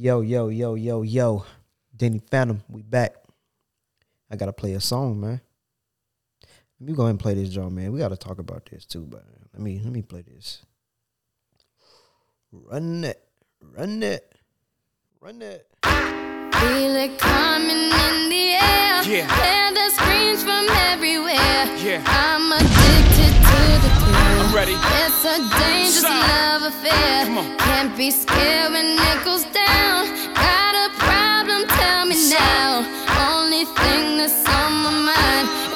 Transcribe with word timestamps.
Yo, 0.00 0.20
yo, 0.20 0.48
yo, 0.48 0.76
yo, 0.76 1.02
yo. 1.02 1.44
Denny 1.96 2.20
Phantom, 2.30 2.62
we 2.68 2.82
back. 2.82 3.16
I 4.30 4.36
gotta 4.36 4.52
play 4.52 4.74
a 4.74 4.80
song, 4.80 5.20
man. 5.20 5.40
Let 6.78 6.88
me 6.88 6.92
go 6.92 7.02
ahead 7.02 7.10
and 7.10 7.18
play 7.18 7.34
this 7.34 7.52
drum, 7.52 7.74
man. 7.74 7.90
We 7.90 7.98
gotta 7.98 8.16
talk 8.16 8.38
about 8.38 8.68
this 8.70 8.86
too, 8.86 9.04
but 9.10 9.24
let 9.52 9.60
me 9.60 9.80
let 9.82 9.92
me 9.92 10.02
play 10.02 10.22
this. 10.22 10.62
Run 12.52 13.02
it, 13.02 13.20
run 13.76 14.00
it, 14.04 14.32
run 15.20 15.42
it. 15.42 15.66
Feel 15.82 16.94
it 16.94 17.18
coming 17.18 17.90
in 17.90 18.28
the 18.30 18.54
air. 18.54 19.02
Yeah. 19.02 19.26
Hear 19.34 19.74
the 19.74 19.90
screams 19.90 20.44
from 20.44 20.68
everywhere. 20.92 21.66
Yeah. 21.82 22.04
I'm 22.06 22.52
addicted 22.52 23.17
to 23.50 23.60
the 23.84 23.90
thrill. 24.00 24.40
I'm 24.44 24.54
ready. 24.54 24.76
It's 25.02 25.22
a 25.24 25.36
dangerous 25.60 26.00
Stop. 26.00 26.28
love 26.28 26.62
affair. 26.72 27.26
Can't 27.66 27.96
be 27.96 28.10
scared 28.10 28.72
when 28.72 28.88
it 29.10 29.18
goes 29.24 29.44
down. 29.66 30.00
Got 30.34 30.74
a 30.86 30.88
problem? 31.06 31.60
Tell 31.80 32.06
me 32.06 32.16
now. 32.30 32.84
Only 33.32 33.64
thing 33.64 34.18
that's 34.18 34.40
on 34.58 34.72
my 34.84 34.92
mind 35.12 35.67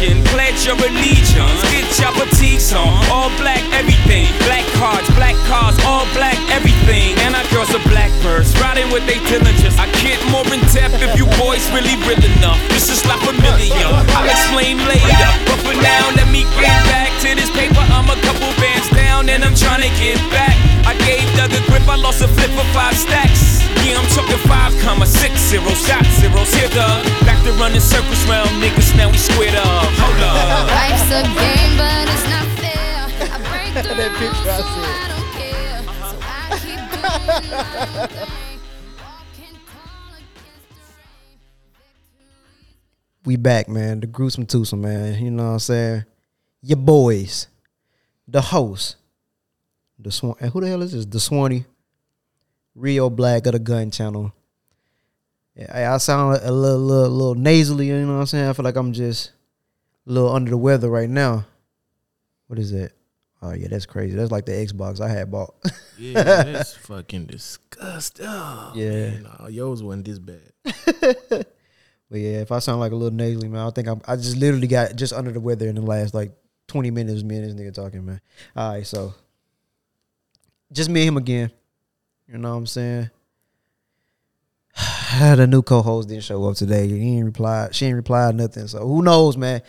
Nation. 0.00 0.24
Pledge 0.24 0.66
your 0.66 0.76
allegiance. 0.76 1.62
Get 1.70 1.98
your 1.98 2.12
fatigues 2.12 2.72
on. 2.72 2.88
All 3.10 3.30
black, 3.36 3.62
everything. 3.72 4.26
Black 4.46 4.64
cards, 4.74 5.08
black 5.14 5.36
cars, 5.46 5.78
all. 5.84 5.99
And 7.70 7.86
our 7.86 7.86
girls 7.86 7.86
are 7.86 7.90
blackbirds, 7.90 8.50
riding 8.60 8.90
with 8.90 9.06
they 9.06 9.18
diligence. 9.30 9.78
I 9.78 9.86
get 10.02 10.18
more 10.30 10.46
in 10.50 10.60
depth 10.74 10.98
if 11.02 11.14
you 11.18 11.26
boys 11.38 11.62
really 11.70 11.94
real 12.02 12.22
enough. 12.38 12.58
This 12.70 12.90
is 12.90 13.04
like 13.06 13.20
familiar. 13.22 13.86
I'll 14.14 14.26
explain 14.26 14.78
later. 14.90 15.30
But 15.46 15.58
for 15.62 15.76
now, 15.78 16.10
let 16.18 16.28
me 16.30 16.42
get 16.58 16.74
back 16.90 17.14
to 17.22 17.34
this 17.34 17.50
paper. 17.54 17.82
I'm 17.94 18.10
a 18.10 18.18
couple 18.26 18.50
bands 18.58 18.90
down 18.90 19.28
and 19.28 19.44
I'm 19.44 19.54
trying 19.54 19.82
to 19.82 19.92
get 19.98 20.18
back. 20.30 20.54
I 20.86 20.98
gave 21.06 21.22
Doug 21.36 21.52
a 21.54 21.60
grip, 21.70 21.86
I 21.86 21.96
lost 21.96 22.22
a 22.22 22.28
flip 22.28 22.50
for 22.58 22.66
five 22.74 22.96
stacks. 22.96 23.62
Yeah, 23.86 23.96
I'm 23.98 24.08
talking 24.12 24.40
five 24.50 24.74
comma 24.82 25.06
six 25.06 25.38
zero 25.48 25.70
shot 25.78 26.04
zeros. 26.18 26.50
Here, 26.54 26.68
Doug. 26.74 27.06
Back 27.22 27.38
to 27.44 27.52
running 27.60 27.80
circles 27.80 28.22
round 28.26 28.50
niggas, 28.58 28.96
now 28.96 29.10
we 29.10 29.18
squared 29.18 29.54
up. 29.54 29.86
Hold 29.94 30.20
up. 30.26 30.66
Life's 30.66 31.08
a 31.14 31.22
game, 31.38 31.74
but 31.78 32.04
it's 32.10 32.26
not 32.28 32.46
fair. 32.58 33.30
I 33.30 33.38
break 33.46 33.72
the 33.86 33.94
That 33.94 34.12
picture 34.18 34.50
I 34.50 34.58
rules, 34.58 34.99
We 43.24 43.36
back, 43.36 43.68
man. 43.68 44.00
The 44.00 44.06
gruesome 44.06 44.46
twosome, 44.46 44.80
man. 44.80 45.22
You 45.22 45.30
know 45.30 45.44
what 45.44 45.50
I'm 45.50 45.58
saying? 45.58 46.04
Your 46.62 46.78
boys, 46.78 47.48
the 48.26 48.40
host, 48.40 48.96
the 49.98 50.10
Swan. 50.10 50.36
Who 50.38 50.60
the 50.60 50.68
hell 50.68 50.80
is 50.80 50.92
this? 50.92 51.04
The 51.04 51.20
Swanee, 51.20 51.66
Rio 52.74 53.10
Black 53.10 53.46
of 53.46 53.52
the 53.52 53.58
Gun 53.58 53.90
Channel. 53.90 54.32
Yeah, 55.54 55.70
I 55.72 55.94
I 55.94 55.98
sound 55.98 56.40
a 56.42 56.50
little, 56.50 56.78
little, 56.78 57.10
little 57.10 57.34
nasally. 57.34 57.88
You 57.88 58.06
know 58.06 58.14
what 58.14 58.20
I'm 58.20 58.26
saying? 58.26 58.48
I 58.48 58.52
feel 58.54 58.64
like 58.64 58.76
I'm 58.76 58.94
just 58.94 59.32
a 60.06 60.12
little 60.12 60.34
under 60.34 60.50
the 60.50 60.56
weather 60.56 60.88
right 60.88 61.10
now. 61.10 61.44
What 62.46 62.58
is 62.58 62.72
that? 62.72 62.92
Oh 63.42 63.52
yeah, 63.52 63.68
that's 63.68 63.86
crazy. 63.86 64.16
That's 64.16 64.30
like 64.30 64.44
the 64.46 64.52
Xbox 64.52 65.00
I 65.00 65.08
had 65.08 65.30
bought. 65.30 65.54
Yeah, 65.98 66.22
that's 66.22 66.74
fucking 66.76 67.26
disgusting. 67.26 68.24
Oh, 68.26 68.72
Yeah. 68.74 69.10
man, 69.10 69.26
yours 69.50 69.82
wasn't 69.82 70.06
this 70.06 70.18
bad. 70.18 70.40
But 72.10 72.18
yeah, 72.18 72.40
if 72.40 72.50
I 72.50 72.58
sound 72.58 72.80
like 72.80 72.90
a 72.90 72.96
little 72.96 73.16
nasally, 73.16 73.46
man, 73.48 73.66
I 73.66 73.70
think 73.70 73.86
I'm, 73.86 74.00
I 74.08 74.16
just 74.16 74.36
literally 74.36 74.66
got 74.66 74.96
just 74.96 75.12
under 75.12 75.30
the 75.30 75.38
weather 75.38 75.68
in 75.68 75.76
the 75.76 75.80
last 75.80 76.12
like 76.12 76.32
20 76.66 76.90
minutes. 76.90 77.22
Me 77.22 77.36
and 77.36 77.44
this 77.44 77.54
nigga 77.54 77.72
talking, 77.72 78.04
man. 78.04 78.20
All 78.56 78.72
right, 78.72 78.84
so 78.86 79.14
just 80.72 80.90
me 80.90 81.02
and 81.02 81.08
him 81.08 81.16
again. 81.18 81.52
You 82.26 82.38
know 82.38 82.50
what 82.50 82.56
I'm 82.56 82.66
saying? 82.66 83.10
the 85.36 85.46
new 85.46 85.62
co-host 85.62 86.08
didn't 86.08 86.24
show 86.24 86.44
up 86.48 86.56
today. 86.56 86.88
He 86.88 87.16
ain't 87.18 87.26
replied. 87.26 87.74
She 87.74 87.86
ain't 87.86 87.96
replied 87.96 88.34
nothing. 88.34 88.66
So 88.66 88.86
who 88.86 89.02
knows, 89.02 89.36
man? 89.36 89.62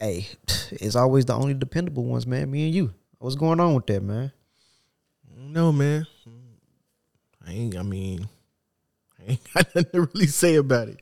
Hey, 0.00 0.28
it's 0.70 0.96
always 0.96 1.24
the 1.24 1.34
only 1.34 1.54
dependable 1.54 2.04
ones, 2.04 2.26
man. 2.26 2.50
Me 2.50 2.66
and 2.66 2.74
you. 2.74 2.94
What's 3.18 3.36
going 3.36 3.58
on 3.58 3.74
with 3.74 3.86
that, 3.86 4.02
man? 4.02 4.30
No, 5.36 5.72
man. 5.72 6.06
I 7.44 7.52
ain't. 7.52 7.76
I 7.76 7.82
mean, 7.82 8.28
I 9.18 9.32
ain't 9.32 9.54
got 9.54 9.66
nothing 9.74 9.92
to 9.92 10.08
really 10.14 10.26
say 10.26 10.54
about 10.56 10.88
it. 10.88 11.00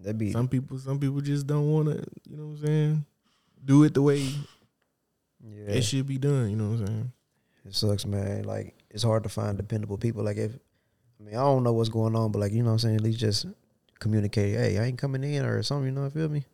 That 0.00 0.16
be 0.16 0.32
Some 0.32 0.48
people, 0.48 0.78
some 0.78 0.98
people 0.98 1.20
just 1.20 1.46
don't 1.46 1.70
want 1.70 1.88
to. 1.88 2.04
You 2.28 2.36
know 2.36 2.46
what 2.46 2.58
I'm 2.58 2.66
saying? 2.66 3.04
Do 3.64 3.84
it 3.84 3.94
the 3.94 4.02
way 4.02 4.18
yeah. 4.18 5.74
it 5.74 5.82
should 5.82 6.06
be 6.06 6.18
done. 6.18 6.50
You 6.50 6.56
know 6.56 6.70
what 6.70 6.80
I'm 6.80 6.86
saying? 6.86 7.12
It 7.66 7.74
sucks, 7.74 8.06
man. 8.06 8.44
Like 8.44 8.74
it's 8.90 9.02
hard 9.02 9.24
to 9.24 9.28
find 9.28 9.56
dependable 9.56 9.98
people. 9.98 10.24
Like 10.24 10.36
if 10.36 10.52
I 11.20 11.24
mean 11.24 11.34
I 11.34 11.40
don't 11.42 11.64
know 11.64 11.72
what's 11.72 11.88
going 11.88 12.16
on, 12.16 12.32
but 12.32 12.38
like 12.38 12.52
you 12.52 12.62
know 12.62 12.70
what 12.70 12.72
I'm 12.74 12.78
saying, 12.78 12.96
at 12.96 13.02
least 13.02 13.18
just 13.18 13.46
communicate, 13.98 14.56
hey, 14.56 14.78
I 14.78 14.84
ain't 14.84 14.98
coming 14.98 15.24
in 15.24 15.44
or 15.44 15.62
something, 15.62 15.86
you 15.86 15.92
know, 15.92 16.08
feel 16.10 16.28
me? 16.28 16.44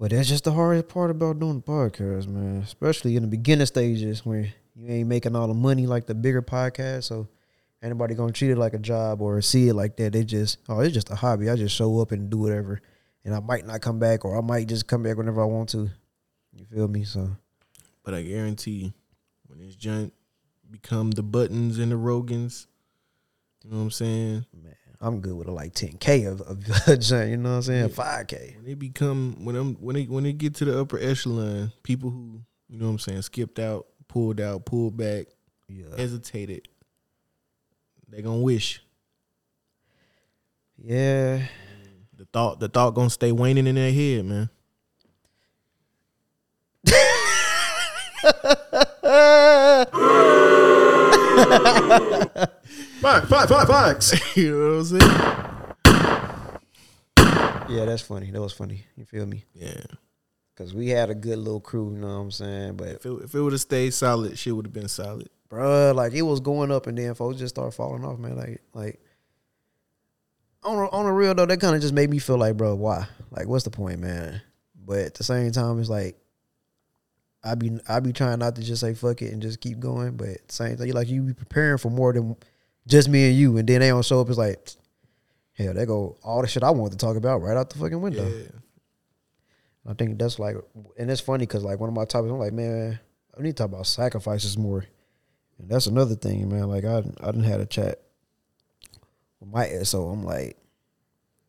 But 0.00 0.12
that's 0.12 0.30
just 0.30 0.44
the 0.44 0.52
hardest 0.52 0.88
part 0.88 1.10
about 1.10 1.40
doing 1.40 1.56
the 1.56 1.62
podcast, 1.62 2.26
man. 2.26 2.62
Especially 2.62 3.16
in 3.16 3.22
the 3.22 3.28
beginning 3.28 3.66
stages 3.66 4.24
where 4.24 4.50
you 4.74 4.88
ain't 4.88 5.08
making 5.10 5.36
all 5.36 5.46
the 5.46 5.52
money 5.52 5.86
like 5.86 6.06
the 6.06 6.14
bigger 6.14 6.40
podcast. 6.40 7.04
So 7.04 7.28
anybody 7.82 8.14
gonna 8.14 8.32
treat 8.32 8.50
it 8.50 8.56
like 8.56 8.72
a 8.72 8.78
job 8.78 9.20
or 9.20 9.42
see 9.42 9.68
it 9.68 9.74
like 9.74 9.98
that. 9.98 10.14
They 10.14 10.24
just 10.24 10.56
oh, 10.70 10.80
it's 10.80 10.94
just 10.94 11.10
a 11.10 11.14
hobby. 11.14 11.50
I 11.50 11.56
just 11.56 11.76
show 11.76 12.00
up 12.00 12.12
and 12.12 12.30
do 12.30 12.38
whatever. 12.38 12.80
And 13.26 13.34
I 13.34 13.40
might 13.40 13.66
not 13.66 13.82
come 13.82 13.98
back 13.98 14.24
or 14.24 14.38
I 14.38 14.40
might 14.40 14.68
just 14.68 14.86
come 14.86 15.02
back 15.02 15.18
whenever 15.18 15.42
I 15.42 15.44
want 15.44 15.68
to. 15.70 15.90
You 16.54 16.64
feel 16.64 16.88
me? 16.88 17.04
So 17.04 17.36
But 18.02 18.14
I 18.14 18.22
guarantee, 18.22 18.94
when 19.48 19.58
this 19.58 19.76
joint 19.76 20.14
become 20.70 21.10
the 21.10 21.22
buttons 21.22 21.78
and 21.78 21.92
the 21.92 21.96
Rogans, 21.96 22.68
you 23.62 23.70
know 23.70 23.76
what 23.76 23.82
I'm 23.82 23.90
saying? 23.90 24.46
man, 24.54 24.74
I'm 25.02 25.20
good 25.20 25.34
with 25.34 25.48
a 25.48 25.52
like 25.52 25.72
10K 25.74 26.30
of, 26.30 26.42
of 26.42 26.62
junk, 27.00 27.30
you 27.30 27.36
know 27.38 27.50
what 27.50 27.56
I'm 27.56 27.62
saying? 27.62 27.88
5K. 27.88 28.56
When 28.56 28.64
they 28.66 28.74
become 28.74 29.44
when 29.44 29.56
I'm 29.56 29.74
when 29.76 29.96
they 29.96 30.04
when 30.04 30.24
they 30.24 30.32
get 30.34 30.54
to 30.56 30.64
the 30.66 30.78
upper 30.78 30.98
echelon, 30.98 31.72
people 31.82 32.10
who 32.10 32.40
you 32.68 32.78
know 32.78 32.84
what 32.86 32.92
I'm 32.92 32.98
saying 32.98 33.22
skipped 33.22 33.58
out, 33.58 33.86
pulled 34.08 34.40
out, 34.40 34.64
pulled 34.66 34.96
back, 34.96 35.26
Yeah. 35.68 35.96
hesitated, 35.96 36.68
they 38.08 38.20
gonna 38.22 38.38
wish 38.40 38.82
Yeah. 40.76 41.46
the 42.16 42.26
thought 42.32 42.60
the 42.60 42.68
thought 42.68 42.90
gonna 42.94 43.08
stay 43.10 43.32
waning 43.32 43.66
in 43.66 43.74
their 43.76 43.92
head, 43.92 44.24
man. 44.26 44.50
Fact, 53.00 53.26
fact, 53.28 53.48
fact, 53.48 53.68
facts. 53.70 54.36
you 54.36 54.50
know 54.52 54.76
what 54.76 54.80
I'm 54.80 54.84
saying? 54.84 55.10
Yeah, 57.78 57.84
that's 57.86 58.02
funny. 58.02 58.30
That 58.30 58.40
was 58.40 58.52
funny. 58.52 58.84
You 58.96 59.04
feel 59.04 59.26
me? 59.26 59.44
Yeah. 59.54 59.80
Because 60.54 60.74
we 60.74 60.88
had 60.88 61.08
a 61.08 61.14
good 61.14 61.38
little 61.38 61.60
crew, 61.60 61.92
you 61.94 61.98
know 61.98 62.08
what 62.08 62.24
I'm 62.24 62.30
saying? 62.30 62.76
But, 62.76 62.88
If 62.88 63.06
it, 63.06 63.12
if 63.24 63.34
it 63.34 63.40
would 63.40 63.52
have 63.52 63.60
stayed 63.60 63.94
solid, 63.94 64.36
shit 64.38 64.54
would 64.54 64.66
have 64.66 64.72
been 64.72 64.88
solid. 64.88 65.30
bruh, 65.48 65.94
like 65.94 66.12
it 66.12 66.22
was 66.22 66.40
going 66.40 66.70
up 66.70 66.86
and 66.86 66.98
then 66.98 67.14
folks 67.14 67.38
just 67.38 67.54
started 67.54 67.72
falling 67.72 68.04
off, 68.04 68.18
man. 68.18 68.36
Like, 68.36 68.60
like 68.74 69.00
on 70.62 70.76
a, 70.76 70.88
on 70.90 71.06
a 71.06 71.12
real 71.12 71.34
though, 71.34 71.46
that 71.46 71.60
kind 71.60 71.74
of 71.74 71.80
just 71.80 71.94
made 71.94 72.10
me 72.10 72.18
feel 72.18 72.36
like, 72.36 72.56
bro, 72.56 72.74
why? 72.74 73.06
Like, 73.30 73.46
what's 73.46 73.64
the 73.64 73.70
point, 73.70 74.00
man? 74.00 74.42
But 74.84 74.98
at 74.98 75.14
the 75.14 75.24
same 75.24 75.50
time, 75.52 75.78
it's 75.80 75.88
like, 75.88 76.16
I 77.42 77.54
be 77.54 77.78
I 77.88 78.00
be 78.00 78.12
trying 78.12 78.40
not 78.40 78.56
to 78.56 78.62
just 78.62 78.82
say 78.82 78.92
fuck 78.92 79.22
it 79.22 79.32
and 79.32 79.40
just 79.40 79.60
keep 79.60 79.78
going, 79.80 80.18
but 80.18 80.28
at 80.28 80.48
the 80.48 80.54
same 80.54 80.76
time, 80.76 80.86
you 80.86 80.92
like 80.92 81.08
you 81.08 81.22
be 81.22 81.32
preparing 81.32 81.78
for 81.78 81.88
more 81.88 82.12
than 82.12 82.36
just 82.90 83.08
me 83.08 83.28
and 83.28 83.36
you, 83.36 83.56
and 83.56 83.68
then 83.68 83.80
they 83.80 83.88
don't 83.88 84.04
show 84.04 84.20
up. 84.20 84.28
It's 84.28 84.38
like, 84.38 84.58
hell, 85.56 85.74
they 85.74 85.86
go 85.86 86.16
all 86.22 86.42
the 86.42 86.48
shit 86.48 86.62
I 86.62 86.70
wanted 86.70 86.98
to 86.98 87.06
talk 87.06 87.16
about 87.16 87.42
right 87.42 87.56
out 87.56 87.70
the 87.70 87.78
fucking 87.78 88.00
window. 88.00 88.28
Yeah. 88.28 88.48
I 89.86 89.94
think 89.94 90.18
that's 90.18 90.38
like, 90.38 90.56
and 90.98 91.10
it's 91.10 91.20
funny 91.20 91.46
because 91.46 91.64
like 91.64 91.80
one 91.80 91.88
of 91.88 91.94
my 91.94 92.04
topics, 92.04 92.30
I'm 92.30 92.38
like, 92.38 92.52
man, 92.52 92.98
I 93.36 93.42
need 93.42 93.56
to 93.56 93.62
talk 93.62 93.68
about 93.72 93.86
sacrifices 93.86 94.58
more, 94.58 94.84
and 95.58 95.68
that's 95.68 95.86
another 95.86 96.14
thing, 96.14 96.48
man. 96.48 96.68
Like 96.68 96.84
I, 96.84 96.98
I 96.98 97.26
didn't 97.26 97.44
had 97.44 97.60
a 97.60 97.66
chat 97.66 98.00
with 99.40 99.50
my 99.50 99.68
SO. 99.82 100.08
I'm 100.08 100.24
like, 100.24 100.58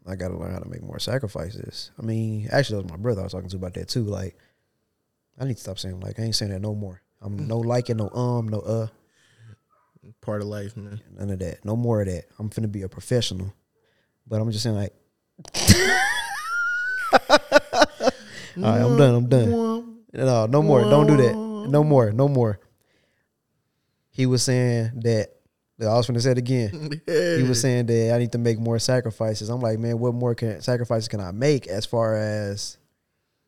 I 0.07 0.16
got 0.16 0.30
to 0.30 0.38
learn 0.38 0.54
how 0.54 0.60
to 0.60 0.69
make 0.69 0.81
more 0.81 1.00
sacrifices. 1.00 1.92
I 2.00 2.04
mean, 2.04 2.48
actually, 2.51 2.77
that 2.77 2.83
was 2.83 2.92
my 2.92 2.98
brother 2.98 3.21
I 3.21 3.24
was 3.25 3.33
talking 3.33 3.50
to 3.50 3.57
about 3.57 3.74
that 3.74 3.89
too. 3.89 4.04
Like, 4.04 4.38
I 5.39 5.45
need 5.45 5.56
to 5.56 5.62
stop 5.62 5.80
saying 5.80 6.00
like 6.00 6.19
I 6.19 6.24
ain't 6.24 6.36
saying 6.36 6.51
that 6.51 6.62
no 6.62 6.74
more. 6.74 7.01
I'm 7.21 7.48
no 7.48 7.60
liking, 7.60 7.98
no 7.98 8.10
um, 8.10 8.48
no 8.48 8.60
uh, 8.60 8.88
Part 10.21 10.42
of 10.42 10.48
life, 10.48 10.75
man. 10.75 11.01
none 11.18 11.30
of 11.30 11.39
that. 11.39 11.63
No 11.63 11.75
more 11.75 12.01
of 12.01 12.07
that. 12.07 12.25
I'm 12.39 12.50
finna 12.50 12.71
be 12.71 12.81
a 12.81 12.89
professional, 12.89 13.53
but 14.27 14.42
I'm 14.42 14.51
just 14.51 14.63
saying 14.63 14.75
like. 14.75 14.94
All 18.57 18.63
right, 18.63 18.81
I'm 18.81 18.98
done. 18.98 19.15
I'm 19.15 19.30
done. 19.30 19.50
No, 20.13 20.45
no 20.45 20.62
more. 20.62 20.81
Don't 20.81 21.07
do 21.07 21.18
that. 21.18 21.33
No 21.36 21.83
more. 21.83 22.12
No 22.12 22.27
more. 22.27 22.59
He 24.09 24.25
was 24.25 24.44
saying 24.44 24.92
that 25.03 25.30
I 25.80 25.94
was 25.95 26.06
to 26.06 26.21
say 26.21 26.31
it 26.31 26.38
again. 26.38 27.01
He 27.07 27.44
was 27.44 27.62
saying 27.62 27.86
that 27.88 28.13
I 28.13 28.19
need 28.19 28.31
to 28.33 28.38
make 28.38 28.59
more 28.59 28.77
sacrifices. 28.77 29.50
I'm 29.50 29.62
like, 29.62 29.80
man, 29.80 30.00
what 30.00 30.13
more 30.13 30.36
can 30.36 30.62
sacrifices 30.62 31.07
can 31.07 31.19
I 31.19 31.31
make 31.31 31.68
as 31.68 31.86
far 31.86 32.15
as 32.18 32.77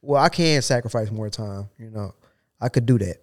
well, 0.02 0.22
I 0.22 0.30
can 0.30 0.62
sacrifice 0.62 1.12
more 1.12 1.30
time, 1.30 1.70
you 1.78 1.90
know. 1.90 2.14
I 2.60 2.70
could 2.70 2.86
do 2.86 2.98
that. 3.00 3.18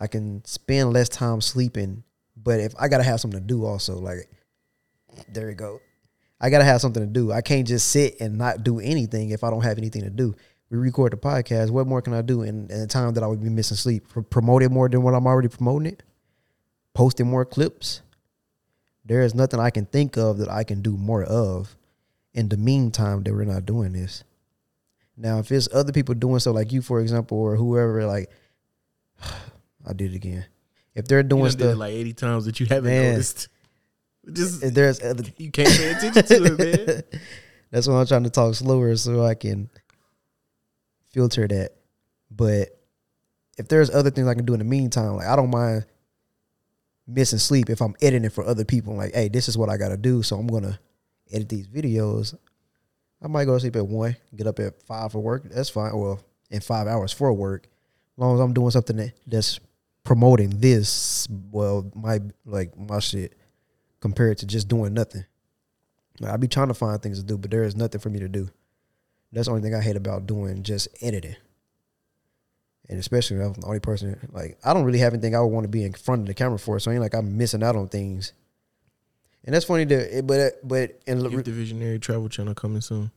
I 0.00 0.06
can 0.06 0.44
spend 0.44 0.92
less 0.92 1.08
time 1.08 1.40
sleeping, 1.40 2.02
but 2.36 2.58
if 2.58 2.74
I 2.78 2.88
gotta 2.88 3.04
have 3.04 3.20
something 3.20 3.40
to 3.40 3.46
do 3.46 3.64
also, 3.64 3.98
like 3.98 4.30
there 5.32 5.48
you 5.50 5.54
go. 5.54 5.80
I 6.40 6.48
gotta 6.48 6.64
have 6.64 6.80
something 6.80 7.02
to 7.02 7.06
do. 7.06 7.32
I 7.32 7.42
can't 7.42 7.68
just 7.68 7.90
sit 7.90 8.20
and 8.20 8.38
not 8.38 8.64
do 8.64 8.80
anything 8.80 9.30
if 9.30 9.44
I 9.44 9.50
don't 9.50 9.62
have 9.62 9.76
anything 9.76 10.02
to 10.02 10.10
do. 10.10 10.34
We 10.70 10.78
record 10.78 11.12
the 11.12 11.16
podcast. 11.16 11.70
What 11.70 11.86
more 11.86 12.00
can 12.00 12.14
I 12.14 12.22
do 12.22 12.42
in, 12.42 12.70
in 12.70 12.80
the 12.80 12.86
time 12.86 13.12
that 13.14 13.22
I 13.22 13.26
would 13.26 13.42
be 13.42 13.50
missing 13.50 13.76
sleep? 13.76 14.08
Pro- 14.08 14.22
promote 14.22 14.62
it 14.62 14.70
more 14.70 14.88
than 14.88 15.02
what 15.02 15.14
I'm 15.14 15.26
already 15.26 15.48
promoting 15.48 15.92
it. 15.92 16.02
Posting 16.94 17.26
more 17.26 17.44
clips. 17.44 18.02
There 19.04 19.22
is 19.22 19.34
nothing 19.34 19.60
I 19.60 19.70
can 19.70 19.86
think 19.86 20.16
of 20.16 20.38
that 20.38 20.48
I 20.48 20.64
can 20.64 20.80
do 20.80 20.96
more 20.96 21.24
of 21.24 21.76
in 22.32 22.48
the 22.48 22.56
meantime 22.56 23.22
that 23.24 23.34
we're 23.34 23.44
not 23.44 23.66
doing 23.66 23.92
this. 23.92 24.22
Now, 25.16 25.40
if 25.40 25.50
it's 25.52 25.68
other 25.74 25.92
people 25.92 26.14
doing 26.14 26.38
so, 26.38 26.52
like 26.52 26.72
you, 26.72 26.80
for 26.80 27.00
example, 27.00 27.38
or 27.38 27.56
whoever, 27.56 28.06
like 28.06 28.30
I 29.90 29.92
did 29.92 30.12
it 30.12 30.16
again. 30.16 30.46
If 30.94 31.06
they're 31.06 31.22
doing 31.22 31.44
done 31.44 31.50
did 31.52 31.60
it 31.60 31.68
stuff, 31.70 31.78
like 31.78 31.92
eighty 31.92 32.12
times 32.12 32.44
that 32.46 32.60
you 32.60 32.66
haven't 32.66 32.90
Man. 32.90 33.12
noticed. 33.12 33.48
Just 34.32 34.62
if 34.62 34.74
there's 34.74 35.02
other 35.02 35.24
you 35.38 35.50
can't 35.50 35.68
pay 35.68 35.90
attention 35.92 36.22
to 36.24 36.44
it, 36.44 36.58
man. 36.88 37.20
That's 37.70 37.86
why 37.86 38.00
I'm 38.00 38.06
trying 38.06 38.24
to 38.24 38.30
talk 38.30 38.54
slower 38.54 38.94
so 38.96 39.24
I 39.24 39.34
can 39.34 39.70
filter 41.10 41.46
that. 41.48 41.72
But 42.30 42.68
if 43.58 43.68
there's 43.68 43.90
other 43.90 44.10
things 44.10 44.26
I 44.26 44.34
can 44.34 44.44
do 44.44 44.52
in 44.52 44.58
the 44.58 44.64
meantime, 44.64 45.16
like 45.16 45.26
I 45.26 45.36
don't 45.36 45.50
mind 45.50 45.84
missing 47.06 47.38
sleep 47.38 47.70
if 47.70 47.80
I'm 47.80 47.94
editing 48.02 48.30
for 48.30 48.44
other 48.44 48.64
people. 48.64 48.94
Like, 48.94 49.14
hey, 49.14 49.28
this 49.28 49.48
is 49.48 49.56
what 49.56 49.68
I 49.68 49.76
gotta 49.76 49.96
do, 49.96 50.22
so 50.22 50.36
I'm 50.36 50.46
gonna 50.46 50.78
edit 51.32 51.48
these 51.48 51.68
videos. 51.68 52.36
I 53.22 53.28
might 53.28 53.44
go 53.44 53.54
to 53.54 53.60
sleep 53.60 53.76
at 53.76 53.86
one, 53.86 54.16
get 54.34 54.46
up 54.46 54.58
at 54.60 54.80
five 54.82 55.12
for 55.12 55.20
work. 55.20 55.44
That's 55.44 55.68
fine. 55.68 55.96
Well, 55.96 56.20
in 56.50 56.60
five 56.60 56.86
hours 56.86 57.12
for 57.12 57.32
work, 57.32 57.64
as 57.64 58.18
long 58.18 58.34
as 58.34 58.40
I'm 58.40 58.52
doing 58.52 58.70
something 58.70 58.96
that, 58.96 59.12
that's 59.26 59.60
promoting 60.04 60.50
this. 60.60 61.28
Well, 61.50 61.90
my 61.94 62.20
like 62.44 62.76
my 62.78 63.00
shit 63.00 63.34
compared 64.00 64.38
to 64.38 64.46
just 64.46 64.68
doing 64.68 64.94
nothing. 64.94 65.24
Like, 66.18 66.32
I 66.32 66.36
be 66.36 66.48
trying 66.48 66.68
to 66.68 66.74
find 66.74 67.00
things 67.00 67.18
to 67.18 67.24
do, 67.24 67.38
but 67.38 67.50
there 67.50 67.62
is 67.62 67.76
nothing 67.76 68.00
for 68.00 68.10
me 68.10 68.18
to 68.20 68.28
do. 68.28 68.50
That's 69.32 69.46
the 69.46 69.52
only 69.52 69.62
thing 69.62 69.74
I 69.74 69.80
hate 69.80 69.96
about 69.96 70.26
doing 70.26 70.62
just 70.62 70.88
editing. 71.00 71.36
And 72.88 72.98
especially 72.98 73.40
I'm 73.40 73.52
the 73.52 73.66
only 73.66 73.80
person 73.80 74.18
like 74.32 74.58
I 74.64 74.74
don't 74.74 74.84
really 74.84 74.98
have 74.98 75.12
anything 75.12 75.36
I 75.36 75.40
would 75.40 75.52
want 75.52 75.64
to 75.64 75.68
be 75.68 75.84
in 75.84 75.92
front 75.92 76.22
of 76.22 76.26
the 76.26 76.34
camera 76.34 76.58
for, 76.58 76.78
so 76.80 76.90
I 76.90 76.94
ain't 76.94 77.02
like 77.02 77.14
I'm 77.14 77.38
missing 77.38 77.62
out 77.62 77.76
on 77.76 77.88
things. 77.88 78.32
And 79.44 79.54
that's 79.54 79.64
funny 79.64 79.84
that 79.84 80.26
but 80.26 80.40
uh, 80.40 80.50
but 80.64 81.00
and 81.06 81.24
If 81.24 81.44
the 81.44 81.52
Visionary 81.52 81.98
Travel 81.98 82.28
Channel 82.28 82.54
coming 82.54 82.80
soon. 82.80 83.12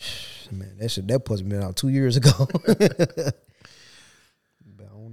man, 0.52 0.76
that 0.78 0.90
shit 0.90 1.08
that 1.08 1.24
post 1.24 1.48
been 1.48 1.62
out 1.62 1.76
two 1.76 1.88
years 1.88 2.16
ago. 2.16 2.48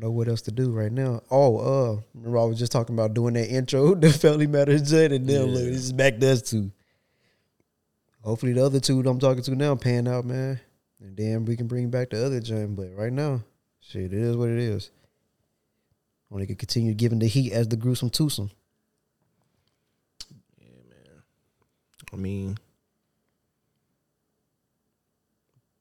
but 0.01 0.07
I 0.07 0.09
don't 0.09 0.13
know 0.13 0.17
what 0.17 0.27
else 0.27 0.41
to 0.43 0.51
do 0.51 0.71
right 0.71 0.91
now. 0.91 1.21
Oh, 1.29 1.57
uh, 1.57 2.01
remember 2.13 2.39
I 2.39 2.45
was 2.45 2.59
just 2.59 2.71
talking 2.71 2.95
about 2.95 3.13
doing 3.13 3.35
that 3.35 3.49
intro, 3.49 3.95
the 3.95 4.11
Family 4.11 4.47
Matters 4.47 4.89
Jet, 4.89 5.11
and 5.11 5.27
then 5.27 5.45
look, 5.45 5.63
this 5.63 5.83
is 5.83 5.93
back 5.93 6.19
to 6.19 6.31
us 6.31 6.41
two. 6.41 6.71
Hopefully 8.23 8.53
the 8.53 8.65
other 8.65 8.79
two 8.79 9.01
that 9.01 9.09
I'm 9.09 9.19
talking 9.19 9.43
to 9.43 9.55
now 9.55 9.75
pan 9.75 10.07
out, 10.07 10.25
man. 10.25 10.59
And 10.99 11.17
then 11.17 11.45
we 11.45 11.55
can 11.55 11.67
bring 11.67 11.89
back 11.89 12.11
the 12.11 12.23
other 12.23 12.39
joint. 12.39 12.75
But 12.75 12.95
right 12.95 13.11
now, 13.11 13.43
shit, 13.79 14.05
it 14.05 14.13
is 14.13 14.37
what 14.37 14.49
it 14.49 14.59
is. 14.59 14.91
Only 16.31 16.45
can 16.45 16.55
continue 16.55 16.93
giving 16.93 17.17
the 17.19 17.27
heat 17.27 17.51
as 17.51 17.67
the 17.67 17.75
gruesome 17.75 18.11
twosome. 18.11 18.51
Yeah, 20.59 20.67
man. 20.87 21.23
I 22.13 22.15
mean, 22.15 22.57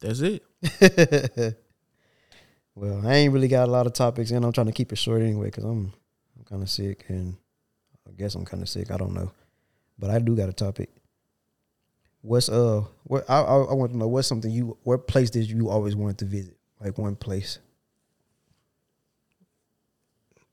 that's 0.00 0.20
it. 0.20 1.56
well, 2.80 3.06
I 3.06 3.16
ain't 3.16 3.34
really 3.34 3.46
got 3.46 3.68
a 3.68 3.70
lot 3.70 3.86
of 3.86 3.92
topics, 3.92 4.30
and 4.30 4.42
I'm 4.42 4.52
trying 4.52 4.68
to 4.68 4.72
keep 4.72 4.90
it 4.90 4.96
short 4.96 5.20
anyway 5.20 5.46
because 5.46 5.64
I'm 5.64 5.92
I'm 6.38 6.44
kind 6.48 6.62
of 6.62 6.70
sick, 6.70 7.04
and 7.08 7.36
I 8.08 8.12
guess 8.12 8.34
I'm 8.34 8.46
kind 8.46 8.62
of 8.62 8.70
sick. 8.70 8.90
I 8.90 8.96
don't 8.96 9.12
know, 9.12 9.30
but 9.98 10.08
I 10.08 10.18
do 10.18 10.34
got 10.34 10.48
a 10.48 10.54
topic. 10.54 10.88
What's 12.22 12.48
uh, 12.48 12.82
what 13.04 13.28
I 13.28 13.42
I, 13.42 13.56
I 13.64 13.74
want 13.74 13.92
to 13.92 13.98
know 13.98 14.08
what's 14.08 14.28
something 14.28 14.50
you 14.50 14.78
what 14.82 15.06
place 15.06 15.28
did 15.28 15.50
you 15.50 15.68
always 15.68 15.94
wanted 15.94 16.16
to 16.20 16.24
visit? 16.24 16.56
Like 16.80 16.96
one 16.96 17.16
place. 17.16 17.58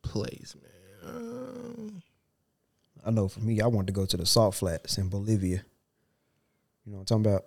Place, 0.01 0.53
man. 0.62 1.15
Um, 1.15 2.03
I 3.06 3.12
know 3.12 3.30
for 3.30 3.39
me, 3.39 3.62
I 3.62 3.68
wanted 3.68 3.88
to 3.88 3.94
go 3.94 4.06
to 4.06 4.18
the 4.18 4.25
salt 4.25 4.56
flats 4.56 4.97
in 4.97 5.07
Bolivia. 5.07 5.63
You 6.85 6.91
know 6.91 6.97
what 6.97 7.12
I'm 7.12 7.23
talking 7.23 7.25
about? 7.25 7.45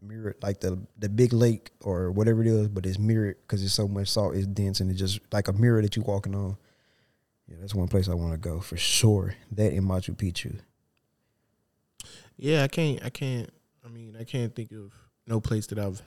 The 0.00 0.06
mirror, 0.06 0.36
like 0.42 0.60
the 0.60 0.78
the 0.98 1.08
big 1.08 1.32
lake 1.32 1.70
or 1.80 2.10
whatever 2.10 2.42
it 2.42 2.46
is, 2.46 2.68
but 2.68 2.86
it's 2.86 2.98
mirrored 2.98 3.36
because 3.42 3.62
it's 3.64 3.74
so 3.74 3.88
much 3.88 4.08
salt, 4.08 4.34
it's 4.34 4.46
dense, 4.46 4.80
and 4.80 4.90
it's 4.90 4.98
just 5.00 5.20
like 5.32 5.48
a 5.48 5.52
mirror 5.52 5.82
that 5.82 5.96
you're 5.96 6.04
walking 6.04 6.34
on. 6.34 6.56
Yeah, 7.48 7.56
that's 7.60 7.74
one 7.74 7.88
place 7.88 8.08
I 8.08 8.14
want 8.14 8.32
to 8.32 8.38
go 8.38 8.60
for 8.60 8.76
sure. 8.76 9.34
That 9.52 9.72
in 9.72 9.84
Machu 9.84 10.14
Picchu. 10.16 10.60
yeah, 12.36 12.62
I 12.62 12.68
can't. 12.68 13.04
I 13.04 13.10
can't. 13.10 13.50
I 13.84 13.88
mean, 13.88 14.16
I 14.18 14.24
can't 14.24 14.54
think 14.54 14.72
of 14.72 14.92
no 15.26 15.40
place 15.40 15.66
that 15.68 15.78
I've 15.78 16.02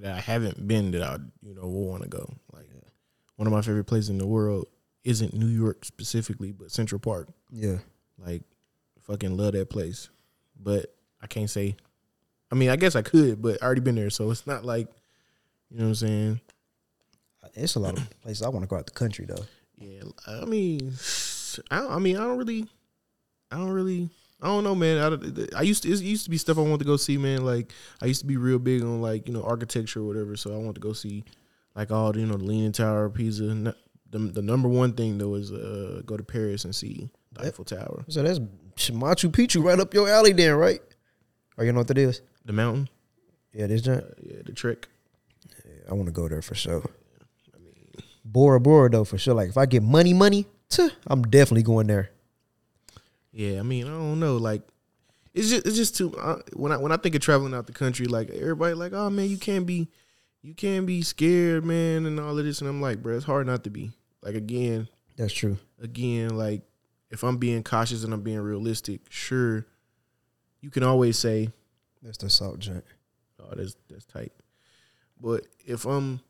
that 0.00 0.14
I 0.16 0.20
haven't 0.20 0.66
been 0.66 0.90
that 0.92 1.02
I 1.02 1.18
you 1.42 1.54
know 1.54 1.62
will 1.62 1.88
want 1.88 2.02
to 2.02 2.08
go. 2.08 2.34
Like 2.52 2.68
one 3.36 3.46
of 3.46 3.52
my 3.52 3.62
favorite 3.62 3.84
places 3.84 4.10
in 4.10 4.18
the 4.18 4.26
world 4.26 4.66
isn't 5.04 5.34
New 5.34 5.46
York 5.46 5.84
specifically, 5.84 6.52
but 6.52 6.70
Central 6.72 6.98
Park. 6.98 7.28
Yeah, 7.52 7.76
Like, 8.18 8.42
fucking 9.02 9.36
love 9.36 9.52
that 9.52 9.70
place. 9.70 10.08
But 10.60 10.94
I 11.20 11.26
can't 11.28 11.48
say. 11.48 11.76
I 12.50 12.54
mean, 12.54 12.70
I 12.70 12.76
guess 12.76 12.94
I 12.96 13.02
could, 13.02 13.42
but 13.42 13.62
I 13.62 13.66
already 13.66 13.80
been 13.80 13.96
there, 13.96 14.10
so 14.10 14.30
it's 14.30 14.46
not 14.46 14.64
like, 14.64 14.88
you 15.70 15.78
know 15.78 15.84
what 15.84 15.88
I'm 15.88 15.94
saying. 15.96 16.40
it's 17.54 17.74
a 17.74 17.80
lot 17.80 17.98
of 17.98 18.20
places 18.20 18.42
I 18.42 18.48
want 18.48 18.62
to 18.62 18.68
go 18.68 18.76
out 18.76 18.86
the 18.86 18.92
country 18.92 19.24
though. 19.26 19.44
Yeah, 19.78 20.02
I 20.26 20.44
mean, 20.44 20.92
I, 21.70 21.78
don't- 21.80 21.92
I 21.92 21.98
mean, 21.98 22.16
I 22.16 22.20
don't 22.20 22.38
really, 22.38 22.66
I 23.50 23.56
don't 23.56 23.70
really, 23.70 24.08
I 24.40 24.46
don't 24.46 24.64
know, 24.64 24.74
man. 24.74 24.98
I, 25.54 25.58
I 25.58 25.62
used 25.62 25.82
to, 25.84 25.90
it 25.90 26.00
used 26.00 26.24
to 26.24 26.30
be 26.30 26.38
stuff 26.38 26.58
I 26.58 26.60
wanted 26.62 26.80
to 26.80 26.84
go 26.84 26.96
see, 26.96 27.16
man. 27.18 27.44
Like 27.44 27.72
I 28.02 28.06
used 28.06 28.20
to 28.20 28.26
be 28.26 28.36
real 28.36 28.58
big 28.58 28.82
on 28.82 29.00
like 29.02 29.26
you 29.26 29.34
know 29.34 29.42
architecture 29.42 30.00
or 30.00 30.04
whatever, 30.04 30.36
so 30.36 30.54
I 30.54 30.58
want 30.58 30.74
to 30.76 30.80
go 30.80 30.92
see 30.92 31.24
like 31.74 31.90
all 31.90 32.12
the, 32.12 32.20
you 32.20 32.26
know 32.26 32.36
the 32.36 32.44
Leaning 32.44 32.72
Tower, 32.72 33.06
of 33.06 33.14
Pisa. 33.14 33.42
The 33.44 34.18
the 34.18 34.42
number 34.42 34.68
one 34.68 34.92
thing 34.92 35.18
though 35.18 35.34
is 35.34 35.50
uh 35.52 36.02
go 36.06 36.16
to 36.16 36.22
Paris 36.22 36.64
and 36.64 36.74
see 36.74 37.08
the 37.32 37.46
Eiffel 37.46 37.64
Tower, 37.64 38.04
So 38.08 38.22
that's 38.22 38.38
Machu 38.38 39.30
Picchu 39.30 39.64
right 39.64 39.80
up 39.80 39.92
your 39.94 40.08
alley, 40.08 40.32
then, 40.32 40.54
right? 40.54 40.80
Or 41.58 41.64
you 41.64 41.72
know 41.72 41.80
what 41.80 41.88
that 41.88 41.98
is? 41.98 42.20
The 42.46 42.52
mountain, 42.52 42.88
Yeah, 43.52 43.66
this 43.66 43.82
joint. 43.82 44.02
uh, 44.04 44.08
yeah, 44.22 44.42
the 44.44 44.52
trek. 44.52 44.88
I 45.90 45.92
want 45.94 46.06
to 46.06 46.12
go 46.12 46.28
there 46.28 46.42
for 46.42 46.54
sure. 46.54 46.82
I 47.54 47.58
mean, 47.58 47.74
Bora 48.24 48.58
Bora 48.60 48.90
though, 48.90 49.04
for 49.04 49.18
sure. 49.18 49.34
Like 49.34 49.50
if 49.50 49.56
I 49.58 49.66
get 49.66 49.82
money, 49.82 50.14
money, 50.14 50.46
tuh, 50.68 50.88
I'm 51.06 51.22
definitely 51.22 51.62
going 51.64 51.86
there. 51.86 52.10
Yeah, 53.32 53.60
I 53.60 53.62
mean, 53.62 53.86
I 53.86 53.90
don't 53.90 54.18
know. 54.18 54.36
Like, 54.38 54.62
it's 55.34 55.50
just 55.50 55.66
it's 55.66 55.76
just 55.76 55.96
too. 55.96 56.14
Uh, 56.16 56.40
when 56.54 56.72
I 56.72 56.76
when 56.78 56.90
I 56.92 56.96
think 56.96 57.14
of 57.14 57.20
traveling 57.20 57.52
out 57.54 57.66
the 57.66 57.72
country, 57.72 58.06
like 58.06 58.30
everybody, 58.30 58.74
like, 58.74 58.92
oh 58.94 59.10
man, 59.10 59.28
you 59.28 59.36
can't 59.36 59.66
be, 59.66 59.88
you 60.42 60.54
can't 60.54 60.86
be 60.86 61.02
scared, 61.02 61.64
man, 61.64 62.06
and 62.06 62.18
all 62.18 62.38
of 62.38 62.44
this. 62.44 62.60
And 62.60 62.70
I'm 62.70 62.80
like, 62.80 63.02
bro, 63.02 63.16
it's 63.16 63.26
hard 63.26 63.46
not 63.46 63.62
to 63.64 63.70
be. 63.70 63.90
Like 64.22 64.34
again, 64.34 64.88
That's 65.16 65.32
true. 65.34 65.58
again, 65.80 66.36
like 66.36 66.62
if 67.10 67.22
I'm 67.22 67.36
being 67.36 67.62
cautious 67.62 68.02
and 68.04 68.12
I'm 68.14 68.22
being 68.22 68.40
realistic, 68.40 69.02
sure, 69.10 69.66
you 70.60 70.70
can 70.70 70.82
always 70.82 71.18
say, 71.18 71.50
That's 72.02 72.18
the 72.18 72.30
salt 72.30 72.58
joint. 72.58 72.84
oh, 73.40 73.54
that's 73.54 73.76
that's 73.88 74.04
tight. 74.04 74.32
But 75.20 75.46
if 75.64 75.86
I'm, 75.86 76.20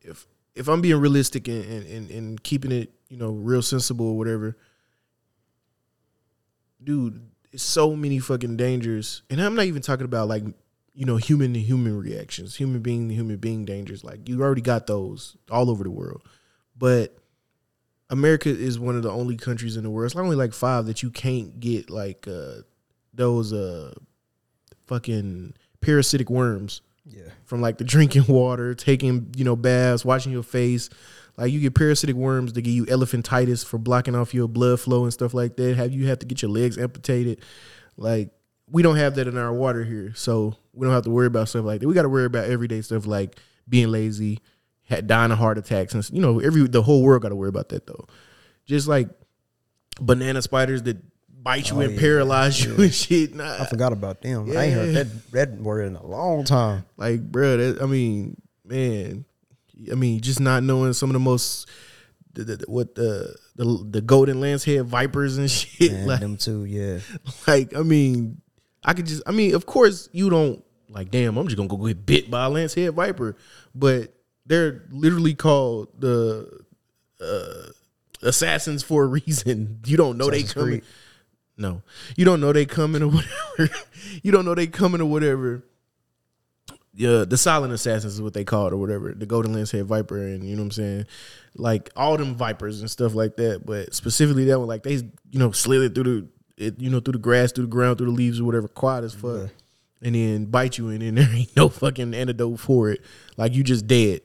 if 0.00 0.26
if 0.54 0.68
I'm 0.68 0.80
being 0.80 0.96
realistic 0.96 1.48
and 1.48 1.64
and, 1.64 2.10
and, 2.10 2.42
keeping 2.42 2.72
it, 2.72 2.92
you 3.08 3.16
know, 3.16 3.30
real 3.30 3.62
sensible 3.62 4.08
or 4.08 4.18
whatever, 4.18 4.56
dude, 6.82 7.20
it's 7.52 7.62
so 7.62 7.94
many 7.94 8.18
fucking 8.18 8.56
dangers. 8.56 9.22
And 9.30 9.40
I'm 9.40 9.54
not 9.54 9.66
even 9.66 9.82
talking 9.82 10.04
about 10.04 10.28
like, 10.28 10.44
you 10.94 11.04
know, 11.04 11.16
human 11.16 11.52
to 11.54 11.60
human 11.60 11.98
reactions, 11.98 12.56
human 12.56 12.80
being 12.80 13.08
to 13.08 13.14
human 13.14 13.36
being 13.36 13.64
dangers. 13.64 14.02
Like 14.04 14.28
you 14.28 14.42
already 14.42 14.62
got 14.62 14.86
those 14.86 15.36
all 15.50 15.70
over 15.70 15.84
the 15.84 15.90
world. 15.90 16.22
But 16.76 17.16
America 18.10 18.48
is 18.48 18.78
one 18.78 18.96
of 18.96 19.02
the 19.02 19.10
only 19.10 19.36
countries 19.36 19.76
in 19.76 19.84
the 19.84 19.90
world. 19.90 20.10
It's 20.10 20.16
only 20.16 20.36
like 20.36 20.52
five 20.52 20.86
that 20.86 21.02
you 21.02 21.10
can't 21.10 21.60
get 21.60 21.90
like 21.90 22.26
uh 22.26 22.62
those 23.14 23.52
uh 23.52 23.92
fucking 24.86 25.54
parasitic 25.80 26.30
worms 26.30 26.80
Yeah. 27.06 27.22
from 27.44 27.60
like 27.60 27.78
the 27.78 27.84
drinking 27.84 28.26
water, 28.28 28.74
taking, 28.74 29.28
you 29.36 29.44
know, 29.44 29.56
baths, 29.56 30.04
washing 30.04 30.32
your 30.32 30.42
face. 30.42 30.88
Like 31.36 31.50
you 31.50 31.60
get 31.60 31.74
parasitic 31.74 32.14
worms 32.14 32.52
that 32.52 32.62
give 32.62 32.74
you 32.74 32.84
elephantitis 32.86 33.64
for 33.64 33.78
blocking 33.78 34.14
off 34.14 34.34
your 34.34 34.48
blood 34.48 34.80
flow 34.80 35.04
and 35.04 35.12
stuff 35.12 35.32
like 35.34 35.56
that. 35.56 35.76
Have 35.76 35.92
you 35.92 36.06
have 36.08 36.18
to 36.20 36.26
get 36.26 36.42
your 36.42 36.50
legs 36.50 36.76
amputated? 36.78 37.40
Like 37.96 38.30
we 38.70 38.82
don't 38.82 38.96
have 38.96 39.14
that 39.16 39.26
in 39.28 39.36
our 39.36 39.52
water 39.52 39.82
here. 39.84 40.12
So 40.14 40.54
we 40.74 40.84
don't 40.86 40.94
have 40.94 41.04
to 41.04 41.10
worry 41.10 41.26
about 41.26 41.48
stuff 41.48 41.64
like 41.64 41.80
that. 41.80 41.86
We 41.86 41.94
got 41.94 42.02
to 42.02 42.08
worry 42.08 42.26
about 42.26 42.44
everyday 42.50 42.80
stuff 42.82 43.06
like 43.06 43.38
being 43.68 43.88
lazy, 43.88 44.40
had 44.84 45.06
dying 45.06 45.30
of 45.32 45.38
heart 45.38 45.56
attacks, 45.58 45.94
and 45.94 46.08
you 46.10 46.20
know, 46.20 46.38
every 46.40 46.66
the 46.68 46.82
whole 46.82 47.02
world 47.02 47.22
got 47.22 47.30
to 47.30 47.36
worry 47.36 47.48
about 47.48 47.70
that 47.70 47.86
though. 47.86 48.06
Just 48.66 48.86
like 48.88 49.08
banana 50.00 50.42
spiders 50.42 50.82
that 50.84 50.98
bite 51.42 51.70
you 51.70 51.76
Oh, 51.76 51.80
and 51.80 51.94
yeah. 51.94 52.00
paralyze 52.00 52.64
you 52.64 52.74
and 52.76 52.94
shit. 53.02 53.34
Nah, 53.34 53.62
I 53.62 53.66
forgot 53.66 53.92
about 53.92 54.22
them. 54.22 54.50
I 54.56 54.64
ain't 54.64 54.74
heard 54.74 54.94
that 54.94 55.30
that 55.32 55.50
word 55.60 55.86
in 55.86 55.96
a 55.96 56.06
long 56.06 56.44
time. 56.44 56.84
like, 56.96 57.20
bro, 57.20 57.56
that, 57.56 57.82
I 57.82 57.86
mean, 57.86 58.40
man, 58.64 59.24
I 59.90 59.94
mean, 59.94 60.20
just 60.20 60.40
not 60.40 60.62
knowing 60.62 60.92
some 60.92 61.10
of 61.10 61.14
the 61.14 61.20
most. 61.20 61.68
The, 62.34 62.44
the, 62.44 62.64
what 62.66 62.94
the, 62.94 63.36
the 63.56 63.86
the 63.90 64.00
golden 64.00 64.40
lance 64.40 64.64
head 64.64 64.86
vipers 64.86 65.36
and 65.36 65.50
shit 65.50 65.92
Man, 65.92 66.06
like 66.06 66.20
them 66.20 66.38
too, 66.38 66.64
yeah. 66.64 67.00
like 67.46 67.76
I 67.76 67.82
mean, 67.82 68.40
I 68.82 68.94
could 68.94 69.04
just 69.04 69.22
I 69.26 69.32
mean, 69.32 69.54
of 69.54 69.66
course 69.66 70.08
you 70.12 70.30
don't 70.30 70.64
like 70.88 71.10
damn, 71.10 71.36
I'm 71.36 71.46
just 71.46 71.58
gonna 71.58 71.68
go 71.68 71.76
get 71.76 72.06
bit 72.06 72.30
by 72.30 72.46
a 72.46 72.48
lance 72.48 72.72
head 72.72 72.94
viper. 72.94 73.36
But 73.74 74.14
they're 74.46 74.84
literally 74.90 75.34
called 75.34 75.88
the 76.00 76.60
uh 77.20 77.68
assassins 78.22 78.82
for 78.82 79.04
a 79.04 79.06
reason. 79.08 79.80
You 79.84 79.98
don't 79.98 80.16
know 80.16 80.28
Assassin's 80.30 80.48
they 80.54 80.60
coming. 80.60 80.80
Creed. 80.80 80.84
No. 81.56 81.82
You 82.16 82.24
don't 82.24 82.40
know 82.40 82.52
they 82.52 82.66
coming 82.66 83.02
or 83.02 83.08
whatever. 83.08 83.74
you 84.22 84.32
don't 84.32 84.44
know 84.44 84.54
they 84.54 84.66
coming 84.66 85.00
or 85.00 85.06
whatever. 85.06 85.64
Yeah, 86.94 87.24
the 87.26 87.38
silent 87.38 87.72
assassins 87.72 88.14
is 88.14 88.22
what 88.22 88.34
they 88.34 88.44
call 88.44 88.66
it 88.66 88.72
or 88.74 88.76
whatever. 88.76 89.12
The 89.14 89.24
golden 89.24 89.54
lance 89.54 89.70
head 89.70 89.86
viper 89.86 90.18
and 90.18 90.44
you 90.44 90.56
know 90.56 90.62
what 90.62 90.66
I'm 90.66 90.70
saying? 90.72 91.06
Like 91.54 91.90
all 91.96 92.16
them 92.18 92.34
vipers 92.34 92.80
and 92.80 92.90
stuff 92.90 93.14
like 93.14 93.36
that. 93.36 93.64
But 93.64 93.94
specifically 93.94 94.44
that 94.46 94.58
one, 94.58 94.68
like 94.68 94.82
they 94.82 94.94
you 94.94 95.38
know, 95.38 95.52
slid 95.52 95.82
it 95.82 95.94
through 95.94 96.04
the 96.04 96.28
it, 96.66 96.78
you 96.80 96.90
know, 96.90 97.00
through 97.00 97.12
the 97.12 97.18
grass, 97.18 97.50
through 97.52 97.64
the 97.64 97.70
ground, 97.70 97.96
through 97.98 98.08
the 98.08 98.12
leaves 98.12 98.40
or 98.40 98.44
whatever, 98.44 98.68
quiet 98.68 99.04
as 99.04 99.14
fuck. 99.14 99.48
And 100.02 100.14
then 100.14 100.46
bite 100.46 100.76
you 100.78 100.88
and 100.90 101.00
then 101.00 101.14
there 101.16 101.28
ain't 101.32 101.56
no 101.56 101.68
fucking 101.70 102.12
antidote 102.12 102.60
for 102.60 102.90
it. 102.90 103.00
Like 103.38 103.54
you 103.54 103.62
just 103.64 103.86
dead. 103.86 104.20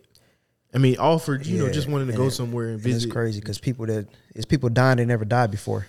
I 0.74 0.80
mean, 0.80 0.98
all 0.98 1.20
for 1.20 1.42
you 1.42 1.60
know, 1.64 1.72
just 1.72 1.88
wanting 1.88 2.08
to 2.08 2.14
go 2.18 2.26
it- 2.26 2.32
somewhere 2.32 2.66
and 2.66 2.74
And 2.76 2.84
visit. 2.84 3.06
it's 3.06 3.12
crazy 3.14 3.40
because 3.40 3.60
people 3.60 3.86
that 3.86 4.08
it's 4.36 4.46
people 4.46 4.68
dying 4.70 4.98
that 4.98 5.06
never 5.06 5.24
died 5.24 5.52
before. 5.52 5.88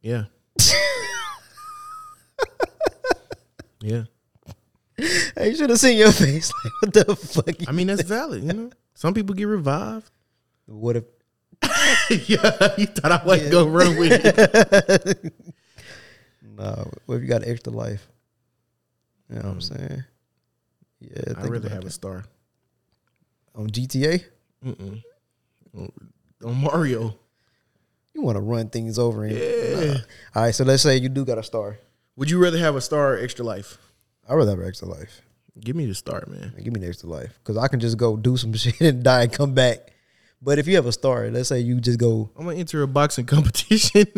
Yeah. 0.00 0.24
yeah. 3.80 4.04
I 5.36 5.52
should 5.54 5.70
have 5.70 5.78
seen 5.78 5.98
your 5.98 6.12
face. 6.12 6.52
Like, 6.64 6.72
what 6.80 6.92
the 6.94 7.16
fuck? 7.16 7.68
I 7.68 7.72
mean, 7.72 7.86
that's 7.86 8.02
valid, 8.02 8.42
you 8.42 8.52
know. 8.52 8.70
Some 8.94 9.14
people 9.14 9.34
get 9.34 9.44
revived. 9.44 10.10
What 10.66 10.96
if? 10.96 11.04
yeah, 12.28 12.74
you 12.76 12.86
thought 12.86 13.12
I 13.12 13.22
wasn't 13.24 13.52
gonna 13.52 13.70
run 13.70 13.96
with 13.96 14.12
it. 14.12 15.34
No, 16.42 16.90
what 17.06 17.16
if 17.16 17.22
you 17.22 17.28
got 17.28 17.46
extra 17.46 17.72
life? 17.72 18.08
You 19.28 19.36
know 19.36 19.42
what 19.42 19.48
I'm 19.48 19.54
hmm. 19.54 19.60
saying? 19.60 20.04
Yeah, 21.00 21.22
think 21.26 21.50
rather 21.50 21.68
have 21.68 21.84
a 21.84 21.90
star. 21.90 22.24
on 23.54 23.70
GTA. 23.70 24.24
Mm-mm. 24.64 25.02
On 26.44 26.54
Mario. 26.56 27.16
You 28.18 28.24
want 28.24 28.34
to 28.36 28.40
run 28.42 28.68
things 28.68 28.98
over. 28.98 29.24
And, 29.24 29.36
Yeah. 29.38 29.84
Nah. 29.92 29.98
All 30.34 30.42
right, 30.42 30.54
so 30.54 30.64
let's 30.64 30.82
say 30.82 30.96
you 30.96 31.08
do 31.08 31.24
got 31.24 31.38
a 31.38 31.42
star. 31.44 31.78
Would 32.16 32.28
you 32.28 32.42
rather 32.42 32.58
have 32.58 32.74
a 32.74 32.80
star 32.80 33.14
or 33.14 33.18
extra 33.18 33.44
life? 33.44 33.78
I'd 34.28 34.34
rather 34.34 34.50
have 34.56 34.66
extra 34.66 34.88
life. 34.88 35.22
Give 35.60 35.76
me 35.76 35.86
the 35.86 35.94
star, 35.94 36.24
man. 36.26 36.52
Give 36.60 36.72
me 36.72 36.80
the 36.80 36.88
extra 36.88 37.08
life 37.08 37.38
because 37.38 37.56
I 37.56 37.68
can 37.68 37.78
just 37.78 37.96
go 37.96 38.16
do 38.16 38.36
some 38.36 38.52
shit 38.54 38.80
and 38.80 39.04
die 39.04 39.22
and 39.22 39.32
come 39.32 39.54
back. 39.54 39.92
But 40.42 40.58
if 40.58 40.66
you 40.66 40.74
have 40.74 40.86
a 40.86 40.92
star, 40.92 41.30
let's 41.30 41.48
say 41.48 41.60
you 41.60 41.80
just 41.80 42.00
go, 42.00 42.28
I'm 42.36 42.44
gonna 42.46 42.56
enter 42.56 42.82
a 42.82 42.88
boxing 42.88 43.24
competition. 43.34 44.04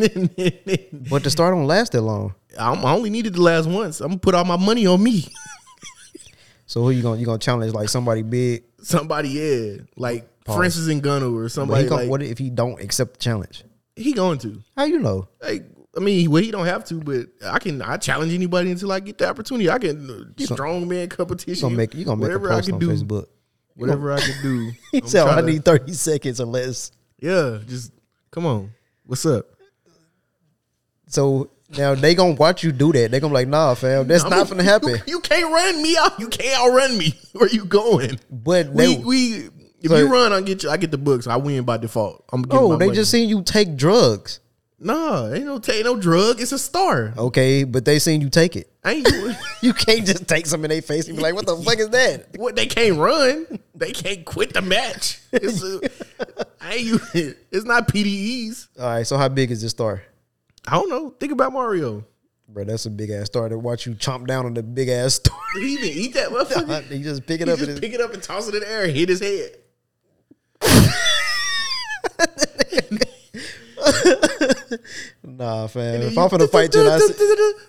but 1.10 1.22
the 1.22 1.30
star 1.30 1.50
don't 1.50 1.66
last 1.66 1.92
that 1.92 2.00
long. 2.00 2.34
I'm, 2.58 2.82
I 2.86 2.92
only 2.92 3.10
needed 3.10 3.34
the 3.34 3.42
last 3.42 3.68
once. 3.68 4.00
I'm 4.00 4.08
gonna 4.08 4.18
put 4.20 4.34
all 4.34 4.46
my 4.46 4.56
money 4.56 4.86
on 4.86 5.02
me. 5.02 5.26
So 6.66 6.82
who 6.82 6.90
you 6.90 7.02
gonna 7.02 7.18
you 7.20 7.26
gonna 7.26 7.38
challenge 7.38 7.74
like 7.74 7.90
somebody 7.90 8.22
big? 8.22 8.64
Somebody, 8.80 9.28
yeah, 9.30 9.82
like 9.96 10.26
Pause. 10.44 10.56
Francis 10.56 10.88
Ngannou 10.88 11.34
or 11.44 11.48
somebody. 11.50 11.86
gon- 11.86 11.98
like, 11.98 12.08
what 12.08 12.22
if 12.22 12.38
he 12.38 12.48
don't 12.48 12.80
accept 12.80 13.14
the 13.14 13.18
challenge? 13.20 13.64
He 13.96 14.12
going 14.12 14.38
to? 14.38 14.62
How 14.76 14.84
you 14.84 14.98
know? 15.00 15.28
Like, 15.42 15.64
I 15.96 16.00
mean, 16.00 16.30
well, 16.30 16.42
he 16.42 16.50
don't 16.50 16.66
have 16.66 16.84
to, 16.86 16.94
but 16.94 17.26
I 17.44 17.58
can. 17.58 17.82
I 17.82 17.96
challenge 17.96 18.32
anybody 18.32 18.70
until 18.70 18.92
I 18.92 19.00
get 19.00 19.18
the 19.18 19.28
opportunity. 19.28 19.68
I 19.68 19.78
can 19.78 20.08
uh, 20.08 20.14
You 20.36 20.46
gon- 20.46 20.56
strongman 20.58 21.02
You 21.02 21.08
competition. 21.08 21.62
gonna 21.68 21.76
make 21.76 21.94
you 21.94 22.04
gonna 22.04 22.16
make 22.16 22.26
a 22.30 22.38
whatever 22.38 22.52
I 22.52 22.54
post 22.56 22.66
can 22.66 22.74
on 22.74 22.80
do. 22.80 22.88
Facebook. 22.90 23.26
Whatever 23.74 24.12
I 24.12 24.20
can 24.20 24.42
do. 24.42 24.72
He 24.92 25.00
said, 25.08 25.24
"Oh, 25.26 25.30
"I 25.30 25.40
need 25.40 25.64
thirty 25.64 25.92
seconds 25.92 26.40
or 26.40 26.46
less." 26.46 26.92
Yeah, 27.18 27.58
just 27.66 27.92
come 28.30 28.46
on. 28.46 28.70
What's 29.04 29.26
up? 29.26 29.46
So 31.06 31.50
now 31.76 31.94
they 31.94 32.14
gonna 32.14 32.34
watch 32.34 32.62
you 32.62 32.72
do 32.72 32.92
that. 32.92 33.10
They 33.10 33.20
gonna 33.20 33.30
be 33.32 33.34
like, 33.34 33.48
"Nah, 33.48 33.74
fam, 33.74 34.06
that's 34.06 34.24
I 34.24 34.28
not 34.28 34.48
gonna 34.48 34.62
happen." 34.62 34.90
You, 34.90 35.14
you 35.14 35.20
can't 35.20 35.52
run 35.52 35.82
me 35.82 35.96
out. 35.98 36.18
You 36.20 36.28
can't 36.28 36.58
outrun 36.60 36.96
me. 36.98 37.14
Where 37.32 37.48
you 37.48 37.64
going? 37.64 38.18
But 38.30 38.70
We 38.70 38.94
they, 38.96 39.02
we 39.02 39.48
if 39.80 39.90
So- 39.90 39.96
you 39.98 40.12
run, 40.12 40.32
I 40.32 40.40
get 40.40 40.62
you. 40.62 40.70
I 40.70 40.76
get 40.76 40.90
the 40.90 40.98
books. 40.98 41.26
I 41.26 41.36
win 41.36 41.64
by 41.64 41.76
default. 41.76 42.24
I'm 42.32 42.42
getting 42.42 42.58
no, 42.60 42.64
oh, 42.66 42.68
my 42.70 42.74
Oh, 42.74 42.78
they 42.78 42.86
money. 42.86 42.96
just 42.96 43.10
seen 43.10 43.28
you 43.28 43.42
take 43.42 43.76
drugs. 43.76 44.40
nah. 44.78 45.30
Ain't 45.32 45.44
no 45.44 45.58
take 45.58 45.84
no 45.84 45.96
drug. 45.96 46.40
It's 46.40 46.52
a 46.52 46.58
star. 46.58 47.12
Okay, 47.16 47.64
but 47.64 47.84
they 47.84 47.98
seen 47.98 48.20
you 48.20 48.30
take 48.30 48.56
it. 48.56 48.70
Ain't 48.84 49.06
you? 49.12 49.34
You 49.62 49.74
can't 49.74 50.06
just 50.06 50.26
take 50.26 50.46
some 50.46 50.64
in 50.64 50.70
their 50.70 50.80
face 50.82 51.06
and 51.08 51.16
be 51.16 51.22
like, 51.22 51.34
"What 51.34 51.44
the 51.46 51.56
fuck 51.56 51.78
is 51.78 51.90
that?" 51.90 52.28
what 52.36 52.56
they 52.56 52.66
can't 52.66 52.96
run. 52.98 53.58
They 53.74 53.92
can't 53.92 54.24
quit 54.24 54.54
the 54.54 54.62
match. 54.62 55.20
It's 55.32 55.62
a, 55.62 55.80
ain't 56.66 56.80
you? 56.86 57.00
It's 57.52 57.64
not 57.66 57.88
PDEs. 57.88 58.68
All 58.78 58.86
right, 58.86 59.06
so 59.06 59.16
how 59.18 59.28
big 59.28 59.50
is 59.50 59.60
this 59.62 59.72
star, 59.72 60.02
I 60.66 60.72
don't 60.76 60.88
know. 60.88 61.10
Think 61.20 61.32
about 61.32 61.52
Mario. 61.52 62.04
bro? 62.48 62.64
That's 62.64 62.86
a 62.86 62.90
big 62.90 63.10
ass 63.10 63.26
star. 63.26 63.48
To 63.50 63.58
watch 63.58 63.84
you 63.86 63.94
chomp 63.94 64.26
down 64.26 64.46
on 64.46 64.54
the 64.54 64.62
big 64.62 64.88
ass 64.88 65.14
star. 65.20 65.36
Did 65.54 65.62
he 65.64 65.72
even 65.74 65.88
eat 65.90 66.14
that 66.14 66.28
motherfucker? 66.30 66.90
you 66.96 67.04
just 67.04 67.26
pick 67.26 67.40
He 67.40 67.42
it 67.42 67.48
up 67.50 67.58
just 67.58 67.70
and 67.70 67.80
pick 67.80 67.92
it 67.92 68.00
up 68.00 68.14
and 68.14 68.22
toss 68.22 68.48
it 68.48 68.54
in 68.54 68.60
the 68.60 68.70
air 68.70 68.84
and 68.84 68.92
hit 68.96 69.08
his 69.10 69.20
head. 69.20 69.56
Nah, 75.22 75.66
fam. 75.66 76.02
If 76.02 76.18
I'm 76.18 76.28
finna 76.28 76.50
fight 76.50 76.74
you, 76.74 76.88
I 76.88 76.96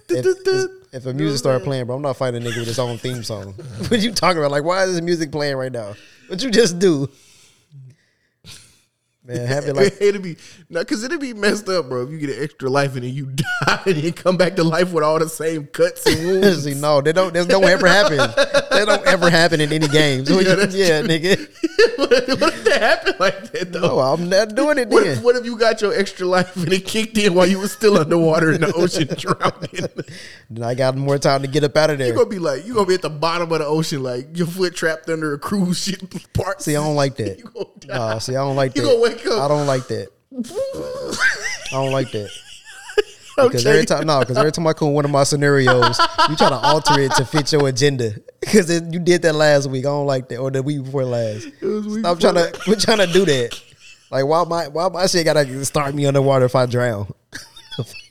if, 0.10 0.70
if 0.94 1.06
a 1.06 1.14
music 1.14 1.40
start 1.40 1.64
playing, 1.64 1.86
bro, 1.86 1.96
I'm 1.96 2.02
not 2.02 2.18
fighting 2.18 2.46
a 2.46 2.46
nigga 2.46 2.58
with 2.58 2.68
his 2.68 2.80
own 2.80 2.98
theme 2.98 3.24
song. 3.24 3.54
what 3.88 4.02
you 4.02 4.12
talking 4.12 4.40
about? 4.40 4.52
Like, 4.52 4.64
why 4.64 4.84
is 4.84 4.94
this 4.94 5.02
music 5.02 5.32
playing 5.32 5.56
right 5.56 5.72
now? 5.72 5.96
What 6.28 6.42
you 6.44 6.52
just 6.52 6.80
do? 6.80 7.10
Man, 9.24 9.46
have 9.46 9.66
it 9.66 9.76
like 9.76 10.02
it'd 10.02 10.24
be 10.24 10.36
no, 10.70 10.80
because 10.80 11.04
it'd 11.04 11.20
be 11.22 11.34
messed 11.36 11.70
up, 11.70 11.90
bro. 11.90 12.04
If 12.04 12.10
you 12.10 12.18
get 12.18 12.32
an 12.36 12.44
extra 12.44 12.70
life 12.72 12.96
and 12.96 13.04
then 13.04 13.14
you 13.14 13.28
die 13.66 13.82
and 13.86 13.96
then 13.98 14.14
come 14.14 14.36
back 14.36 14.56
to 14.56 14.64
life 14.64 14.92
with 14.92 15.04
all 15.04 15.20
the 15.20 15.30
same 15.30 15.68
cuts 15.68 16.06
and 16.08 16.26
wounds. 16.42 16.64
See, 16.64 16.74
no, 16.74 17.02
they 17.02 17.14
don't. 17.14 17.32
That 17.34 17.48
don't 17.48 17.64
ever 17.64 17.88
happen. 17.88 18.18
That 18.18 18.84
don't 18.88 19.06
ever 19.06 19.30
happen 19.30 19.62
in 19.62 19.72
any 19.72 19.88
games. 19.88 20.28
Yeah, 20.28 20.38
Yeah, 20.40 21.02
nigga. 21.04 21.38
what, 22.00 22.12
if 22.14 22.64
that 22.66 22.82
happened 22.82 23.16
like 23.20 23.52
that 23.52 23.72
though? 23.72 23.82
No, 23.82 24.00
I'm 24.00 24.28
not 24.28 24.56
doing 24.56 24.80
it 24.80 24.88
What 24.90 25.04
then. 25.04 25.18
if, 25.18 25.24
what 25.24 25.36
if 25.36 25.46
you 25.46 25.56
got 25.56 25.82
your 25.82 25.94
extra 25.94 26.26
life 26.26 26.56
and 26.56 26.74
it 26.74 26.86
kicked 26.86 27.16
in 27.20 27.36
while 27.36 27.46
you 27.46 27.60
were 27.60 27.68
still 27.68 28.00
underwater 28.00 28.52
in 28.52 28.62
the 28.62 28.74
ocean 28.74 29.08
drowning? 29.18 30.06
Then 30.50 30.64
I 30.64 30.74
got 30.74 30.98
more 30.98 31.20
time 31.20 31.44
to 31.44 31.48
get 31.48 31.64
up 31.64 31.78
out 31.78 31.92
of 31.92 32.00
there. 32.00 32.08
You're 32.08 32.16
gonna 32.16 32.28
be 32.30 32.40
like, 32.40 32.66
you're 32.66 32.74
gonna 32.76 32.88
be 32.88 32.96
at 32.96 33.04
the 33.04 33.10
bottom 33.12 33.52
of 33.52 33.60
the 33.60 33.66
ocean, 33.68 34.02
like 34.02 34.36
your 34.36 34.48
foot 34.48 34.74
trapped 34.76 35.10
under 35.10 35.34
a 35.34 35.38
cruise 35.40 35.84
ship 35.84 36.02
part. 36.34 36.62
See, 36.64 36.76
I 36.76 36.84
don't 36.84 36.96
like 36.96 37.18
that. 37.18 37.38
You 37.38 37.46
gonna 37.54 37.66
die. 37.80 37.98
Nah, 37.98 38.18
see, 38.18 38.36
I 38.36 38.40
don't 38.44 38.56
like 38.56 38.76
You 38.76 38.82
that. 38.82 38.88
Wake 39.12 39.26
up. 39.28 39.34
Uh, 39.34 39.46
I 39.46 39.48
don't 39.48 39.68
like 39.68 39.88
that. 39.88 40.08
I 40.34 41.72
don't 41.72 41.92
like 41.92 42.12
that. 42.12 42.30
I'm 43.38 43.48
Because 43.48 43.66
every 43.66 43.86
time, 43.86 44.06
no, 44.06 44.20
because 44.20 44.38
every 44.38 44.52
time 44.52 44.68
I 44.68 44.74
come 44.74 44.90
with 44.90 44.96
one 44.96 45.06
of 45.06 45.12
my 45.12 45.24
scenarios, 45.24 46.00
you 46.30 46.36
try 46.36 46.50
to 46.50 46.60
alter 46.62 47.00
it 47.00 47.12
to 47.14 47.26
fit 47.26 47.52
your 47.52 47.68
agenda. 47.68 48.14
Because 48.42 48.72
you 48.72 49.00
did 49.00 49.22
that 49.22 49.36
last 49.36 49.70
week. 49.70 49.86
I 49.86 49.90
don't 49.90 50.08
like 50.08 50.28
that, 50.30 50.38
or 50.38 50.50
the 50.50 50.64
week 50.64 50.84
before 50.84 51.06
last. 51.06 51.48
was 51.62 51.86
week 51.88 52.00
Stop 52.00 52.18
before 52.18 52.34
trying 52.34 52.52
to, 52.52 52.60
we're 52.68 52.76
trying 52.76 52.98
to 52.98 53.06
do 53.06 53.24
that. 53.24 53.62
Like, 54.10 54.26
why 54.26 54.44
my, 54.46 54.68
why 54.68 54.90
my 54.90 55.06
shit 55.06 55.26
gotta 55.26 55.64
start 55.64 55.94
me 55.94 56.08
underwater 56.08 56.46
if 56.46 56.56
I 56.56 56.66
drown? 56.66 57.14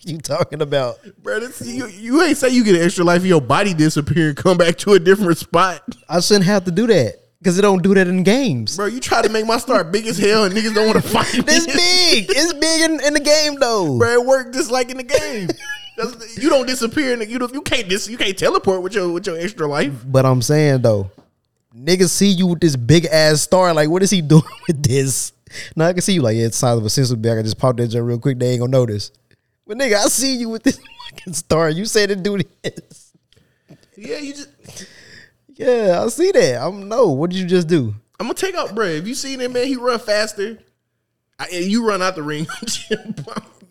you 0.02 0.18
talking 0.18 0.62
about? 0.62 1.00
bro, 1.20 1.40
you, 1.62 1.88
you 1.88 2.22
ain't 2.22 2.36
say 2.36 2.50
you 2.50 2.62
get 2.62 2.76
an 2.76 2.82
extra 2.82 3.04
life 3.04 3.24
your 3.24 3.40
body 3.40 3.74
disappear 3.74 4.28
and 4.28 4.36
come 4.36 4.56
back 4.56 4.76
to 4.78 4.92
a 4.92 5.00
different 5.00 5.36
spot. 5.36 5.82
I 6.08 6.20
shouldn't 6.20 6.46
have 6.46 6.64
to 6.66 6.70
do 6.70 6.86
that 6.86 7.19
because 7.40 7.58
it 7.58 7.62
don't 7.62 7.82
do 7.82 7.94
that 7.94 8.06
in 8.06 8.22
games. 8.22 8.76
Bro, 8.76 8.86
you 8.86 9.00
try 9.00 9.22
to 9.22 9.28
make 9.28 9.46
my 9.46 9.56
star 9.56 9.82
big 9.82 10.06
as 10.06 10.18
hell 10.18 10.44
and 10.44 10.54
niggas 10.54 10.74
don't 10.74 10.86
want 10.86 11.02
to 11.02 11.08
fight 11.08 11.32
me. 11.34 11.44
It's 11.46 11.66
big. 11.66 12.26
It's 12.28 12.52
big 12.52 12.82
in, 12.82 13.04
in 13.04 13.14
the 13.14 13.20
game 13.20 13.56
though. 13.58 13.98
Bro, 13.98 14.12
it 14.12 14.26
worked 14.26 14.54
just 14.54 14.70
like 14.70 14.90
in 14.90 14.98
the 14.98 15.02
game. 15.02 15.48
You 16.40 16.48
don't 16.48 16.66
disappear 16.66 17.12
and 17.12 17.30
you 17.30 17.38
don't, 17.38 17.52
you 17.52 17.62
can't 17.62 17.88
dis, 17.88 18.08
you 18.08 18.16
can't 18.16 18.36
teleport 18.36 18.82
with 18.82 18.94
your 18.94 19.12
with 19.12 19.26
your 19.26 19.38
extra 19.38 19.66
life. 19.66 19.92
But 20.06 20.24
I'm 20.24 20.42
saying 20.42 20.82
though, 20.82 21.10
niggas 21.76 22.10
see 22.10 22.28
you 22.28 22.46
with 22.46 22.60
this 22.60 22.76
big 22.76 23.06
ass 23.06 23.42
star. 23.42 23.72
Like, 23.74 23.88
what 23.88 24.02
is 24.02 24.10
he 24.10 24.22
doing 24.22 24.42
with 24.66 24.82
this? 24.82 25.32
Now 25.76 25.86
I 25.86 25.92
can 25.92 26.02
see 26.02 26.12
you 26.14 26.22
like, 26.22 26.36
yeah, 26.36 26.46
it's 26.46 26.56
the 26.56 26.66
size 26.66 26.78
of 26.78 26.84
a 26.84 26.90
sensory 26.90 27.16
bag. 27.16 27.38
I 27.38 27.42
just 27.42 27.58
pop 27.58 27.76
that 27.76 27.88
jump 27.88 28.06
real 28.06 28.18
quick. 28.18 28.38
They 28.38 28.50
ain't 28.50 28.60
gonna 28.60 28.70
notice. 28.70 29.10
But 29.66 29.78
nigga, 29.78 29.94
I 29.96 30.06
see 30.08 30.36
you 30.36 30.48
with 30.48 30.62
this 30.62 30.80
fucking 31.10 31.32
star. 31.34 31.70
You 31.70 31.86
said 31.86 32.08
to 32.10 32.16
do 32.16 32.38
this. 32.62 33.12
Yeah, 33.96 34.18
you 34.18 34.32
just 34.32 34.48
Yeah, 35.60 36.02
I 36.02 36.08
see 36.08 36.32
that. 36.32 36.62
I'm 36.62 36.88
no. 36.88 37.08
What 37.08 37.30
did 37.30 37.38
you 37.38 37.44
just 37.44 37.68
do? 37.68 37.94
I'm 38.18 38.26
gonna 38.26 38.34
take 38.34 38.54
out 38.54 38.74
bro. 38.74 38.86
If 38.86 39.06
you 39.06 39.14
seen 39.14 39.40
him, 39.40 39.52
man, 39.52 39.66
he 39.66 39.76
run 39.76 39.98
faster. 39.98 40.58
I, 41.38 41.48
and 41.52 41.66
you 41.66 41.86
run 41.86 42.00
out 42.00 42.14
the 42.14 42.22
ring. 42.22 42.46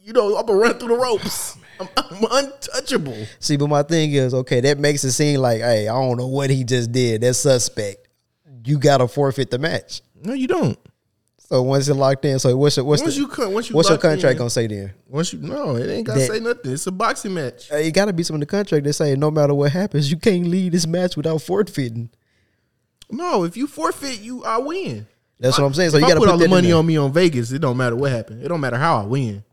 you 0.03 0.13
know, 0.13 0.37
I'm 0.37 0.45
gonna 0.45 0.59
run 0.59 0.77
through 0.77 0.89
the 0.89 0.97
ropes. 0.97 1.57
I'm, 1.79 1.89
I'm 1.97 2.25
untouchable. 2.29 3.25
See, 3.39 3.57
but 3.57 3.69
my 3.69 3.81
thing 3.81 4.13
is, 4.13 4.35
okay, 4.35 4.61
that 4.61 4.77
makes 4.77 5.03
it 5.03 5.13
seem 5.13 5.39
like, 5.39 5.61
hey, 5.61 5.87
I 5.87 5.93
don't 5.93 6.17
know 6.17 6.27
what 6.27 6.51
he 6.51 6.63
just 6.63 6.91
did. 6.91 7.21
That's 7.21 7.39
suspect. 7.39 8.07
you 8.65 8.77
gotta 8.77 9.07
forfeit 9.07 9.49
the 9.49 9.57
match. 9.57 10.03
No, 10.21 10.33
you 10.33 10.47
don't. 10.47 10.77
So 11.49 11.63
once 11.63 11.87
it's 11.87 11.97
locked 11.97 12.23
in, 12.25 12.37
so 12.37 12.55
what's 12.55 12.77
your, 12.77 12.85
what's 12.85 13.01
Once 13.01 13.15
the, 13.15 13.21
you 13.21 13.27
cut, 13.27 13.51
once 13.51 13.71
you 13.71 13.75
what's 13.75 13.89
your 13.89 13.97
contract 13.97 14.33
in, 14.33 14.37
gonna 14.37 14.49
say 14.51 14.67
then? 14.67 14.93
Once 15.07 15.33
you 15.33 15.39
no, 15.39 15.77
it 15.77 15.89
ain't 15.89 16.05
gotta 16.05 16.19
That- 16.19 16.27
say 16.27 16.39
nothing. 16.39 16.73
It's 16.73 16.85
a 16.85 16.91
boxing 16.91 17.33
match. 17.33 17.71
It 17.71 17.91
gotta 17.91 18.13
be 18.13 18.21
some 18.21 18.35
in 18.35 18.39
the 18.41 18.45
contract 18.45 18.83
that 18.83 18.93
say 18.93 19.15
no 19.15 19.31
matter 19.31 19.55
what 19.55 19.71
happens, 19.71 20.11
you 20.11 20.17
can't 20.17 20.45
leave 20.45 20.73
this 20.73 20.85
match 20.85 21.17
without 21.17 21.41
forfeiting. 21.41 22.11
No, 23.09 23.45
if 23.45 23.57
you 23.57 23.65
forfeit, 23.65 24.19
you 24.21 24.43
I 24.45 24.59
win. 24.59 25.07
That's 25.39 25.57
what 25.57 25.65
I'm 25.65 25.73
saying. 25.73 25.89
So 25.89 25.97
you 25.97 26.03
gotta 26.03 26.19
put 26.19 26.27
put 26.27 26.33
all 26.33 26.37
the 26.37 26.47
money 26.47 26.71
on 26.71 26.85
me 26.85 26.97
on 26.97 27.11
Vegas. 27.11 27.51
It 27.51 27.59
don't 27.59 27.77
matter 27.77 27.95
what 27.95 28.11
happened. 28.11 28.43
It 28.43 28.47
don't 28.47 28.61
matter 28.61 28.77
how 28.77 29.01
I 29.01 29.05
win. 29.05 29.43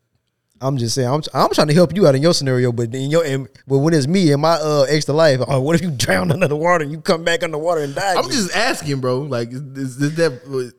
I'm 0.60 0.76
just 0.76 0.94
saying, 0.94 1.08
I'm, 1.08 1.22
I'm 1.32 1.50
trying 1.50 1.68
to 1.68 1.74
help 1.74 1.94
you 1.94 2.06
out 2.06 2.14
in 2.14 2.22
your 2.22 2.32
scenario, 2.34 2.72
but 2.72 2.94
in 2.94 3.10
your, 3.10 3.24
in, 3.24 3.46
but 3.66 3.78
when 3.78 3.92
it's 3.94 4.06
me 4.06 4.32
and 4.32 4.40
my 4.40 4.54
uh 4.54 4.86
extra 4.88 5.14
life, 5.14 5.40
oh, 5.48 5.60
what 5.62 5.76
if 5.76 5.82
you 5.82 5.90
drown 5.96 6.30
under 6.30 6.48
the 6.48 6.56
water 6.56 6.82
and 6.82 6.92
you 6.92 7.00
come 7.00 7.24
back 7.24 7.42
underwater 7.42 7.80
and 7.80 7.94
die? 7.94 8.14
I'm 8.14 8.30
just 8.30 8.54
asking, 8.54 9.00
bro. 9.00 9.20
Like, 9.20 9.48
is, 9.50 9.62
is, 9.62 10.02
is 10.02 10.14
that? 10.16 10.74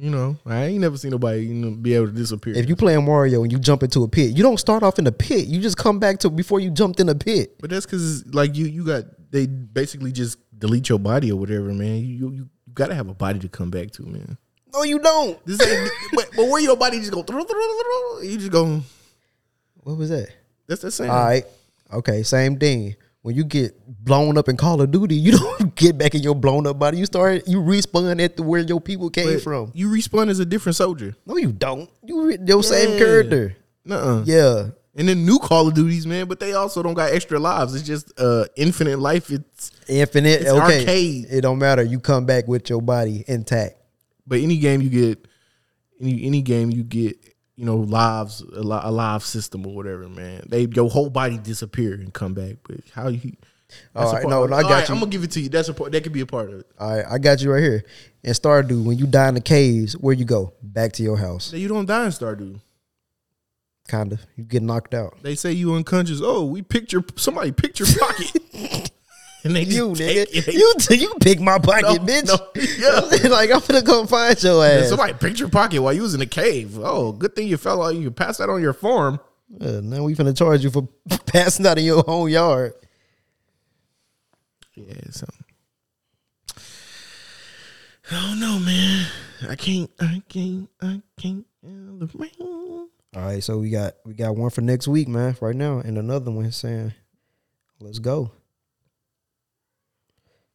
You 0.00 0.08
know, 0.08 0.38
I 0.46 0.64
ain't 0.64 0.80
never 0.80 0.96
seen 0.96 1.10
nobody 1.10 1.42
you 1.42 1.52
know 1.52 1.72
be 1.72 1.92
able 1.92 2.06
to 2.06 2.12
disappear. 2.12 2.54
if 2.56 2.70
you 2.70 2.74
playing 2.74 3.04
Mario 3.04 3.42
and 3.42 3.52
you 3.52 3.58
jump 3.58 3.82
into 3.82 4.02
a 4.02 4.08
pit, 4.08 4.34
you 4.34 4.42
don't 4.42 4.56
start 4.56 4.82
off 4.82 4.98
in 4.98 5.04
the 5.04 5.12
pit. 5.12 5.46
You 5.46 5.60
just 5.60 5.76
come 5.76 5.98
back 5.98 6.20
to 6.20 6.30
before 6.30 6.58
you 6.58 6.70
jumped 6.70 7.00
in 7.00 7.06
the 7.06 7.14
pit. 7.14 7.56
but 7.60 7.68
that's 7.68 7.84
because 7.84 8.24
like 8.32 8.56
you, 8.56 8.64
you 8.64 8.82
got 8.82 9.04
they 9.30 9.44
basically 9.44 10.10
just 10.10 10.38
delete 10.58 10.88
your 10.88 10.98
body 10.98 11.30
or 11.30 11.36
whatever, 11.38 11.74
man. 11.74 11.96
You 11.96 12.14
you, 12.14 12.30
you 12.30 12.48
gotta 12.72 12.94
have 12.94 13.10
a 13.10 13.14
body 13.14 13.40
to 13.40 13.48
come 13.50 13.70
back 13.70 13.90
to, 13.92 14.06
man. 14.06 14.38
No, 14.72 14.84
you 14.84 15.00
don't. 15.00 15.44
This 15.44 15.60
ain't, 15.60 15.90
but, 16.14 16.30
but 16.34 16.48
where 16.48 16.62
your 16.62 16.76
body 16.78 16.98
just 17.00 17.12
go, 17.12 17.22
you 18.22 18.38
just 18.38 18.50
go. 18.50 18.80
What 19.82 19.98
was 19.98 20.08
that? 20.08 20.30
That's 20.66 20.80
the 20.80 20.90
same. 20.90 21.10
All 21.10 21.24
right. 21.24 21.44
Okay, 21.92 22.22
same 22.22 22.58
thing. 22.58 22.96
When 23.22 23.34
you 23.36 23.44
get 23.44 23.74
blown 23.86 24.38
up 24.38 24.48
in 24.48 24.56
Call 24.56 24.80
of 24.80 24.90
Duty, 24.90 25.14
you 25.14 25.32
don't 25.38 25.74
get 25.74 25.98
back 25.98 26.14
in 26.14 26.22
your 26.22 26.34
blown 26.34 26.66
up 26.66 26.78
body. 26.78 26.96
You 26.98 27.06
start 27.06 27.46
you 27.46 27.60
respawn 27.60 28.22
at 28.22 28.36
the 28.36 28.42
where 28.42 28.60
your 28.62 28.80
people 28.80 29.10
came 29.10 29.34
But 29.34 29.42
from. 29.42 29.70
You 29.74 29.88
respawn 29.90 30.28
as 30.30 30.38
a 30.38 30.46
different 30.46 30.76
soldier. 30.76 31.14
No, 31.26 31.36
you 31.36 31.52
don't. 31.52 31.90
You 32.02 32.28
re- 32.28 32.38
your 32.46 32.62
same 32.62 32.96
character. 32.98 33.56
Nuh-uh. 33.84 34.22
Yeah. 34.24 34.68
And 34.96 35.08
then 35.08 35.24
new 35.24 35.38
Call 35.38 35.68
of 35.68 35.74
Duties, 35.74 36.06
man, 36.06 36.26
but 36.26 36.40
they 36.40 36.52
also 36.54 36.82
don't 36.82 36.94
got 36.94 37.12
extra 37.12 37.38
lives. 37.38 37.74
It's 37.74 37.86
just 37.86 38.12
uh 38.18 38.46
infinite 38.56 38.98
life. 38.98 39.30
It's 39.30 39.70
Infinite. 39.88 40.40
It's 40.42 40.50
okay. 40.50 40.80
arcade. 40.80 41.26
It 41.30 41.40
don't 41.42 41.58
matter. 41.58 41.82
You 41.82 42.00
come 42.00 42.24
back 42.26 42.48
with 42.48 42.70
your 42.70 42.80
body 42.80 43.24
intact. 43.28 43.74
but 44.26 44.38
any 44.40 44.56
game 44.58 44.80
you 44.80 44.88
get, 44.88 45.26
any 46.00 46.24
any 46.24 46.42
game 46.42 46.70
you 46.70 46.84
get, 46.84 47.16
you 47.60 47.66
know, 47.66 47.76
lives 47.76 48.40
a, 48.40 48.62
li- 48.62 48.80
a 48.82 48.90
live 48.90 49.22
system 49.22 49.66
or 49.66 49.74
whatever, 49.74 50.08
man. 50.08 50.46
They 50.48 50.62
your 50.64 50.88
whole 50.88 51.10
body 51.10 51.36
disappear 51.36 51.92
and 51.92 52.10
come 52.10 52.32
back. 52.32 52.56
But 52.66 52.80
how 52.94 53.08
you? 53.08 53.36
All 53.94 54.10
right, 54.10 54.26
no, 54.26 54.46
no, 54.46 54.56
I 54.56 54.62
got 54.62 54.88
you. 54.88 54.94
I'm 54.94 55.00
gonna 55.00 55.10
give 55.10 55.24
it 55.24 55.30
to 55.32 55.40
you. 55.42 55.50
That's 55.50 55.68
a 55.68 55.74
part. 55.74 55.92
That 55.92 56.02
could 56.02 56.14
be 56.14 56.22
a 56.22 56.26
part 56.26 56.48
of 56.48 56.60
it. 56.60 56.66
All 56.78 56.96
right, 56.96 57.04
I 57.06 57.18
got 57.18 57.42
you 57.42 57.52
right 57.52 57.62
here. 57.62 57.84
In 58.24 58.32
Stardew, 58.32 58.82
when 58.82 58.96
you 58.96 59.06
die 59.06 59.28
in 59.28 59.34
the 59.34 59.42
caves, 59.42 59.92
where 59.92 60.14
you 60.14 60.24
go? 60.24 60.54
Back 60.62 60.92
to 60.94 61.02
your 61.02 61.18
house. 61.18 61.52
You 61.52 61.68
don't 61.68 61.84
die 61.84 62.06
in 62.06 62.12
Stardew. 62.12 62.62
Kind 63.88 64.14
of. 64.14 64.24
You 64.36 64.44
get 64.44 64.62
knocked 64.62 64.94
out. 64.94 65.18
They 65.22 65.34
say 65.34 65.52
you 65.52 65.74
unconscious. 65.74 66.20
Oh, 66.22 66.46
we 66.46 66.62
picked 66.62 66.94
your 66.94 67.04
somebody 67.16 67.52
picked 67.52 67.78
your 67.78 67.88
pocket. 67.98 68.90
and 69.44 69.56
they 69.56 69.62
You 69.62 69.88
nigga, 69.88 70.52
you 70.52 70.96
you 70.96 71.14
pick 71.20 71.40
my 71.40 71.58
pocket, 71.58 72.02
No, 72.02 72.06
bitch. 72.06 72.26
no, 72.26 73.20
yeah. 73.22 73.28
like 73.30 73.50
I'm 73.50 73.60
gonna 73.60 73.82
come 73.82 74.06
find 74.06 74.42
your 74.42 74.64
ass. 74.64 74.88
somebody 74.88 75.14
picked 75.14 75.38
your 75.40 75.48
pocket 75.48 75.80
while 75.80 75.92
you 75.92 76.02
was 76.02 76.14
in 76.14 76.20
the 76.20 76.26
cave. 76.26 76.78
Oh, 76.78 77.12
good 77.12 77.34
thing 77.34 77.48
you 77.48 77.56
fell 77.56 77.82
out. 77.82 77.94
You 77.94 78.10
passed 78.10 78.38
that 78.38 78.48
on 78.50 78.60
your 78.60 78.72
farm. 78.72 79.18
Uh, 79.60 79.80
now 79.82 80.04
we 80.04 80.14
finna 80.14 80.36
charge 80.36 80.62
you 80.62 80.70
for 80.70 80.88
passing 81.26 81.66
out 81.66 81.78
in 81.78 81.84
your 81.84 82.04
own 82.06 82.30
yard. 82.30 82.72
Yeah, 84.74 84.94
so 85.10 85.26
I 88.10 88.26
don't 88.28 88.40
know, 88.40 88.58
man. 88.58 89.06
I 89.48 89.54
can't. 89.56 89.90
I 90.00 90.22
can't. 90.28 90.68
I 90.80 91.00
can't. 91.18 91.46
feel 91.62 91.98
the 91.98 92.10
rain. 92.14 92.88
All 93.16 93.22
right, 93.22 93.42
so 93.42 93.58
we 93.58 93.70
got 93.70 93.94
we 94.04 94.14
got 94.14 94.36
one 94.36 94.50
for 94.50 94.60
next 94.60 94.86
week, 94.88 95.08
man. 95.08 95.36
Right 95.40 95.54
now, 95.56 95.78
and 95.78 95.98
another 95.98 96.30
one 96.30 96.50
saying, 96.52 96.92
"Let's 97.80 97.98
go." 97.98 98.30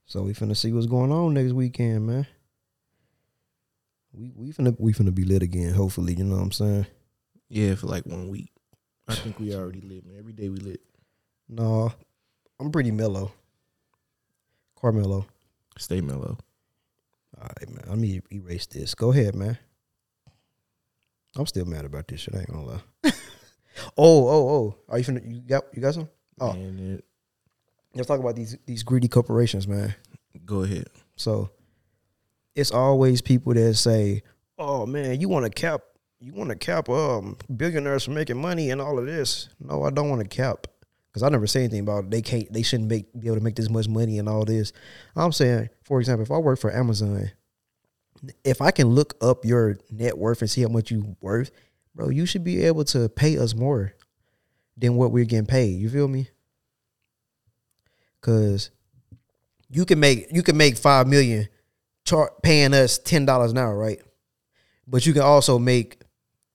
So 0.06 0.22
we 0.22 0.34
finna 0.34 0.56
see 0.56 0.72
what's 0.72 0.86
going 0.86 1.12
on 1.12 1.34
next 1.34 1.54
weekend, 1.54 2.06
man. 2.06 2.28
We 4.14 4.32
we 4.36 4.52
finna 4.52 4.76
we 4.80 4.94
finna 4.94 5.14
be 5.14 5.26
lit 5.26 5.44
again. 5.44 5.74
Hopefully, 5.74 6.14
you 6.14 6.24
know 6.24 6.36
what 6.36 6.44
I'm 6.44 6.52
saying. 6.52 6.86
Yeah, 7.50 7.76
for 7.76 7.88
like 7.88 8.06
one 8.06 8.30
week. 8.30 8.52
I 9.08 9.16
think 9.16 9.40
we 9.40 9.54
already 9.56 9.82
lit, 9.82 10.06
man. 10.06 10.18
Every 10.18 10.34
day 10.34 10.50
we 10.50 10.58
lit. 10.58 10.82
No, 11.50 11.92
I'm 12.60 12.72
pretty 12.72 12.92
mellow. 12.92 13.32
Carmelo. 14.80 15.26
Stay 15.78 16.02
mellow. 16.02 16.38
All 17.38 17.50
right, 17.60 17.70
man. 17.70 17.86
Let 17.88 17.98
me 17.98 18.22
erase 18.32 18.66
this. 18.68 18.96
Go 18.96 19.12
ahead, 19.12 19.36
man. 19.36 19.58
I'm 21.36 21.46
still 21.46 21.66
mad 21.66 21.86
about 21.86 22.08
this 22.08 22.22
shit. 22.22 22.36
I 22.36 22.40
ain't 22.40 22.52
gonna 22.52 22.66
lie. 22.66 22.82
oh, 23.98 24.28
oh, 24.28 24.50
oh. 24.50 24.76
Are 24.88 24.98
you 24.98 25.04
finna, 25.04 25.22
you 25.28 25.42
got 25.42 25.66
you 25.74 25.82
got 25.82 25.96
some? 25.96 26.10
Oh. 26.40 26.52
And 26.52 27.00
it, 27.00 27.06
Let's 27.96 28.08
talk 28.08 28.20
about 28.20 28.36
these 28.36 28.58
these 28.66 28.84
greedy 28.84 29.08
corporations, 29.08 29.68
man. 29.68 29.96
go 30.46 30.64
ahead. 30.64 30.88
So 31.16 31.50
it's 32.54 32.72
always 32.72 33.22
people 33.22 33.54
that 33.54 33.76
say, 33.76 34.22
"Oh 34.58 34.86
man, 34.86 35.20
you 35.20 35.30
want 35.30 35.46
to 35.46 35.50
cap, 35.50 35.82
you 36.20 36.34
want 36.34 36.50
to 36.50 36.56
cap 36.58 36.90
um 36.90 37.38
billionaires 37.56 38.04
for 38.04 38.12
making 38.12 38.38
money 38.38 38.70
and 38.70 38.82
all 38.82 39.00
of 39.00 39.06
this." 39.06 39.50
No, 39.60 39.84
I 39.84 39.92
don't 39.92 40.10
want 40.10 40.22
to 40.22 40.28
cap 40.28 40.68
because 41.08 41.24
I 41.24 41.30
never 41.30 41.48
say 41.48 41.62
anything 41.62 41.80
about 41.80 42.10
they 42.12 42.22
can't, 42.22 42.52
they 42.52 42.62
shouldn't 42.62 42.90
make 42.90 43.06
be 43.18 43.28
able 43.28 43.38
to 43.38 43.44
make 43.44 43.56
this 43.56 43.70
much 43.70 43.88
money 43.88 44.20
and 44.20 44.28
all 44.28 44.44
this. 44.44 44.74
I'm 45.16 45.32
saying, 45.32 45.70
for 45.84 46.02
example, 46.02 46.24
if 46.24 46.32
I 46.32 46.38
work 46.38 46.60
for 46.60 46.74
Amazon, 46.76 47.32
if 48.44 48.62
I 48.62 48.72
can 48.72 48.88
look 48.88 49.16
up 49.22 49.46
your 49.46 49.78
net 49.90 50.18
worth 50.18 50.42
and 50.42 50.50
see 50.50 50.64
how 50.64 50.68
much 50.68 50.92
you 50.92 51.16
worth, 51.22 51.52
bro, 51.96 52.10
you 52.10 52.26
should 52.26 52.44
be 52.44 52.66
able 52.66 52.84
to 52.86 53.08
pay 53.08 53.38
us 53.38 53.56
more 53.56 53.94
than 54.76 54.98
what 54.98 55.14
we're 55.14 55.24
getting 55.24 55.46
paid. 55.46 55.80
You 55.80 55.90
feel 55.90 56.10
me? 56.10 56.28
Cause 58.26 58.72
you 59.70 59.86
can 59.86 60.00
make 60.00 60.32
you 60.32 60.42
can 60.42 60.58
make 60.58 60.78
five 60.78 61.06
million 61.06 61.48
char- 62.06 62.34
paying 62.42 62.74
us 62.74 62.98
ten 62.98 63.24
dollars 63.24 63.52
an 63.52 63.60
hour, 63.60 63.78
right? 63.78 64.02
But 64.88 65.06
you 65.06 65.14
can 65.14 65.22
also 65.22 65.60
make 65.60 66.02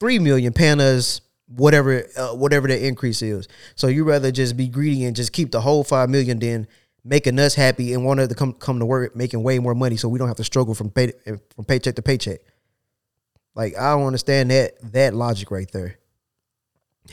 three 0.01 0.19
million 0.19 0.53
paying 0.53 0.81
us 0.81 1.21
whatever 1.47 2.09
uh, 2.17 2.31
whatever 2.35 2.67
the 2.67 2.85
increase 2.85 3.23
is. 3.23 3.47
So 3.77 3.87
you 3.87 4.03
rather 4.03 4.33
just 4.33 4.57
be 4.57 4.67
greedy 4.67 5.05
and 5.05 5.15
just 5.15 5.33
keep 5.33 5.53
the 5.53 5.61
whole 5.61 5.85
five 5.85 6.11
million 6.11 6.41
than 6.41 6.67
making 7.05 7.39
us 7.39 7.55
happy 7.55 7.95
and 7.95 8.05
want 8.05 8.19
us 8.19 8.27
to 8.27 8.35
come 8.35 8.53
come 8.55 8.81
to 8.81 8.85
work 8.85 9.15
making 9.15 9.45
way 9.45 9.61
more 9.61 9.77
money 9.77 9.97
so 9.97 10.09
we 10.09 10.19
don't 10.19 10.27
have 10.27 10.39
to 10.39 10.45
struggle 10.45 10.75
from 10.75 10.91
pay 10.91 11.13
from 11.55 11.65
paycheck 11.67 11.95
to 11.95 12.03
paycheck. 12.03 12.41
Like 13.55 13.79
I 13.79 13.93
don't 13.93 14.09
understand 14.09 14.51
that 14.51 14.73
that 14.93 15.15
logic 15.15 15.53
right 15.53 15.71
there. 15.71 16.01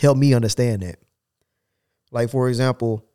Help 0.02 0.18
me 0.18 0.34
understand 0.34 0.82
that. 0.82 0.98
Like 2.10 2.32
for 2.32 2.50
example, 2.50 3.07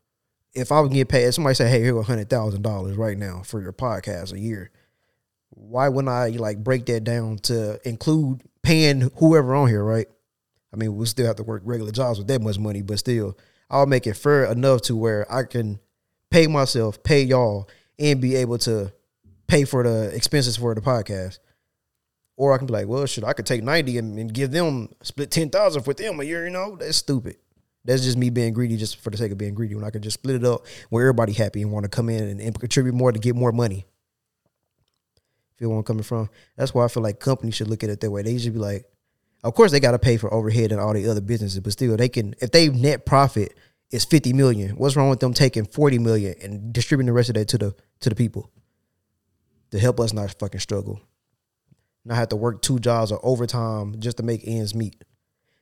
if 0.55 0.71
I 0.71 0.81
was 0.81 0.91
get 0.91 1.09
paid, 1.09 1.33
somebody 1.33 1.55
say, 1.55 1.69
"Hey, 1.69 1.83
here 1.83 1.97
a 1.97 2.03
hundred 2.03 2.29
thousand 2.29 2.62
dollars 2.62 2.97
right 2.97 3.17
now 3.17 3.43
for 3.45 3.61
your 3.61 3.73
podcast 3.73 4.33
a 4.33 4.38
year," 4.38 4.71
why 5.51 5.88
wouldn't 5.88 6.12
I 6.12 6.29
like 6.29 6.62
break 6.62 6.87
that 6.87 7.05
down 7.05 7.38
to 7.38 7.81
include 7.88 8.43
paying 8.62 9.11
whoever 9.17 9.55
on 9.55 9.69
here, 9.69 9.85
right? 9.85 10.07
I 10.73 10.77
mean, 10.77 10.97
we 10.97 11.07
still 11.07 11.27
have 11.27 11.37
to 11.37 11.43
work 11.43 11.62
regular 11.65 11.93
jobs 11.93 12.19
with 12.19 12.29
that 12.29 12.41
much 12.41 12.59
money, 12.59 12.83
but 12.83 12.99
still, 12.99 13.37
I'll 13.71 13.87
make 13.87 14.07
it 14.07 14.15
fair 14.15 14.45
enough 14.45 14.83
to 14.83 14.97
where 14.97 15.31
I 15.33 15.45
can 15.45 15.81
pay 16.31 16.47
myself, 16.47 17.03
pay 17.03 17.23
y'all, 17.23 17.69
and 17.99 18.21
be 18.21 18.37
able 18.37 18.59
to 18.59 18.93
pay 19.47 19.65
for 19.65 19.83
the 19.83 20.15
expenses 20.15 20.57
for 20.57 20.75
the 20.75 20.81
podcast. 20.81 21.38
Or 22.37 22.55
I 22.55 22.59
can 22.59 22.67
be 22.67 22.73
like, 22.73 22.88
well, 22.88 23.05
shit, 23.05 23.25
I 23.25 23.35
could 23.35 23.47
take 23.47 23.62
ninety 23.62 23.99
and, 23.99 24.19
and 24.19 24.33
give 24.33 24.51
them 24.51 24.88
split 25.03 25.31
ten 25.31 25.51
thousand 25.51 25.83
for 25.83 25.93
them 25.93 26.21
a 26.21 26.25
year. 26.25 26.45
You 26.45 26.51
know, 26.51 26.77
that's 26.77 26.97
stupid. 26.97 27.37
That's 27.85 28.03
just 28.03 28.16
me 28.16 28.31
being 28.31 28.53
greedy, 28.53 28.77
just 28.77 29.01
for 29.01 29.11
the 29.11 29.16
sake 29.16 29.33
of 29.33 29.38
being 29.38 29.55
greedy. 29.55 29.75
When 29.75 29.85
I 29.85 29.90
could 29.90 30.03
just 30.03 30.14
split 30.14 30.37
it 30.37 30.45
up, 30.45 30.66
where 30.88 31.05
everybody 31.05 31.33
happy 31.33 31.62
and 31.62 31.73
want 31.73 31.85
to 31.85 31.88
come 31.88 32.09
in 32.09 32.23
and, 32.23 32.40
and 32.40 32.59
contribute 32.59 32.95
more 32.95 33.11
to 33.11 33.18
get 33.18 33.35
more 33.35 33.53
money. 33.53 33.87
Feel 35.57 35.71
where 35.71 35.79
I'm 35.79 35.85
coming 35.85 36.03
from? 36.03 36.31
That's 36.57 36.73
why 36.73 36.85
I 36.85 36.88
feel 36.88 37.03
like 37.03 37.18
companies 37.21 37.57
should 37.57 37.68
look 37.68 37.83
at 37.83 37.90
it 37.90 38.01
that 38.01 38.11
way. 38.11 38.23
They 38.23 38.38
should 38.38 38.53
be 38.53 38.59
like, 38.59 38.87
of 39.45 39.55
course 39.55 39.73
they 39.73 39.81
got 39.81 39.92
to 39.92 39.99
pay 39.99 40.16
for 40.16 40.33
overhead 40.33 40.71
and 40.71 40.81
all 40.81 40.92
the 40.92 41.09
other 41.09 41.21
businesses, 41.21 41.61
but 41.61 41.73
still 41.73 41.97
they 41.97 42.09
can 42.09 42.35
if 42.40 42.51
they 42.53 42.68
net 42.68 43.05
profit 43.05 43.55
is 43.90 44.05
50 44.05 44.33
million, 44.33 44.71
what's 44.77 44.97
wrong 44.97 45.11
with 45.11 45.21
them 45.21 45.35
taking 45.35 45.64
40 45.64 45.99
million 45.99 46.35
and 46.42 46.73
distributing 46.73 47.07
the 47.07 47.12
rest 47.12 47.29
of 47.29 47.35
that 47.35 47.49
to 47.49 47.59
the 47.59 47.75
to 48.01 48.09
the 48.09 48.14
people 48.14 48.51
to 49.71 49.79
help 49.79 50.01
us 50.01 50.12
not 50.12 50.35
fucking 50.38 50.61
struggle. 50.61 51.01
Not 52.05 52.16
have 52.16 52.29
to 52.29 52.37
work 52.37 52.62
two 52.62 52.79
jobs 52.79 53.12
or 53.12 53.21
overtime 53.23 54.01
just 54.01 54.16
to 54.16 54.23
make 54.23 54.42
ends 54.45 54.75
meet. 54.75 55.05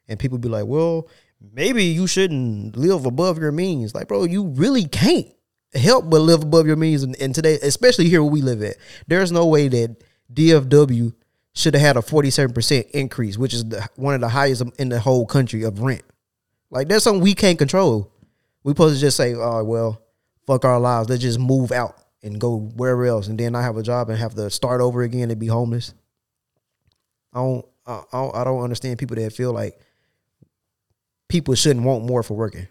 And 0.09 0.19
people 0.19 0.39
be 0.39 0.49
like, 0.49 0.67
"Well, 0.67 1.09
maybe 1.53 1.85
you 1.85 2.07
shouldn't 2.07 2.77
live 2.77 3.07
above 3.07 3.39
your 3.39 3.53
means." 3.53 3.95
Like, 3.95 4.09
bro, 4.09 4.25
you 4.25 4.45
really 4.49 4.85
can't 4.85 5.29
help 5.75 6.11
but 6.11 6.21
live 6.21 6.43
above 6.43 6.67
your 6.67 6.77
means. 6.77 7.03
And, 7.03 7.17
and 7.21 7.35
today, 7.35 7.59
especially 7.63 8.09
here 8.09 8.23
where 8.23 8.33
we 8.33 8.43
live 8.43 8.63
at, 8.63 8.77
there's 9.07 9.33
no 9.33 9.47
way 9.47 9.69
that 9.69 10.03
DFW 10.33 11.15
should 11.55 11.75
have 11.75 11.83
had 11.83 11.97
a 11.97 12.01
47% 12.01 12.91
increase, 12.91 13.37
which 13.37 13.53
is 13.53 13.69
the, 13.69 13.89
one 13.97 14.15
of 14.15 14.21
the 14.21 14.29
highest 14.29 14.63
in 14.79 14.89
the 14.89 15.01
whole 15.01 15.27
country 15.27 15.65
of 15.65 15.81
rent. 15.81 16.03
Like, 16.71 16.89
that's 16.89 17.05
something 17.05 17.23
we 17.23 17.35
can't 17.35 17.59
control. 17.59 18.13
We 18.63 18.71
supposed 18.73 18.97
to 18.97 19.01
just 19.01 19.17
say, 19.17 19.35
"Oh, 19.35 19.65
well, 19.65 20.01
fuck 20.47 20.65
our 20.65 20.79
lives. 20.79 21.09
Let's 21.09 21.23
just 21.23 21.39
move 21.39 21.73
out 21.73 21.97
and 22.23 22.41
go 22.41 22.59
wherever 22.59 23.05
else, 23.07 23.29
and 23.29 23.39
then 23.39 23.55
I 23.55 23.63
have 23.63 23.77
a 23.77 23.83
job 23.83 24.11
and 24.11 24.19
have 24.19 24.35
to 24.35 24.51
start 24.51 24.81
over 24.81 25.03
again 25.03 25.31
and 25.31 25.41
be 25.41 25.47
homeless. 25.47 25.95
I 27.33 27.39
don't, 27.39 27.67
I 27.87 27.93
I 27.93 28.03
don't, 28.13 28.37
I 28.37 28.45
don't 28.45 28.63
understand 28.63 28.99
people 28.99 29.17
that 29.17 29.33
feel 29.33 29.53
like 29.53 29.81
people 31.31 31.55
shouldn't 31.55 31.87
want 31.87 32.05
more 32.05 32.23
for 32.23 32.35
working. 32.35 32.69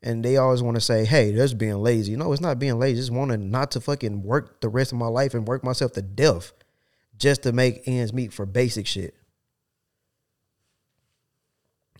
And 0.00 0.24
they 0.24 0.36
always 0.36 0.62
want 0.62 0.76
to 0.76 0.80
say, 0.80 1.04
"Hey, 1.04 1.32
that's 1.32 1.54
being 1.54 1.76
lazy." 1.76 2.16
No, 2.16 2.32
it's 2.32 2.40
not 2.40 2.58
being 2.58 2.78
lazy. 2.78 3.00
It's 3.00 3.10
wanting 3.10 3.50
not 3.50 3.72
to 3.72 3.80
fucking 3.80 4.22
work 4.22 4.60
the 4.60 4.68
rest 4.68 4.92
of 4.92 4.98
my 4.98 5.06
life 5.06 5.34
and 5.34 5.46
work 5.46 5.62
myself 5.62 5.92
to 5.92 6.02
death 6.02 6.52
just 7.16 7.42
to 7.42 7.52
make 7.52 7.86
ends 7.86 8.12
meet 8.12 8.32
for 8.32 8.46
basic 8.46 8.86
shit. 8.86 9.14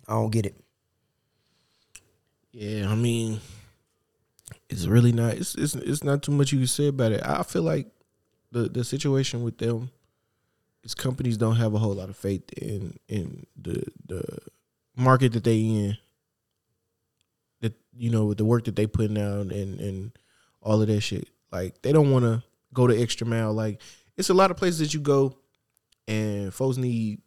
I 0.08 0.14
don't 0.14 0.30
get 0.30 0.46
it. 0.46 0.56
Yeah, 2.50 2.90
I 2.90 2.96
mean, 2.96 3.40
it's 4.68 4.86
really 4.86 5.12
not. 5.12 5.34
It's 5.34 5.54
it's, 5.54 5.74
it's 5.74 6.02
not 6.02 6.22
too 6.22 6.32
much 6.32 6.52
you 6.52 6.58
can 6.58 6.66
say 6.66 6.88
about 6.88 7.12
it. 7.12 7.22
I 7.24 7.42
feel 7.44 7.62
like 7.62 7.88
the 8.50 8.68
the 8.68 8.84
situation 8.84 9.44
with 9.44 9.58
them 9.58 9.90
is 10.84 10.94
companies 10.94 11.36
don't 11.36 11.56
have 11.56 11.74
a 11.74 11.78
whole 11.78 11.94
lot 11.94 12.08
of 12.08 12.16
faith 12.16 12.52
in 12.54 12.98
in 13.08 13.46
the 13.60 13.84
the 14.06 14.22
market 14.96 15.32
that 15.32 15.44
they 15.44 15.58
in. 15.58 15.98
That 17.60 17.74
you 17.96 18.10
know 18.10 18.26
with 18.26 18.38
the 18.38 18.44
work 18.44 18.64
that 18.64 18.76
they 18.76 18.86
putting 18.86 19.18
out 19.18 19.52
and 19.52 19.80
and 19.80 20.12
all 20.60 20.80
of 20.80 20.88
that 20.88 21.00
shit. 21.00 21.28
Like 21.50 21.82
they 21.82 21.92
don't 21.92 22.10
want 22.10 22.24
to 22.24 22.42
go 22.72 22.86
the 22.86 23.00
extra 23.00 23.26
mile. 23.26 23.52
Like 23.52 23.80
it's 24.16 24.30
a 24.30 24.34
lot 24.34 24.50
of 24.50 24.56
places 24.56 24.78
that 24.80 24.94
you 24.94 25.00
go, 25.00 25.36
and 26.08 26.52
folks 26.52 26.76
need 26.76 27.20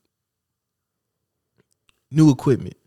new 2.12 2.32
equipment 2.32 2.78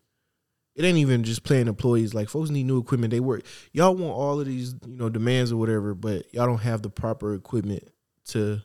it 0.78 0.85
ain't 0.85 0.98
even 0.98 1.24
just 1.24 1.42
playing 1.42 1.66
employees. 1.66 2.14
Like 2.14 2.28
folks 2.28 2.50
need 2.50 2.62
new 2.62 2.78
equipment. 2.78 3.11
They 3.11 3.18
work. 3.18 3.42
Y'all 3.72 3.96
want 3.96 4.14
all 4.14 4.38
of 4.38 4.46
these, 4.46 4.76
you 4.87 4.96
know, 4.96 5.09
demands 5.09 5.50
or 5.50 5.57
whatever, 5.57 5.92
but 5.92 6.33
y'all 6.33 6.46
don't 6.46 6.59
have 6.59 6.83
the 6.83 6.88
proper 6.88 7.35
equipment 7.35 7.83
to 8.28 8.62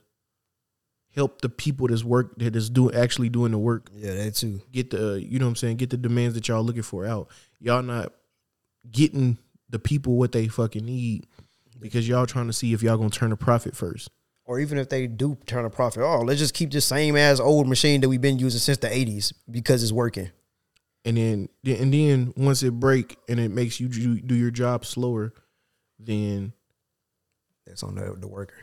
help 1.14 1.40
the 1.40 1.48
people 1.48 1.86
that's 1.88 2.04
work 2.04 2.36
that 2.38 2.56
is 2.56 2.68
doing 2.70 2.94
actually 2.94 3.28
doing 3.28 3.52
the 3.52 3.58
work 3.58 3.90
Yeah, 3.94 4.14
that 4.14 4.34
too. 4.34 4.60
get 4.72 4.90
the 4.90 5.22
you 5.22 5.38
know 5.38 5.46
what 5.46 5.50
I'm 5.50 5.56
saying 5.56 5.76
get 5.76 5.90
the 5.90 5.96
demands 5.96 6.34
that 6.34 6.48
y'all 6.48 6.62
looking 6.64 6.82
for 6.82 7.06
out. 7.06 7.28
Y'all 7.60 7.82
not 7.82 8.12
getting 8.90 9.38
the 9.70 9.78
people 9.78 10.16
what 10.16 10.32
they 10.32 10.48
fucking 10.48 10.84
need 10.84 11.26
because 11.80 12.06
y'all 12.08 12.26
trying 12.26 12.46
to 12.46 12.52
see 12.52 12.72
if 12.72 12.82
y'all 12.82 12.96
gonna 12.96 13.10
turn 13.10 13.32
a 13.32 13.36
profit 13.36 13.76
first. 13.76 14.08
Or 14.46 14.60
even 14.60 14.76
if 14.76 14.90
they 14.90 15.06
do 15.06 15.38
turn 15.46 15.64
a 15.64 15.70
profit, 15.70 16.02
oh, 16.02 16.20
let's 16.20 16.38
just 16.38 16.52
keep 16.52 16.70
the 16.70 16.80
same 16.82 17.16
as 17.16 17.40
old 17.40 17.66
machine 17.66 18.02
that 18.02 18.10
we've 18.10 18.20
been 18.20 18.38
using 18.38 18.60
since 18.60 18.76
the 18.78 18.88
'80s 18.88 19.32
because 19.50 19.82
it's 19.82 19.92
working. 19.92 20.30
and 21.06 21.16
then 21.16 21.48
and 21.64 21.94
then 21.94 22.32
once 22.36 22.62
it 22.62 22.72
break 22.72 23.16
and 23.28 23.40
it 23.40 23.50
makes 23.50 23.80
you 23.80 23.88
do 23.88 24.20
do 24.20 24.34
your 24.34 24.50
job 24.50 24.84
slower, 24.84 25.32
then 25.98 26.52
That's 27.66 27.82
on 27.82 27.94
the, 27.94 28.14
the 28.18 28.28
worker. 28.28 28.56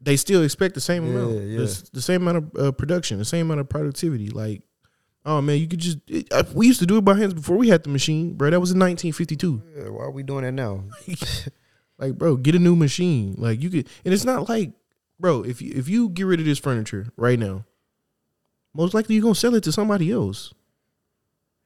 They 0.00 0.16
still 0.16 0.42
expect 0.42 0.74
the 0.74 0.80
same 0.80 1.04
amount, 1.08 1.34
yeah. 1.44 1.58
The, 1.58 1.90
the 1.94 2.02
same 2.02 2.22
amount 2.26 2.36
of 2.56 2.66
uh, 2.66 2.72
production, 2.72 3.18
the 3.18 3.24
same 3.24 3.46
amount 3.46 3.60
of 3.60 3.68
productivity. 3.68 4.28
Like, 4.30 4.62
oh 5.26 5.40
man, 5.40 5.58
you 5.58 5.66
could 5.66 5.80
just 5.80 5.98
it, 6.06 6.32
uh, 6.32 6.44
we 6.54 6.66
used 6.66 6.80
to 6.80 6.86
do 6.86 6.98
it 6.98 7.04
by 7.04 7.14
hands 7.14 7.34
before 7.34 7.56
we 7.56 7.68
had 7.68 7.82
the 7.82 7.90
machine, 7.90 8.34
bro. 8.34 8.50
That 8.50 8.60
was 8.60 8.70
in 8.72 8.78
1952. 8.78 9.62
Yeah, 9.76 9.88
why 9.90 10.04
are 10.04 10.10
we 10.10 10.22
doing 10.22 10.44
that 10.44 10.52
now? 10.52 10.84
Like, 12.00 12.16
bro, 12.16 12.36
get 12.36 12.54
a 12.54 12.60
new 12.60 12.76
machine. 12.76 13.34
Like, 13.38 13.60
you 13.60 13.70
could, 13.70 13.88
and 14.04 14.14
it's 14.14 14.24
not 14.24 14.48
like, 14.48 14.70
bro, 15.18 15.42
if 15.42 15.60
you 15.60 15.72
if 15.74 15.88
you 15.88 16.08
get 16.10 16.26
rid 16.26 16.38
of 16.38 16.46
this 16.46 16.60
furniture 16.60 17.08
right 17.16 17.36
now, 17.36 17.64
most 18.72 18.94
likely 18.94 19.16
you're 19.16 19.22
gonna 19.22 19.34
sell 19.34 19.56
it 19.56 19.64
to 19.64 19.72
somebody 19.72 20.12
else. 20.12 20.54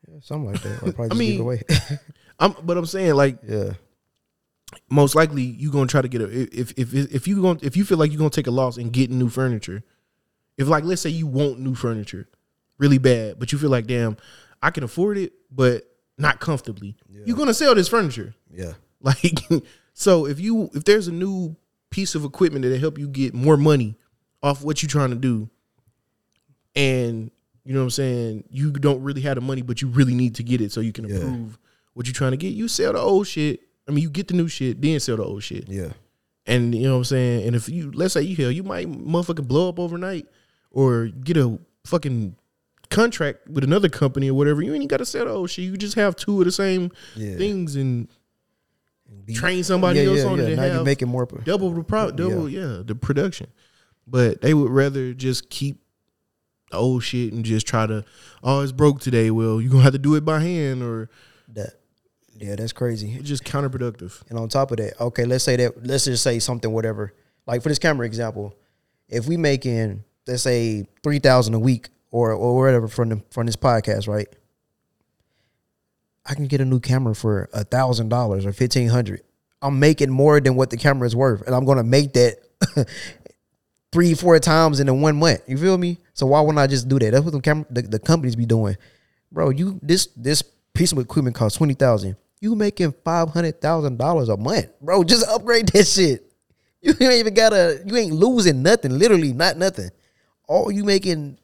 Yeah, 0.09 0.21
something 0.23 0.51
like 0.53 0.63
that. 0.63 0.83
Or 0.83 0.93
probably 0.95 1.05
I 1.05 1.09
just 1.09 1.11
give 1.11 1.19
mean- 1.19 1.35
it 1.35 1.43
away. 1.43 1.63
I'm, 2.39 2.55
but 2.65 2.79
I'm 2.79 2.87
saying 2.87 3.15
like 3.15 3.41
yeah, 3.47 3.73
most 4.91 5.15
likely 5.15 5.43
you're 5.43 5.73
gonna 5.73 5.87
try 5.87 6.03
to 6.03 6.09
get 6.09 6.21
a 6.21 6.25
if 6.59 6.73
if 6.79 6.93
if 6.95 7.29
you 7.29 7.41
going 7.43 7.59
if 7.63 7.77
you 7.77 7.85
feel 7.85 7.99
like 7.99 8.11
you're 8.11 8.19
gonna 8.19 8.31
take 8.31 8.47
a 8.47 8.51
loss 8.53 8.77
and 8.77 8.93
get 8.93 9.11
new 9.11 9.29
furniture. 9.29 9.83
If 10.59 10.69
like 10.69 10.85
let's 10.85 11.01
say 11.03 11.11
you 11.11 11.27
want 11.27 11.59
new 11.61 11.75
furniture 11.75 12.29
really 12.79 12.99
bad, 12.99 13.39
but 13.39 13.53
you 13.53 13.59
feel 13.59 13.71
like 13.71 13.87
damn, 13.87 14.17
I 14.63 14.71
can 14.71 14.83
afford 14.85 15.17
it, 15.19 15.33
but 15.51 15.85
not 16.19 16.41
comfortably. 16.41 16.97
You're 17.25 17.37
gonna 17.37 17.55
sell 17.55 17.75
this 17.75 17.89
furniture. 17.89 18.35
yeah, 18.53 18.73
Like 19.01 19.41
so 19.95 20.27
if 20.27 20.39
you 20.41 20.71
if 20.75 20.85
there's 20.85 21.09
a 21.09 21.13
new 21.13 21.57
piece 21.91 22.15
of 22.15 22.25
equipment 22.25 22.63
that'll 22.65 22.79
help 22.79 22.99
you 22.99 23.09
get 23.09 23.35
more 23.35 23.57
money 23.57 23.97
off 24.43 24.63
what 24.63 24.83
you're 24.83 24.89
trying 24.91 25.11
to 25.11 25.17
do, 25.17 25.49
and 26.75 27.31
you 27.65 27.73
know 27.75 27.81
what 27.81 27.85
I'm 27.85 27.91
saying, 27.91 28.45
you 28.51 28.73
don't 28.73 29.03
really 29.03 29.21
have 29.23 29.37
the 29.37 29.41
money, 29.41 29.63
but 29.63 29.81
you 29.83 29.89
really 29.89 30.15
need 30.15 30.35
to 30.37 30.43
get 30.43 30.61
it 30.61 30.73
so 30.73 30.81
you 30.81 30.93
can 30.93 31.09
Yeah. 31.09 31.17
improve 31.17 31.59
what 31.95 32.07
you're 32.07 32.15
trying 32.15 32.31
to 32.33 32.37
get, 32.37 32.49
you 32.55 32.69
sell 32.69 32.93
the 32.95 32.99
old 32.99 33.27
shit. 33.27 33.61
I 33.89 33.93
mean, 33.93 34.03
you 34.03 34.11
get 34.11 34.29
the 34.29 34.35
new 34.35 34.49
shit, 34.49 34.81
then 34.81 35.01
sell 35.01 35.17
the 35.17 35.25
old 35.25 35.43
shit. 35.43 35.69
yeah, 35.69 35.93
And 36.47 36.75
you 36.75 36.85
know 36.85 36.93
what 36.93 36.99
I'm 36.99 37.05
saying? 37.05 37.47
And 37.47 37.57
if 37.57 37.69
you 37.69 37.91
let's 37.93 38.15
say 38.15 38.23
you 38.23 38.37
hell, 38.37 38.51
you 38.51 38.63
might 38.63 38.87
motherfucking 38.89 39.49
blow 39.49 39.69
up 39.69 39.79
overnight 39.79 40.27
or 40.71 41.07
get 41.07 41.37
a 41.37 41.59
fucking 41.85 42.37
contract 42.91 43.49
with 43.49 43.65
another 43.65 43.89
company 43.89 44.31
or 44.31 44.35
whatever. 44.35 44.63
You 44.63 44.75
ain't 44.75 44.89
gotta 44.89 45.07
sell 45.07 45.25
the 45.25 45.31
old 45.31 45.51
shit. 45.51 45.65
You 45.65 45.77
just 45.77 45.95
have 45.97 46.15
two 46.15 46.39
of 46.41 46.45
the 46.45 46.53
same 46.53 46.91
yeah. 47.17 47.37
things 47.37 47.75
and 47.77 48.09
Be- 49.25 49.35
train 49.35 49.65
somebody 49.65 50.01
yeah, 50.01 50.07
else 50.07 50.19
yeah, 50.21 50.27
on 50.27 50.39
yeah. 50.39 50.45
it 50.45 50.57
Now 50.57 50.65
you're 50.65 50.75
have 50.75 50.85
making 50.85 51.09
more. 51.09 51.27
double 51.27 51.71
the 51.71 51.83
pro 51.83 52.11
double 52.11 52.49
yeah. 52.49 52.83
the 52.85 52.95
production. 52.95 53.49
But 54.07 54.41
they 54.43 54.53
would 54.55 54.71
rather 54.71 55.13
just 55.15 55.49
keep 55.51 55.81
the 56.71 56.77
old 56.77 57.03
shit 57.03 57.33
and 57.33 57.45
just 57.45 57.67
try 57.67 57.87
to 57.87 58.05
oh 58.43 58.61
it's 58.61 58.73
broke 58.73 59.01
today. 59.01 59.31
Well, 59.31 59.61
you're 59.61 59.71
gonna 59.71 59.85
have 59.85 59.93
to 59.93 59.99
do 59.99 60.15
it 60.15 60.25
by 60.25 60.41
hand 60.41 60.83
or 60.83 61.09
yeah, 62.39 62.57
that's 62.57 62.73
crazy. 62.73 63.13
it's 63.13 63.29
just 63.29 63.45
counterproductive. 63.45 64.23
And 64.31 64.39
on 64.39 64.49
top 64.49 64.71
of 64.71 64.79
that, 64.79 65.01
okay, 65.01 65.25
let's 65.25 65.45
say 65.45 65.57
that 65.57 65.87
let's 65.87 66.05
just 66.05 66.23
say 66.23 66.39
something 66.39 66.73
whatever. 66.73 67.15
Like 67.47 67.63
for 67.63 67.69
this 67.69 67.79
camera 67.79 68.07
example, 68.07 68.55
if 69.09 69.27
we 69.27 69.37
making 69.37 70.05
let's 70.27 70.43
say 70.43 70.87
three 71.03 71.19
thousand 71.19 71.55
a 71.55 71.59
week 71.59 71.89
or 72.11 72.33
or 72.33 72.57
whatever 72.57 72.89
from 72.89 73.09
the, 73.11 73.23
from 73.31 73.47
this 73.47 73.57
podcast, 73.57 74.09
right? 74.09 74.29
I 76.25 76.35
can 76.35 76.47
get 76.47 76.61
a 76.61 76.65
new 76.65 76.79
camera 76.79 77.15
for 77.15 77.49
a 77.53 77.65
thousand 77.65 78.09
dollars 78.09 78.47
or 78.47 78.53
fifteen 78.53 78.89
hundred. 78.89 79.23
I'm 79.61 79.79
making 79.79 80.11
more 80.11 80.41
than 80.41 80.57
what 80.57 80.71
the 80.71 80.77
camera 80.77 81.07
is 81.07 81.15
worth, 81.15 81.43
and 81.47 81.55
I'm 81.55 81.65
gonna 81.65 81.85
make 81.85 82.13
that 82.15 82.37
three, 83.93 84.15
four 84.15 84.39
times 84.39 84.81
in 84.81 84.89
a 84.89 84.95
one 84.95 85.19
month. 85.19 85.43
You 85.47 85.59
feel 85.59 85.79
me? 85.79 85.99
So 86.15 86.27
why 86.27 86.41
wouldn't 86.41 86.59
I 86.59 86.67
just 86.67 86.89
do 86.89 86.99
that? 86.99 87.13
That's 87.13 87.25
what 87.25 87.33
the 87.33 87.41
camera 87.41 87.67
the, 87.71 87.83
the 87.83 87.99
companies 87.99 88.37
be 88.37 88.47
doing, 88.47 88.77
bro. 89.31 89.51
You 89.51 89.79
this 89.83 90.07
this 90.17 90.43
piece 90.75 90.93
of 90.93 90.99
equipment 90.99 91.37
costs 91.37 91.59
twenty 91.59 91.75
thousand. 91.75 92.17
You 92.43 92.57
making 92.57 92.93
five 93.05 93.29
hundred 93.29 93.61
thousand 93.61 93.99
dollars 93.99 94.29
a 94.29 94.37
month, 94.37 94.67
bro. 94.81 95.05
Just 95.05 95.25
upgrade 95.29 95.69
that 95.69 95.87
shit. 95.87 96.29
You 96.85 96.91
ain't 97.01 97.13
even 97.13 97.35
gotta. 97.35 97.81
You 97.87 97.97
ain't 97.97 98.13
losing 98.13 98.61
nothing. 98.61 98.99
Literally, 98.99 99.33
not 99.33 99.57
nothing. 99.57 99.91
All 100.49 100.73
you 100.73 100.83
making 100.83 101.39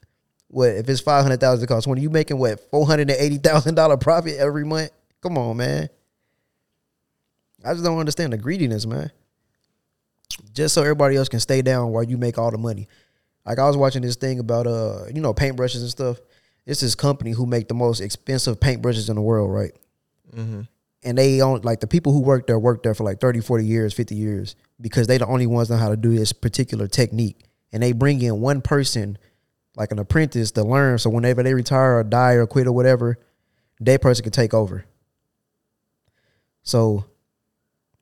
what? 0.49 0.71
If 0.71 0.89
it's 0.89 1.01
five 1.01 1.23
hundred 1.23 1.39
thousand, 1.39 1.63
it 1.63 1.69
costs 1.69 1.85
twenty. 1.85 2.01
You 2.01 2.11
making 2.11 2.39
what? 2.39 2.59
Four 2.73 2.85
hundred 2.85 3.11
and 3.11 3.21
eighty 3.21 3.39
thousand 3.39 3.77
dollar 3.77 3.97
profit 3.97 4.35
every 4.37 4.65
month. 4.65 4.91
Come 5.23 5.39
on, 5.39 5.57
man. 5.59 5.89
I 7.65 7.73
just 7.73 7.85
don't 7.85 8.01
understand 8.01 8.33
the 8.33 8.37
greediness, 8.37 8.85
man. 8.85 9.13
Just 10.53 10.75
so 10.75 10.83
everybody 10.83 11.15
else 11.15 11.29
can 11.29 11.39
stay 11.39 11.63
down 11.63 11.93
while 11.93 12.03
you 12.03 12.17
make 12.17 12.37
all 12.37 12.51
the 12.51 12.59
money. 12.59 12.89
Like 13.47 13.61
I 13.61 13.67
was 13.69 13.77
watching 13.77 14.03
this 14.03 14.17
thing 14.17 14.41
about 14.41 14.67
uh, 14.67 15.05
you 15.15 15.21
know, 15.21 15.33
paintbrushes 15.33 15.83
and 15.83 15.89
stuff. 15.91 16.19
It's 16.67 16.81
this 16.81 16.97
company 16.97 17.31
who 17.31 17.47
make 17.47 17.69
the 17.69 17.75
most 17.75 18.01
expensive 18.01 18.59
paintbrushes 18.59 19.09
in 19.09 19.15
the 19.15 19.23
world, 19.23 19.53
right? 19.53 19.73
And 21.05 21.17
they 21.17 21.41
own 21.41 21.61
like 21.63 21.81
the 21.81 21.87
people 21.87 22.13
who 22.13 22.21
work 22.21 22.47
there 22.47 22.59
work 22.59 22.83
there 22.83 22.95
for 22.95 23.05
like 23.05 23.21
30, 23.21 23.41
40 23.41 23.65
years, 23.65 23.95
50 23.95 24.15
years 24.15 24.57
because 24.81 25.07
they 25.07 25.19
the 25.19 25.27
only 25.27 25.47
ones 25.47 25.71
know 25.71 25.77
how 25.77 25.91
to 25.91 25.97
do 25.97 26.17
this 26.17 26.33
particular 26.33 26.89
technique. 26.89 27.45
And 27.73 27.83
they 27.83 27.93
bring 27.93 28.21
in 28.21 28.41
one 28.41 28.63
person, 28.63 29.19
like 29.77 29.93
an 29.93 29.99
apprentice, 29.99 30.51
to 30.53 30.65
learn. 30.65 30.99
So 30.99 31.11
whenever 31.11 31.43
they 31.43 31.55
retire 31.55 31.99
or 31.99 32.05
die 32.05 32.33
or 32.33 32.47
quit 32.47 32.67
or 32.67 32.73
whatever, 32.73 33.19
that 33.81 34.03
person 34.03 34.23
can 34.23 34.33
take 34.33 34.55
over. 34.55 34.87
So 36.63 37.05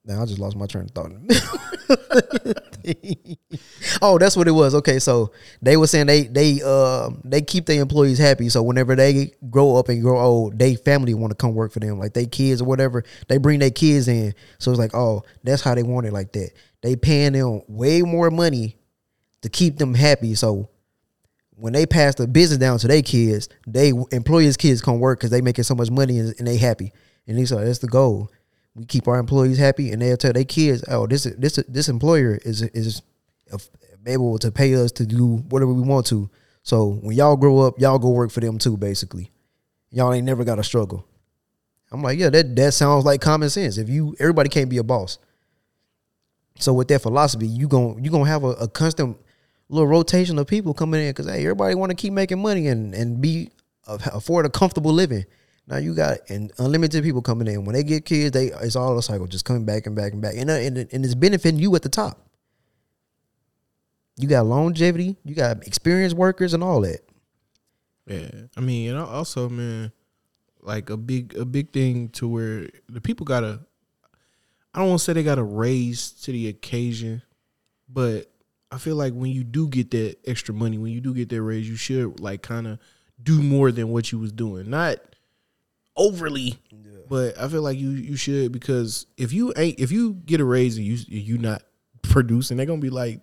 now 0.07 0.23
I 0.23 0.27
just 0.27 0.39
lost 0.39 0.57
my 0.57 0.67
train 0.67 0.85
of 0.85 0.91
thought. 0.93 1.11
oh, 4.03 4.19
that's 4.19 4.37
what 4.37 4.47
it 4.47 4.53
was. 4.53 4.75
Okay, 4.77 5.01
so 5.01 5.33
they 5.61 5.77
were 5.77 5.89
saying 5.89 6.07
they 6.07 6.25
they 6.25 6.63
um 6.63 7.21
they 7.25 7.43
keep 7.43 7.67
their 7.67 7.83
employees 7.83 8.19
happy. 8.19 8.49
So 8.49 8.63
whenever 8.63 8.95
they 8.95 9.33
grow 9.51 9.77
up 9.77 9.89
and 9.89 10.01
grow 10.01 10.21
old, 10.21 10.59
they 10.59 10.77
family 10.77 11.15
want 11.15 11.33
to 11.33 11.37
come 11.37 11.55
work 11.55 11.73
for 11.73 11.81
them, 11.81 11.99
like 11.99 12.15
they 12.15 12.27
kids 12.27 12.63
or 12.63 12.67
whatever. 12.67 13.03
They 13.29 13.39
bring 13.39 13.59
their 13.59 13.71
kids 13.71 14.07
in. 14.07 14.35
So 14.59 14.71
it's 14.71 14.79
like, 14.79 14.95
oh, 14.95 15.25
that's 15.43 15.63
how 15.63 15.75
they 15.75 15.83
want 15.83 16.07
it 16.07 16.13
like 16.13 16.33
that. 16.33 16.51
They 16.83 16.95
paying 16.95 17.33
them 17.33 17.63
way 17.67 18.03
more 18.03 18.31
money 18.31 18.77
to 19.43 19.49
keep 19.49 19.77
them 19.77 19.95
happy. 19.95 20.37
So 20.37 20.71
when 21.57 21.73
they 21.73 21.87
pass 21.87 22.15
the 22.15 22.29
business 22.29 22.59
down 22.59 22.79
to 22.79 22.87
their 22.87 23.03
kids, 23.03 23.49
they 23.67 23.93
employees' 24.13 24.57
kids 24.57 24.83
come 24.83 25.01
work 25.01 25.19
because 25.19 25.31
they 25.31 25.41
making 25.41 25.65
so 25.65 25.75
much 25.75 25.91
money 25.91 26.19
and, 26.19 26.35
and 26.39 26.47
they 26.47 26.59
happy. 26.59 26.93
And 27.27 27.37
they 27.37 27.45
say 27.45 27.65
that's 27.65 27.81
the 27.81 27.89
goal. 27.89 28.31
We 28.77 28.85
keep 28.85 29.09
our 29.09 29.19
employees 29.19 29.59
happy, 29.59 29.91
and 29.91 30.03
they'll 30.03 30.19
tell 30.19 30.35
their 30.35 30.45
kids, 30.45 30.85
"Oh, 30.87 31.07
this 31.07 31.25
this 31.25 31.57
this 31.67 31.89
employer 31.89 32.39
is 32.45 32.63
is 32.63 33.03
able 34.07 34.39
to 34.39 34.53
pay 34.53 34.75
us 34.75 34.93
to 34.93 35.07
do 35.07 35.39
whatever 35.49 35.73
we 35.73 35.83
want 35.83 36.07
to." 36.07 36.29
So 36.63 36.99
when 37.01 37.17
y'all 37.17 37.37
grow 37.37 37.61
up, 37.61 37.81
y'all 37.81 37.99
go 37.99 38.11
work 38.11 38.31
for 38.31 38.41
them 38.41 38.59
too. 38.59 38.77
Basically, 38.77 39.31
y'all 39.91 40.13
ain't 40.13 40.27
never 40.27 40.45
got 40.45 40.57
to 40.57 40.65
struggle. 40.65 41.07
I'm 41.91 42.03
like, 42.03 42.19
yeah, 42.19 42.31
that 42.31 42.55
that 42.57 42.75
sounds 42.75 43.05
like 43.05 43.21
common 43.21 43.49
sense. 43.51 43.79
If 43.79 43.89
you 43.89 44.15
everybody 44.21 44.49
can't 44.49 44.69
be 44.69 44.79
a 44.79 44.83
boss. 44.83 45.19
So 46.59 46.73
with 46.73 46.89
that 46.89 47.03
philosophy, 47.03 47.47
you 47.47 47.69
gon' 47.69 48.03
you 48.03 48.11
gonna 48.11 48.29
have 48.29 48.45
a, 48.45 48.49
a 48.49 48.69
constant 48.69 49.17
little 49.69 49.87
rotation 49.87 50.39
of 50.39 50.47
people 50.47 50.75
coming 50.75 51.01
in 51.01 51.11
because 51.11 51.27
hey, 51.27 51.41
everybody 51.41 51.75
want 51.75 51.91
to 51.91 51.97
keep 51.97 52.13
making 52.13 52.41
money 52.41 52.69
and 52.69 52.95
and 52.95 53.21
be 53.21 53.51
uh, 53.87 53.99
afford 54.13 54.47
a 54.47 54.51
comfortable 54.51 54.93
living. 54.93 55.25
Now 55.69 55.79
you 55.79 55.95
got 55.95 56.19
and 56.29 56.53
unlimited 56.59 57.03
people 57.03 57.23
coming 57.23 57.49
in. 57.49 57.65
When 57.65 57.75
they 57.75 57.83
get 57.83 58.05
kids, 58.05 58.31
they 58.33 58.47
it's 58.47 58.77
all 58.77 58.97
a 58.99 59.03
cycle, 59.03 59.27
just 59.27 59.45
coming 59.45 59.65
back 59.65 59.87
and 59.87 59.97
back 59.97 60.13
and 60.13 60.23
back, 60.23 60.35
and 60.37 60.49
uh, 60.49 60.55
and, 60.55 60.79
and 60.79 61.05
it's 61.05 61.15
benefiting 61.15 61.59
you 61.59 61.75
at 61.75 61.83
the 61.83 61.89
top. 61.89 62.21
You 64.17 64.29
got 64.29 64.47
longevity, 64.47 65.17
you 65.25 65.35
got 65.35 65.67
experienced 65.67 66.17
workers, 66.17 66.55
and 66.55 66.63
all 66.63 66.81
that. 66.83 67.01
Yeah, 68.07 68.31
I 68.57 68.61
mean, 68.61 68.91
and 68.91 68.99
al- 68.99 69.09
also, 69.09 69.49
man, 69.49 69.93
like 70.63 70.89
a 70.91 70.97
big 70.97 71.37
a 71.37 71.45
big 71.45 71.73
thing 71.73 72.11
to 72.11 72.29
where 72.29 72.69
the 72.89 73.01
people 73.01 73.25
gotta. 73.25 73.61
I 74.73 74.79
don't 74.79 74.89
want 74.89 75.01
to 75.01 75.05
say 75.05 75.13
they 75.15 75.25
gotta 75.25 75.43
raise 75.43 76.13
to 76.23 76.33
the 76.33 76.49
occasion, 76.49 77.23
but 77.89 78.31
I 78.71 78.79
feel 78.79 78.95
like 78.95 79.15
when 79.15 79.33
you 79.33 79.43
do 79.43 79.69
get 79.69 79.91
that 79.93 80.17
extra 80.27 80.55
money, 80.55 80.79
when 80.79 80.93
you 80.93 81.01
do 81.01 81.13
get 81.13 81.29
that 81.31 81.43
raise, 81.43 81.69
you 81.69 81.77
should 81.77 82.21
like 82.21 82.43
kind 82.43 82.69
of 82.69 82.79
do 83.21 83.43
more 83.43 83.73
than 83.73 83.89
what 83.89 84.13
you 84.13 84.19
was 84.19 84.33
doing. 84.33 84.71
Not 84.71 84.99
overly, 85.97 86.59
but 87.09 87.39
I 87.39 87.49
feel 87.49 87.63
like 87.63 87.79
you 87.79 87.91
you 87.91 88.17
should 88.17 88.53
because 88.53 89.07
if 89.17 89.33
you 89.33 89.53
ain't 89.57 89.79
if 89.79 89.93
you 89.93 90.15
get 90.15 90.41
a 90.41 90.45
raise 90.45 90.77
and 90.77 90.87
you 90.87 90.97
you 91.09 91.39
not 91.39 91.63
producing, 92.03 92.57
they're 92.57 92.67
gonna 92.67 92.81
be 92.81 92.91
like, 92.91 93.21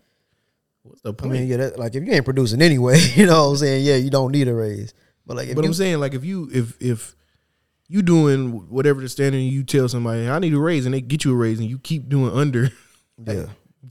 what's 0.83 1.01
the 1.01 1.13
point? 1.13 1.19
I 1.19 1.35
point? 1.35 1.41
mean, 1.41 1.49
yeah, 1.49 1.57
that, 1.57 1.79
like 1.79 1.95
if 1.95 2.03
you 2.03 2.11
ain't 2.11 2.25
producing 2.25 2.61
anyway, 2.61 2.99
you 3.15 3.25
know 3.25 3.45
what 3.45 3.51
I'm 3.51 3.57
saying? 3.57 3.85
Yeah, 3.85 3.95
you 3.95 4.09
don't 4.09 4.31
need 4.31 4.47
a 4.47 4.53
raise. 4.53 4.93
But 5.25 5.37
like, 5.37 5.49
if 5.49 5.55
but 5.55 5.63
you, 5.63 5.69
I'm 5.69 5.73
saying 5.73 5.99
like 5.99 6.13
if 6.13 6.23
you 6.25 6.49
if 6.53 6.81
if 6.81 7.15
you 7.87 8.01
doing 8.01 8.69
whatever 8.69 9.01
the 9.01 9.09
standard 9.09 9.37
and 9.37 9.47
you 9.47 9.63
tell 9.63 9.87
somebody 9.87 10.27
I 10.27 10.39
need 10.39 10.53
a 10.53 10.59
raise 10.59 10.85
and 10.85 10.93
they 10.93 11.01
get 11.01 11.25
you 11.25 11.33
a 11.33 11.35
raise 11.35 11.59
and 11.59 11.69
you 11.69 11.79
keep 11.79 12.09
doing 12.09 12.33
under, 12.33 12.69
yeah, 13.25 13.47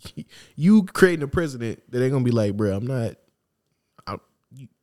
you 0.57 0.85
creating 0.85 1.23
a 1.23 1.29
president 1.29 1.83
that 1.91 1.99
they're 1.99 2.11
gonna 2.11 2.25
be 2.25 2.31
like, 2.31 2.57
bro, 2.57 2.75
I'm 2.75 2.87
not. 2.87 3.15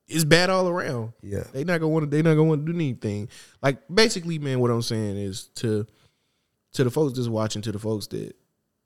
It's 0.10 0.24
bad 0.24 0.50
all 0.50 0.68
around. 0.68 1.14
yeah, 1.22 1.44
They 1.54 1.64
not 1.64 1.80
gonna 1.80 1.90
want 1.90 2.04
to. 2.04 2.10
They 2.10 2.22
not 2.22 2.32
gonna 2.36 2.44
want 2.50 2.66
to 2.66 2.72
do 2.72 2.78
anything. 2.78 3.30
Like 3.62 3.80
basically, 3.94 4.40
man, 4.40 4.60
what 4.60 4.72
I'm 4.72 4.82
saying 4.82 5.18
is 5.18 5.48
to 5.56 5.86
to 6.74 6.84
the 6.84 6.92
folks 6.92 7.16
that's 7.18 7.28
watching, 7.28 7.62
to 7.64 7.72
the 7.72 7.80
folks 7.80 8.08
that 8.08 8.36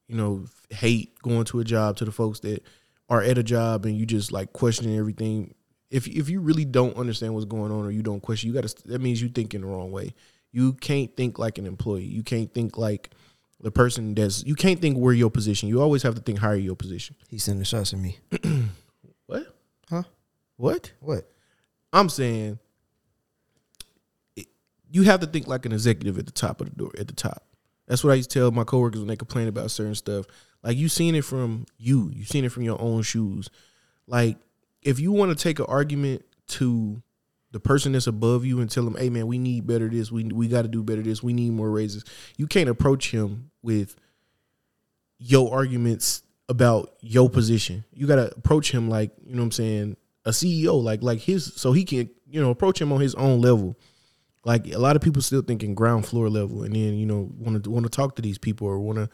you 0.08 0.16
know 0.16 0.46
hate 0.70 1.20
going 1.22 1.46
to 1.46 1.60
a 1.60 1.64
job, 1.64 1.98
to 1.98 2.06
the 2.06 2.12
folks 2.12 2.40
that 2.42 2.64
are 3.10 3.22
at 3.22 3.38
a 3.38 3.44
job 3.44 3.86
and 3.86 3.98
you 3.98 4.06
just 4.06 4.32
like 4.32 4.54
questioning 4.54 4.98
everything. 4.98 5.54
If 5.90 6.08
if 6.08 6.30
you 6.30 6.40
really 6.42 6.66
don't 6.66 6.98
understand 6.98 7.34
what's 7.34 7.46
going 7.46 7.72
on 7.72 7.86
or 7.86 7.92
you 7.92 8.02
don't 8.02 8.22
question, 8.22 8.48
you 8.50 8.54
got 8.54 8.68
to. 8.68 8.88
That 8.88 9.02
means 9.02 9.22
you 9.22 9.30
think 9.30 9.54
in 9.54 9.62
the 9.62 9.68
wrong 9.68 9.92
way. 9.92 10.14
You 10.52 10.74
can't 10.74 11.16
think 11.16 11.40
like 11.40 11.58
an 11.58 11.66
employee. 11.66 12.06
You 12.06 12.24
can't 12.24 12.54
think 12.54 12.78
like 12.78 13.12
the 13.62 13.72
person 13.72 14.14
that's. 14.16 14.44
You 14.44 14.56
can't 14.56 14.80
think 14.80 14.98
where 14.98 15.14
your 15.14 15.30
position. 15.30 15.70
You 15.70 15.82
always 15.82 16.04
have 16.04 16.16
to 16.16 16.22
think 16.22 16.40
higher 16.40 16.56
your 16.56 16.76
position. 16.76 17.16
he's 17.30 17.44
sending 17.44 17.64
shots 17.64 17.94
at 17.94 18.00
me. 18.00 18.18
What? 19.26 19.56
Huh? 19.90 20.04
What? 20.58 20.92
What? 21.00 21.30
I'm 21.92 22.10
saying 22.10 22.60
it- 24.36 24.48
you 24.92 25.04
have 25.04 25.20
to 25.22 25.28
think 25.28 25.48
like 25.48 25.66
an 25.66 25.72
executive 25.72 26.18
at 26.18 26.26
the 26.26 26.32
top 26.32 26.62
of 26.62 26.70
the 26.70 26.76
door. 26.76 26.92
At 26.98 27.08
the 27.08 27.14
top, 27.14 27.46
that's 27.88 28.04
what 28.04 28.12
I 28.12 28.16
used 28.16 28.32
to 28.32 28.40
tell 28.40 28.52
my 28.52 28.64
coworkers 28.64 29.00
when 29.00 29.08
they 29.08 29.16
complain 29.16 29.48
about 29.48 29.72
certain 29.72 29.96
stuff. 29.96 30.26
Like 30.64 30.78
you 30.78 30.90
seen 30.90 31.16
it 31.16 31.26
from 31.26 31.66
you, 31.78 32.10
you 32.14 32.24
seen 32.24 32.46
it 32.46 32.52
from 32.52 32.64
your 32.64 32.82
own 32.82 33.02
shoes. 33.02 33.50
Like 34.08 34.38
if 34.82 35.00
you 35.00 35.12
want 35.12 35.38
to 35.38 35.42
take 35.42 35.60
an 35.60 35.66
argument 35.68 36.26
to 36.48 37.02
the 37.52 37.60
person 37.60 37.92
that's 37.92 38.08
above 38.08 38.46
you 38.46 38.60
and 38.62 38.70
tell 38.70 38.84
them, 38.84 38.96
"Hey 38.96 39.10
man, 39.10 39.28
we 39.28 39.38
need 39.38 39.68
better 39.68 39.88
this. 39.88 40.12
We 40.12 40.24
we 40.24 40.48
got 40.48 40.64
to 40.64 40.68
do 40.68 40.84
better 40.84 41.04
this. 41.04 41.22
We 41.22 41.34
need 41.34 41.52
more 41.52 41.70
raises." 41.70 42.04
You 42.38 42.48
can't 42.48 42.70
approach 42.70 43.12
him 43.12 43.52
with 43.62 43.96
your 45.20 45.54
arguments 45.54 46.24
about 46.50 46.96
your 47.00 47.30
position. 47.30 47.86
You 47.94 48.08
got 48.08 48.16
to 48.16 48.36
approach 48.36 48.72
him 48.72 48.90
like, 48.90 49.12
you 49.26 49.34
know 49.36 49.42
what 49.42 49.46
I'm 49.46 49.52
saying, 49.52 49.98
a 50.26 50.32
CEO 50.32 50.82
like 50.82 51.04
like 51.04 51.20
his 51.20 51.54
so 51.56 51.74
he 51.74 51.84
can, 51.84 52.10
you 52.30 52.42
know, 52.42 52.50
approach 52.50 52.82
him 52.82 52.92
on 52.92 53.02
his 53.02 53.16
own 53.16 53.42
level. 53.42 53.78
Like 54.46 54.68
a 54.68 54.78
lot 54.78 54.96
of 54.96 55.02
people 55.02 55.22
still 55.22 55.42
thinking 55.42 55.74
ground 55.74 56.06
floor 56.06 56.30
level 56.30 56.64
and 56.64 56.76
then, 56.76 56.96
you 56.96 57.06
know, 57.06 57.30
want 57.38 57.64
to 57.64 57.70
want 57.70 57.86
to 57.86 57.90
talk 57.90 58.16
to 58.16 58.22
these 58.22 58.38
people 58.38 58.68
or 58.68 58.80
want 58.80 59.10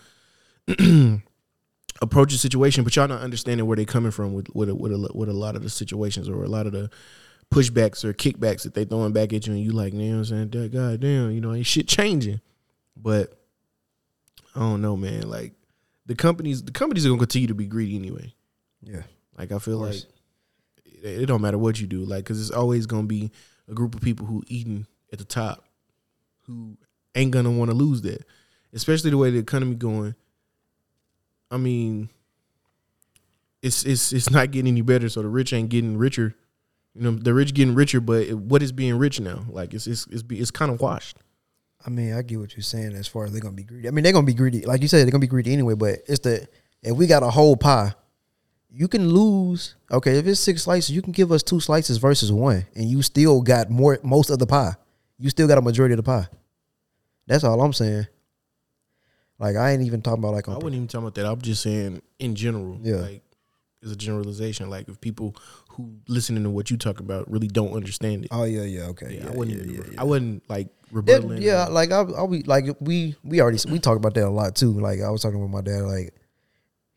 to 0.67 1.21
approach 2.01 2.33
a 2.33 2.37
situation, 2.37 2.83
but 2.83 2.95
y'all 2.95 3.07
not 3.07 3.21
understanding 3.21 3.65
where 3.65 3.75
they're 3.75 3.85
coming 3.85 4.11
from 4.11 4.33
with 4.33 4.47
with 4.53 4.69
a, 4.69 4.75
with 4.75 4.91
a, 4.91 5.11
with 5.13 5.29
a 5.29 5.33
lot 5.33 5.55
of 5.55 5.63
the 5.63 5.69
situations 5.69 6.29
or 6.29 6.43
a 6.43 6.47
lot 6.47 6.65
of 6.65 6.73
the 6.73 6.89
pushbacks 7.51 8.03
or 8.03 8.13
kickbacks 8.13 8.63
that 8.63 8.73
they 8.73 8.85
throwing 8.85 9.13
back 9.13 9.33
at 9.33 9.47
you, 9.47 9.53
and 9.53 9.63
you 9.63 9.71
like, 9.71 9.93
you 9.93 9.99
know 9.99 10.11
what 10.11 10.17
I'm 10.17 10.25
saying, 10.25 10.49
"That 10.49 10.71
God 10.71 10.99
damn, 10.99 11.31
you 11.31 11.41
know, 11.41 11.53
ain't 11.53 11.65
shit 11.65 11.87
changing. 11.87 12.41
But 12.95 13.33
I 14.55 14.59
don't 14.59 14.81
know, 14.81 14.97
man. 14.97 15.29
Like 15.29 15.53
the 16.05 16.15
companies, 16.15 16.63
the 16.63 16.71
companies 16.71 17.05
are 17.05 17.09
gonna 17.09 17.19
continue 17.19 17.47
to 17.47 17.55
be 17.55 17.65
greedy 17.65 17.95
anyway. 17.95 18.33
Yeah, 18.81 19.03
Like 19.37 19.51
I 19.51 19.59
feel 19.59 19.77
like. 19.77 19.95
It, 21.03 21.25
don't 21.25 21.41
matter 21.41 21.57
what 21.57 21.79
you 21.79 21.87
do, 21.87 22.03
like 22.05 22.23
because 22.23 22.41
it's 22.41 22.51
always 22.51 22.85
gonna 22.85 23.07
be 23.07 23.31
a 23.69 23.73
group 23.73 23.95
of 23.95 24.01
people 24.01 24.25
who 24.25 24.43
eating 24.47 24.87
at 25.11 25.19
the 25.19 25.25
top, 25.25 25.65
who 26.43 26.77
ain't 27.15 27.31
gonna 27.31 27.51
want 27.51 27.71
to 27.71 27.75
lose 27.75 28.01
that, 28.03 28.25
especially 28.73 29.11
the 29.11 29.17
way 29.17 29.31
the 29.31 29.39
economy 29.39 29.75
going. 29.75 30.15
I 31.51 31.57
mean, 31.57 32.09
it's 33.61 33.83
it's 33.85 34.13
it's 34.13 34.29
not 34.29 34.51
getting 34.51 34.71
any 34.71 34.81
better, 34.81 35.09
so 35.09 35.21
the 35.21 35.27
rich 35.27 35.53
ain't 35.53 35.69
getting 35.69 35.97
richer. 35.97 36.35
You 36.95 37.03
know, 37.03 37.11
the 37.11 37.33
rich 37.33 37.53
getting 37.53 37.75
richer, 37.75 38.01
but 38.01 38.31
what 38.33 38.61
is 38.61 38.71
being 38.71 38.97
rich 38.97 39.19
now? 39.19 39.45
Like 39.49 39.73
it's 39.73 39.87
it's 39.87 40.07
it's, 40.07 40.23
it's 40.29 40.51
kind 40.51 40.71
of 40.71 40.81
washed. 40.81 41.17
I 41.85 41.89
mean, 41.89 42.13
I 42.13 42.21
get 42.21 42.39
what 42.39 42.55
you're 42.55 42.63
saying 42.63 42.93
as 42.93 43.07
far 43.07 43.25
as 43.25 43.31
they're 43.31 43.41
gonna 43.41 43.55
be 43.55 43.63
greedy. 43.63 43.87
I 43.87 43.91
mean, 43.91 44.03
they're 44.03 44.13
gonna 44.13 44.25
be 44.25 44.33
greedy, 44.33 44.65
like 44.65 44.81
you 44.81 44.87
said, 44.87 45.05
they're 45.05 45.11
gonna 45.11 45.21
be 45.21 45.27
greedy 45.27 45.53
anyway. 45.53 45.75
But 45.75 45.99
it's 46.07 46.19
the 46.19 46.47
if 46.81 46.95
we 46.95 47.07
got 47.07 47.23
a 47.23 47.29
whole 47.29 47.55
pie, 47.55 47.93
you 48.71 48.87
can 48.87 49.09
lose. 49.09 49.75
Okay, 49.91 50.17
if 50.17 50.27
it's 50.27 50.39
six 50.39 50.63
slices, 50.63 50.91
you 50.91 51.01
can 51.01 51.11
give 51.11 51.31
us 51.31 51.43
two 51.43 51.59
slices 51.59 51.97
versus 51.97 52.31
one, 52.31 52.65
and 52.75 52.85
you 52.85 53.01
still 53.01 53.41
got 53.41 53.69
more 53.69 53.99
most 54.03 54.29
of 54.29 54.39
the 54.39 54.47
pie. 54.47 54.75
You 55.17 55.29
still 55.29 55.47
got 55.47 55.57
a 55.57 55.61
majority 55.61 55.93
of 55.93 55.97
the 55.97 56.03
pie. 56.03 56.27
That's 57.27 57.43
all 57.43 57.61
I'm 57.61 57.73
saying. 57.73 58.07
Like 59.39 59.55
I 59.55 59.71
ain't 59.71 59.83
even 59.83 60.01
talking 60.01 60.19
about 60.19 60.33
like 60.33 60.47
I 60.49 60.53
wasn't 60.55 60.75
even 60.75 60.87
talking 60.87 61.07
about 61.07 61.15
that. 61.15 61.25
I'm 61.25 61.41
just 61.41 61.61
saying 61.61 62.01
in 62.19 62.35
general. 62.35 62.79
Yeah. 62.81 62.97
Like 62.97 63.23
it's 63.81 63.91
a 63.91 63.95
generalization. 63.95 64.69
Like 64.69 64.89
if 64.89 64.99
people 64.99 65.35
who 65.69 65.93
listening 66.07 66.43
to 66.43 66.49
what 66.49 66.69
you 66.69 66.75
talk 66.77 66.99
about 66.99 67.29
really 67.31 67.47
don't 67.47 67.71
understand 67.73 68.25
it. 68.25 68.29
Oh 68.31 68.43
yeah, 68.43 68.63
yeah, 68.63 68.87
okay. 68.87 69.15
yeah, 69.15 69.23
Yeah, 69.23 69.29
I 69.29 69.35
wouldn't. 69.35 69.57
yeah, 69.57 69.73
even, 69.73 69.93
yeah. 69.93 70.01
I 70.01 70.03
wouldn't 70.03 70.49
like 70.49 70.67
Yeah, 70.91 70.99
rebuttaling. 71.01 71.41
yeah, 71.41 71.65
like 71.67 71.91
I'll, 71.91 72.13
I'll 72.15 72.27
be 72.27 72.43
like 72.43 72.65
we 72.81 73.15
we 73.23 73.39
already 73.39 73.59
we 73.69 73.79
talk 73.79 73.95
about 73.97 74.13
that 74.15 74.25
a 74.25 74.29
lot 74.29 74.55
too. 74.55 74.73
Like 74.73 74.99
I 75.01 75.09
was 75.09 75.21
talking 75.21 75.39
with 75.41 75.51
my 75.51 75.61
dad, 75.61 75.83
like 75.83 76.13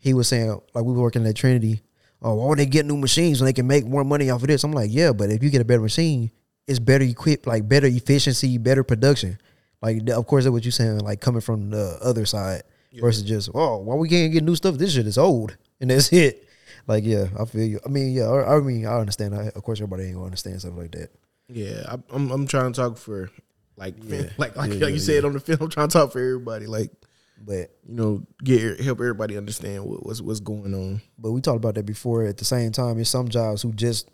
he 0.02 0.14
was 0.14 0.26
saying, 0.26 0.60
like 0.74 0.84
we 0.84 0.92
were 0.92 1.00
working 1.00 1.24
at 1.26 1.36
Trinity. 1.36 1.80
Oh, 2.20 2.34
why 2.34 2.46
would 2.46 2.58
they 2.58 2.66
get 2.66 2.86
new 2.86 2.96
machines 2.96 3.40
when 3.40 3.46
they 3.46 3.52
can 3.52 3.68
make 3.68 3.86
more 3.86 4.04
money 4.04 4.30
off 4.30 4.42
of 4.42 4.48
this? 4.48 4.64
I'm 4.64 4.72
like, 4.72 4.90
yeah, 4.92 5.12
but 5.12 5.30
if 5.30 5.42
you 5.42 5.50
get 5.50 5.60
a 5.60 5.64
better 5.64 5.80
machine, 5.80 6.32
it's 6.66 6.80
better 6.80 7.04
equipped, 7.04 7.46
like 7.46 7.68
better 7.68 7.86
efficiency, 7.86 8.58
better 8.58 8.82
production. 8.82 9.38
Like 9.80 10.08
of 10.10 10.26
course 10.26 10.42
that's 10.44 10.52
what 10.52 10.64
you're 10.64 10.72
saying, 10.72 10.98
like 10.98 11.20
coming 11.20 11.40
from 11.40 11.70
the 11.70 11.98
other 12.02 12.26
side 12.26 12.62
versus 12.94 13.22
just 13.22 13.50
oh, 13.54 13.78
why 13.78 13.94
we 13.94 14.08
can't 14.08 14.32
get 14.32 14.42
new 14.42 14.56
stuff? 14.56 14.76
This 14.76 14.94
shit 14.94 15.06
is 15.06 15.18
old 15.18 15.56
and 15.80 15.90
that's 15.90 16.12
it. 16.12 16.48
Like 16.88 17.04
yeah, 17.04 17.26
I 17.38 17.44
feel 17.44 17.62
you. 17.64 17.80
I 17.86 17.88
mean 17.88 18.12
yeah, 18.12 18.24
I, 18.24 18.56
I 18.56 18.60
mean 18.60 18.86
I 18.86 18.98
understand. 18.98 19.36
I, 19.36 19.44
of 19.54 19.62
course 19.62 19.78
everybody 19.78 20.04
ain't 20.04 20.14
gonna 20.14 20.26
understand 20.26 20.60
stuff 20.60 20.74
like 20.76 20.92
that. 20.92 21.10
yeah. 21.48 21.84
I, 21.88 21.98
I'm 22.14 22.30
I'm 22.30 22.46
trying 22.48 22.72
to 22.72 22.80
talk 22.80 22.98
for 22.98 23.30
like 23.76 23.94
Yeah. 24.02 24.22
like 24.36 24.56
like, 24.56 24.68
Yeah, 24.68 24.74
like 24.74 24.80
yeah, 24.80 24.86
you 24.88 24.98
said 24.98 25.24
on 25.24 25.32
the 25.32 25.40
film. 25.40 25.58
I'm 25.60 25.70
trying 25.70 25.88
to 25.88 25.92
talk 25.92 26.12
for 26.12 26.20
everybody. 26.20 26.66
Like 26.66 26.90
But 27.44 27.70
you 27.86 27.94
know, 27.94 28.22
get 28.42 28.80
help 28.80 29.00
everybody 29.00 29.36
understand 29.36 29.84
what, 29.84 30.06
what's 30.06 30.20
what's 30.20 30.40
going 30.40 30.74
on. 30.74 31.02
but 31.18 31.32
we 31.32 31.40
talked 31.40 31.56
about 31.56 31.74
that 31.74 31.86
before. 31.86 32.24
At 32.24 32.36
the 32.36 32.44
same 32.44 32.70
time, 32.70 32.96
there's 32.96 33.08
some 33.08 33.28
jobs 33.28 33.62
who 33.62 33.72
just 33.72 34.08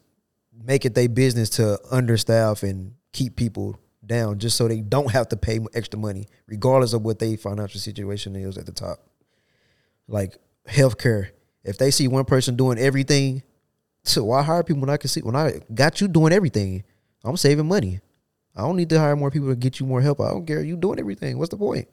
make 0.65 0.85
it 0.85 0.95
their 0.95 1.09
business 1.09 1.51
to 1.51 1.79
understaff 1.93 2.69
and 2.69 2.95
keep 3.13 3.37
people 3.37 3.79
down, 4.05 4.39
just 4.39 4.57
so 4.57 4.67
they 4.67 4.81
don't 4.81 5.11
have 5.11 5.29
to 5.29 5.37
pay 5.37 5.61
extra 5.75 5.99
money, 5.99 6.27
regardless 6.47 6.95
of 6.95 7.03
what 7.03 7.19
their 7.19 7.37
financial 7.37 7.81
situation 7.81 8.35
is 8.35 8.57
at 8.57 8.67
the 8.67 8.73
top. 8.73 8.99
Like 10.07 10.39
healthcare, 10.67 11.29
if 11.65 11.77
they 11.77 11.91
see 11.91 12.09
one 12.09 12.25
person 12.25 12.57
doing 12.57 12.79
everything, 12.79 13.43
so 14.05 14.25
why 14.25 14.43
hire 14.43 14.63
people 14.63 14.81
when 14.81 14.91
I 14.91 14.97
can 14.97 15.09
see 15.09 15.21
when 15.21 15.37
I 15.37 15.61
got 15.75 16.01
you 16.01 16.09
doing 16.09 16.33
everything? 16.33 16.85
I'm 17.25 17.37
saving 17.37 17.69
money. 17.69 18.01
I 18.57 18.63
don't 18.63 18.77
need 18.77 18.89
to 18.91 18.99
hire 18.99 19.17
more 19.17 19.31
people 19.31 19.49
to 19.51 19.57
get 19.57 19.79
you 19.79 19.87
more 19.87 20.01
help. 20.01 20.21
I 20.21 20.31
don't 20.31 20.47
care. 20.47 20.63
You 20.63 20.77
doing 20.77 20.99
everything. 20.99 21.39
What's 21.39 21.51
the 21.51 21.57
point? 21.57 21.89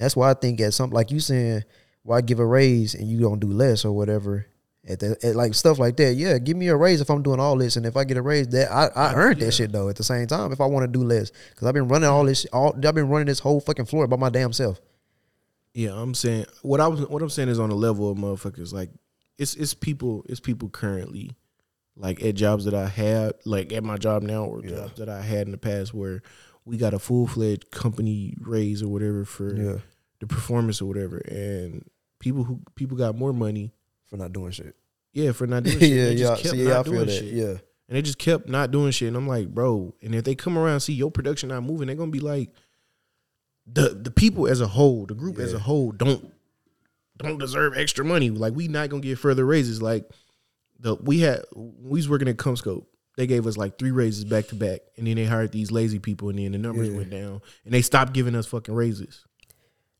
That's 0.00 0.16
why 0.16 0.30
I 0.30 0.34
think 0.34 0.60
at 0.60 0.74
something 0.74 0.94
like 0.96 1.12
you 1.12 1.20
saying, 1.20 1.62
why 2.02 2.22
give 2.22 2.40
a 2.40 2.44
raise 2.46 2.94
and 2.94 3.06
you 3.08 3.20
don't 3.20 3.38
do 3.38 3.46
less 3.52 3.84
or 3.84 3.92
whatever. 3.92 4.46
At, 4.88 4.98
the, 5.00 5.16
at 5.22 5.36
like 5.36 5.52
stuff 5.54 5.78
like 5.78 5.98
that, 5.98 6.14
yeah, 6.14 6.38
give 6.38 6.56
me 6.56 6.68
a 6.68 6.76
raise 6.76 7.02
if 7.02 7.10
I'm 7.10 7.22
doing 7.22 7.38
all 7.38 7.54
this, 7.56 7.76
and 7.76 7.84
if 7.84 7.98
I 7.98 8.04
get 8.04 8.16
a 8.16 8.22
raise, 8.22 8.48
that 8.48 8.72
I, 8.72 8.86
I 8.96 9.14
earned 9.14 9.40
that 9.40 9.52
shit 9.52 9.70
though. 9.70 9.90
At 9.90 9.96
the 9.96 10.02
same 10.02 10.26
time, 10.26 10.52
if 10.52 10.60
I 10.60 10.64
want 10.66 10.84
to 10.84 10.98
do 10.98 11.04
less, 11.04 11.30
because 11.50 11.68
I've 11.68 11.74
been 11.74 11.86
running 11.86 12.08
all 12.08 12.24
this, 12.24 12.46
all 12.46 12.74
I've 12.74 12.94
been 12.94 13.08
running 13.10 13.26
this 13.26 13.40
whole 13.40 13.60
fucking 13.60 13.84
floor 13.84 14.06
by 14.06 14.16
my 14.16 14.30
damn 14.30 14.54
self. 14.54 14.80
Yeah, 15.74 15.90
I'm 15.92 16.14
saying 16.14 16.46
what 16.62 16.80
I 16.80 16.88
was 16.88 17.06
what 17.08 17.20
I'm 17.22 17.28
saying 17.28 17.50
is 17.50 17.60
on 17.60 17.68
the 17.68 17.76
level 17.76 18.10
of 18.10 18.16
motherfuckers. 18.16 18.72
Like 18.72 18.88
it's 19.38 19.54
it's 19.54 19.74
people 19.74 20.24
it's 20.30 20.40
people 20.40 20.70
currently 20.70 21.36
like 21.94 22.24
at 22.24 22.34
jobs 22.34 22.64
that 22.64 22.74
I 22.74 22.88
had 22.88 23.34
like 23.44 23.72
at 23.74 23.84
my 23.84 23.98
job 23.98 24.22
now 24.22 24.44
or 24.44 24.62
Yeah. 24.64 24.70
jobs 24.70 24.94
that 24.98 25.10
I 25.10 25.20
had 25.20 25.46
in 25.46 25.50
the 25.52 25.58
past 25.58 25.92
where 25.92 26.22
we 26.64 26.78
got 26.78 26.94
a 26.94 26.98
full 26.98 27.26
fledged 27.26 27.70
company 27.70 28.34
raise 28.40 28.82
or 28.82 28.88
whatever 28.88 29.24
for 29.26 29.54
Yeah. 29.54 29.78
The 30.20 30.26
performance 30.26 30.80
or 30.80 30.86
whatever, 30.86 31.18
and 31.18 31.84
people 32.18 32.44
who 32.44 32.60
people 32.76 32.96
got 32.96 33.16
more 33.16 33.32
money. 33.32 33.72
for 34.06 34.16
not 34.16 34.32
doing 34.32 34.50
shit. 34.52 34.74
Yeah, 35.12 35.32
for 35.32 35.46
not 35.46 35.64
doing 35.64 35.78
shit. 35.80 35.88
yeah, 35.90 36.04
They 36.06 36.12
yeah. 36.12 36.18
just 36.28 36.42
kept 36.42 36.54
See, 36.54 36.64
not 36.64 36.70
yeah, 36.86 36.92
doing 36.92 37.08
shit. 37.08 37.24
Yeah, 37.34 37.44
And 37.88 37.96
they 37.96 38.02
just 38.02 38.18
kept 38.18 38.48
not 38.48 38.70
doing 38.70 38.90
shit. 38.92 39.08
And 39.08 39.16
I'm 39.16 39.26
like, 39.28 39.48
bro, 39.48 39.94
and 40.02 40.14
if 40.14 40.24
they 40.24 40.34
come 40.34 40.56
around 40.58 40.72
and 40.74 40.82
see 40.82 40.92
your 40.92 41.10
production 41.10 41.48
not 41.48 41.62
moving, 41.62 41.86
they're 41.88 41.96
gonna 41.96 42.10
be 42.10 42.20
like, 42.20 42.50
the 43.66 43.90
the 43.90 44.10
people 44.10 44.46
as 44.48 44.60
a 44.60 44.66
whole, 44.66 45.06
the 45.06 45.14
group 45.14 45.38
as 45.38 45.52
a 45.52 45.58
whole, 45.58 45.92
don't 45.92 46.32
don't 47.16 47.38
deserve 47.38 47.76
extra 47.76 48.04
money. 48.04 48.30
Like 48.30 48.54
we 48.54 48.68
not 48.68 48.88
gonna 48.88 49.02
get 49.02 49.18
further 49.18 49.44
raises. 49.44 49.80
Like 49.82 50.08
the 50.78 50.94
we 50.96 51.20
had 51.20 51.42
we 51.54 51.98
was 51.98 52.08
working 52.08 52.28
at 52.28 52.36
Comscope. 52.36 52.86
They 53.16 53.26
gave 53.26 53.46
us 53.46 53.56
like 53.56 53.78
three 53.78 53.90
raises 53.90 54.24
back 54.24 54.48
to 54.48 54.54
back, 54.54 54.80
and 54.96 55.06
then 55.06 55.16
they 55.16 55.24
hired 55.26 55.52
these 55.52 55.70
lazy 55.70 55.98
people, 55.98 56.30
and 56.30 56.38
then 56.38 56.52
the 56.52 56.58
numbers 56.58 56.88
Yeah. 56.88 56.96
went 56.96 57.10
down, 57.10 57.42
and 57.64 57.74
they 57.74 57.82
stopped 57.82 58.12
giving 58.12 58.34
us 58.34 58.46
fucking 58.46 58.74
raises. 58.74 59.24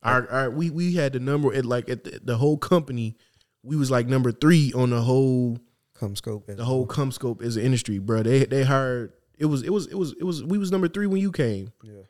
Our, 0.03 0.29
our 0.31 0.51
we 0.51 0.71
we 0.71 0.95
had 0.95 1.13
the 1.13 1.21
number 1.21 1.53
at 1.55 1.67
like 1.67 1.91
at 1.91 2.05
the, 2.05 2.21
the 2.23 2.37
whole 2.39 2.57
company, 2.57 3.17
we 3.63 3.77
was 3.77 3.91
like 3.91 4.07
number 4.07 4.33
three 4.33 4.73
on 4.75 4.89
the 4.91 5.01
whole 5.03 5.59
CommScope. 5.99 6.57
the 6.57 6.65
whole 6.65 6.87
CommScope 6.87 7.43
as 7.43 7.57
an 7.57 7.65
industry, 7.65 7.99
bro. 7.99 8.23
They 8.23 8.45
they 8.47 8.63
hired 8.65 9.13
it 9.39 9.45
was 9.47 9.63
it 9.63 9.71
was 9.71 9.87
it 9.89 9.95
was 9.97 10.13
it 10.19 10.25
was 10.25 10.43
we 10.43 10.57
was 10.59 10.73
number 10.73 10.89
three 10.89 11.07
when 11.07 11.21
you 11.21 11.31
came, 11.33 11.73
Yeah. 11.83 12.01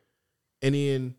and 0.62 0.74
then 0.74 1.14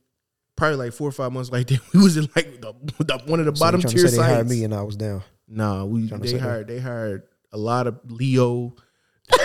probably 0.56 0.78
like 0.78 0.94
four 0.94 1.10
or 1.10 1.12
five 1.12 1.34
months 1.34 1.52
like 1.52 1.68
that, 1.68 1.80
we 1.94 2.02
was 2.02 2.16
in 2.18 2.30
like 2.36 2.62
the, 2.62 2.74
the 3.00 3.22
one 3.26 3.40
of 3.42 3.46
the 3.48 3.56
So 3.56 3.66
bottom 3.66 3.82
tier 3.82 4.08
say 4.08 4.16
they 4.18 4.24
hired 4.24 4.48
me 4.50 4.64
and 4.64 4.74
I 4.74 4.84
was 4.84 4.96
down. 4.96 5.24
Nah, 5.50 5.84
we 5.84 6.08
they 6.08 6.28
say 6.28 6.34
that? 6.38 6.42
hired 6.42 6.68
they 6.68 6.80
hired 6.80 7.24
a 7.52 7.58
lot 7.58 7.88
of 7.88 8.00
Leo. 8.10 8.74
the, 9.28 9.36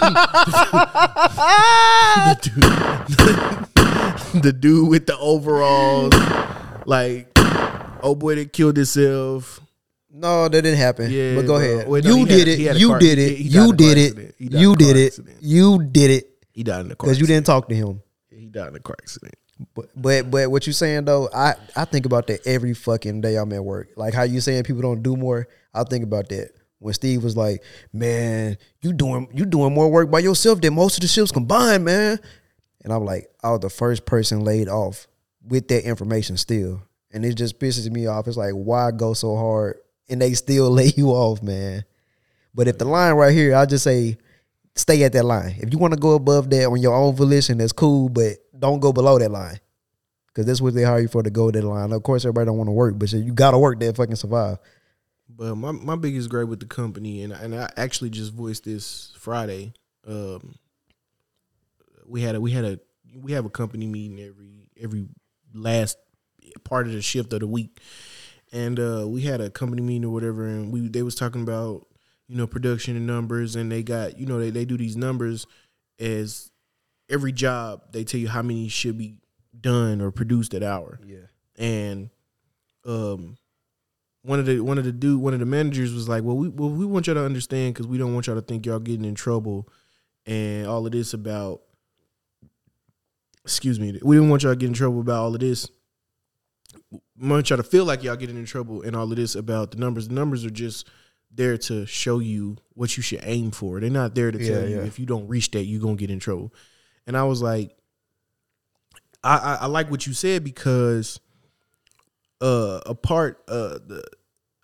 dude, 2.42 2.54
the 4.42 4.52
dude 4.52 4.88
with 4.88 5.06
the 5.06 5.16
overalls, 5.18 6.12
like 6.86 7.30
oh 8.02 8.14
boy 8.14 8.36
that 8.36 8.52
killed 8.52 8.76
himself. 8.76 9.60
No, 10.10 10.48
that 10.48 10.62
didn't 10.62 10.78
happen. 10.78 11.10
Yeah, 11.10 11.34
but 11.36 11.42
go 11.42 11.58
bro. 11.58 11.72
ahead. 11.74 11.88
Well, 11.88 12.02
no, 12.02 12.16
you 12.16 12.26
did 12.26 12.48
had 12.48 12.76
it. 12.76 12.80
You 12.80 12.88
car- 12.88 12.98
did 12.98 13.18
it. 13.18 13.36
he 13.36 13.46
in 13.46 13.52
You 13.52 13.72
did 13.72 13.98
it. 13.98 14.06
accident. 14.06 14.34
He 14.38 14.48
died 14.48 14.60
You 14.60 14.76
did 14.76 14.96
it. 14.96 15.18
You 15.40 15.82
did 15.84 16.10
it. 16.10 16.30
He 16.50 16.62
died 16.64 16.80
in 16.80 16.88
the 16.88 16.96
car. 16.96 17.06
Because 17.06 17.20
you 17.20 17.26
didn't 17.26 17.46
talk 17.46 17.68
to 17.68 17.74
him. 17.74 18.02
He 18.30 18.46
died 18.46 18.68
in 18.68 18.76
a 18.76 18.80
car 18.80 18.96
accident. 19.00 19.34
But 19.74 19.86
but 19.94 20.30
but 20.30 20.50
what 20.50 20.66
you 20.66 20.72
saying 20.72 21.04
though, 21.04 21.28
I 21.34 21.54
I 21.76 21.84
think 21.84 22.06
about 22.06 22.26
that 22.28 22.46
every 22.46 22.74
fucking 22.74 23.20
day 23.20 23.36
I'm 23.36 23.52
at 23.52 23.64
work. 23.64 23.90
Like 23.96 24.14
how 24.14 24.22
you 24.22 24.40
saying 24.40 24.64
people 24.64 24.82
don't 24.82 25.02
do 25.02 25.16
more. 25.16 25.48
I 25.74 25.84
think 25.84 26.04
about 26.04 26.28
that 26.30 26.50
when 26.78 26.94
Steve 26.94 27.22
was 27.24 27.36
like, 27.36 27.62
"Man, 27.92 28.56
you 28.82 28.92
doing 28.92 29.28
you 29.34 29.44
doing 29.44 29.74
more 29.74 29.88
work 29.90 30.10
by 30.10 30.20
yourself 30.20 30.60
than 30.60 30.74
most 30.74 30.96
of 30.96 31.00
the 31.02 31.08
ships 31.08 31.32
combined, 31.32 31.84
man." 31.84 32.18
And 32.82 32.92
I'm 32.92 33.04
like, 33.04 33.30
I 33.42 33.50
was 33.50 33.60
the 33.60 33.70
first 33.70 34.06
person 34.06 34.44
laid 34.44 34.68
off 34.68 35.06
with 35.46 35.68
that 35.68 35.84
information 35.84 36.36
still, 36.36 36.82
and 37.12 37.24
it 37.24 37.34
just 37.34 37.58
pisses 37.58 37.90
me 37.90 38.06
off. 38.06 38.28
It's 38.28 38.36
like, 38.36 38.52
why 38.52 38.90
go 38.90 39.14
so 39.14 39.36
hard 39.36 39.78
and 40.08 40.20
they 40.20 40.34
still 40.34 40.70
lay 40.70 40.92
you 40.96 41.10
off, 41.10 41.42
man? 41.42 41.84
But 42.54 42.68
if 42.68 42.78
the 42.78 42.84
line 42.84 43.14
right 43.14 43.32
here, 43.32 43.54
I 43.54 43.66
just 43.66 43.84
say, 43.84 44.16
stay 44.74 45.02
at 45.02 45.12
that 45.12 45.24
line. 45.24 45.56
If 45.58 45.72
you 45.72 45.78
want 45.78 45.94
to 45.94 46.00
go 46.00 46.14
above 46.14 46.50
that 46.50 46.66
on 46.66 46.80
your 46.80 46.94
own 46.94 47.14
volition, 47.14 47.58
that's 47.58 47.72
cool, 47.72 48.08
but 48.08 48.38
don't 48.58 48.80
go 48.80 48.92
below 48.92 49.18
that 49.18 49.30
line. 49.30 49.60
Cause 50.34 50.46
that's 50.46 50.60
what 50.60 50.74
they 50.74 50.84
hire 50.84 51.00
you 51.00 51.08
for 51.08 51.22
to 51.22 51.30
go 51.30 51.50
that 51.50 51.64
line. 51.64 51.90
Of 51.90 52.04
course, 52.04 52.24
everybody 52.24 52.46
don't 52.46 52.58
want 52.58 52.68
to 52.68 52.72
work, 52.72 52.96
but 52.96 53.12
you 53.12 53.32
gotta 53.32 53.58
work 53.58 53.80
to 53.80 53.92
fucking 53.92 54.14
survive. 54.14 54.58
But 55.28 55.56
my, 55.56 55.72
my 55.72 55.96
biggest 55.96 56.28
gripe 56.28 56.46
with 56.46 56.60
the 56.60 56.66
company, 56.66 57.22
and 57.22 57.32
and 57.32 57.56
I 57.56 57.68
actually 57.76 58.10
just 58.10 58.32
voiced 58.32 58.64
this 58.64 59.12
Friday. 59.18 59.72
Um, 60.06 60.54
we 62.08 62.22
had 62.22 62.34
a 62.34 62.40
we 62.40 62.50
had 62.52 62.64
a 62.64 62.80
we 63.16 63.32
have 63.32 63.44
a 63.44 63.50
company 63.50 63.86
meeting 63.86 64.20
every 64.20 64.70
every 64.80 65.06
last 65.54 65.98
part 66.64 66.86
of 66.86 66.92
the 66.92 67.02
shift 67.02 67.32
of 67.32 67.40
the 67.40 67.46
week, 67.46 67.78
and 68.52 68.78
uh, 68.80 69.04
we 69.06 69.22
had 69.22 69.40
a 69.40 69.50
company 69.50 69.82
meeting 69.82 70.04
or 70.04 70.10
whatever, 70.12 70.46
and 70.46 70.72
we 70.72 70.88
they 70.88 71.02
was 71.02 71.14
talking 71.14 71.42
about 71.42 71.86
you 72.26 72.36
know 72.36 72.46
production 72.46 72.96
and 72.96 73.06
numbers, 73.06 73.56
and 73.56 73.70
they 73.70 73.82
got 73.82 74.18
you 74.18 74.26
know 74.26 74.38
they 74.38 74.50
they 74.50 74.64
do 74.64 74.76
these 74.76 74.96
numbers 74.96 75.46
as 75.98 76.50
every 77.10 77.32
job 77.32 77.82
they 77.92 78.04
tell 78.04 78.20
you 78.20 78.28
how 78.28 78.42
many 78.42 78.68
should 78.68 78.96
be 78.98 79.16
done 79.58 80.00
or 80.00 80.10
produced 80.10 80.54
at 80.54 80.62
hour 80.62 81.00
Yeah. 81.04 81.16
and 81.56 82.10
um 82.84 83.36
one 84.22 84.38
of 84.38 84.46
the 84.46 84.60
one 84.60 84.78
of 84.78 84.84
the 84.84 84.92
dude 84.92 85.20
one 85.20 85.32
of 85.34 85.40
the 85.40 85.46
managers 85.46 85.92
was 85.92 86.08
like 86.08 86.22
well 86.22 86.36
we 86.36 86.48
well, 86.48 86.68
we 86.70 86.84
want 86.86 87.06
y'all 87.06 87.14
to 87.16 87.24
understand 87.24 87.74
because 87.74 87.86
we 87.88 87.98
don't 87.98 88.12
want 88.14 88.26
y'all 88.26 88.36
to 88.36 88.42
think 88.42 88.66
y'all 88.66 88.78
getting 88.78 89.04
in 89.06 89.14
trouble 89.14 89.68
and 90.26 90.66
all 90.66 90.84
of 90.86 90.92
this 90.92 91.14
about 91.14 91.62
excuse 93.44 93.78
me 93.80 93.98
we 94.02 94.16
didn't 94.16 94.30
want 94.30 94.42
y'all 94.42 94.52
to 94.52 94.56
get 94.56 94.66
in 94.66 94.72
trouble 94.74 95.00
about 95.00 95.22
all 95.22 95.34
of 95.34 95.40
this 95.40 95.68
we 96.90 97.28
want 97.28 97.48
y'all 97.50 97.56
to 97.56 97.62
feel 97.62 97.84
like 97.84 98.02
y'all 98.02 98.16
getting 98.16 98.36
in 98.36 98.44
trouble 98.44 98.82
and 98.82 98.94
all 98.94 99.10
of 99.10 99.16
this 99.16 99.34
about 99.34 99.70
the 99.70 99.76
numbers 99.78 100.08
the 100.08 100.14
numbers 100.14 100.44
are 100.44 100.50
just 100.50 100.88
there 101.30 101.56
to 101.58 101.84
show 101.86 102.18
you 102.18 102.56
what 102.74 102.96
you 102.96 103.02
should 103.02 103.20
aim 103.22 103.50
for 103.50 103.80
they're 103.80 103.90
not 103.90 104.14
there 104.14 104.30
to 104.30 104.38
Yeah, 104.42 104.52
tell 104.60 104.68
you 104.68 104.76
yeah. 104.76 104.82
if 104.84 104.98
you 104.98 105.06
don't 105.06 105.28
reach 105.28 105.50
that 105.52 105.64
you're 105.64 105.80
gonna 105.80 105.96
get 105.96 106.10
in 106.10 106.18
trouble 106.20 106.52
and 107.06 107.16
i 107.16 107.24
was 107.24 107.40
like 107.42 107.74
I, 109.24 109.36
I, 109.36 109.54
I 109.62 109.66
like 109.66 109.90
what 109.90 110.06
you 110.06 110.12
said 110.12 110.44
because 110.44 111.20
uh 112.40 112.80
a 112.86 112.94
part 112.94 113.42
uh 113.48 113.78
the 113.86 114.04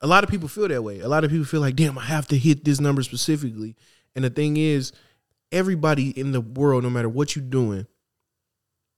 a 0.02 0.06
lot 0.06 0.22
of 0.22 0.28
people 0.28 0.48
feel 0.48 0.68
that 0.68 0.82
way. 0.84 1.00
A 1.00 1.08
lot 1.08 1.24
of 1.24 1.30
people 1.30 1.46
feel 1.46 1.62
like, 1.62 1.76
damn, 1.76 1.96
I 1.96 2.04
have 2.04 2.28
to 2.28 2.36
hit 2.36 2.62
this 2.62 2.78
number 2.78 3.02
specifically. 3.02 3.74
And 4.14 4.22
the 4.22 4.28
thing 4.28 4.58
is, 4.58 4.92
everybody 5.50 6.10
in 6.10 6.32
the 6.32 6.42
world, 6.42 6.82
no 6.82 6.90
matter 6.90 7.08
what 7.08 7.34
you're 7.34 7.44
doing, 7.44 7.86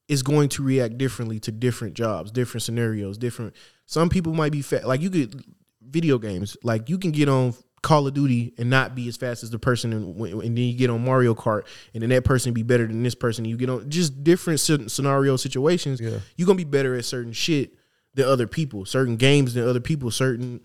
is 0.08 0.22
going 0.22 0.48
to 0.50 0.62
react 0.62 0.98
differently 0.98 1.40
to 1.40 1.52
different 1.52 1.94
jobs, 1.94 2.30
different 2.30 2.62
scenarios, 2.62 3.18
different. 3.18 3.54
Some 3.86 4.08
people 4.08 4.34
might 4.34 4.52
be 4.52 4.62
fat. 4.62 4.86
Like 4.86 5.00
you 5.00 5.10
could 5.10 5.42
video 5.82 6.18
games. 6.18 6.56
Like 6.62 6.88
you 6.88 6.98
can 6.98 7.10
get 7.10 7.28
on 7.28 7.54
Call 7.82 8.06
of 8.06 8.14
Duty 8.14 8.52
and 8.58 8.68
not 8.68 8.94
be 8.94 9.06
as 9.08 9.16
fast 9.16 9.42
as 9.42 9.50
the 9.50 9.58
person, 9.58 9.92
and, 9.92 10.20
and 10.20 10.42
then 10.42 10.56
you 10.56 10.76
get 10.76 10.90
on 10.90 11.04
Mario 11.04 11.34
Kart, 11.34 11.62
and 11.94 12.02
then 12.02 12.10
that 12.10 12.24
person 12.24 12.52
be 12.52 12.62
better 12.62 12.86
than 12.86 13.02
this 13.02 13.14
person. 13.14 13.44
You 13.44 13.56
get 13.56 13.70
on 13.70 13.88
just 13.90 14.24
different 14.24 14.60
scenario 14.60 15.36
situations. 15.36 16.00
Yeah. 16.00 16.18
You're 16.36 16.46
gonna 16.46 16.56
be 16.56 16.64
better 16.64 16.96
at 16.96 17.04
certain 17.04 17.32
shit 17.32 17.74
than 18.14 18.26
other 18.26 18.46
people, 18.46 18.84
certain 18.86 19.16
games 19.16 19.54
than 19.54 19.68
other 19.68 19.80
people, 19.80 20.10
certain 20.10 20.62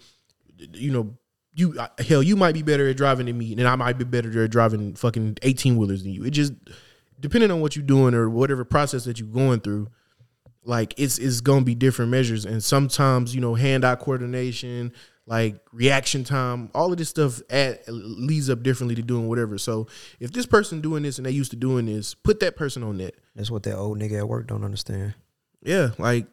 you 0.73 0.91
know, 0.91 1.17
you 1.53 1.77
hell, 1.99 2.23
you 2.23 2.35
might 2.35 2.53
be 2.53 2.61
better 2.61 2.87
at 2.87 2.97
driving 2.97 3.25
than 3.25 3.37
me, 3.37 3.51
and 3.51 3.67
I 3.67 3.75
might 3.75 3.97
be 3.97 4.05
better 4.05 4.43
at 4.43 4.51
driving 4.51 4.95
fucking 4.95 5.37
eighteen 5.41 5.77
wheelers 5.77 6.03
than 6.03 6.13
you. 6.13 6.23
It 6.23 6.31
just 6.31 6.53
depending 7.21 7.51
on 7.51 7.61
what 7.61 7.75
you're 7.75 7.85
doing 7.85 8.13
or 8.13 8.29
whatever 8.29 8.65
process 8.65 9.05
that 9.05 9.19
you're 9.19 9.29
going 9.29 9.61
through, 9.61 9.87
like 10.63 10.93
it's 10.97 11.17
it's 11.17 11.41
gonna 11.41 11.63
be 11.63 11.75
different 11.75 12.11
measures, 12.11 12.45
and 12.45 12.63
sometimes 12.63 13.33
you 13.33 13.41
know 13.41 13.55
hand 13.55 13.85
eye 13.85 13.95
coordination, 13.95 14.91
like 15.25 15.55
reaction 15.71 16.23
time, 16.23 16.69
all 16.73 16.91
of 16.91 16.97
this 16.97 17.09
stuff 17.09 17.41
add, 17.49 17.79
leads 17.87 18.49
up 18.49 18.63
differently 18.63 18.95
to 18.95 19.01
doing 19.01 19.27
whatever. 19.27 19.57
So 19.57 19.87
if 20.19 20.31
this 20.31 20.45
person 20.45 20.81
doing 20.81 21.03
this 21.03 21.17
and 21.17 21.25
they 21.25 21.31
used 21.31 21.51
to 21.51 21.57
doing 21.57 21.85
this, 21.85 22.13
put 22.13 22.39
that 22.41 22.55
person 22.55 22.83
on 22.83 22.97
that. 22.97 23.15
That's 23.35 23.49
what 23.49 23.63
that 23.63 23.77
old 23.77 23.99
nigga 23.99 24.19
at 24.19 24.27
work 24.27 24.47
don't 24.47 24.63
understand. 24.63 25.13
Yeah, 25.63 25.91
like 25.97 26.27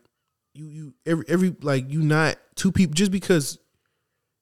you 0.55 0.66
you 0.66 0.94
every 1.07 1.24
every 1.29 1.57
like 1.62 1.90
you 1.90 2.03
not 2.03 2.37
two 2.55 2.72
people 2.72 2.94
just 2.94 3.12
because 3.12 3.59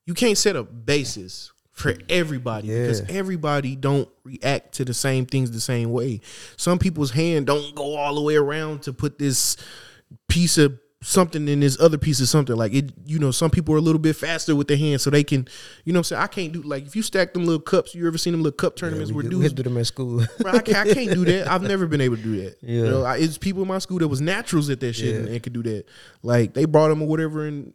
you 0.07 0.15
can't 0.15 0.39
set 0.39 0.57
a 0.57 0.63
basis 0.63 1.53
for 1.77 1.95
everybody 2.09 2.69
because 2.69 3.03
everybody 3.03 3.77
don't 3.77 4.09
react 4.25 4.73
to 4.73 4.85
the 4.85 4.95
same 4.95 5.27
things 5.27 5.51
the 5.51 5.61
same 5.61 5.93
way. 5.93 6.21
Some 6.57 6.79
people's 6.79 7.11
hand 7.11 7.47
don't 7.47 7.75
go 7.75 7.97
all 7.97 8.15
the 8.15 8.23
way 8.23 8.35
around 8.37 8.81
to 8.85 8.95
put 8.95 9.19
this 9.19 9.59
piece 10.27 10.57
of 10.57 10.79
something 11.03 11.47
in 11.47 11.61
this 11.61 11.79
other 11.79 11.99
piece 11.99 12.19
of 12.23 12.29
something. 12.31 12.57
Like 12.57 12.73
it, 12.73 12.93
you 13.05 13.19
know, 13.19 13.31
some 13.31 13.51
people 13.51 13.75
are 13.75 13.79
a 13.79 13.83
little 13.83 13.99
bit 14.01 14.17
faster 14.17 14.57
with 14.57 14.69
their 14.69 14.79
hands 14.79 15.03
so 15.03 15.11
they 15.11 15.23
can, 15.23 15.47
you 15.85 15.93
know 15.93 15.99
what 15.99 16.01
I'm 16.01 16.05
saying? 16.05 16.23
I 16.23 16.27
can't 16.29 16.53
do 16.55 16.63
like 16.63 16.87
if 16.87 16.97
you 16.97 17.03
stack 17.03 17.35
them 17.35 17.45
little 17.45 17.61
cups, 17.61 17.95
you 17.95 18.07
ever 18.07 18.17
seen 18.17 18.33
them 18.33 18.43
little 18.43 18.57
cup 18.57 18.77
tournaments 18.77 19.11
we, 19.11 19.17
where 19.17 19.23
did- 19.25 19.31
dudes 19.33 19.53
we 19.53 19.57
do 19.57 19.63
them 19.65 19.77
at 19.77 19.87
school. 19.87 20.25
Bro, 20.41 20.53
I, 20.53 20.59
can't, 20.61 20.89
I 20.89 20.95
can't 20.95 21.13
do 21.13 21.27
that. 21.27 21.47
I've 21.47 21.63
never 21.63 21.87
been 21.87 22.01
able 22.01 22.17
to 22.17 22.23
do 22.23 22.37
that. 22.43 22.57
You 22.63 22.85
Yeah. 22.85 22.91
know, 22.91 23.03
I, 23.05 23.19
it's 23.19 23.37
people 23.37 23.61
in 23.61 23.69
my 23.69 23.79
school 23.81 23.99
that 23.99 24.09
was 24.09 24.23
naturals 24.23 24.71
at 24.71 24.81
that 24.81 24.95
shit 24.95 25.13
Yeah. 25.13 25.17
and, 25.21 25.29
and 25.29 25.43
could 25.43 25.53
do 25.53 25.63
that. 25.65 25.85
Like 26.23 26.55
they 26.55 26.65
brought 26.65 26.89
them 26.89 27.03
or 27.03 27.07
whatever, 27.07 27.47
and 27.47 27.75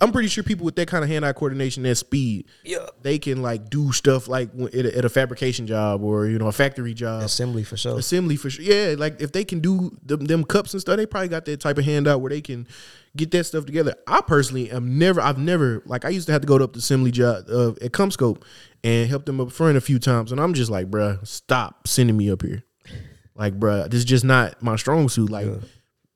I'm 0.00 0.12
pretty 0.12 0.28
sure 0.28 0.44
people 0.44 0.64
with 0.64 0.76
that 0.76 0.88
kind 0.88 1.02
of 1.02 1.10
hand-eye 1.10 1.32
coordination, 1.32 1.82
that 1.84 1.96
speed, 1.96 2.46
yeah. 2.64 2.86
they 3.02 3.18
can 3.18 3.42
like 3.42 3.70
do 3.70 3.92
stuff 3.92 4.28
like 4.28 4.50
at 4.54 4.86
a, 4.86 4.98
at 4.98 5.04
a 5.04 5.08
fabrication 5.08 5.66
job 5.66 6.02
or 6.02 6.26
you 6.26 6.38
know 6.38 6.48
a 6.48 6.52
factory 6.52 6.94
job. 6.94 7.22
Assembly 7.22 7.64
for 7.64 7.76
sure. 7.76 7.98
Assembly 7.98 8.36
for 8.36 8.50
sure. 8.50 8.64
Yeah, 8.64 8.94
like 8.98 9.20
if 9.20 9.32
they 9.32 9.44
can 9.44 9.60
do 9.60 9.96
them, 10.02 10.24
them 10.24 10.44
cups 10.44 10.72
and 10.74 10.80
stuff, 10.80 10.96
they 10.96 11.06
probably 11.06 11.28
got 11.28 11.44
that 11.46 11.60
type 11.60 11.78
of 11.78 11.84
handout 11.84 12.20
where 12.20 12.30
they 12.30 12.40
can 12.40 12.66
get 13.16 13.30
that 13.32 13.44
stuff 13.44 13.66
together. 13.66 13.94
I 14.06 14.20
personally 14.20 14.70
am 14.70 14.98
never, 14.98 15.20
I've 15.20 15.38
never, 15.38 15.82
like 15.86 16.04
I 16.04 16.10
used 16.10 16.26
to 16.26 16.32
have 16.32 16.42
to 16.42 16.46
go 16.46 16.58
to 16.58 16.64
up 16.64 16.72
the 16.72 16.78
assembly 16.78 17.10
job 17.10 17.44
uh, 17.50 17.70
at 17.82 17.92
CommScope 17.92 18.42
and 18.84 19.08
help 19.08 19.26
them 19.26 19.40
up 19.40 19.50
front 19.52 19.76
a 19.76 19.80
few 19.80 19.98
times, 19.98 20.32
and 20.32 20.40
I'm 20.40 20.54
just 20.54 20.70
like, 20.70 20.90
bruh, 20.90 21.26
stop 21.26 21.88
sending 21.88 22.16
me 22.16 22.30
up 22.30 22.42
here. 22.42 22.64
Like, 23.34 23.58
bruh, 23.58 23.90
this 23.90 23.98
is 23.98 24.04
just 24.04 24.24
not 24.24 24.62
my 24.62 24.76
strong 24.76 25.08
suit. 25.08 25.30
Like, 25.30 25.48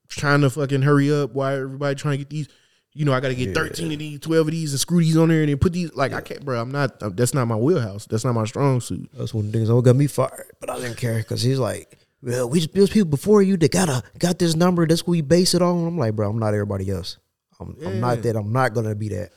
trying 0.09 0.43
to 0.43 0.51
fucking 0.51 0.83
hurry 0.83 1.12
up 1.12 1.33
while 1.33 1.55
everybody 1.55 1.95
trying 1.95 2.18
to 2.18 2.18
get 2.18 2.31
these. 2.31 2.49
You 2.95 3.07
know, 3.07 3.14
I 3.14 3.20
got 3.20 3.28
to 3.28 3.34
get 3.34 3.55
13 3.55 3.90
of 3.93 3.99
these, 3.99 4.20
12 4.20 4.49
of 4.49 4.53
these, 4.53 4.72
and 4.72 4.80
screw 4.80 5.01
these 5.01 5.16
on 5.16 5.30
there 5.30 5.40
and 5.40 5.49
then 5.49 5.57
put 5.57 5.72
these. 5.72 5.95
Like, 5.95 6.12
I 6.12 6.20
can't, 6.20 6.45
bro. 6.45 6.61
I'm 6.61 6.70
not, 6.70 7.01
that's 7.16 7.32
not 7.32 7.47
my 7.47 7.57
wheelhouse. 7.57 8.07
That's 8.07 8.24
not 8.24 8.34
my 8.34 8.45
strong 8.45 8.82
suit. 8.82 9.09
That's 9.14 9.32
one 9.32 9.47
of 9.47 9.53
the 9.53 9.59
things 9.59 9.68
that 9.68 9.82
got 9.82 9.97
me 9.97 10.07
fired, 10.07 10.51
but 10.61 10.68
I 10.68 10.78
didn't 10.78 10.99
care 10.99 11.16
because 11.16 11.40
he's 11.40 11.59
like, 11.59 11.99
"Well, 12.22 12.51
we 12.51 12.59
just 12.59 12.74
there's 12.74 12.90
people 12.90 13.09
before 13.09 13.40
you 13.40 13.57
that 13.57 13.72
got 13.72 13.88
a 13.88 14.03
got 14.18 14.38
this 14.38 14.55
number. 14.55 14.86
That's 14.86 15.07
what 15.07 15.12
we 15.12 15.22
base 15.22 15.55
it 15.55 15.62
on." 15.62 15.86
I'm 15.86 15.97
like, 15.97 16.14
"Bro, 16.14 16.28
I'm 16.28 16.38
not 16.38 16.53
everybody 16.53 16.90
else. 16.90 17.16
I'm, 17.59 17.76
I'm 17.84 18.01
not 18.01 18.22
that. 18.22 18.36
I'm 18.36 18.53
not 18.53 18.74
gonna 18.74 18.95
be 18.95 19.09
that. 19.11 19.30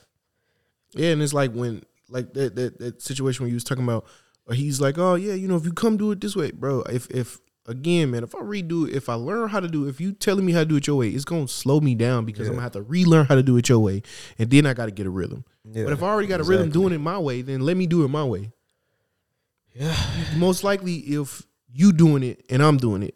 Yeah, 0.93 1.11
and 1.11 1.21
it's 1.21 1.33
like 1.33 1.53
when 1.53 1.83
like 2.09 2.33
that 2.33 2.55
that, 2.55 2.79
that 2.79 3.01
situation 3.01 3.43
where 3.43 3.49
you 3.49 3.55
was 3.55 3.63
talking 3.63 3.83
about, 3.83 4.05
or 4.47 4.55
he's 4.55 4.81
like, 4.81 4.97
oh 4.97 5.15
yeah, 5.15 5.33
you 5.33 5.47
know, 5.47 5.55
if 5.55 5.65
you 5.65 5.73
come 5.73 5.97
do 5.97 6.11
it 6.11 6.21
this 6.21 6.35
way, 6.35 6.51
bro. 6.51 6.81
If 6.83 7.09
if 7.09 7.39
again, 7.65 8.11
man, 8.11 8.23
if 8.23 8.35
I 8.35 8.39
redo 8.39 8.87
it, 8.87 8.95
if 8.95 9.09
I 9.09 9.15
learn 9.15 9.49
how 9.49 9.59
to 9.59 9.67
do, 9.67 9.85
it, 9.85 9.89
if 9.89 10.01
you 10.01 10.11
telling 10.11 10.45
me 10.45 10.51
how 10.51 10.59
to 10.59 10.65
do 10.65 10.75
it 10.75 10.87
your 10.87 10.97
way, 10.97 11.09
it's 11.09 11.25
gonna 11.25 11.47
slow 11.47 11.79
me 11.79 11.95
down 11.95 12.25
because 12.25 12.47
I'm 12.47 12.53
gonna 12.53 12.63
have 12.63 12.73
to 12.73 12.81
relearn 12.81 13.25
how 13.25 13.35
to 13.35 13.43
do 13.43 13.57
it 13.57 13.69
your 13.69 13.79
way, 13.79 14.03
and 14.37 14.49
then 14.49 14.65
I 14.65 14.73
got 14.73 14.85
to 14.85 14.91
get 14.91 15.05
a 15.05 15.09
rhythm. 15.09 15.45
Yeah, 15.63 15.85
but 15.85 15.93
if 15.93 16.03
I 16.03 16.07
already 16.07 16.27
got 16.27 16.41
a 16.41 16.43
rhythm 16.43 16.69
doing 16.69 16.93
it 16.93 16.99
my 16.99 17.17
way, 17.17 17.41
then 17.41 17.61
let 17.61 17.77
me 17.77 17.87
do 17.87 18.03
it 18.03 18.09
my 18.09 18.23
way. 18.23 18.51
Yeah. 19.73 19.95
Most 20.37 20.63
likely, 20.63 20.95
if 20.95 21.45
you 21.71 21.91
doing 21.91 22.23
it 22.23 22.45
and 22.49 22.63
I'm 22.63 22.77
doing 22.77 23.03
it, 23.03 23.15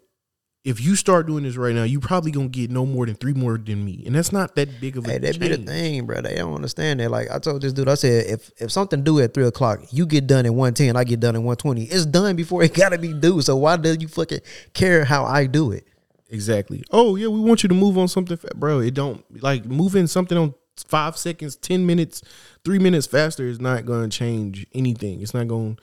if 0.62 0.80
you 0.80 0.94
start 0.94 1.26
doing 1.26 1.44
this 1.44 1.56
right 1.56 1.74
now, 1.74 1.84
you 1.84 2.00
probably 2.00 2.30
gonna 2.30 2.48
get 2.48 2.70
no 2.70 2.84
more 2.84 3.06
than 3.06 3.14
three 3.14 3.32
more 3.32 3.56
than 3.56 3.84
me, 3.84 4.02
and 4.04 4.14
that's 4.14 4.30
not 4.30 4.54
that 4.56 4.80
big 4.80 4.96
of 4.98 5.06
a 5.06 5.12
Hey, 5.12 5.18
that 5.18 5.40
be 5.40 5.48
the 5.48 5.56
thing, 5.56 6.04
bro. 6.04 6.20
They 6.20 6.34
don't 6.34 6.54
understand 6.54 7.00
that. 7.00 7.10
Like 7.10 7.30
I 7.30 7.38
told 7.38 7.62
this 7.62 7.72
dude, 7.72 7.88
I 7.88 7.94
said, 7.94 8.26
if 8.26 8.50
if 8.58 8.70
something 8.70 9.02
due 9.02 9.20
at 9.20 9.32
three 9.32 9.46
o'clock, 9.46 9.80
you 9.90 10.04
get 10.04 10.26
done 10.26 10.44
at 10.44 10.54
one 10.54 10.74
ten, 10.74 10.96
I 10.96 11.04
get 11.04 11.20
done 11.20 11.34
at 11.34 11.42
one 11.42 11.56
twenty. 11.56 11.84
It's 11.84 12.04
done 12.04 12.36
before 12.36 12.62
it 12.62 12.74
gotta 12.74 12.98
be 12.98 13.14
due. 13.14 13.40
So 13.40 13.56
why 13.56 13.76
do 13.78 13.94
you 13.98 14.08
fucking 14.08 14.40
care 14.74 15.04
how 15.04 15.24
I 15.24 15.46
do 15.46 15.72
it? 15.72 15.86
Exactly. 16.28 16.84
Oh 16.90 17.16
yeah, 17.16 17.28
we 17.28 17.40
want 17.40 17.62
you 17.62 17.68
to 17.70 17.74
move 17.74 17.96
on 17.96 18.08
something, 18.08 18.38
bro. 18.54 18.80
It 18.80 18.92
don't 18.94 19.24
like 19.42 19.64
moving 19.64 20.06
something 20.06 20.36
on 20.36 20.54
five 20.76 21.16
seconds, 21.16 21.56
ten 21.56 21.86
minutes, 21.86 22.22
three 22.64 22.78
minutes 22.78 23.06
faster 23.06 23.46
is 23.46 23.60
not 23.60 23.86
going 23.86 24.10
to 24.10 24.16
change 24.16 24.66
anything. 24.74 25.22
It's 25.22 25.34
not 25.34 25.48
gonna. 25.48 25.76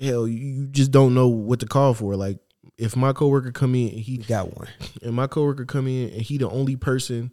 Hell, 0.00 0.26
you 0.26 0.66
just 0.68 0.90
don't 0.90 1.14
know 1.14 1.28
what 1.28 1.60
to 1.60 1.66
call 1.66 1.94
for. 1.94 2.16
Like 2.16 2.38
if 2.78 2.96
my 2.96 3.12
coworker 3.12 3.52
come 3.52 3.74
in 3.74 3.88
and 3.90 3.98
he 4.00 4.12
You 4.16 4.24
got 4.24 4.56
one. 4.56 4.68
and 5.02 5.14
my 5.14 5.26
coworker 5.26 5.64
come 5.64 5.86
in 5.86 6.10
and 6.10 6.22
he 6.22 6.38
the 6.38 6.48
only 6.48 6.76
person. 6.76 7.32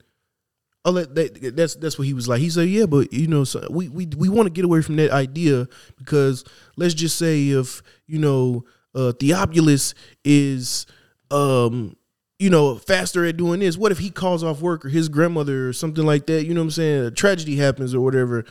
Oh, 0.84 0.92
that, 0.94 1.14
that, 1.14 1.56
that's 1.56 1.76
that's 1.76 2.00
what 2.00 2.08
he 2.08 2.14
was 2.16 2.28
like. 2.28 2.40
He 2.40 2.50
said, 2.50 2.68
"Yeah, 2.68 2.88
but 2.88 3.14
you 3.14 3.28
know, 3.28 3.44
so 3.44 3.68
we 3.70 3.88
we 3.88 4.08
we 4.18 4.30
want 4.30 4.48
to 4.48 4.50
get 4.52 4.66
away 4.66 4.82
from 4.82 4.96
that 4.96 5.12
idea 5.12 5.68
because 5.96 6.44
let's 6.76 6.96
just 6.96 7.20
say 7.20 7.50
if 7.50 7.84
you 8.08 8.18
know 8.18 8.66
uh, 8.96 9.12
Theophilus 9.12 9.94
is 10.26 10.88
um 11.30 11.96
you 12.40 12.50
know 12.50 12.78
faster 12.78 13.24
at 13.26 13.38
doing 13.38 13.60
this, 13.60 13.78
what 13.78 13.92
if 13.92 14.00
he 14.00 14.10
calls 14.10 14.44
off 14.44 14.60
work 14.62 14.84
or 14.84 14.90
his 14.90 15.08
grandmother 15.08 15.70
or 15.70 15.74
something 15.74 16.04
like 16.04 16.26
that? 16.26 16.46
You 16.48 16.56
know 16.56 16.62
what 16.62 16.66
I'm 16.66 16.72
saying? 16.72 17.06
A 17.06 17.12
tragedy 17.12 17.58
happens 17.58 17.94
or 17.94 18.02
whatever. 18.02 18.44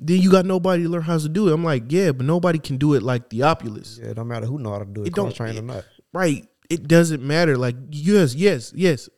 Then 0.00 0.20
you 0.20 0.32
got 0.32 0.46
nobody 0.46 0.82
to 0.82 0.88
learn 0.88 1.02
how 1.02 1.16
to 1.18 1.28
do 1.28 1.48
it. 1.48 1.52
I'm 1.52 1.62
like, 1.64 1.84
yeah, 1.92 2.10
but 2.10 2.26
nobody 2.26 2.58
can 2.58 2.76
do 2.76 2.94
it 2.94 3.02
like 3.04 3.30
Theophilus. 3.30 4.00
Yeah, 4.02 4.14
no 4.14 4.24
matter 4.24 4.46
who 4.46 4.58
know 4.58 4.72
how 4.72 4.78
to 4.80 4.84
do 4.84 5.02
it, 5.02 5.08
It 5.08 5.14
don't- 5.14 5.34
train 5.34 5.56
or 5.58 5.62
not. 5.62 5.84
Right. 6.12 6.46
It 6.70 6.86
doesn't 6.86 7.22
matter. 7.22 7.56
Like 7.56 7.76
yes 7.90 8.34
yes 8.34 8.72
yes. 8.74 9.08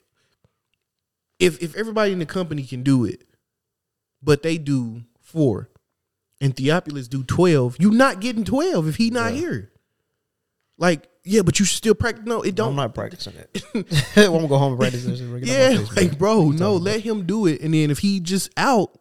If 1.38 1.62
if 1.62 1.76
everybody 1.76 2.12
in 2.12 2.18
the 2.18 2.26
company 2.26 2.64
can 2.64 2.82
do 2.82 3.04
it 3.04 3.24
but 4.22 4.42
they 4.42 4.58
do 4.58 5.02
four 5.20 5.70
and 6.40 6.54
Theophilus 6.56 7.08
do 7.08 7.24
12 7.24 7.76
you're 7.78 7.92
not 7.92 8.20
getting 8.20 8.44
12 8.44 8.88
if 8.88 8.96
he 8.96 9.10
not 9.10 9.32
here. 9.32 9.72
Like 10.78 11.08
yeah 11.24 11.42
but 11.42 11.58
you 11.58 11.64
should 11.64 11.76
still 11.76 11.94
practice. 11.94 12.24
No 12.26 12.42
it 12.42 12.54
don't. 12.54 12.70
I'm 12.70 12.76
don't. 12.76 12.94
practicing 12.94 13.34
it. 13.34 13.64
I'm 14.16 14.32
gonna 14.32 14.48
go 14.48 14.58
home 14.58 14.72
and 14.72 14.80
practice 14.80 15.04
this. 15.04 15.20
and 15.20 15.44
get 15.44 15.70
on 15.70 15.76
my 15.76 15.82
yeah 15.82 15.86
like 15.96 16.18
bro 16.18 16.50
no 16.50 16.76
let 16.76 17.00
him 17.00 17.26
do 17.26 17.46
it. 17.46 17.60
And 17.62 17.74
then 17.74 17.90
if 17.90 17.98
he 17.98 18.20
just 18.20 18.50
out 18.56 18.99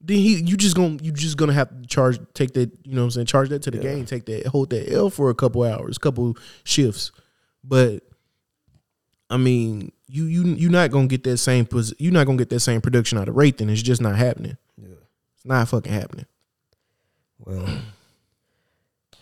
then 0.00 0.18
he 0.18 0.36
you 0.36 0.56
just 0.56 0.76
gonna 0.76 0.98
you 1.02 1.12
just 1.12 1.36
gonna 1.36 1.52
have 1.52 1.68
to 1.70 1.86
charge 1.86 2.18
take 2.34 2.52
that 2.54 2.70
you 2.84 2.94
know 2.94 3.00
what 3.02 3.04
I'm 3.06 3.10
saying 3.12 3.26
charge 3.26 3.48
that 3.48 3.62
to 3.62 3.70
the 3.70 3.78
game 3.78 4.04
take 4.04 4.26
that 4.26 4.46
hold 4.46 4.70
that 4.70 4.92
L 4.92 5.10
for 5.10 5.30
a 5.30 5.34
couple 5.34 5.62
hours 5.62 5.98
couple 5.98 6.36
shifts 6.64 7.12
but 7.64 8.02
I 9.30 9.36
mean 9.38 9.92
you 10.06 10.24
you 10.24 10.44
you're 10.44 10.70
not 10.70 10.90
gonna 10.90 11.06
get 11.08 11.24
that 11.24 11.38
same 11.38 11.66
you're 11.98 12.12
not 12.12 12.26
gonna 12.26 12.38
get 12.38 12.50
that 12.50 12.60
same 12.60 12.80
production 12.80 13.18
out 13.18 13.28
of 13.28 13.34
Wraithen 13.34 13.70
it's 13.70 13.82
just 13.82 14.00
not 14.02 14.16
happening 14.16 14.56
Yeah. 14.80 14.94
it's 15.34 15.44
not 15.46 15.66
fucking 15.68 15.92
happening 15.92 16.26
Well, 17.38 17.66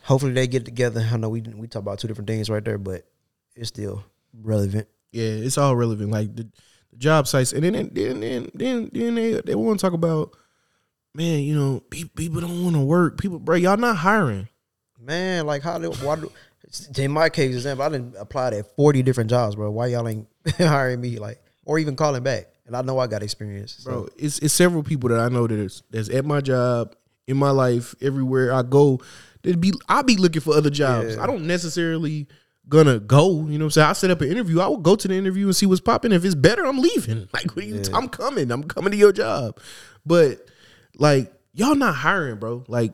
hopefully 0.02 0.32
they 0.32 0.46
get 0.46 0.64
together. 0.64 1.06
I 1.10 1.16
know 1.16 1.28
we 1.30 1.40
we 1.40 1.66
talk 1.68 1.80
about 1.82 1.98
two 1.98 2.08
different 2.08 2.28
things 2.28 2.50
right 2.50 2.64
there, 2.64 2.78
but 2.78 3.06
it's 3.56 3.68
still 3.68 4.04
relevant. 4.42 4.88
yeah 5.12 5.22
it's 5.46 5.56
all 5.58 5.76
relevant 5.76 6.10
like 6.10 6.34
the, 6.34 6.46
the 6.90 6.96
job 6.96 7.26
sites 7.26 7.52
and 7.52 7.62
then 7.62 7.72
then 7.92 8.20
then 8.20 8.50
then, 8.54 8.90
then 8.92 9.14
they 9.14 9.40
they 9.40 9.54
want 9.54 9.78
to 9.78 9.84
talk 9.86 9.92
about 9.94 10.32
man 11.14 11.40
you 11.40 11.54
know 11.54 11.80
pe- 11.90 12.04
people 12.16 12.40
don't 12.40 12.62
want 12.64 12.76
to 12.76 12.82
work 12.82 13.18
people 13.18 13.38
bro 13.38 13.56
y'all 13.56 13.76
not 13.76 13.96
hiring 13.96 14.48
Man, 15.06 15.46
like 15.46 15.62
how 15.62 15.78
do 15.78 15.90
why 15.90 16.16
do 16.16 16.30
in 16.96 17.12
my 17.12 17.28
case 17.28 17.54
example, 17.54 17.84
I 17.84 17.88
didn't 17.90 18.14
apply 18.18 18.48
at 18.48 18.74
forty 18.74 19.02
different 19.02 19.30
jobs, 19.30 19.54
bro. 19.54 19.70
Why 19.70 19.88
y'all 19.88 20.08
ain't 20.08 20.26
hiring 20.58 21.00
me 21.00 21.18
like 21.18 21.42
or 21.64 21.78
even 21.78 21.94
calling 21.94 22.22
back? 22.22 22.46
And 22.66 22.74
I 22.74 22.82
know 22.82 22.98
I 22.98 23.06
got 23.06 23.22
experience. 23.22 23.76
So. 23.80 23.90
bro. 23.90 24.08
It's 24.16 24.38
it's 24.38 24.54
several 24.54 24.82
people 24.82 25.10
that 25.10 25.20
I 25.20 25.28
know 25.28 25.46
that 25.46 25.58
is 25.58 25.82
that's 25.90 26.08
at 26.08 26.24
my 26.24 26.40
job, 26.40 26.96
in 27.26 27.36
my 27.36 27.50
life, 27.50 27.94
everywhere 28.00 28.52
I 28.52 28.62
go. 28.62 29.00
There'd 29.42 29.60
be 29.60 29.72
I 29.88 30.02
be 30.02 30.16
looking 30.16 30.40
for 30.40 30.54
other 30.54 30.70
jobs. 30.70 31.16
Yeah. 31.16 31.22
I 31.22 31.26
don't 31.26 31.46
necessarily 31.46 32.26
gonna 32.68 32.98
go. 32.98 33.46
You 33.46 33.58
know 33.58 33.66
what 33.66 33.66
I'm 33.66 33.70
saying? 33.72 33.88
I 33.88 33.92
set 33.92 34.10
up 34.10 34.22
an 34.22 34.30
interview. 34.30 34.60
I 34.60 34.66
will 34.68 34.78
go 34.78 34.96
to 34.96 35.06
the 35.06 35.14
interview 35.14 35.46
and 35.46 35.54
see 35.54 35.66
what's 35.66 35.82
popping. 35.82 36.12
If 36.12 36.24
it's 36.24 36.34
better, 36.34 36.64
I'm 36.64 36.78
leaving. 36.78 37.28
Like 37.34 37.54
what 37.54 37.64
are 37.66 37.68
you, 37.68 37.76
Yeah. 37.76 37.94
I'm 37.96 38.08
coming. 38.08 38.50
I'm 38.50 38.64
coming 38.64 38.90
to 38.92 38.96
your 38.96 39.12
job. 39.12 39.60
But 40.06 40.46
like 40.98 41.32
y'all 41.52 41.74
not 41.74 41.94
hiring, 41.94 42.38
bro. 42.38 42.64
Like 42.68 42.92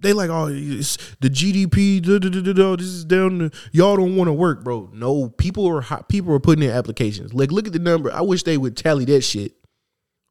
they 0.00 0.12
like, 0.12 0.30
oh, 0.30 0.48
it's 0.50 0.96
the 1.20 1.28
GDP. 1.28 2.02
Da, 2.02 2.18
da, 2.18 2.52
da, 2.52 2.76
this 2.76 2.86
is 2.86 3.04
down. 3.04 3.38
To, 3.38 3.50
y'all 3.72 3.96
don't 3.96 4.16
want 4.16 4.28
to 4.28 4.32
work, 4.32 4.62
bro. 4.62 4.90
No, 4.92 5.28
people 5.28 5.66
are 5.66 6.02
people 6.04 6.32
are 6.34 6.40
putting 6.40 6.64
in 6.64 6.70
applications. 6.70 7.32
Like, 7.34 7.50
look 7.50 7.66
at 7.66 7.72
the 7.72 7.78
number. 7.78 8.12
I 8.12 8.20
wish 8.20 8.42
they 8.42 8.58
would 8.58 8.76
tally 8.76 9.04
that 9.06 9.22
shit. 9.22 9.54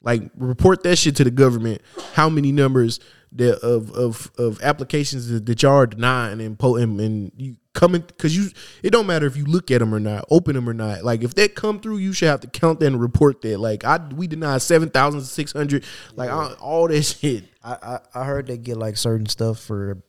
Like, 0.02 0.30
report 0.38 0.84
that 0.84 0.98
shit 0.98 1.16
to 1.18 1.24
the 1.24 1.32
government. 1.32 1.82
How 2.14 2.30
many 2.30 2.52
numbers 2.52 3.00
that 3.34 3.60
of 3.60 3.92
of 3.92 4.32
of 4.38 4.62
applications 4.62 5.28
that, 5.30 5.46
that 5.46 5.64
y'all 5.64 5.74
are 5.74 5.88
denying 5.88 6.42
and 6.42 6.58
po 6.58 6.76
and, 6.76 7.00
and 7.02 7.32
you 7.36 7.56
coming 7.76 8.02
because 8.02 8.36
you 8.36 8.50
it 8.82 8.90
don't 8.90 9.06
matter 9.06 9.28
if 9.28 9.38
you 9.38 9.46
look 9.46 9.70
at 9.70 9.80
them 9.80 9.94
or 9.94 10.00
not, 10.00 10.26
open 10.32 10.56
them 10.56 10.68
or 10.68 10.74
not. 10.74 11.04
Like, 11.04 11.22
if 11.22 11.36
that 11.36 11.54
come 11.54 11.80
through, 11.80 11.98
you 11.98 12.14
should 12.14 12.30
have 12.30 12.40
to 12.42 12.48
count 12.48 12.80
that 12.80 12.88
and 12.88 13.00
report 13.00 13.42
that. 13.42 13.60
Like, 13.60 13.84
I 13.84 13.98
we 14.16 14.26
denied 14.26 14.64
seven 14.64 14.90
thousand 14.90 15.22
six 15.22 15.52
hundred. 15.52 15.84
Like, 16.16 16.32
I, 16.32 16.54
all 16.54 16.88
that 16.88 17.04
shit. 17.04 17.44
I, 17.64 18.00
I 18.16 18.22
I 18.22 18.26
heard 18.26 18.48
they 18.48 18.58
get 18.58 18.78
like 18.78 18.98
certain 18.98 19.28
stuff 19.28 19.60
for 19.60 20.02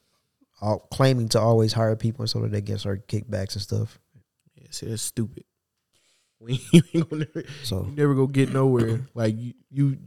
all, 0.60 0.78
claiming 0.90 1.28
to 1.30 1.40
always 1.40 1.72
hire 1.74 1.96
people 1.96 2.22
and 2.22 2.30
so 2.30 2.40
that 2.40 2.52
they 2.52 2.62
get 2.62 2.80
certain 2.80 3.04
kickbacks 3.08 3.54
and 3.54 3.62
stuff. 3.62 3.98
Yeah, 4.54 4.68
see, 4.70 4.86
that's 4.86 5.02
stupid. 5.02 5.44
We 6.38 6.60
you 6.70 6.82
ain't 6.92 7.08
gonna 7.08 7.26
never, 7.34 7.48
So 7.62 7.86
you 7.86 7.96
never 7.96 8.14
gonna 8.14 8.26
get 8.26 8.52
nowhere. 8.52 9.06
Like 9.14 9.34
you, 9.38 9.54
you, 9.70 9.98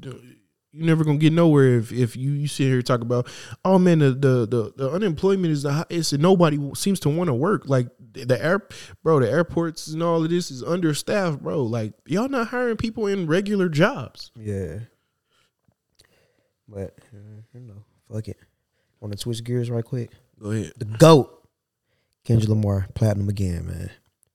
you 0.71 0.85
never 0.85 1.03
gonna 1.03 1.17
get 1.17 1.33
nowhere 1.33 1.77
if 1.77 1.91
if 1.91 2.15
you 2.15 2.31
you 2.31 2.47
sit 2.47 2.65
here 2.65 2.77
and 2.77 2.85
talk 2.85 3.01
about, 3.01 3.27
oh 3.65 3.79
man, 3.79 3.99
the 3.99 4.11
the 4.11 4.45
the, 4.45 4.73
the 4.75 4.91
unemployment 4.91 5.51
is 5.51 5.63
the 5.63 5.73
highest 5.73 6.13
and 6.13 6.21
nobody 6.21 6.59
seems 6.75 6.99
to 7.01 7.09
want 7.09 7.27
to 7.27 7.33
work. 7.33 7.67
Like 7.67 7.87
the, 8.11 8.25
the 8.25 8.43
air, 8.43 8.67
bro, 9.03 9.19
the 9.19 9.29
airports 9.29 9.87
and 9.87 10.03
all 10.03 10.23
of 10.23 10.29
this 10.29 10.51
is 10.51 10.63
understaffed, 10.63 11.41
bro. 11.41 11.63
Like 11.63 11.93
y'all 12.05 12.29
not 12.29 12.47
hiring 12.49 12.77
people 12.77 13.07
in 13.07 13.25
regular 13.27 13.67
jobs. 13.69 14.31
yeah, 14.35 14.79
but 16.67 16.97
uh, 17.13 17.41
you 17.53 17.61
know, 17.61 17.83
fuck 18.11 18.27
it. 18.27 18.37
Want 18.99 19.13
to 19.13 19.17
switch 19.17 19.43
gears 19.43 19.71
right 19.71 19.85
quick? 19.85 20.11
Go 20.39 20.51
ahead. 20.51 20.73
The 20.77 20.85
goat, 20.85 21.47
Kendrick 22.25 22.49
Lamar, 22.49 22.87
platinum 22.93 23.29
again, 23.29 23.65
man. 23.65 23.89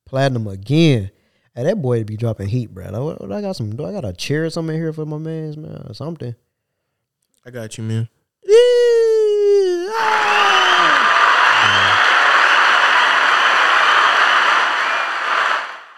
Platinum 0.05 0.47
again. 0.49 1.11
Hey, 1.55 1.63
that 1.65 1.81
boy 1.81 2.03
be 2.03 2.17
dropping 2.17 2.49
heat, 2.49 2.75
bro. 2.75 2.85
I, 3.31 3.37
I 3.37 3.41
got 3.41 3.55
some. 3.57 3.75
Do 3.77 3.85
I 3.85 3.93
got 3.93 4.05
a 4.05 4.13
chair 4.13 4.45
or 4.45 4.51
something 4.51 4.75
here 4.77 4.93
for 4.93 5.07
my 5.07 5.19
man's 5.19 5.57
man 5.57 5.85
or 5.89 5.95
something? 5.95 6.35
I 7.47 7.51
got 7.51 7.79
you, 7.79 7.85
man. 7.85 8.09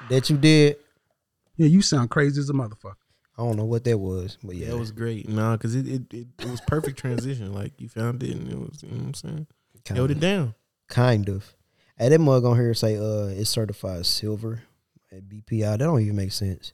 That 0.09 0.31
you 0.31 0.37
did. 0.37 0.77
Yeah, 1.57 1.67
you 1.67 1.83
sound 1.83 2.11
crazy 2.11 2.39
as 2.41 2.49
a 2.49 2.53
motherfucker. 2.53 2.95
I 3.39 3.43
don't 3.43 3.57
know 3.57 3.65
what 3.65 3.85
that 3.85 3.99
was, 3.99 4.39
but 4.43 4.55
yeah, 4.57 4.69
That 4.71 4.79
was 4.79 4.93
great. 4.93 5.29
Nah, 5.29 5.57
because 5.57 5.75
it, 5.75 5.87
it, 5.87 6.03
it, 6.15 6.27
it 6.39 6.47
was 6.51 6.61
perfect 6.67 6.99
transition. 6.99 7.53
Like 7.53 7.73
you 7.79 7.89
found 7.89 8.23
it 8.23 8.31
and 8.31 8.49
it 8.51 8.59
was, 8.59 8.83
you 8.83 8.91
know 8.91 8.97
what 8.99 9.07
I'm 9.07 9.15
saying? 9.15 9.47
kind 9.85 9.97
Held 9.99 10.11
of. 10.11 10.17
it 10.17 10.21
down. 10.21 10.55
Kind 10.89 11.29
of. 11.29 11.55
Hey, 11.99 12.09
that 12.11 12.21
mug 12.21 12.45
on 12.45 12.57
here 12.57 12.73
say 12.75 12.97
uh 12.97 13.27
it's 13.29 13.51
certified 13.51 14.07
silver 14.07 14.63
at 15.17 15.29
BPI. 15.29 15.61
That 15.63 15.79
don't 15.79 16.01
even 16.01 16.17
make 16.17 16.33
sense. 16.33 16.73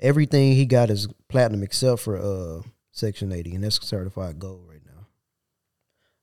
Everything 0.00 0.52
he 0.52 0.66
got 0.66 0.90
is 0.90 1.08
platinum 1.28 1.62
except 1.62 2.00
for 2.00 2.16
uh 2.18 2.62
section 2.92 3.32
eighty, 3.32 3.54
and 3.54 3.64
that's 3.64 3.84
certified 3.86 4.38
gold 4.38 4.66
right 4.68 4.82
now. 4.86 5.06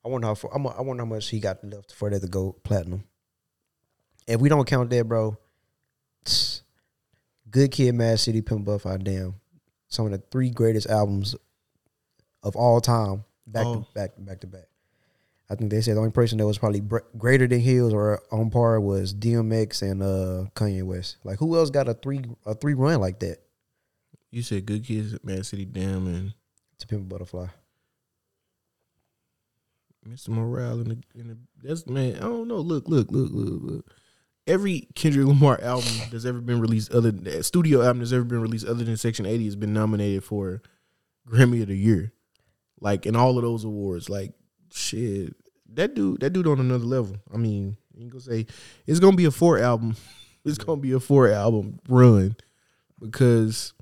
I 0.03 0.07
wonder 0.09 0.27
how 0.27 0.35
far, 0.35 0.53
I'm, 0.53 0.67
I 0.67 0.81
wonder 0.81 1.03
how 1.03 1.09
much 1.09 1.29
he 1.29 1.39
got 1.39 1.63
left 1.63 1.93
for 1.93 2.09
that 2.09 2.19
to 2.21 2.27
go 2.27 2.53
platinum. 2.63 3.03
If 4.27 4.39
we 4.39 4.49
don't 4.49 4.67
count 4.67 4.89
that, 4.91 5.07
bro, 5.07 5.37
tss, 6.25 6.61
Good 7.49 7.71
Kid, 7.71 7.93
Mad 7.95 8.19
City, 8.19 8.41
Pimp 8.41 8.65
Buff, 8.65 8.85
I 8.85 8.97
damn, 8.97 9.35
some 9.87 10.05
of 10.05 10.11
the 10.11 10.21
three 10.31 10.49
greatest 10.49 10.87
albums 10.89 11.35
of 12.43 12.55
all 12.55 12.81
time, 12.81 13.23
back 13.47 13.65
Oh. 13.65 13.75
to 13.81 13.87
back, 13.93 14.11
back 14.17 14.41
to 14.41 14.47
back. 14.47 14.65
I 15.49 15.55
think 15.55 15.69
they 15.69 15.81
said 15.81 15.95
the 15.95 15.99
only 15.99 16.11
person 16.11 16.39
that 16.39 16.47
was 16.47 16.57
probably 16.57 16.81
br- 16.81 16.99
greater 17.17 17.47
than 17.47 17.59
Hills 17.59 17.93
or 17.93 18.21
on 18.31 18.49
par 18.49 18.79
was 18.79 19.13
DMX 19.13 19.81
and 19.83 20.01
uh, 20.01 20.49
Kanye 20.55 20.83
West. 20.83 21.17
Like 21.23 21.37
who 21.37 21.55
else 21.55 21.69
got 21.69 21.87
a 21.87 21.93
three 21.93 22.23
a 22.45 22.55
three 22.55 22.73
run 22.73 22.99
like 22.99 23.19
that? 23.19 23.37
You 24.31 24.41
said 24.41 24.65
Good 24.65 24.83
Kids, 24.83 25.15
Mad 25.23 25.45
City, 25.45 25.65
Damn, 25.65 26.07
and 26.07 26.33
To 26.79 26.87
Pimp 26.87 27.07
Butterfly. 27.07 27.47
Mr. 30.07 30.29
Morale 30.29 30.81
and 30.81 30.87
the, 30.87 31.19
and 31.19 31.29
the 31.31 31.37
that's 31.63 31.87
man. 31.87 32.17
I 32.17 32.21
don't 32.21 32.47
know. 32.47 32.57
Look, 32.57 32.87
look, 32.87 33.11
look, 33.11 33.29
look, 33.31 33.61
look. 33.63 33.85
Every 34.47 34.87
Kendrick 34.93 35.25
Lamar 35.25 35.59
album 35.61 35.91
that's 36.11 36.25
ever 36.25 36.39
been 36.39 36.59
released, 36.59 36.91
other 36.91 37.11
than, 37.11 37.41
studio 37.41 37.81
album 37.81 37.99
that's 37.99 38.11
ever 38.11 38.23
been 38.23 38.41
released, 38.41 38.67
other 38.67 38.83
than 38.83 38.97
Section 38.97 39.25
Eighty, 39.25 39.45
has 39.45 39.55
been 39.55 39.73
nominated 39.73 40.23
for 40.23 40.61
Grammy 41.27 41.61
of 41.61 41.69
the 41.69 41.77
Year. 41.77 42.13
Like 42.79 43.05
in 43.05 43.15
all 43.15 43.37
of 43.37 43.43
those 43.43 43.63
awards, 43.63 44.09
like 44.09 44.33
shit, 44.75 45.33
that 45.73 45.95
dude, 45.95 46.19
that 46.21 46.31
dude 46.31 46.47
on 46.47 46.59
another 46.59 46.85
level. 46.85 47.17
I 47.33 47.37
mean, 47.37 47.77
you 47.93 48.01
can 48.01 48.09
go 48.09 48.19
say 48.19 48.45
it's 48.85 48.99
gonna 48.99 49.15
be 49.15 49.25
a 49.25 49.31
four 49.31 49.59
album. 49.59 49.95
It's 50.47 50.59
gonna 50.59 50.79
be 50.79 50.91
a 50.91 50.99
four 50.99 51.27
album 51.31 51.79
run 51.89 52.35
because 52.99 53.73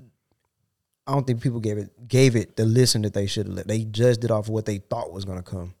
I 1.06 1.12
don't 1.12 1.26
think 1.26 1.42
people 1.42 1.60
gave 1.60 1.76
it 1.76 2.08
gave 2.08 2.36
it 2.36 2.56
the 2.56 2.64
listen 2.64 3.02
that 3.02 3.12
they 3.12 3.26
should 3.26 3.46
have. 3.48 3.66
They 3.66 3.84
judged 3.84 4.24
it 4.24 4.30
off 4.30 4.46
of 4.46 4.54
what 4.54 4.64
they 4.64 4.78
thought 4.78 5.12
was 5.12 5.26
gonna 5.26 5.42
come, 5.42 5.74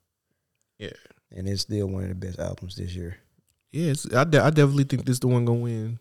yeah, 0.78 0.90
and 1.34 1.48
it's 1.48 1.62
still 1.62 1.86
one 1.86 2.02
of 2.02 2.10
the 2.10 2.14
best 2.14 2.38
albums 2.38 2.76
this 2.76 2.94
year. 2.94 3.16
Yeah, 3.72 3.94
I, 4.14 4.24
de- 4.24 4.44
I 4.44 4.50
definitely 4.50 4.84
think 4.84 5.06
this 5.06 5.14
is 5.14 5.20
the 5.20 5.28
one 5.28 5.46
gonna 5.46 5.60
win. 5.60 5.98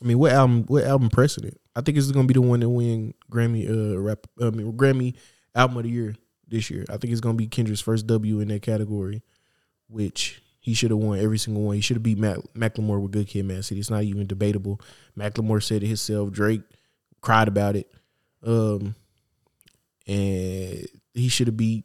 I 0.00 0.04
mean, 0.04 0.20
what 0.20 0.30
album? 0.30 0.66
What 0.68 0.84
album 0.84 1.10
precedent? 1.10 1.60
I 1.74 1.80
think 1.80 1.98
it's 1.98 2.12
gonna 2.12 2.28
be 2.28 2.34
the 2.34 2.42
one 2.42 2.60
that 2.60 2.68
win 2.68 3.14
Grammy 3.28 3.68
uh 3.68 3.98
rap. 3.98 4.24
I 4.40 4.50
mean, 4.50 4.72
Grammy 4.74 5.16
album 5.52 5.78
of 5.78 5.82
the 5.82 5.90
year 5.90 6.14
this 6.52 6.70
year. 6.70 6.84
I 6.88 6.98
think 6.98 7.10
it's 7.10 7.20
gonna 7.20 7.34
be 7.34 7.48
Kendrick's 7.48 7.80
first 7.80 8.06
W 8.06 8.38
in 8.38 8.48
that 8.48 8.62
category, 8.62 9.22
which 9.88 10.40
he 10.60 10.74
should 10.74 10.90
have 10.90 11.00
won 11.00 11.18
every 11.18 11.38
single 11.38 11.64
one. 11.64 11.74
He 11.74 11.80
should 11.80 11.96
have 11.96 12.04
beat 12.04 12.18
Mac- 12.18 12.38
Macklemore 12.54 13.00
with 13.00 13.10
Good 13.10 13.26
Kid, 13.26 13.46
Mad 13.46 13.64
City. 13.64 13.80
It's 13.80 13.90
not 13.90 14.04
even 14.04 14.26
debatable. 14.28 14.80
Macklemore 15.18 15.62
said 15.62 15.82
it 15.82 15.88
himself. 15.88 16.30
Drake 16.30 16.62
cried 17.20 17.48
about 17.48 17.74
it, 17.74 17.90
um, 18.44 18.94
and 20.06 20.86
he 21.14 21.28
should 21.28 21.48
have 21.48 21.56
beat. 21.56 21.84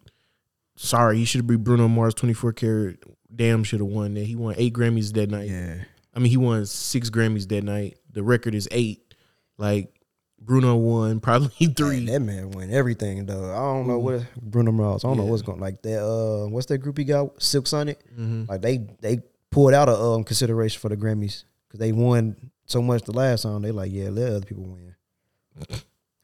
Sorry, 0.76 1.18
he 1.18 1.26
should 1.26 1.40
have 1.40 1.48
beat 1.48 1.64
Bruno 1.64 1.88
Mars. 1.88 2.14
Twenty 2.14 2.34
four 2.34 2.54
karat. 2.54 3.04
Damn, 3.34 3.64
should 3.64 3.80
have 3.80 3.90
won 3.90 4.14
that. 4.14 4.26
He 4.26 4.36
won 4.36 4.54
eight 4.58 4.74
Grammys 4.74 5.14
that 5.14 5.30
night. 5.32 5.50
Yeah, 5.50 5.84
I 6.14 6.20
mean, 6.20 6.30
he 6.30 6.38
won 6.38 6.66
six 6.66 7.10
Grammys 7.10 7.48
that 7.48 7.64
night. 7.64 7.98
The 8.12 8.22
record 8.22 8.54
is 8.54 8.68
eight. 8.72 9.16
Like 9.58 9.97
Bruno 10.40 10.76
won 10.76 11.20
probably 11.20 11.68
three. 11.76 11.98
Man, 11.98 12.06
that 12.06 12.20
man 12.20 12.52
won 12.52 12.70
everything 12.72 13.26
though. 13.26 13.52
I 13.52 13.58
don't 13.58 13.88
know 13.88 14.00
what 14.00 14.24
Bruno 14.42 14.72
Mars. 14.72 15.04
I 15.04 15.08
don't 15.10 15.18
know 15.18 15.26
what's 15.26 15.42
going 15.42 15.60
like 15.60 15.82
that. 15.82 16.04
Uh, 16.04 16.48
what's 16.48 16.68
that 16.68 16.78
group 16.80 16.98
he 16.98 17.04
got? 17.04 17.42
Silk 17.42 17.68
Sonic. 17.68 18.00
Like 18.18 18.62
they 18.62 18.78
they 19.02 19.22
pulled 19.52 19.74
out 19.74 19.90
a 19.90 19.96
um 19.98 20.24
consideration 20.24 20.80
for 20.80 20.90
the 20.90 20.98
Grammys 20.98 21.44
because 21.68 21.80
they 21.80 21.92
won 21.92 22.52
so 22.66 22.82
much 22.82 23.04
the 23.04 23.14
last 23.14 23.42
song. 23.42 23.62
They 23.62 23.72
like 23.72 23.92
yeah, 23.92 24.10
let 24.10 24.32
other 24.32 24.46
people 24.46 24.64
win. 24.64 24.94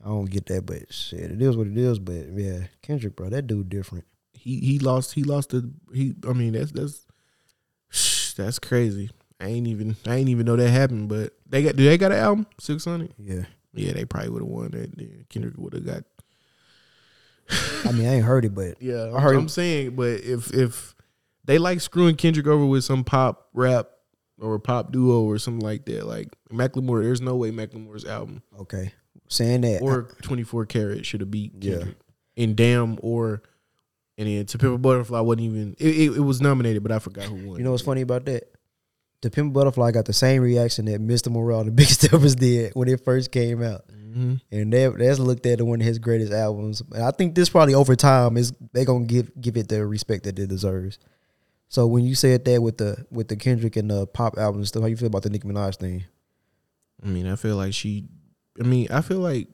I 0.03 0.07
don't 0.07 0.29
get 0.29 0.45
that, 0.47 0.65
but 0.65 0.93
shit, 0.93 1.31
it 1.31 1.41
is 1.41 1.55
what 1.55 1.67
it 1.67 1.77
is. 1.77 1.97
But 1.97 2.27
yeah, 2.33 2.65
Kendrick, 2.81 3.15
bro, 3.15 3.29
that 3.29 3.47
dude 3.47 3.69
different. 3.69 4.05
He 4.33 4.59
he 4.59 4.79
lost. 4.79 5.13
He 5.13 5.23
lost 5.23 5.49
the. 5.51 5.71
He. 5.93 6.13
I 6.27 6.33
mean, 6.33 6.53
that's 6.53 6.71
that's 6.71 8.33
that's 8.35 8.59
crazy. 8.59 9.11
I 9.39 9.47
ain't 9.47 9.67
even. 9.67 9.95
I 10.05 10.15
ain't 10.15 10.29
even 10.29 10.45
know 10.45 10.57
that 10.57 10.69
happened. 10.69 11.07
But 11.09 11.33
they 11.49 11.63
got. 11.63 11.75
Do 11.77 11.85
they 11.85 11.97
got 11.97 12.11
an 12.11 12.17
album? 12.19 12.47
Six 12.59 12.83
hundred. 12.83 13.13
Yeah, 13.17 13.45
Yeah, 13.73 13.93
they 13.93 14.05
probably 14.05 14.29
would 14.29 14.41
have 14.41 14.49
won 14.49 14.71
that. 14.71 15.27
Kendrick 15.29 15.57
would 15.57 15.73
have 15.73 15.85
got. 15.85 16.03
I 17.85 17.91
mean, 17.91 18.07
I 18.07 18.15
ain't 18.15 18.25
heard 18.25 18.45
it, 18.45 18.55
but 18.55 18.75
Yeah, 18.81 19.11
I 19.13 19.19
heard. 19.19 19.35
I'm 19.35 19.49
saying, 19.49 19.95
but 19.95 20.21
if 20.21 20.53
if 20.53 20.95
they 21.45 21.57
like 21.57 21.81
screwing 21.81 22.15
Kendrick 22.15 22.47
over 22.47 22.65
with 22.65 22.83
some 22.83 23.03
pop 23.03 23.49
rap 23.53 23.89
or 24.39 24.57
pop 24.59 24.91
duo 24.91 25.23
or 25.23 25.37
something 25.37 25.65
like 25.65 25.85
that, 25.85 26.05
like 26.07 26.35
Macklemore, 26.51 27.03
there's 27.03 27.21
no 27.21 27.35
way 27.35 27.51
Macklemore's 27.51 28.05
album 28.05 28.43
okay, 28.59 28.93
saying 29.27 29.61
that 29.61 29.81
or 29.81 30.09
24 30.21 30.65
karat 30.67 31.05
should 31.05 31.21
have 31.21 31.31
beat 31.31 31.53
Yeah. 31.59 31.77
Kendrick. 31.77 31.97
And 32.35 32.55
Damn 32.55 32.97
or 33.01 33.43
and 34.17 34.27
then 34.27 34.45
To 34.45 34.57
Pimp 34.57 34.75
a 34.75 34.77
Butterfly 34.77 35.19
wasn't 35.19 35.41
even 35.41 35.75
it, 35.79 35.87
it, 35.87 36.17
it 36.17 36.21
was 36.21 36.41
nominated, 36.41 36.81
but 36.83 36.91
I 36.91 36.99
forgot 36.99 37.25
who 37.25 37.47
won. 37.47 37.57
You 37.57 37.63
know 37.63 37.71
what's 37.71 37.83
funny 37.83 38.01
about 38.01 38.25
that? 38.25 38.52
The 39.23 39.31
Pimp 39.31 39.53
Butterfly 39.53 39.91
got 39.91 40.05
the 40.05 40.13
same 40.13 40.41
reaction 40.41 40.85
that 40.85 41.01
Mr. 41.01 41.31
Morale 41.31 41.61
and 41.61 41.69
the 41.69 41.71
Big 41.81 41.87
Steppers 41.87 42.35
did 42.35 42.73
when 42.75 42.87
it 42.87 43.03
first 43.03 43.31
came 43.31 43.63
out. 43.63 43.85
Mhm. 43.89 44.39
And 44.51 44.71
they, 44.71 44.87
that's 44.87 45.17
looked 45.17 45.45
at 45.47 45.59
as 45.59 45.63
one 45.65 45.81
of 45.81 45.87
his 45.87 45.97
greatest 45.97 46.31
albums. 46.31 46.81
And 46.93 47.03
I 47.03 47.09
think 47.11 47.33
this 47.33 47.49
probably 47.49 47.73
over 47.73 47.95
time 47.95 48.37
is 48.37 48.53
they 48.73 48.85
gonna 48.85 49.05
give 49.05 49.31
give 49.41 49.57
it 49.57 49.69
the 49.69 49.85
respect 49.85 50.25
that 50.25 50.37
it 50.37 50.47
deserves. 50.47 50.99
So 51.69 51.87
when 51.87 52.03
you 52.03 52.13
said 52.13 52.45
that 52.45 52.61
with 52.61 52.77
the 52.77 53.05
with 53.09 53.29
the 53.29 53.35
Kendrick 53.35 53.75
and 53.75 53.89
the 53.89 54.05
pop 54.05 54.37
albums 54.37 54.59
and 54.59 54.67
stuff, 54.67 54.81
how 54.83 54.87
you 54.87 54.97
feel 54.97 55.07
about 55.07 55.23
the 55.23 55.31
Nicki 55.31 55.47
Minaj 55.47 55.77
thing? 55.77 56.03
I 57.03 57.07
mean, 57.07 57.25
I 57.27 57.35
feel 57.35 57.55
like 57.55 57.73
she. 57.73 58.05
I 58.59 58.63
mean, 58.63 58.87
I 58.91 59.01
feel 59.01 59.19
like 59.19 59.47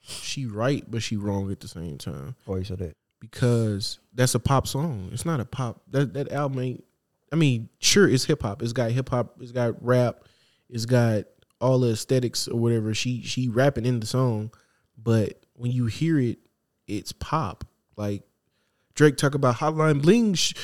she 0.00 0.46
right, 0.46 0.84
but 0.88 1.02
she 1.02 1.16
wrong 1.16 1.50
at 1.50 1.58
the 1.60 1.68
same 1.68 1.98
time. 1.98 2.36
Or 2.46 2.58
you 2.58 2.64
said 2.64 2.78
that? 2.78 2.96
because 3.22 4.00
that's 4.12 4.34
a 4.34 4.40
pop 4.40 4.66
song. 4.66 5.08
It's 5.12 5.24
not 5.24 5.40
a 5.40 5.44
pop. 5.44 5.80
That 5.90 6.12
that 6.14 6.30
album 6.32 6.58
ain't. 6.60 6.84
I 7.32 7.36
mean, 7.36 7.68
sure, 7.78 8.08
it's 8.08 8.24
hip 8.24 8.42
hop. 8.42 8.62
It's 8.62 8.72
got 8.72 8.90
hip 8.90 9.08
hop. 9.08 9.36
It's 9.40 9.52
got 9.52 9.82
rap. 9.82 10.24
It's 10.68 10.84
got 10.86 11.24
all 11.60 11.78
the 11.78 11.90
aesthetics 11.92 12.48
or 12.48 12.58
whatever. 12.58 12.92
She 12.94 13.22
she 13.22 13.48
rapping 13.48 13.86
in 13.86 14.00
the 14.00 14.06
song, 14.06 14.52
but 15.02 15.44
when 15.54 15.72
you 15.72 15.86
hear 15.86 16.18
it, 16.18 16.38
it's 16.86 17.12
pop. 17.12 17.64
Like 17.96 18.22
Drake 18.94 19.16
talk 19.16 19.34
about 19.34 19.56
Hotline 19.56 20.02
Bling 20.02 20.34
sh- 20.34 20.54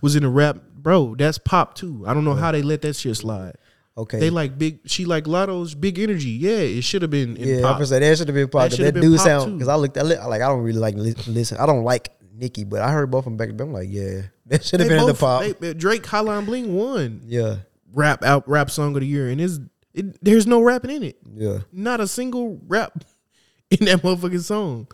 was 0.00 0.16
in 0.16 0.24
a 0.24 0.30
rap, 0.30 0.58
bro. 0.74 1.14
That's 1.14 1.38
pop 1.38 1.74
too. 1.74 2.04
I 2.06 2.14
don't 2.14 2.24
know 2.24 2.34
how 2.34 2.52
they 2.52 2.62
let 2.62 2.82
that 2.82 2.94
shit 2.96 3.16
slide. 3.16 3.56
Okay. 3.96 4.18
They 4.18 4.30
like 4.30 4.58
big. 4.58 4.80
She 4.86 5.04
like 5.04 5.24
Latto's 5.24 5.74
big 5.74 5.98
energy. 5.98 6.30
Yeah, 6.30 6.58
it 6.58 6.82
should 6.82 7.02
have 7.02 7.12
been 7.12 7.36
in 7.36 7.48
yeah, 7.48 7.62
pop. 7.62 7.76
I 7.76 7.78
was 7.78 7.88
say 7.90 8.00
that 8.00 8.18
should 8.18 8.28
have 8.28 8.34
been 8.34 8.48
pop. 8.48 8.70
That 8.70 8.94
That, 8.94 9.00
dude 9.00 9.20
sound 9.20 9.58
because 9.58 9.68
I 9.68 9.76
looked. 9.76 9.96
I 9.96 10.02
li- 10.02 10.16
like 10.16 10.42
I 10.42 10.48
don't 10.48 10.62
really 10.62 10.80
like 10.80 10.96
li- 10.96 11.14
listen. 11.26 11.58
I 11.58 11.66
don't 11.66 11.84
like 11.84 12.10
Nicki, 12.36 12.64
but 12.64 12.80
I 12.82 12.90
heard 12.90 13.10
both 13.10 13.20
of 13.20 13.24
them 13.26 13.36
back. 13.36 13.48
then. 13.48 13.60
I'm 13.68 13.72
like, 13.72 13.88
yeah, 13.90 14.22
that 14.46 14.64
should 14.64 14.80
have 14.80 14.88
been 14.88 14.98
in 15.00 15.06
the 15.06 15.12
both- 15.12 15.20
pop. 15.20 15.58
they- 15.60 15.74
Drake 15.74 16.02
Hotline 16.02 16.46
Bling 16.46 16.74
won. 16.74 17.20
yeah, 17.24 17.56
rap 17.92 18.22
out 18.24 18.48
rap 18.48 18.70
song 18.70 18.94
of 18.94 19.00
the 19.00 19.06
year, 19.06 19.28
and 19.28 19.40
it's 19.40 19.60
it, 19.92 20.22
there's 20.24 20.46
no 20.46 20.60
rapping 20.62 20.90
in 20.90 21.02
it. 21.04 21.16
yeah. 21.34 21.58
Not 21.72 22.00
a 22.00 22.08
single 22.08 22.60
rap 22.66 23.04
in 23.70 23.86
that 23.86 24.02
motherfucking 24.02 24.42
song. 24.42 24.88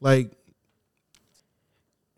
Like 0.00 0.32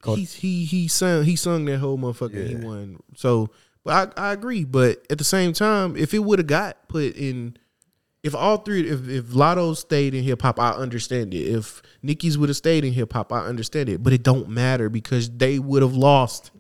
he 0.05 0.25
he 0.25 0.65
he 0.65 0.89
sung 0.89 1.25
he 1.25 1.37
sung 1.37 1.65
that 1.67 1.79
whole 1.79 1.99
motherfucker. 1.99 2.47
He 2.49 2.55
won. 2.55 2.99
So, 3.17 3.51
but 3.85 4.15
I 4.17 4.29
I 4.29 4.33
agree. 4.33 4.65
But 4.65 5.05
at 5.11 5.19
the 5.19 5.25
same 5.25 5.53
time, 5.53 5.97
if 5.97 6.15
it 6.15 6.21
would 6.21 6.39
have 6.39 6.47
got 6.47 6.89
put 6.89 7.17
in. 7.17 7.57
If 8.29 8.35
all 8.35 8.59
three, 8.59 8.87
if 8.89 9.09
if 9.09 9.25
Latto 9.29 9.75
stayed 9.75 10.15
in 10.15 10.23
hip 10.23 10.43
hop, 10.43 10.61
I 10.61 10.73
understand 10.73 11.33
it. 11.33 11.39
If 11.39 11.81
Nicki's 12.03 12.37
would 12.37 12.51
have 12.51 12.57
stayed 12.57 12.85
in 12.85 12.93
hip 12.93 13.15
hop, 13.15 13.33
I 13.33 13.41
understand 13.41 13.89
it. 13.89 14.03
But 14.03 14.13
it 14.13 14.23
don't 14.23 14.51
matter 14.51 14.91
because 14.91 15.31
they 15.31 15.59
would 15.59 15.81
have 15.81 15.97
lost. 15.97 16.51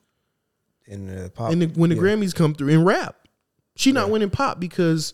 In 0.87 1.07
the 1.07 1.31
pop. 1.31 1.53
And 1.53 1.61
the, 1.61 1.66
when 1.79 1.91
the 1.91 1.97
yeah. 1.97 2.03
Grammys 2.03 2.35
come 2.35 2.55
through 2.55 2.69
in 2.69 2.85
rap, 2.85 3.29
she 3.77 3.93
not 3.93 4.09
winning 4.09 4.31
pop 4.31 4.59
because 4.59 5.12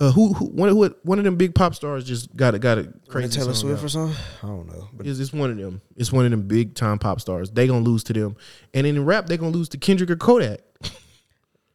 uh, 0.00 0.10
who, 0.10 0.32
who 0.32 0.46
one 0.46 0.68
who, 0.68 0.92
one 1.04 1.18
of 1.18 1.24
them 1.24 1.36
big 1.36 1.54
pop 1.54 1.76
stars 1.76 2.04
just 2.04 2.34
got 2.34 2.56
a 2.56 2.58
got 2.58 2.78
a 2.78 2.92
crazy 3.06 3.38
Taylor 3.38 3.54
Swift 3.54 3.78
out. 3.78 3.84
or 3.84 3.88
something. 3.88 4.16
I 4.42 4.46
don't 4.48 4.66
know, 4.66 4.88
but 4.92 5.06
It's, 5.06 5.20
it's 5.20 5.32
one 5.32 5.52
of 5.52 5.56
them. 5.56 5.80
It's 5.94 6.10
one 6.12 6.24
of 6.24 6.32
them 6.32 6.42
big 6.42 6.74
time 6.74 6.98
pop 6.98 7.20
stars. 7.20 7.52
They 7.52 7.68
gonna 7.68 7.84
lose 7.84 8.02
to 8.04 8.12
them, 8.12 8.36
and 8.72 8.84
in 8.86 9.04
rap 9.04 9.26
they 9.26 9.36
gonna 9.36 9.52
lose 9.52 9.68
to 9.68 9.78
Kendrick 9.78 10.10
or 10.10 10.16
Kodak. 10.16 10.60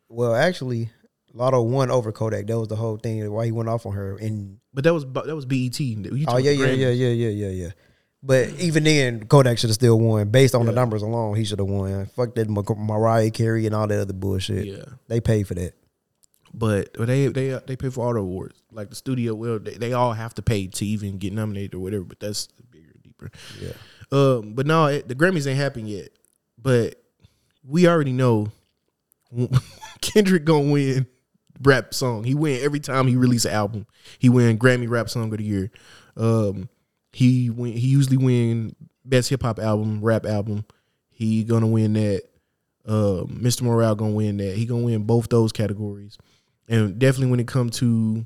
well, 0.10 0.36
actually, 0.36 0.90
Latto 1.36 1.66
won 1.66 1.92
over 1.92 2.12
Kodak. 2.12 2.48
That 2.48 2.60
was 2.60 2.68
the 2.68 2.76
whole 2.76 2.98
thing. 2.98 3.30
Why 3.32 3.46
he 3.46 3.52
went 3.52 3.70
off 3.70 3.86
on 3.86 3.94
her. 3.94 4.18
And 4.18 4.60
But 4.74 4.84
that 4.84 4.94
was 4.94 5.06
that 5.06 5.36
was 5.36 5.46
BET. 5.46 5.80
You 5.80 6.26
oh 6.28 6.38
yeah, 6.38 6.52
yeah, 6.52 6.68
yeah, 6.68 6.90
yeah, 6.90 7.08
yeah, 7.10 7.30
yeah, 7.30 7.50
yeah. 7.50 7.70
But 8.22 8.50
even 8.60 8.84
then, 8.84 9.26
Kodak 9.28 9.58
should 9.58 9.70
have 9.70 9.76
still 9.76 9.98
won. 9.98 10.30
Based 10.30 10.54
on 10.54 10.66
the 10.66 10.74
numbers 10.74 11.02
alone, 11.02 11.36
he 11.36 11.46
should 11.46 11.60
have 11.60 11.70
won. 11.70 12.06
Fuck 12.08 12.36
that 12.36 12.50
Mar- 12.50 12.66
Mariah 12.76 13.32
Carey 13.32 13.66
and 13.66 13.74
all 13.74 13.88
that 13.88 14.02
other 14.02 14.14
bullshit. 14.14 14.66
Yeah. 14.66 14.84
They 15.08 15.22
paid 15.22 15.48
for 15.48 15.54
that. 15.54 15.74
But 16.54 16.90
but 16.98 17.08
they 17.08 17.28
they 17.28 17.60
they 17.66 17.76
pay 17.78 17.90
for 17.90 18.06
all 18.06 18.14
the 18.14 18.20
awards. 18.20 18.62
Like 18.72 18.90
the 18.90 18.96
studio, 18.96 19.36
well, 19.36 19.60
they, 19.60 19.76
they 19.76 19.94
all 19.94 20.14
have 20.14 20.34
to 20.36 20.42
pay 20.42 20.68
to 20.68 20.86
even 20.86 21.18
get 21.18 21.32
nominated 21.32 21.76
or 21.76 21.80
whatever. 21.80 22.04
But 22.04 22.20
that's 22.20 22.48
bigger, 22.72 22.92
deeper. 23.02 23.32
Yeah. 23.62 23.74
Um, 24.12 24.54
but 24.54 24.66
no, 24.66 24.88
it, 24.88 25.08
the 25.08 25.16
Grammys 25.16 25.48
ain't 25.48 25.58
happened 25.60 25.88
yet. 25.88 26.10
But 26.62 27.02
we 27.64 27.88
already 27.88 28.12
know 28.12 28.52
Kendrick 30.02 30.44
gonna 30.44 30.72
win 30.72 31.08
rap 31.62 31.94
song. 31.94 32.24
He 32.24 32.36
win 32.36 32.62
every 32.64 32.80
time 32.80 33.08
he 33.08 33.16
release 33.16 33.46
an 33.46 33.54
album. 33.54 33.88
He 34.18 34.30
win 34.30 34.58
Grammy 34.58 34.90
Rap 34.90 35.10
Song 35.10 35.32
of 35.32 35.38
the 35.38 35.44
Year. 35.44 35.72
Um, 36.18 36.70
he 37.12 37.50
win. 37.50 37.74
He 37.74 37.88
usually 37.88 38.18
win 38.18 38.76
best 39.06 39.30
hip 39.30 39.42
hop 39.42 39.60
album, 39.60 40.02
rap 40.02 40.26
album. 40.26 40.66
He 41.10 41.44
gonna 41.44 41.68
win 41.68 41.94
that. 41.94 42.24
Um, 42.86 43.40
Mr. 43.42 43.64
Morale 43.64 43.96
gonna 43.96 44.14
win 44.14 44.38
that. 44.38 44.56
He 44.56 44.66
gonna 44.66 44.84
win 44.84 45.04
both 45.04 45.30
those 45.30 45.52
categories, 45.52 46.18
and 46.68 46.98
definitely 46.98 47.32
when 47.32 47.40
it 47.40 47.48
comes 47.48 47.78
to, 47.80 48.26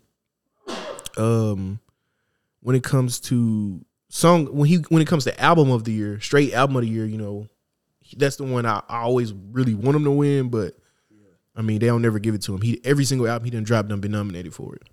um, 1.17 1.79
when 2.61 2.75
it 2.75 2.83
comes 2.83 3.19
to 3.21 3.83
song 4.09 4.45
when 4.55 4.69
he 4.69 4.77
when 4.89 5.01
it 5.01 5.07
comes 5.07 5.23
to 5.23 5.41
album 5.41 5.71
of 5.71 5.83
the 5.83 5.91
year, 5.91 6.19
straight 6.19 6.53
album 6.53 6.75
of 6.75 6.83
the 6.83 6.89
year, 6.89 7.05
you 7.05 7.17
know, 7.17 7.47
that's 8.17 8.35
the 8.35 8.43
one 8.43 8.65
I, 8.65 8.81
I 8.87 8.99
always 8.99 9.33
really 9.33 9.73
want 9.73 9.95
him 9.95 10.03
to 10.03 10.11
win. 10.11 10.49
But 10.49 10.75
I 11.55 11.61
mean, 11.61 11.79
they 11.79 11.87
don't 11.87 12.01
never 12.01 12.19
give 12.19 12.35
it 12.35 12.41
to 12.43 12.55
him. 12.55 12.61
He 12.61 12.81
every 12.83 13.05
single 13.05 13.27
album 13.27 13.45
he 13.45 13.51
done 13.51 13.63
dropped 13.63 13.89
done 13.89 14.01
been 14.01 14.11
nominated 14.11 14.53
for 14.53 14.75
it. 14.75 14.83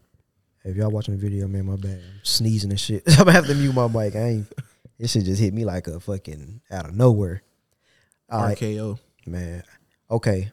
If 0.62 0.76
y'all 0.76 0.90
watching 0.90 1.16
the 1.16 1.20
video, 1.20 1.48
man, 1.48 1.66
my 1.66 1.76
bad. 1.76 2.00
I'm 2.02 2.20
sneezing 2.22 2.70
and 2.70 2.78
shit. 2.78 3.02
I'm 3.08 3.24
gonna 3.24 3.32
have 3.32 3.46
to 3.46 3.54
mute 3.54 3.74
my 3.74 3.88
mic. 3.88 4.14
I 4.14 4.28
ain't. 4.28 4.52
This 4.98 5.12
shit 5.12 5.24
just 5.24 5.40
hit 5.40 5.54
me 5.54 5.64
like 5.64 5.86
a 5.86 5.98
fucking 5.98 6.60
out 6.70 6.86
of 6.86 6.94
nowhere. 6.94 7.42
All 8.28 8.42
right, 8.42 8.58
RKO. 8.58 8.98
man. 9.26 9.62
Okay. 10.10 10.52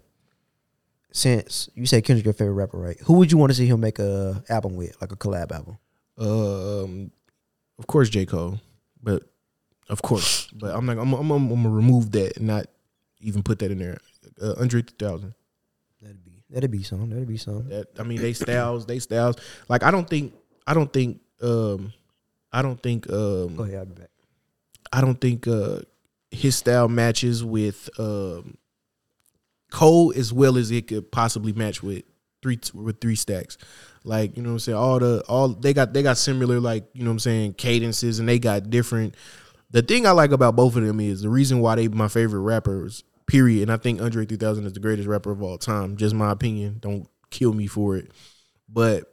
Since 1.11 1.69
you 1.75 1.85
say 1.85 2.01
Kendrick 2.01 2.25
your 2.25 2.33
favorite 2.33 2.53
rapper, 2.53 2.77
right? 2.77 2.97
Who 3.01 3.13
would 3.13 3.31
you 3.31 3.37
want 3.37 3.51
to 3.51 3.55
see 3.55 3.65
him 3.65 3.81
make 3.81 3.99
a 3.99 4.43
album 4.49 4.75
with, 4.75 4.95
like 5.01 5.11
a 5.11 5.15
collab 5.15 5.51
album? 5.51 5.77
Um, 6.17 7.11
of 7.77 7.87
course 7.87 8.09
J 8.09 8.25
Cole, 8.25 8.59
but 9.03 9.23
of 9.89 10.01
course, 10.01 10.47
but 10.53 10.73
I'm 10.75 10.85
not. 10.85 10.97
I'm, 10.97 11.13
I'm, 11.13 11.31
I'm, 11.31 11.51
I'm 11.51 11.63
gonna 11.63 11.69
remove 11.69 12.11
that 12.11 12.37
and 12.37 12.47
not 12.47 12.67
even 13.19 13.43
put 13.43 13.59
that 13.59 13.71
in 13.71 13.79
there. 13.79 13.97
Uh, 14.41 14.53
Andre 14.59 14.81
3000. 14.81 15.33
That'd 16.49 16.71
be 16.71 16.83
some. 16.83 17.09
That'd 17.09 17.27
be 17.27 17.37
some. 17.37 17.69
That 17.69 17.87
I 17.99 18.03
mean, 18.03 18.21
they 18.21 18.33
styles, 18.33 18.85
they 18.85 18.99
styles. 18.99 19.35
Like 19.67 19.83
I 19.83 19.91
don't 19.91 20.09
think, 20.09 20.33
I 20.65 20.73
don't 20.73 20.91
think, 20.91 21.19
um, 21.41 21.93
I 22.51 22.61
don't 22.61 22.81
think, 22.81 23.09
um, 23.11 23.55
Go 23.55 23.63
ahead, 23.63 23.79
I'll 23.79 23.85
be 23.85 23.95
back. 23.95 24.09
I 24.91 25.01
don't 25.01 25.19
think 25.19 25.47
uh 25.47 25.79
his 26.31 26.55
style 26.55 26.87
matches 26.87 27.43
with 27.43 27.89
um 27.99 28.57
Cole 29.71 30.13
as 30.15 30.31
well 30.31 30.57
as 30.57 30.71
it 30.71 30.87
could 30.87 31.11
possibly 31.11 31.51
match 31.51 31.83
with 31.83 32.03
three 32.41 32.59
with 32.73 33.01
three 33.01 33.15
stacks. 33.15 33.57
Like, 34.05 34.37
you 34.37 34.43
know 34.43 34.49
what 34.49 34.53
I'm 34.53 34.59
saying? 34.59 34.77
All 34.77 34.99
the 34.99 35.23
all 35.27 35.49
they 35.49 35.73
got 35.73 35.91
they 35.91 36.03
got 36.03 36.17
similar 36.17 36.61
like, 36.61 36.85
you 36.93 37.03
know 37.03 37.09
what 37.09 37.15
I'm 37.15 37.19
saying, 37.19 37.53
cadences 37.55 38.19
and 38.19 38.29
they 38.29 38.39
got 38.39 38.69
different 38.69 39.15
the 39.71 39.81
thing 39.81 40.05
I 40.05 40.11
like 40.11 40.31
about 40.31 40.55
both 40.55 40.75
of 40.75 40.83
them 40.83 40.99
is 40.99 41.21
the 41.21 41.29
reason 41.29 41.59
why 41.59 41.75
they 41.75 41.87
my 41.87 42.07
favorite 42.07 42.41
rappers, 42.41 43.03
period. 43.27 43.63
And 43.63 43.71
I 43.71 43.77
think 43.77 44.01
Andre 44.01 44.25
3000 44.25 44.65
is 44.65 44.73
the 44.73 44.79
greatest 44.79 45.07
rapper 45.07 45.31
of 45.31 45.41
all 45.41 45.57
time. 45.57 45.97
Just 45.97 46.15
my 46.15 46.31
opinion. 46.31 46.77
Don't 46.79 47.07
kill 47.29 47.53
me 47.53 47.67
for 47.67 47.97
it. 47.97 48.11
But 48.69 49.11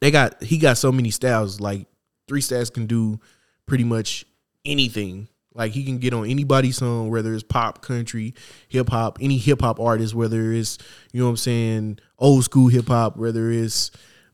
they 0.00 0.10
got 0.10 0.42
he 0.42 0.58
got 0.58 0.76
so 0.76 0.90
many 0.90 1.10
styles. 1.10 1.60
Like 1.60 1.86
three 2.28 2.40
stacks 2.40 2.70
can 2.70 2.86
do 2.86 3.20
pretty 3.66 3.84
much 3.84 4.24
anything. 4.64 5.28
Like 5.54 5.72
he 5.72 5.84
can 5.84 5.98
get 5.98 6.12
on 6.12 6.28
anybody's 6.28 6.78
song, 6.78 7.10
whether 7.10 7.32
it's 7.32 7.44
pop, 7.44 7.80
country, 7.80 8.34
hip 8.68 8.88
hop, 8.88 9.18
any 9.20 9.38
hip 9.38 9.60
hop 9.60 9.78
artist, 9.78 10.14
whether 10.14 10.52
it's 10.52 10.78
you 11.12 11.20
know 11.20 11.26
what 11.26 11.30
I'm 11.30 11.36
saying, 11.36 11.98
old 12.18 12.44
school 12.44 12.68
hip 12.68 12.88
hop, 12.88 13.16
whether 13.16 13.50
it's 13.50 13.90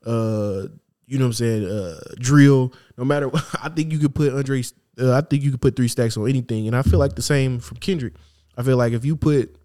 uh 0.06 0.68
you 1.06 1.18
know 1.18 1.26
what 1.26 1.28
I'm 1.28 1.32
saying, 1.34 1.64
uh 1.66 2.00
drill. 2.18 2.72
No 2.96 3.04
matter, 3.04 3.30
I 3.62 3.68
think 3.68 3.92
you 3.92 3.98
could 3.98 4.14
put 4.14 4.32
Andre. 4.32 4.62
Uh, 4.98 5.16
I 5.16 5.20
think 5.20 5.42
you 5.42 5.50
could 5.50 5.60
put 5.60 5.76
three 5.76 5.88
stacks 5.88 6.16
on 6.16 6.28
anything, 6.28 6.66
and 6.66 6.76
I 6.76 6.82
feel 6.82 6.98
like 6.98 7.14
the 7.14 7.22
same 7.22 7.60
from 7.60 7.78
Kendrick. 7.78 8.14
I 8.60 8.62
feel 8.62 8.76
like 8.76 8.92
if 8.92 9.04
you 9.06 9.16
put 9.16 9.56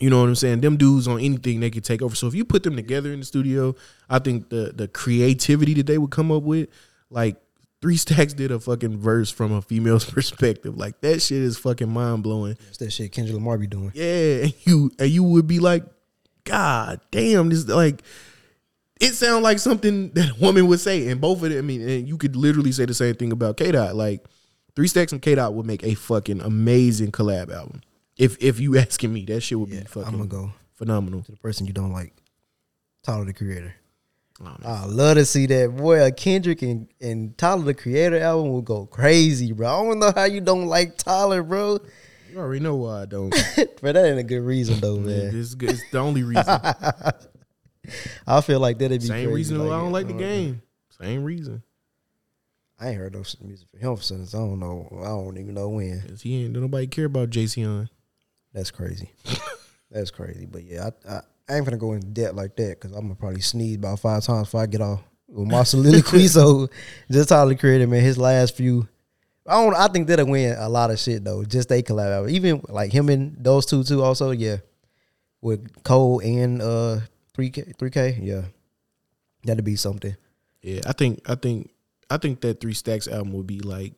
you 0.00 0.10
know 0.10 0.20
what 0.20 0.28
I'm 0.28 0.34
saying? 0.34 0.62
Them 0.62 0.76
dudes 0.76 1.06
on 1.06 1.20
anything 1.20 1.60
they 1.60 1.70
could 1.70 1.84
take 1.84 2.02
over. 2.02 2.16
So 2.16 2.26
if 2.26 2.34
you 2.34 2.44
put 2.44 2.64
them 2.64 2.74
together 2.74 3.12
in 3.12 3.20
the 3.20 3.24
studio, 3.24 3.76
I 4.10 4.18
think 4.18 4.48
the 4.48 4.72
the 4.74 4.88
creativity 4.88 5.74
that 5.74 5.86
they 5.86 5.98
would 5.98 6.10
come 6.10 6.32
up 6.32 6.42
with, 6.42 6.68
like 7.08 7.36
Three 7.80 7.96
Stacks 7.96 8.34
did 8.34 8.50
a 8.50 8.58
fucking 8.58 8.98
verse 8.98 9.30
from 9.30 9.52
a 9.52 9.62
female's 9.62 10.04
perspective. 10.10 10.76
Like 10.76 11.00
that 11.02 11.22
shit 11.22 11.42
is 11.42 11.56
fucking 11.56 11.88
mind 11.88 12.24
blowing. 12.24 12.56
That's 12.64 12.78
that 12.78 12.90
shit 12.90 13.12
Kendrick 13.12 13.34
Lamar 13.34 13.58
be 13.58 13.68
doing. 13.68 13.92
Yeah, 13.94 14.44
and 14.44 14.54
you 14.64 14.90
and 14.98 15.08
you 15.08 15.22
would 15.22 15.46
be 15.46 15.60
like, 15.60 15.84
God 16.42 17.00
damn, 17.12 17.48
this 17.50 17.68
like 17.68 18.02
it 19.00 19.14
sounds 19.14 19.44
like 19.44 19.60
something 19.60 20.10
that 20.14 20.30
a 20.30 20.40
woman 20.40 20.66
would 20.66 20.80
say. 20.80 21.08
And 21.08 21.20
both 21.20 21.42
of 21.44 21.50
them, 21.50 21.58
I 21.58 21.62
mean, 21.62 21.88
and 21.88 22.08
you 22.08 22.18
could 22.18 22.34
literally 22.34 22.72
say 22.72 22.86
the 22.86 22.94
same 22.94 23.14
thing 23.14 23.30
about 23.30 23.56
K 23.56 23.70
Dot. 23.70 23.94
Like 23.94 24.24
Three 24.74 24.88
Stacks 24.88 25.12
and 25.12 25.22
K 25.22 25.34
Dot 25.34 25.54
would 25.54 25.66
make 25.66 25.84
a 25.84 25.94
fucking 25.94 26.40
amazing 26.40 27.12
collab 27.12 27.52
album. 27.52 27.82
If 28.16 28.42
if 28.42 28.60
you 28.60 28.76
asking 28.78 29.12
me, 29.12 29.24
that 29.26 29.40
shit 29.42 29.58
would 29.58 29.68
Yeah, 29.70 29.80
be 29.80 29.86
fucking 29.86 30.08
I'm 30.08 30.16
gonna 30.16 30.26
go 30.26 30.52
phenomenal. 30.74 31.22
to 31.22 31.30
the 31.32 31.38
person 31.38 31.66
you 31.66 31.72
don't 31.72 31.92
like. 31.92 32.14
Tyler 33.02 33.24
the 33.24 33.32
Creator. 33.32 33.74
I. 34.44 34.56
I 34.64 34.84
love 34.86 35.16
to 35.16 35.24
see 35.24 35.46
that. 35.46 35.76
Boy, 35.76 36.04
a 36.04 36.10
Kendrick 36.12 36.62
and, 36.62 36.88
and 37.00 37.36
Tyler 37.38 37.62
the 37.62 37.74
Creator 37.74 38.18
album 38.20 38.52
will 38.52 38.62
go 38.62 38.86
crazy, 38.86 39.52
bro. 39.52 39.68
I 39.68 39.84
don't 39.84 39.98
know 39.98 40.12
how 40.14 40.24
you 40.24 40.40
don't 40.40 40.66
like 40.66 40.96
Tyler, 40.98 41.42
bro. 41.42 41.78
You 42.30 42.38
already 42.38 42.60
know 42.60 42.76
why 42.76 43.02
I 43.02 43.06
don't. 43.06 43.30
but 43.82 43.92
that 43.92 44.04
ain't 44.06 44.18
a 44.18 44.22
good 44.22 44.40
reason 44.40 44.80
though, 44.80 44.96
Man, 44.98 45.34
it's, 45.34 45.54
good. 45.54 45.70
it's 45.70 45.82
the 45.90 45.98
only 45.98 46.22
reason. 46.22 46.44
I 48.26 48.40
feel 48.40 48.60
like 48.60 48.78
that'd 48.78 49.00
be 49.00 49.06
Same 49.06 49.32
reason 49.32 49.58
why 49.58 49.74
I 49.74 49.80
don't 49.80 49.92
like 49.92 50.06
the 50.06 50.12
game. 50.14 50.62
Same 51.00 51.24
reason. 51.24 51.62
I 52.78 52.88
ain't 52.88 52.98
heard 52.98 53.12
no 53.14 53.22
music 53.44 53.68
for 53.70 53.78
him 53.78 53.96
since 53.98 54.34
I 54.34 54.38
don't 54.38 54.58
know. 54.58 54.88
I 55.02 55.06
don't 55.08 55.36
even 55.38 55.54
know 55.54 55.68
when. 55.68 56.00
'Cause 56.08 56.22
he 56.22 56.44
ain't 56.44 56.52
nobody 56.54 56.86
care 56.86 57.04
about 57.04 57.30
JC 57.30 57.64
That's 58.52 58.70
crazy. 58.70 59.10
That's 59.90 60.10
crazy. 60.10 60.46
But 60.46 60.64
yeah, 60.64 60.90
I, 61.06 61.14
I, 61.14 61.20
I 61.48 61.56
ain't 61.56 61.64
gonna 61.64 61.76
go 61.76 61.92
in 61.92 62.12
debt 62.12 62.34
like 62.34 62.56
that 62.56 62.80
because 62.80 62.92
I'm 62.92 63.02
gonna 63.02 63.14
probably 63.14 63.40
sneeze 63.40 63.76
about 63.76 64.00
five 64.00 64.22
times 64.22 64.48
before 64.48 64.62
I 64.62 64.66
get 64.66 64.80
off 64.80 65.02
with 65.28 65.48
my 65.48 65.62
soliloquy. 65.62 66.26
so 66.28 66.68
just 67.10 67.28
Tyler 67.28 67.50
the 67.50 67.56
Creator, 67.56 67.86
man, 67.86 68.02
his 68.02 68.18
last 68.18 68.56
few. 68.56 68.88
I 69.46 69.54
don't. 69.54 69.74
I 69.74 69.88
think 69.88 70.06
that'll 70.06 70.26
win 70.26 70.56
a 70.56 70.68
lot 70.68 70.90
of 70.90 70.98
shit 70.98 71.24
though. 71.24 71.44
Just 71.44 71.68
they 71.68 71.82
collab, 71.82 72.30
even 72.30 72.62
like 72.68 72.92
him 72.92 73.08
and 73.08 73.36
those 73.42 73.66
two 73.66 73.82
too. 73.82 74.02
Also, 74.02 74.30
yeah, 74.30 74.58
with 75.40 75.82
Cole 75.82 76.20
and 76.20 76.62
uh 76.62 77.00
three 77.34 77.50
K, 77.50 77.72
three 77.78 77.90
K, 77.90 78.18
yeah, 78.22 78.42
that'd 79.44 79.64
be 79.64 79.76
something. 79.76 80.16
Yeah, 80.62 80.80
I 80.86 80.92
think 80.92 81.28
I 81.28 81.34
think 81.34 81.70
I 82.08 82.18
think 82.18 82.40
that 82.42 82.60
Three 82.60 82.74
Stacks 82.74 83.08
album 83.08 83.32
would 83.32 83.46
be 83.46 83.60
like. 83.60 83.94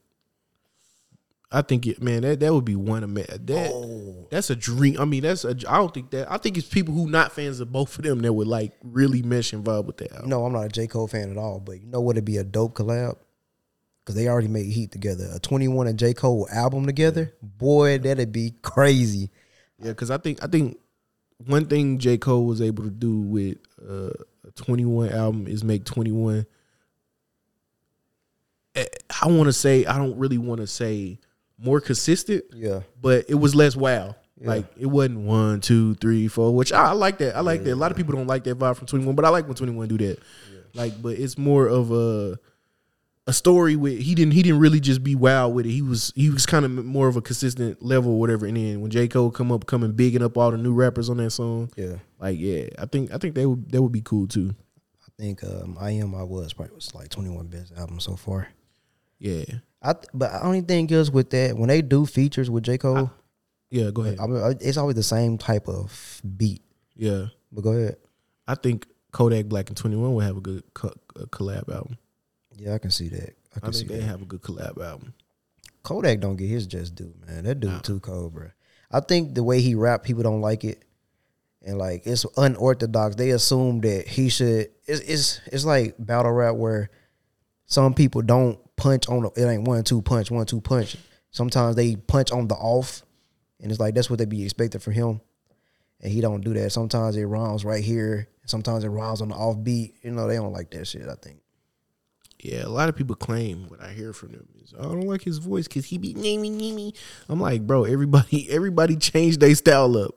I 1.53 1.63
think 1.63 1.87
it, 1.87 2.03
man, 2.03 2.23
that 2.23 2.41
that 2.41 2.53
would 2.53 2.65
be 2.65 2.75
one 2.75 3.05
of 3.05 3.15
that. 3.15 3.71
Oh. 3.73 4.27
That's 4.31 4.51
a 4.51 4.57
dream. 4.57 4.97
I 4.99 5.05
mean, 5.05 5.23
that's 5.23 5.45
a. 5.45 5.51
I 5.69 5.79
don't 5.79 5.95
think 5.95 6.11
that. 6.11 6.31
I 6.31 6.37
think 6.39 6.59
it's 6.59 6.67
people 6.67 6.95
who 6.95 7.09
not 7.09 7.33
fans 7.33 7.61
of 7.61 7.71
both 7.71 7.97
of 7.97 8.05
them 8.05 8.21
that 8.23 8.33
would 8.33 8.49
like 8.49 8.73
really 8.83 9.23
mesh 9.23 9.53
and 9.53 9.65
vibe 9.65 9.85
with 9.85 9.99
that 9.99 10.13
album. 10.13 10.31
Know, 10.31 10.45
I'm 10.45 10.53
not 10.53 10.67
a 10.67 10.69
J 10.69 10.87
Cole 10.87 11.07
fan 11.07 11.31
at 11.31 11.37
all, 11.37 11.61
but 11.61 11.81
you 11.81 11.87
know 11.87 12.01
what? 12.01 12.17
It'd 12.17 12.25
be 12.25 12.39
a 12.39 12.45
dope 12.45 12.75
collab 12.75 13.17
because 14.05 14.17
they 14.17 14.29
already 14.29 14.49
made 14.49 14.67
heat 14.67 14.93
together. 14.93 15.31
A 15.33 15.39
21 15.39 15.87
and 15.87 15.99
J 15.99 16.13
Cole 16.13 16.49
album 16.53 16.87
together, 16.87 17.33
boy, 17.41 17.99
that'd 17.99 18.33
be 18.33 18.55
crazy. 18.63 19.31
Yeah, 19.79 19.91
because 19.91 20.11
I 20.11 20.19
think 20.19 20.43
I 20.43 20.47
think 20.47 20.79
one 21.47 21.67
thing 21.67 21.99
J 21.99 22.19
Cole 22.19 22.47
was 22.47 22.61
able 22.61 22.85
to 22.85 22.91
do 22.91 23.21
with 23.21 23.59
uh, 23.81 24.11
a 24.47 24.51
Twenty 24.57 24.85
One 24.85 25.11
album 25.11 25.47
is 25.47 25.65
make 25.65 25.85
Twenty 25.85 26.13
One. 26.13 26.47
I 28.77 29.29
want 29.29 29.47
to 29.47 29.53
say 29.53 29.85
I 29.87 29.99
don't 29.99 30.19
really 30.19 30.39
want 30.39 30.61
to 30.61 30.67
say 30.67 31.21
more 31.59 31.81
consistent, 31.81 32.45
Yeah, 32.53 32.81
but 33.01 33.27
it 33.29 33.35
was 33.35 33.55
less 33.55 33.77
wow. 33.77 34.17
Yeah. 34.41 34.49
Like 34.49 34.67
it 34.77 34.87
wasn't 34.87 35.21
one, 35.21 35.61
two, 35.61 35.95
three, 35.95 36.27
four, 36.29 36.55
which 36.55 36.73
I, 36.73 36.87
I 36.87 36.93
like 36.93 37.19
that. 37.19 37.37
I 37.37 37.41
like 37.41 37.63
that. 37.65 37.73
A 37.73 37.77
lot 37.77 37.93
of 37.93 37.97
people 37.97 38.15
don't 38.15 38.27
like 38.27 38.45
that 38.45 38.59
vibe 38.59 38.77
from 38.77 38.87
Twenty 38.87 39.05
One, 39.05 39.15
but 39.15 39.25
I 39.25 39.29
like 39.29 39.47
when 39.47 39.55
Twenty 39.55 39.73
One 39.73 39.89
do 39.89 39.99
that. 39.99 40.19
Like, 40.75 41.01
but 41.01 41.19
it's 41.19 41.39
more 41.39 41.69
of 41.69 41.93
a 41.93 42.39
a 43.27 43.33
story 43.33 43.75
with 43.75 43.99
he 44.01 44.15
didn't 44.15 44.33
he 44.33 44.43
didn't 44.43 44.59
really 44.59 44.81
just 44.81 45.03
be 45.03 45.15
wild 45.15 45.55
with 45.55 45.67
it. 45.67 45.71
He 45.71 45.83
was 45.83 46.13
he 46.15 46.31
was 46.31 46.47
kind 46.47 46.65
of 46.65 46.71
more 46.73 47.09
of 47.09 47.17
a 47.17 47.23
consistent 47.23 47.83
level 47.83 48.13
or 48.13 48.21
whatever. 48.21 48.45
And 48.45 48.57
then 48.57 48.81
when 48.81 48.91
J 48.91 49.09
Cole 49.09 49.31
come 49.31 49.51
up 49.51 49.67
coming 49.67 49.93
bigging 49.93 50.23
up 50.23 50.37
all 50.37 50.51
the 50.51 50.59
new 50.59 50.75
rappers 50.75 51.09
on 51.09 51.17
that 51.19 51.31
song, 51.31 51.71
yeah. 51.77 51.97
like 52.19 52.39
yeah, 52.39 52.67
I 52.79 52.87
think 52.87 53.13
I 53.15 53.19
think 53.19 53.35
that 53.37 53.49
would 53.49 53.71
that 53.71 53.81
would 53.81 53.93
be 53.93 54.03
cool 54.03 54.27
too. 54.27 54.55
I 55.03 55.23
think 55.23 55.45
um, 55.45 55.79
I 55.81 55.93
am. 55.93 56.15
I 56.15 56.25
was 56.25 56.53
probably 56.53 56.75
was 56.75 56.95
like 56.95 57.09
21 57.09 57.47
best 57.47 57.73
album 57.77 58.01
so 58.01 58.17
far. 58.17 58.49
Yeah, 59.19 59.45
I 59.83 59.93
th- 59.95 60.07
but 60.13 60.31
only 60.43 60.61
thing 60.61 60.89
is 60.91 61.11
with 61.11 61.31
that 61.31 61.57
when 61.57 61.69
they 61.69 61.83
do 61.83 62.05
features 62.07 62.51
with 62.51 62.65
J 62.65 62.79
Cole, 62.79 63.11
yeah. 63.71 63.91
Go 63.91 64.03
ahead. 64.03 64.19
I 64.21 64.27
mean, 64.27 64.43
uh, 64.43 64.55
it's 64.61 64.77
always 64.77 64.97
the 64.97 65.03
same 65.03 65.39
type 65.39 65.69
of 65.69 66.21
beat. 66.37 66.63
yeah, 66.97 67.27
But 67.53 67.63
go 67.63 67.73
ahead. 67.73 67.97
I 68.47 68.55
think 68.55 68.87
Kodak 69.13 69.47
Black 69.47 69.69
and 69.71 69.77
Twenty 69.77 69.97
One 69.97 70.13
will 70.15 70.21
have 70.21 70.37
a 70.37 70.41
good 70.41 70.63
co- 70.75 70.93
a 71.17 71.27
collab 71.27 71.73
album. 71.73 71.97
Yeah, 72.57 72.75
I 72.75 72.79
can 72.79 72.91
see 72.91 73.09
that. 73.09 73.31
I 73.55 73.57
I 73.57 73.61
can 73.61 73.73
see 73.73 73.79
think 73.81 73.91
they 73.93 73.99
that. 73.99 74.07
have 74.07 74.23
a 74.23 74.27
good 74.27 74.43
collab 74.43 74.81
album. 74.83 75.15
Kodak 75.83 76.21
don't 76.21 76.37
get 76.37 76.49
his 76.49 76.67
just 76.67 76.95
due, 76.95 77.15
man. 77.27 77.45
That 77.45 77.61
dude 77.61 77.71
Nah. 77.71 77.79
too 77.81 78.01
cold, 78.01 78.35
bro. 78.35 78.49
I 78.91 79.01
think 79.01 79.35
the 79.35 79.43
way 79.43 79.61
he 79.61 79.75
rap, 79.75 80.03
people 80.03 80.23
don't 80.23 80.41
like 80.41 80.65
it, 80.65 80.85
and 81.63 81.79
like 81.79 82.07
it's 82.07 82.25
unorthodox. 82.37 83.17
They 83.17 83.31
assume 83.31 83.81
that 83.83 84.07
he 84.07 84.29
should. 84.29 84.69
It's 84.87 85.01
it's, 85.01 85.41
it's 85.47 85.65
like 85.65 85.95
battle 85.99 86.33
rap 86.33 86.55
where 86.57 86.91
some 87.67 87.95
people 87.95 88.23
don't 88.23 88.59
punch 88.77 89.09
on. 89.09 89.23
The, 89.23 89.31
it 89.37 89.49
ain't 89.49 89.67
one 89.67 89.85
two 89.85 90.03
punch, 90.03 90.31
one 90.31 90.47
two 90.47 90.61
punch. 90.61 90.97
Sometimes 91.31 91.77
they 91.77 91.97
punch 91.97 92.31
on 92.31 92.49
the 92.49 92.55
off, 92.55 93.03
and 93.61 93.71
it's 93.71 93.81
like 93.81 93.95
that's 93.95 94.11
what 94.11 94.19
they 94.19 94.25
be 94.25 94.45
expected 94.45 94.83
from 94.83 94.93
him, 94.93 95.21
and 96.01 96.13
he 96.13 96.21
don't 96.21 96.43
do 96.43 96.55
that. 96.55 96.71
Sometimes 96.71 97.17
it 97.17 97.25
rhymes 97.25 97.65
right 97.65 97.83
here. 97.83 98.29
Sometimes 98.47 98.85
it 98.85 98.89
rhymes 98.89 99.21
on 99.21 99.29
the 99.29 99.35
off 99.35 99.63
beat. 99.63 99.97
You 100.03 100.13
know 100.13 100.29
they 100.29 100.37
don't 100.37 100.53
like 100.53 100.71
that 100.71 100.87
shit. 100.87 101.09
I 101.09 101.15
think. 101.15 101.41
Yeah, 102.45 102.67
a 102.67 102.69
lot 102.69 102.91
of 102.91 102.97
people 102.97 103.17
claim 103.17 103.69
what 103.69 103.81
I 103.81 103.93
hear 103.93 104.13
from 104.13 104.33
them 104.33 104.47
is 104.63 104.75
oh, 104.79 104.91
I 104.91 104.93
don't 104.93 105.07
like 105.07 105.23
his 105.23 105.39
voice 105.39 105.67
because 105.67 105.87
he 105.87 105.97
be 105.97 106.13
namey 106.13 106.51
namey. 106.51 106.95
I'm 107.29 107.41
like, 107.41 107.67
bro, 107.67 107.85
everybody 107.85 108.49
everybody 108.51 108.97
changed 108.97 109.41
their 109.41 109.55
style 109.55 109.97
up. 109.97 110.15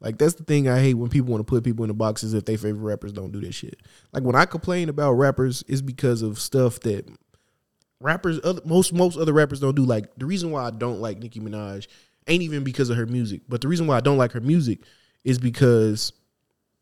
Like 0.00 0.18
that's 0.18 0.34
the 0.34 0.44
thing 0.44 0.68
I 0.68 0.80
hate 0.80 0.94
when 0.94 1.10
people 1.10 1.30
want 1.30 1.46
to 1.46 1.50
put 1.50 1.64
people 1.64 1.84
in 1.84 1.88
the 1.88 1.94
boxes 1.94 2.34
if 2.34 2.44
they 2.44 2.56
favorite 2.56 2.82
rappers 2.82 3.12
don't 3.12 3.32
do 3.32 3.40
that 3.40 3.52
shit. 3.52 3.80
Like 4.12 4.24
when 4.24 4.36
I 4.36 4.44
complain 4.46 4.88
about 4.88 5.12
rappers 5.12 5.62
is 5.68 5.82
because 5.82 6.22
of 6.22 6.38
stuff 6.38 6.80
that 6.80 7.06
rappers 8.00 8.40
other 8.42 8.62
most 8.64 8.92
most 8.92 9.16
other 9.16 9.32
rappers 9.32 9.60
don't 9.60 9.76
do. 9.76 9.84
Like 9.84 10.14
the 10.16 10.26
reason 10.26 10.50
why 10.50 10.64
I 10.64 10.70
don't 10.70 11.00
like 11.00 11.18
Nicki 11.18 11.40
Minaj 11.40 11.86
ain't 12.26 12.42
even 12.42 12.64
because 12.64 12.90
of 12.90 12.96
her 12.96 13.06
music, 13.06 13.42
but 13.48 13.60
the 13.60 13.68
reason 13.68 13.86
why 13.86 13.96
I 13.96 14.00
don't 14.00 14.18
like 14.18 14.32
her 14.32 14.40
music 14.40 14.80
is 15.24 15.38
because 15.38 16.12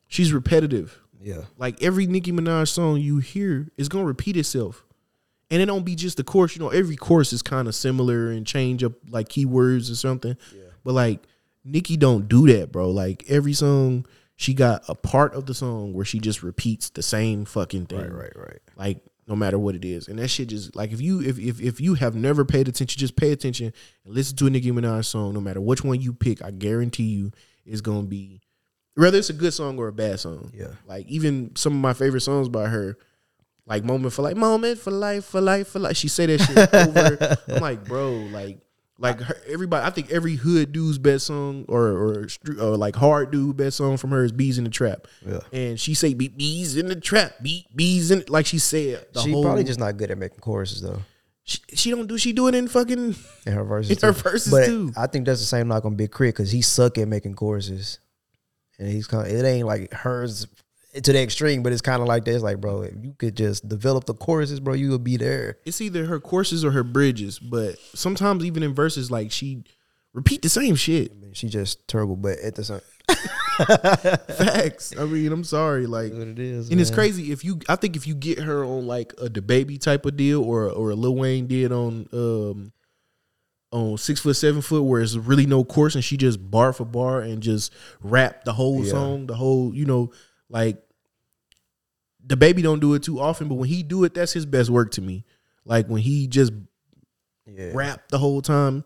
she's 0.06 0.32
repetitive. 0.32 0.98
Yeah. 1.20 1.42
Like 1.56 1.82
every 1.82 2.06
Nicki 2.06 2.32
Minaj 2.32 2.68
song 2.68 3.00
you 3.00 3.18
hear 3.18 3.68
is 3.76 3.88
gonna 3.88 4.04
repeat 4.04 4.36
itself. 4.36 4.84
And 5.50 5.62
it 5.62 5.66
don't 5.66 5.84
be 5.84 5.94
just 5.94 6.18
the 6.18 6.24
chorus, 6.24 6.54
you 6.54 6.60
know, 6.60 6.68
every 6.68 6.96
chorus 6.96 7.32
is 7.32 7.40
kind 7.40 7.68
of 7.68 7.74
similar 7.74 8.30
and 8.30 8.46
change 8.46 8.84
up 8.84 8.92
like 9.08 9.28
keywords 9.28 9.90
or 9.90 9.94
something. 9.94 10.36
Yeah. 10.54 10.64
But 10.84 10.92
like 10.92 11.22
Nicki 11.64 11.96
don't 11.96 12.28
do 12.28 12.46
that, 12.48 12.70
bro. 12.70 12.90
Like 12.90 13.24
every 13.28 13.54
song, 13.54 14.06
she 14.36 14.54
got 14.54 14.84
a 14.88 14.94
part 14.94 15.34
of 15.34 15.46
the 15.46 15.54
song 15.54 15.94
where 15.94 16.04
she 16.04 16.18
just 16.18 16.42
repeats 16.42 16.90
the 16.90 17.02
same 17.02 17.44
fucking 17.44 17.86
thing. 17.86 17.98
Right, 17.98 18.12
right, 18.12 18.36
right. 18.36 18.60
Like 18.76 18.98
no 19.28 19.36
matter 19.36 19.58
what 19.58 19.74
it 19.74 19.84
is. 19.84 20.08
And 20.08 20.18
that 20.18 20.28
shit 20.28 20.48
just 20.48 20.74
like 20.74 20.90
if 20.90 21.00
you 21.00 21.20
if 21.20 21.38
if 21.38 21.60
if 21.60 21.80
you 21.80 21.94
have 21.94 22.14
never 22.14 22.44
paid 22.44 22.66
attention, 22.66 22.98
just 22.98 23.16
pay 23.16 23.30
attention 23.30 23.72
and 24.04 24.14
listen 24.14 24.36
to 24.38 24.46
a 24.46 24.50
Nicki 24.50 24.72
Minaj 24.72 25.04
song, 25.04 25.34
no 25.34 25.40
matter 25.40 25.60
which 25.60 25.84
one 25.84 26.00
you 26.00 26.12
pick, 26.12 26.42
I 26.42 26.50
guarantee 26.50 27.04
you 27.04 27.32
it's 27.64 27.82
gonna 27.82 28.06
be 28.06 28.40
whether 28.94 29.18
it's 29.18 29.30
a 29.30 29.34
good 29.34 29.52
song 29.52 29.78
or 29.78 29.88
a 29.88 29.92
bad 29.92 30.18
song. 30.18 30.50
Yeah. 30.54 30.72
Like 30.86 31.06
even 31.06 31.54
some 31.54 31.74
of 31.74 31.80
my 31.80 31.92
favorite 31.92 32.22
songs 32.22 32.48
by 32.48 32.66
her, 32.66 32.96
like 33.66 33.84
Moment 33.84 34.14
for 34.14 34.22
Life, 34.22 34.36
Moment 34.36 34.78
for 34.78 34.90
Life, 34.90 35.26
for 35.26 35.40
Life, 35.40 35.68
for 35.68 35.78
Life. 35.78 35.96
She 35.96 36.08
say 36.08 36.26
that 36.26 36.40
shit 36.40 36.74
over. 36.74 37.38
I'm 37.54 37.62
like, 37.62 37.84
bro, 37.84 38.12
like 38.32 38.60
like 39.00 39.20
her, 39.20 39.36
everybody, 39.46 39.86
I 39.86 39.90
think 39.90 40.10
every 40.10 40.34
hood 40.34 40.72
dude's 40.72 40.98
best 40.98 41.26
song 41.26 41.64
or 41.68 41.86
or, 41.88 42.26
or 42.60 42.76
like 42.76 42.96
hard 42.96 43.30
dude 43.30 43.56
best 43.56 43.76
song 43.76 43.96
from 43.96 44.10
her 44.10 44.24
is 44.24 44.32
"Beez 44.32 44.58
in 44.58 44.64
the 44.64 44.70
Trap." 44.70 45.06
Yeah. 45.24 45.40
and 45.52 45.78
she 45.78 45.94
say 45.94 46.14
"Be- 46.14 46.28
"Beez 46.28 46.76
in 46.76 46.88
the 46.88 46.96
Trap," 46.96 47.34
"Beat 47.40 47.74
bees 47.74 48.10
in," 48.10 48.24
like 48.28 48.46
she 48.46 48.58
said. 48.58 49.06
The 49.12 49.20
she 49.20 49.30
whole, 49.32 49.44
probably 49.44 49.64
just 49.64 49.78
not 49.78 49.96
good 49.96 50.10
at 50.10 50.18
making 50.18 50.40
choruses 50.40 50.82
though. 50.82 51.00
she, 51.44 51.58
she 51.74 51.90
don't 51.90 52.08
do 52.08 52.18
she 52.18 52.32
do 52.32 52.48
it 52.48 52.54
in 52.56 52.66
fucking 52.66 53.14
In 53.46 53.52
her 53.52 53.64
verses. 53.64 53.90
In 53.92 54.06
her 54.08 54.12
too. 54.12 54.22
verses, 54.22 54.52
but 54.52 54.66
too. 54.66 54.92
I 54.96 55.06
think 55.06 55.26
that's 55.26 55.40
the 55.40 55.46
same 55.46 55.68
knock 55.68 55.84
on 55.84 55.94
Big 55.94 56.10
K.R.I.T. 56.10 56.32
because 56.32 56.50
he 56.50 56.60
suck 56.60 56.98
at 56.98 57.06
making 57.06 57.34
choruses, 57.34 58.00
and 58.80 58.88
he's 58.88 59.06
kind. 59.06 59.26
Of, 59.26 59.32
it 59.32 59.44
ain't 59.46 59.66
like 59.66 59.92
hers 59.92 60.48
to 61.04 61.12
the 61.12 61.22
extreme, 61.22 61.62
but 61.62 61.72
it's 61.72 61.82
kind 61.82 62.00
of 62.02 62.08
like 62.08 62.24
that. 62.24 62.34
It's 62.34 62.42
like, 62.44 62.60
bro, 62.60 62.82
if 62.82 62.94
you 63.02 63.14
could 63.18 63.36
just 63.36 63.68
develop 63.68 64.04
the 64.04 64.14
choruses, 64.14 64.60
bro, 64.60 64.74
you 64.74 64.90
would 64.90 65.04
be 65.04 65.16
there. 65.16 65.58
it's 65.64 65.80
either 65.80 66.06
her 66.06 66.20
courses 66.20 66.64
or 66.64 66.70
her 66.72 66.82
bridges, 66.84 67.38
but 67.38 67.78
sometimes 67.94 68.44
even 68.44 68.62
in 68.62 68.74
verses 68.74 69.10
like 69.10 69.30
she 69.32 69.64
repeat 70.14 70.42
the 70.42 70.48
same 70.48 70.74
shit. 70.76 71.12
I 71.12 71.14
mean, 71.14 71.32
she 71.34 71.48
just 71.48 71.86
terrible, 71.88 72.16
but 72.16 72.38
at 72.38 72.54
the 72.54 72.64
same, 72.64 72.80
Facts. 74.36 74.94
I 74.98 75.04
mean, 75.04 75.32
I'm 75.32 75.44
sorry, 75.44 75.86
like 75.86 76.12
what 76.12 76.28
it 76.28 76.38
is, 76.38 76.70
And 76.70 76.80
it's 76.80 76.90
crazy 76.90 77.32
if 77.32 77.44
you. 77.44 77.60
I 77.68 77.76
think 77.76 77.96
if 77.96 78.06
you 78.06 78.14
get 78.14 78.38
her 78.40 78.64
on 78.64 78.86
like 78.86 79.12
a 79.20 79.28
the 79.28 79.42
baby 79.42 79.78
type 79.78 80.06
of 80.06 80.16
deal, 80.16 80.42
or 80.42 80.70
or 80.70 80.90
a 80.90 80.94
Lil 80.94 81.16
Wayne 81.16 81.46
did 81.46 81.72
on 81.72 82.08
um 82.12 82.72
on 83.70 83.98
six 83.98 84.20
foot 84.20 84.34
seven 84.36 84.62
foot, 84.62 84.82
where 84.82 85.00
it's 85.00 85.14
really 85.16 85.46
no 85.46 85.64
course 85.64 85.94
and 85.94 86.04
she 86.04 86.16
just 86.16 86.50
bar 86.50 86.72
for 86.72 86.84
bar 86.84 87.20
and 87.20 87.42
just 87.42 87.72
rap 88.00 88.44
the 88.44 88.52
whole 88.52 88.84
Yeah. 88.84 88.90
song, 88.92 89.26
the 89.26 89.34
whole 89.34 89.74
you 89.74 89.84
know 89.84 90.12
like 90.48 90.82
the 92.28 92.36
baby 92.36 92.62
don't 92.62 92.80
do 92.80 92.94
it 92.94 93.02
too 93.02 93.18
often, 93.20 93.48
but 93.48 93.56
when 93.56 93.68
he 93.68 93.82
do 93.82 94.04
it, 94.04 94.14
that's 94.14 94.32
his 94.32 94.46
best 94.46 94.70
work 94.70 94.92
to 94.92 95.00
me. 95.02 95.24
Like 95.64 95.86
when 95.88 96.00
he 96.02 96.26
just 96.28 96.52
Yeah. 97.46 97.70
rap 97.74 98.08
the 98.10 98.18
whole 98.18 98.42
time. 98.42 98.84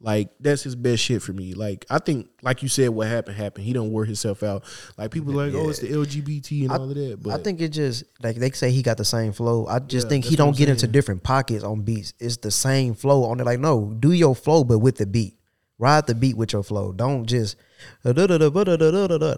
Like 0.00 0.30
that's 0.38 0.62
his 0.62 0.76
best 0.76 1.02
shit 1.02 1.22
for 1.22 1.32
me. 1.32 1.54
Like 1.54 1.84
I 1.90 1.98
think, 1.98 2.28
like 2.40 2.62
you 2.62 2.68
said, 2.68 2.90
what 2.90 3.08
happened 3.08 3.36
happened. 3.36 3.64
He 3.66 3.72
don't 3.72 3.90
wear 3.90 4.04
himself 4.04 4.44
out. 4.44 4.62
Like 4.96 5.10
people 5.10 5.32
are 5.40 5.46
like, 5.46 5.54
oh, 5.60 5.68
it's 5.70 5.80
the 5.80 5.88
LGBT 5.88 6.62
and 6.62 6.72
I- 6.72 6.76
all 6.76 6.88
of 6.88 6.94
that. 6.94 7.18
But 7.20 7.38
I 7.40 7.42
think 7.42 7.60
it 7.60 7.70
just 7.70 8.04
like 8.22 8.36
they 8.36 8.52
say 8.52 8.70
he 8.70 8.82
got 8.82 8.96
the 8.96 9.04
same 9.04 9.32
flow. 9.32 9.66
I 9.66 9.80
just 9.80 10.06
Yeah, 10.06 10.10
think 10.10 10.24
he 10.26 10.36
don't 10.36 10.56
get 10.56 10.68
into 10.68 10.86
different 10.86 11.24
pockets 11.24 11.64
on 11.64 11.80
beats. 11.82 12.14
It's 12.20 12.36
the 12.36 12.52
same 12.52 12.94
flow 12.94 13.24
on 13.24 13.40
it. 13.40 13.44
Like 13.44 13.58
no, 13.58 13.92
do 13.98 14.12
your 14.12 14.36
flow, 14.36 14.62
but 14.62 14.78
with 14.78 14.98
the 14.98 15.06
beat. 15.06 15.34
Ride 15.80 16.06
the 16.06 16.14
beat 16.14 16.36
with 16.36 16.52
your 16.52 16.62
flow. 16.62 16.92
Don't 16.92 17.26
just. 17.26 17.56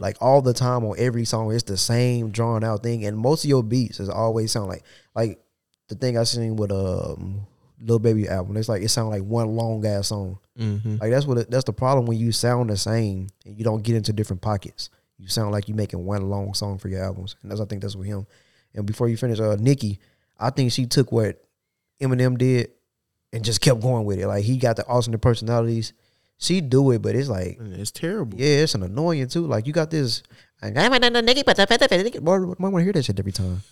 like 0.01 0.16
all 0.20 0.43
the 0.43 0.55
time 0.55 0.84
on 0.84 0.97
every 0.99 1.24
song. 1.24 1.53
It's 1.53 1.62
the 1.64 1.76
same 1.76 2.30
drawn 2.30 2.64
out 2.64 2.82
thing, 2.82 3.05
and 3.05 3.16
most 3.16 3.45
of 3.45 3.49
your 3.49 3.62
beats 3.62 4.01
is 4.01 4.09
always 4.09 4.53
sound 4.53 4.68
like 4.68 4.84
like 5.14 5.41
the 5.88 5.95
thing 5.95 6.16
I 6.16 6.24
seen 6.24 6.57
with 6.57 6.72
um 6.72 7.47
Lil 7.80 7.99
Baby 7.99 8.28
album. 8.28 8.57
It's 8.57 8.68
like 8.68 8.82
it 8.82 8.88
sound 8.88 9.11
like 9.11 9.22
one 9.22 9.57
long 9.57 9.84
ass 9.86 10.09
song. 10.09 10.38
Mm-hmm. 10.59 10.97
Like 11.01 11.11
that's 11.11 11.26
what 11.26 11.38
it, 11.38 11.51
that's 11.51 11.64
the 11.64 11.72
problem 11.72 12.07
when 12.07 12.18
you 12.18 12.32
sound 12.32 12.70
the 12.70 12.76
same 12.76 13.28
and 13.45 13.59
you 13.59 13.64
don't 13.64 13.82
get 13.82 13.97
into 13.97 14.12
different 14.12 14.43
pockets. 14.43 14.91
You 15.18 15.28
sound 15.28 15.53
like 15.53 15.68
you're 15.68 15.76
making 15.76 16.05
one 16.05 16.30
long 16.30 16.55
song 16.55 16.78
for 16.78 16.88
your 16.88 17.03
albums, 17.03 17.36
and 17.43 17.51
that's 17.51 17.61
I 17.61 17.64
think 17.64 17.82
that's 17.82 17.97
with 17.97 18.07
him. 18.07 18.26
And 18.74 18.86
before 18.86 19.09
you 19.09 19.16
finish, 19.16 19.41
uh, 19.41 19.57
Nicki, 19.59 19.99
I 20.38 20.51
think 20.51 20.72
she 20.72 20.86
took 20.86 21.12
what 21.12 21.43
Eminem 22.01 22.38
did 22.38 22.70
and 23.32 23.45
just 23.45 23.61
kept 23.61 23.80
going 23.80 24.05
with 24.05 24.18
it. 24.18 24.26
Like 24.26 24.45
he 24.45 24.57
got 24.57 24.76
the 24.76 24.86
alternate 24.86 25.20
personalities. 25.20 25.93
She 26.41 26.61
do 26.62 26.91
it, 26.91 27.03
but 27.03 27.14
it's 27.14 27.28
like 27.28 27.59
it's 27.61 27.91
terrible. 27.91 28.41
yeah, 28.41 28.62
it's 28.62 28.74
an 28.74 28.82
annoying 28.82 29.28
too. 29.28 29.47
Like 29.47 29.66
you 29.66 29.72
got 29.72 29.91
this. 29.91 30.22
I 30.62 30.70
want 30.88 31.03
to 32.76 32.82
hear 32.82 32.93
that 32.93 33.05
shit 33.05 33.18
every 33.18 33.32
time. 33.32 33.62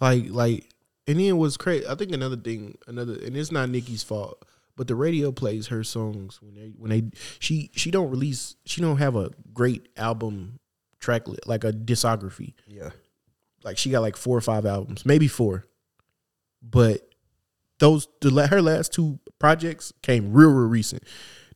Like 0.00 0.24
like 0.28 0.68
and 1.06 1.20
then 1.20 1.36
what's 1.36 1.56
crazy 1.56 1.86
I 1.86 1.94
think 1.94 2.12
another 2.12 2.36
thing 2.36 2.76
another 2.86 3.14
and 3.14 3.36
it's 3.36 3.52
not 3.52 3.68
Nicki's 3.68 4.02
fault 4.02 4.44
but 4.76 4.88
the 4.88 4.94
radio 4.96 5.30
plays 5.30 5.68
her 5.68 5.84
songs 5.84 6.40
when 6.42 6.54
they 6.54 6.72
when 6.76 6.90
they 6.90 7.04
she 7.38 7.70
she 7.74 7.90
don't 7.90 8.10
release 8.10 8.56
she 8.64 8.80
don't 8.80 8.96
have 8.96 9.14
a 9.14 9.30
great 9.52 9.88
album 9.96 10.58
track 10.98 11.22
like 11.46 11.62
a 11.62 11.72
discography 11.72 12.54
Yeah, 12.66 12.90
like 13.62 13.78
she 13.78 13.90
got 13.90 14.00
like 14.00 14.16
four 14.16 14.36
or 14.36 14.40
five 14.40 14.66
albums 14.66 15.06
maybe 15.06 15.28
four 15.28 15.64
but 16.62 17.08
those 17.78 18.08
the 18.20 18.46
her 18.48 18.62
last 18.62 18.92
two 18.92 19.20
projects 19.38 19.92
came 20.02 20.32
real 20.32 20.50
real 20.50 20.68
recent 20.68 21.04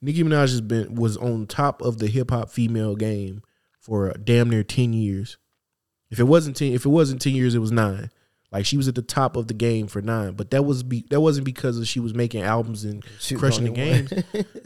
Nicki 0.00 0.22
Minaj 0.22 0.50
has 0.50 0.60
been 0.60 0.94
was 0.94 1.16
on 1.16 1.46
top 1.46 1.82
of 1.82 1.98
the 1.98 2.06
hip 2.06 2.30
hop 2.30 2.50
female 2.50 2.94
game 2.96 3.42
for 3.78 4.12
damn 4.12 4.50
near 4.50 4.62
10 4.62 4.92
years. 4.92 5.38
If 6.10 6.18
it 6.18 6.24
wasn't 6.24 6.56
10 6.56 6.72
if 6.72 6.84
it 6.84 6.90
wasn't 6.90 7.20
10 7.20 7.34
years 7.34 7.54
it 7.54 7.58
was 7.58 7.72
9 7.72 8.10
like 8.50 8.64
she 8.64 8.78
was 8.78 8.88
at 8.88 8.94
the 8.94 9.02
top 9.02 9.36
of 9.36 9.46
the 9.46 9.54
game 9.54 9.86
for 9.86 10.00
9 10.00 10.32
but 10.32 10.50
that 10.52 10.64
was 10.64 10.82
be 10.82 11.04
that 11.10 11.20
wasn't 11.20 11.44
because 11.44 11.78
of 11.78 11.86
she 11.86 12.00
was 12.00 12.14
making 12.14 12.42
albums 12.42 12.84
and 12.84 13.04
She 13.18 13.34
crushing 13.34 13.64
the 13.64 13.70
games. 13.70 14.12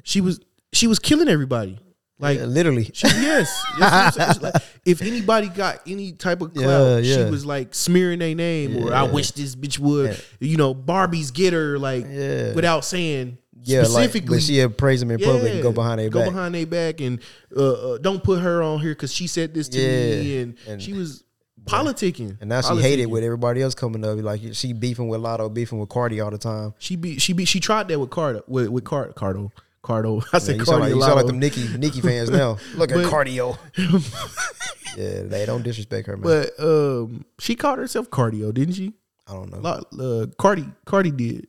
She 0.05 0.21
was 0.21 0.41
she 0.73 0.87
was 0.87 0.99
killing 0.99 1.29
everybody 1.29 1.79
like 2.23 2.39
Yeah, 2.39 2.47
literally. 2.47 2.91
she, 2.95 3.07
yes, 3.09 3.63
Yes. 3.79 4.41
Like, 4.41 4.55
if 4.87 5.03
anybody 5.03 5.49
got 5.49 5.81
any 5.87 6.13
type 6.13 6.41
of 6.41 6.55
clout, 6.55 7.03
Yeah, 7.05 7.25
she 7.27 7.31
was 7.31 7.45
like 7.45 7.75
smearing 7.75 8.21
their 8.21 8.35
name, 8.35 8.77
or 8.83 8.95
I 8.95 9.03
wish 9.03 9.33
this 9.33 9.55
bitch 9.55 9.79
would, 9.79 10.19
you 10.41 10.57
know, 10.57 10.73
Barbie's 10.73 11.31
get 11.31 11.53
her, 11.53 11.79
like 11.79 12.07
Yeah. 12.09 12.55
without 12.55 12.85
saying 12.87 13.37
Yeah, 13.65 13.81
like, 13.81 13.89
specifically. 13.89 14.37
but 14.39 14.43
she 14.43 14.57
had 14.57 14.79
praise 14.79 15.01
them 15.01 15.11
in 15.11 15.19
public 15.21 15.53
and 15.53 15.63
go 15.63 15.73
behind 15.73 16.01
their 16.01 16.09
go 16.09 16.21
back. 16.21 16.31
behind 16.31 16.55
their 16.55 16.67
back, 16.67 17.01
and 17.01 17.21
uh, 17.57 17.73
uh, 17.93 17.99
don't 17.99 18.23
put 18.25 18.41
her 18.41 18.63
on 18.63 18.81
here 18.81 18.93
because 18.93 19.13
she 19.13 19.27
said 19.27 19.53
this 19.55 19.69
to 19.69 19.79
me, 19.79 20.39
and, 20.39 20.57
And- 20.67 20.83
she 20.83 20.93
was 20.95 21.23
politicking, 21.65 22.37
And 22.41 22.49
now 22.49 22.61
she 22.61 22.75
hated 22.81 23.07
with 23.07 23.23
everybody 23.23 23.63
else 23.63 23.75
coming 23.75 24.05
up. 24.05 24.19
Like 24.21 24.41
she 24.53 24.73
beefing 24.73 25.07
with 25.07 25.21
Latto, 25.21 25.53
beefing 25.53 25.79
with 25.79 25.89
Cardi 25.91 26.21
all 26.21 26.31
the 26.33 26.39
time. 26.39 26.75
She 26.79 26.97
be 26.97 27.19
she 27.21 27.33
be 27.33 27.45
she 27.45 27.61
tried 27.61 27.87
that 27.89 28.01
with 28.01 28.11
Cardo 28.11 28.43
with 28.49 28.69
with 28.69 28.83
Card 28.83 29.15
Cardo 29.15 29.53
Cardo. 29.83 30.23
I 30.33 30.37
Yeah, 30.37 30.39
said 30.39 30.57
you, 30.59 30.65
sound 30.65 30.81
like, 30.81 30.89
a 30.91 30.95
you 30.95 31.01
lot. 31.01 31.07
sound 31.07 31.17
like 31.17 31.27
them 31.27 31.39
Nicki 31.39 31.69
Nicki 31.79 32.01
fans 32.01 32.31
now. 32.31 32.59
Look 32.77 32.93
at 32.93 32.97
But- 32.97 33.13
cardio. 33.13 33.59
yeah, 34.97 35.23
they 35.25 35.45
don't 35.47 35.63
disrespect 35.63 36.07
her, 36.07 36.17
man. 36.17 36.23
But 36.23 36.65
um, 36.65 37.25
she 37.39 37.55
called 37.55 37.79
herself 37.79 38.11
Cardio, 38.11 38.53
didn't 38.55 38.75
she? 38.75 38.93
I 39.29 39.35
don't 39.35 39.51
know. 39.53 39.59
lot, 39.59 39.87
uh, 39.99 40.27
Cardi 40.39 40.67
Cardi 40.85 41.11
did. 41.11 41.47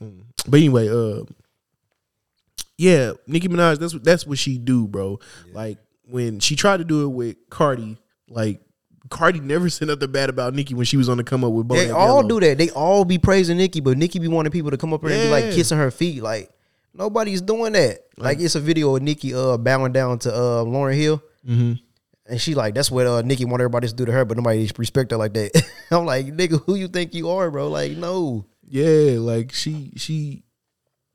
Mm. 0.00 0.22
But 0.48 0.58
anyway, 0.58 0.88
uh, 0.88 1.22
yeah, 2.76 3.12
Nicki 3.26 3.48
Minaj. 3.48 3.78
That's 3.78 3.94
what 3.94 4.04
that's 4.04 4.26
what 4.26 4.38
she 4.38 4.58
do, 4.58 4.86
bro. 4.88 5.20
Like 5.52 5.78
when 6.08 6.40
she 6.40 6.56
tried 6.56 6.78
to 6.78 6.84
do 6.84 7.04
it 7.04 7.08
with 7.08 7.36
Cardi, 7.50 7.96
like 8.28 8.60
Cardi 9.10 9.40
never 9.40 9.70
said 9.70 9.88
nothing 9.88 10.10
bad 10.10 10.28
about 10.30 10.54
Nicki 10.54 10.74
when 10.74 10.84
she 10.84 10.96
was 10.96 11.08
on 11.08 11.16
the 11.18 11.24
come 11.24 11.44
up 11.44 11.52
with. 11.52 11.68
They 11.68 11.90
all 11.90 12.22
do 12.22 12.40
that. 12.40 12.58
They 12.58 12.70
all 12.70 13.04
be 13.04 13.18
praising 13.18 13.58
Nicki, 13.58 13.80
but 13.80 13.96
Nicki 13.96 14.18
be 14.18 14.28
wanting 14.28 14.50
people 14.52 14.70
to 14.72 14.76
come 14.76 14.92
up 14.92 15.02
here 15.02 15.10
and 15.12 15.22
be 15.22 15.28
like 15.30 15.54
kissing 15.54 15.78
her 15.78 15.90
feet. 15.90 16.22
Like 16.22 16.50
nobody's 16.94 17.40
doing 17.42 17.72
that. 17.74 18.00
Like, 18.16 18.40
it's 18.40 18.54
a 18.54 18.60
video 18.60 18.94
of 18.96 19.02
Nicki 19.02 19.34
uh 19.34 19.56
bowing 19.58 19.92
down 19.92 20.18
to 20.20 20.32
uh 20.34 20.64
Lauryn 20.64 20.94
Hill. 20.96 21.22
Mhm. 21.46 21.80
And 22.26 22.40
she 22.40 22.54
like, 22.54 22.74
that's 22.74 22.90
what 22.90 23.06
uh 23.06 23.22
Nicki 23.22 23.44
want 23.44 23.60
everybody 23.60 23.88
to 23.88 23.94
do 23.94 24.04
to 24.06 24.12
her, 24.12 24.24
but 24.24 24.36
nobody 24.36 24.70
respect 24.78 25.10
her 25.10 25.16
like 25.16 25.34
that. 25.34 25.62
I'm 25.90 26.06
like, 26.06 26.26
nigga, 26.26 26.62
who 26.64 26.74
you 26.76 26.88
think 26.88 27.14
you 27.14 27.28
are, 27.30 27.50
bro? 27.50 27.68
Like, 27.68 27.92
no. 27.92 28.46
Yeah, 28.66 29.18
like 29.18 29.52
she 29.52 29.92
she 29.96 30.42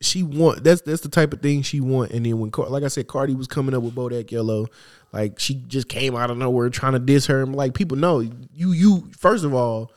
she 0.01 0.23
want 0.23 0.63
that's 0.63 0.81
that's 0.81 1.01
the 1.01 1.09
type 1.09 1.33
of 1.33 1.41
thing 1.41 1.61
she 1.63 1.79
want. 1.81 2.11
And 2.11 2.25
then 2.25 2.39
when 2.39 2.51
Car- 2.51 2.69
like 2.69 2.83
I 2.83 2.87
said, 2.89 3.07
Cardi 3.07 3.33
was 3.33 3.47
coming 3.47 3.73
up 3.73 3.81
with 3.81 3.95
Bodak 3.95 4.29
Yellow, 4.31 4.67
like 5.11 5.39
she 5.39 5.55
just 5.55 5.89
came 5.89 6.15
out 6.15 6.29
of 6.29 6.37
nowhere 6.37 6.69
trying 6.69 6.93
to 6.93 6.99
diss 6.99 7.25
her. 7.25 7.41
And 7.41 7.55
like 7.55 7.73
people 7.73 7.97
know 7.97 8.19
you 8.19 8.71
you 8.71 9.09
first 9.17 9.43
of 9.43 9.53
all. 9.53 9.91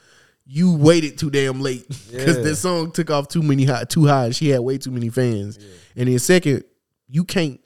You 0.44 0.74
waited 0.74 1.18
too 1.18 1.30
damn 1.30 1.60
late 1.60 1.86
because 2.10 2.36
Yeah. 2.36 2.42
this 2.42 2.60
song 2.60 2.90
took 2.90 3.10
off 3.10 3.28
too 3.28 3.42
many 3.42 3.64
high, 3.64 3.84
too 3.84 4.06
high. 4.06 4.30
She 4.30 4.48
had 4.48 4.60
way 4.60 4.78
too 4.78 4.90
many 4.90 5.08
fans, 5.08 5.58
and 5.96 6.08
then 6.08 6.18
second, 6.18 6.64
you 7.08 7.24
can't 7.24 7.60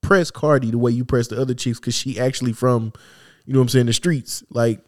press 0.00 0.30
Cardi 0.30 0.70
the 0.70 0.78
way 0.78 0.90
you 0.92 1.04
press 1.04 1.28
the 1.28 1.40
other 1.40 1.54
chicks 1.54 1.78
because 1.78 1.94
she 1.94 2.18
actually 2.18 2.52
from, 2.52 2.92
you 3.44 3.52
know 3.52 3.58
what 3.60 3.64
I'm 3.64 3.68
saying, 3.68 3.86
the 3.86 3.92
streets. 3.92 4.42
Like 4.50 4.80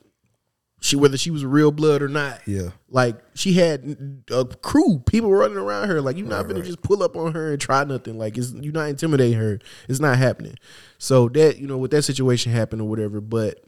she 0.81 0.97
whether 0.97 1.17
she 1.17 1.31
was 1.31 1.45
real 1.45 1.71
blood 1.71 2.03
or 2.03 2.09
not. 2.09 2.41
Yeah. 2.47 2.71
Like 2.89 3.17
she 3.35 3.53
had 3.55 4.23
a 4.31 4.45
crew, 4.45 4.99
people 5.07 5.33
running 5.33 5.57
around 5.57 5.89
her. 5.89 6.01
Like 6.01 6.17
you're 6.17 6.27
not 6.27 6.47
gonna 6.49 6.63
just 6.63 6.83
pull 6.83 7.03
up 7.03 7.17
on 7.17 7.33
her 7.33 7.53
and 7.53 7.61
try 7.61 7.85
nothing. 7.85 8.19
Like 8.19 8.37
it's 8.39 8.53
you're 8.53 8.73
not 8.73 8.89
intimidating 8.89 9.39
her. 9.39 9.59
It's 9.89 10.01
not 10.01 10.19
happening. 10.19 10.57
So 10.99 11.29
that 11.31 11.59
you 11.59 11.67
know, 11.67 11.79
with 11.79 11.91
that 11.93 12.03
situation 12.03 12.53
happened 12.53 12.83
or 12.83 12.89
whatever. 12.89 13.21
But 13.21 13.61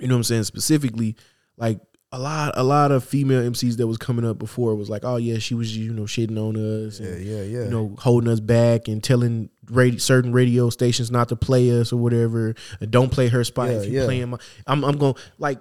You 0.00 0.08
know 0.08 0.14
what 0.14 0.18
I'm 0.20 0.24
saying? 0.24 0.44
Specifically, 0.44 1.16
like 1.56 1.80
a 2.10 2.18
lot, 2.18 2.52
a 2.56 2.62
lot 2.62 2.90
of 2.90 3.04
female 3.04 3.42
MCs 3.50 3.76
that 3.76 3.86
was 3.86 3.98
coming 3.98 4.24
up 4.24 4.38
before 4.38 4.74
was 4.74 4.88
like, 4.88 5.04
oh 5.04 5.16
yeah, 5.16 5.38
she 5.38 5.54
was 5.54 5.76
you 5.76 5.92
know 5.92 6.04
shitting 6.04 6.38
on 6.38 6.56
us, 6.56 7.00
Yeah, 7.00 7.08
and, 7.08 7.24
yeah, 7.24 7.42
yeah. 7.42 7.64
you 7.64 7.70
know 7.70 7.94
holding 7.98 8.30
us 8.30 8.40
back 8.40 8.88
and 8.88 9.02
telling 9.02 9.50
radio, 9.70 9.98
certain 9.98 10.32
radio 10.32 10.70
stations 10.70 11.10
not 11.10 11.28
to 11.28 11.36
play 11.36 11.70
us 11.78 11.92
or 11.92 11.98
whatever. 11.98 12.54
And 12.80 12.90
don't 12.90 13.10
play 13.12 13.28
her 13.28 13.44
spot 13.44 13.68
Yeah, 13.68 13.76
if 13.76 13.86
you 13.86 13.98
yeah. 14.00 14.04
playing 14.06 14.30
my. 14.30 14.38
I'm 14.66 14.84
I'm 14.84 14.96
going 14.96 15.14
like 15.38 15.60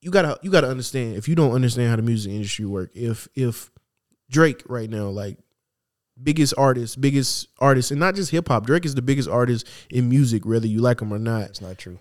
you 0.00 0.10
gotta 0.10 0.38
you 0.42 0.50
gotta 0.50 0.68
understand 0.68 1.16
if 1.16 1.28
you 1.28 1.34
don't 1.34 1.52
understand 1.52 1.90
how 1.90 1.96
the 1.96 2.02
music 2.02 2.32
industry 2.32 2.64
work. 2.64 2.90
If 2.94 3.28
if 3.34 3.70
Drake 4.30 4.62
right 4.68 4.90
now 4.90 5.08
like 5.08 5.38
biggest 6.22 6.54
artist, 6.58 7.00
biggest 7.00 7.48
artist, 7.60 7.90
and 7.90 8.00
not 8.00 8.14
just 8.14 8.30
hip 8.30 8.48
hop. 8.48 8.66
Drake 8.66 8.84
is 8.84 8.94
the 8.94 9.02
biggest 9.02 9.28
artist 9.28 9.66
in 9.88 10.08
music, 10.08 10.44
whether 10.44 10.66
you 10.66 10.80
like 10.80 11.00
him 11.00 11.12
or 11.12 11.18
not. 11.18 11.42
It's 11.42 11.60
not 11.60 11.78
true. 11.78 11.98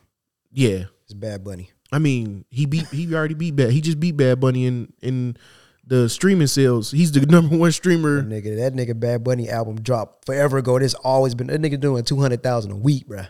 Yeah, 0.51 0.86
It's 1.03 1.13
Bad 1.13 1.43
Bunny. 1.43 1.70
I 1.92 2.00
mean, 2.00 2.46
he 2.50 2.66
beat 2.66 2.88
he 2.88 3.14
already 3.16 3.34
beat 3.34 3.56
Bad. 3.56 3.72
He 3.72 3.82
just 3.82 4.00
beat 4.00 4.16
Bad 4.18 4.40
Bunny 4.40 4.66
in 4.66 4.94
in 5.02 5.38
the 5.86 6.08
streaming 6.08 6.48
sales. 6.48 6.92
He's 6.92 7.12
the 7.12 7.22
number 7.26 7.58
one 7.58 7.72
streamer. 7.72 8.22
That 8.22 8.30
nigga, 8.44 8.58
that 8.58 8.74
nigga 8.74 9.00
Bad 9.00 9.24
Bunny 9.24 9.50
album 9.50 9.82
dropped 9.82 10.26
forever 10.26 10.58
ago. 10.60 10.78
It's 10.78 10.94
always 10.94 11.34
been 11.36 11.48
that 11.48 11.62
nigga 11.62 11.80
doing 11.80 12.04
two 12.04 12.20
hundred 12.20 12.44
thousand 12.44 12.72
a 12.72 12.76
week, 12.76 13.08
bro. 13.08 13.24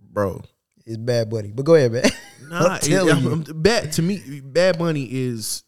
Bro, 0.00 0.42
It's 0.84 0.96
Bad 0.98 1.30
Bunny. 1.30 1.52
But 1.54 1.64
go 1.64 1.74
ahead, 1.74 1.92
man. 1.92 2.04
nah, 2.48 2.66
I'm 2.74 2.80
telling 2.80 3.16
it- 3.18 3.22
you. 3.22 3.30
I'm- 3.30 3.44
bad 3.54 3.92
to 3.92 4.02
me. 4.02 4.40
Bad 4.44 4.78
Bunny 4.78 5.04
is 5.10 5.64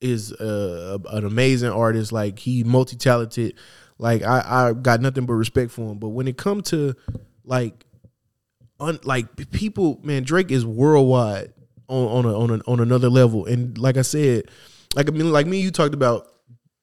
is 0.00 0.32
uh, 0.32 0.98
an 1.10 1.24
amazing 1.24 1.70
artist. 1.70 2.12
Like 2.12 2.38
he 2.38 2.64
multi 2.64 2.96
talented. 2.96 3.54
Like 3.98 4.22
I 4.22 4.68
I 4.68 4.72
got 4.74 5.00
nothing 5.00 5.24
but 5.26 5.34
respect 5.34 5.70
for 5.70 5.90
him. 5.92 5.98
But 5.98 6.10
when 6.10 6.28
it 6.28 6.36
come 6.36 6.60
to 6.64 6.94
like 7.44 7.85
un, 8.80 8.98
like 9.04 9.50
people, 9.50 10.00
man, 10.02 10.22
Drake 10.22 10.50
is 10.50 10.64
worldwide 10.64 11.52
on 11.88 12.06
on 12.06 12.24
a, 12.24 12.38
on 12.38 12.50
a, 12.50 12.70
on 12.70 12.80
another 12.80 13.08
level. 13.08 13.46
And 13.46 13.76
like 13.78 13.96
I 13.96 14.02
said, 14.02 14.44
like 14.94 15.08
I 15.08 15.12
mean, 15.12 15.30
like 15.32 15.46
me, 15.46 15.60
you 15.60 15.70
talked 15.70 15.94
about 15.94 16.28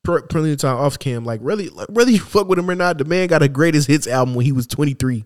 plenty 0.03 0.51
of 0.51 0.57
time 0.57 0.77
off 0.77 0.99
cam. 0.99 1.25
Like 1.25 1.39
really, 1.43 1.69
like, 1.69 1.87
whether 1.89 2.11
you 2.11 2.19
fuck 2.19 2.47
with 2.47 2.59
him 2.59 2.69
or 2.69 2.75
not, 2.75 2.97
the 2.97 3.05
man 3.05 3.27
got 3.27 3.43
a 3.43 3.47
greatest 3.49 3.87
hits 3.87 4.07
album 4.07 4.35
when 4.35 4.45
he 4.45 4.51
was 4.51 4.67
twenty 4.67 4.93
three. 4.93 5.25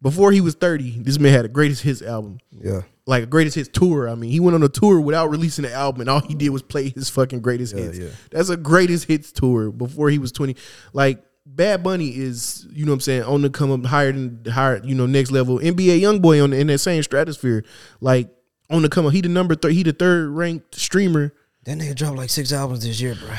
Before 0.00 0.30
he 0.30 0.40
was 0.40 0.54
thirty, 0.54 0.90
this 1.02 1.18
man 1.18 1.32
had 1.32 1.44
a 1.44 1.48
greatest 1.48 1.82
hits 1.82 2.02
album 2.02 2.38
yeah. 2.52 2.82
like 3.04 3.24
a 3.24 3.26
greatest 3.26 3.56
hits 3.56 3.68
tour. 3.68 4.08
I 4.08 4.14
mean, 4.14 4.30
he 4.30 4.38
went 4.38 4.54
on 4.54 4.62
a 4.62 4.68
tour 4.68 5.00
without 5.00 5.28
releasing 5.28 5.64
an 5.64 5.72
album, 5.72 6.02
and 6.02 6.10
all 6.10 6.20
he 6.20 6.36
did 6.36 6.50
was 6.50 6.62
play 6.62 6.90
his 6.90 7.10
fucking 7.10 7.40
greatest 7.40 7.74
Yeah, 7.74 7.82
hits. 7.82 7.98
yeah. 7.98 8.08
That's 8.30 8.48
a 8.48 8.56
greatest 8.56 9.06
hits 9.06 9.32
tour 9.32 9.72
before 9.72 10.08
he 10.08 10.20
was 10.20 10.30
twenty. 10.30 10.54
Like 10.92 11.24
Bad 11.50 11.82
Bunny 11.82 12.16
is, 12.16 12.66
you 12.70 12.84
know 12.84 12.92
what 12.92 12.96
I'm 12.96 13.00
saying, 13.00 13.22
on 13.22 13.42
the 13.42 13.50
come 13.50 13.70
up 13.70 13.84
higher 13.84 14.12
than 14.12 14.44
higher, 14.44 14.80
you 14.84 14.94
know, 14.94 15.06
next 15.06 15.30
level. 15.30 15.58
NBA 15.58 16.00
YoungBoy 16.00 16.42
on 16.42 16.50
the, 16.50 16.60
in 16.60 16.66
that 16.66 16.78
same 16.78 17.02
stratosphere, 17.02 17.64
like 18.00 18.30
on 18.70 18.82
the 18.82 18.88
come 18.88 19.06
up. 19.06 19.12
He 19.12 19.22
the 19.22 19.28
number 19.28 19.54
three, 19.54 19.74
he 19.74 19.82
the 19.82 19.92
third 19.92 20.28
ranked 20.30 20.74
streamer. 20.74 21.34
That 21.64 21.78
nigga 21.78 21.94
dropped 21.94 22.16
like 22.16 22.30
six 22.30 22.52
albums 22.52 22.84
this 22.84 23.00
year, 23.00 23.14
bro. 23.14 23.34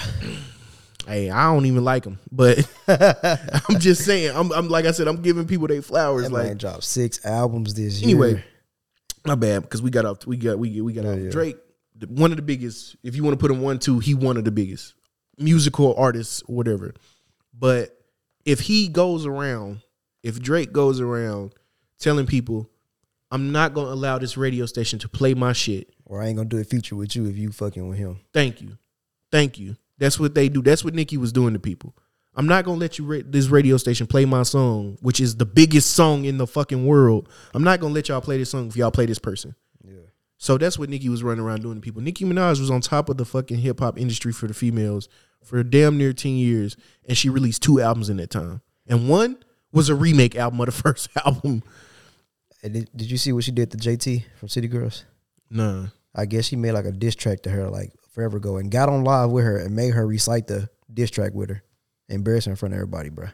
Hey, 1.07 1.29
I 1.29 1.53
don't 1.53 1.65
even 1.65 1.83
like 1.83 2.05
him, 2.05 2.19
but 2.31 2.67
I'm 2.87 3.79
just 3.79 4.05
saying. 4.05 4.35
I'm, 4.35 4.51
I'm 4.51 4.69
like 4.69 4.85
I 4.85 4.91
said, 4.91 5.07
I'm 5.07 5.21
giving 5.21 5.47
people 5.47 5.67
their 5.67 5.81
flowers. 5.81 6.23
That 6.23 6.33
like 6.33 6.57
dropped 6.57 6.83
six 6.83 7.25
albums 7.25 7.73
this 7.73 8.01
year. 8.01 8.09
Anyway, 8.09 8.43
my 9.25 9.35
bad 9.35 9.63
because 9.63 9.81
we 9.81 9.91
got 9.91 10.05
off. 10.05 10.25
We 10.27 10.37
got 10.37 10.59
we 10.59 10.81
we 10.81 10.93
got 10.93 11.05
off. 11.05 11.17
yeah. 11.19 11.29
Drake, 11.29 11.57
one 12.07 12.31
of 12.31 12.37
the 12.37 12.43
biggest. 12.43 12.95
If 13.03 13.15
you 13.15 13.23
want 13.23 13.33
to 13.33 13.39
put 13.39 13.51
him 13.51 13.61
one, 13.61 13.79
two, 13.79 13.99
he 13.99 14.13
one 14.13 14.37
of 14.37 14.45
the 14.45 14.51
biggest 14.51 14.93
musical 15.37 15.95
artists, 15.95 16.41
whatever. 16.47 16.93
But 17.57 17.98
if 18.49 18.61
he 18.61 18.87
goes 18.87 19.25
around, 19.25 19.81
if 20.23 20.39
Drake 20.41 20.71
goes 20.71 20.99
around 20.99 21.53
telling 21.99 22.25
people, 22.25 22.69
"I'm 23.31 23.51
not 23.51 23.73
gonna 23.73 23.91
allow 23.91 24.17
this 24.17 24.37
radio 24.37 24.65
station 24.65 24.97
to 24.99 25.07
play 25.09 25.33
my 25.33 25.53
shit," 25.53 25.89
Or 26.05 26.21
I 26.21 26.27
ain't 26.27 26.37
gonna 26.37 26.49
do 26.49 26.57
a 26.57 26.63
feature 26.63 26.95
with 26.95 27.15
you 27.15 27.27
if 27.27 27.37
you 27.37 27.51
fucking 27.51 27.87
with 27.87 27.99
him. 27.99 28.19
thank 28.33 28.61
you, 28.61 28.77
thank 29.31 29.59
you. 29.59 29.75
That's 29.99 30.19
what 30.19 30.33
they 30.33 30.49
do. 30.49 30.61
That's 30.61 30.83
what 30.83 30.95
Nicki 30.95 31.17
was 31.17 31.31
doing 31.31 31.53
to 31.53 31.59
people. 31.59 31.93
I'm 32.35 32.47
not 32.47 32.63
gonna 32.65 32.79
let 32.79 32.97
you 32.97 33.05
ra- 33.05 33.21
this 33.25 33.47
radio 33.47 33.77
station 33.77 34.07
play 34.07 34.25
my 34.25 34.43
song, 34.43 34.97
which 35.01 35.19
is 35.19 35.35
the 35.35 35.45
biggest 35.45 35.91
song 35.91 36.25
in 36.25 36.37
the 36.37 36.47
fucking 36.47 36.85
world. 36.85 37.27
I'm 37.53 37.63
not 37.63 37.79
gonna 37.79 37.93
let 37.93 38.07
y'all 38.07 38.21
play 38.21 38.37
this 38.37 38.49
song 38.49 38.67
if 38.67 38.77
y'all 38.77 38.91
play 38.91 39.05
this 39.05 39.19
person. 39.19 39.55
So 40.41 40.57
that's 40.57 40.79
what 40.79 40.89
Nicki 40.89 41.09
was 41.09 41.21
running 41.21 41.43
around 41.43 41.63
doing 41.63 41.75
to 41.75 41.81
people. 41.81 42.01
Nicki 42.01 42.23
Minaj 42.23 42.61
was 42.61 42.71
on 42.71 42.79
top 42.79 43.09
of 43.09 43.17
the 43.17 43.25
fucking 43.25 43.57
hip 43.57 43.81
hop 43.81 43.99
industry 43.99 44.31
for 44.31 44.47
the 44.47 44.53
females 44.53 45.09
for 45.43 45.61
damn 45.63 45.97
near 45.97 46.13
10 46.13 46.31
years, 46.31 46.77
and 47.05 47.17
she 47.17 47.29
released 47.29 47.61
two 47.61 47.81
albums 47.81 48.09
in 48.09 48.17
that 48.17 48.29
time. 48.29 48.61
And 48.87 49.09
one 49.09 49.37
was 49.73 49.89
a 49.89 49.95
remake 49.95 50.37
album 50.37 50.61
of 50.61 50.67
the 50.67 50.71
first 50.83 51.09
album. 51.25 51.61
And 52.63 52.73
did, 52.73 52.89
did 52.95 53.11
you 53.11 53.17
see 53.17 53.33
what 53.33 53.43
she 53.43 53.51
did 53.51 53.69
to 53.71 53.77
JT 53.77 54.23
from 54.37 54.47
City 54.47 54.69
Girls? 54.69 55.03
Nah. 55.49 55.87
I 56.15 56.25
guess 56.25 56.45
she 56.45 56.55
made 56.55 56.71
like 56.71 56.85
a 56.85 56.91
diss 56.93 57.15
track 57.15 57.41
to 57.41 57.49
her 57.49 57.69
like 57.69 57.91
forever 58.13 58.37
ago 58.37 58.57
and 58.57 58.71
got 58.71 58.87
on 58.87 59.03
live 59.03 59.31
with 59.31 59.43
her 59.43 59.57
and 59.57 59.75
made 59.75 59.93
her 59.93 60.07
recite 60.07 60.47
the 60.47 60.69
diss 60.91 61.11
track 61.11 61.33
with 61.33 61.49
her. 61.49 61.63
Embarrass 62.07 62.45
her 62.45 62.51
in 62.51 62.55
front 62.55 62.73
of 62.73 62.77
everybody, 62.77 63.09
bruh. 63.09 63.33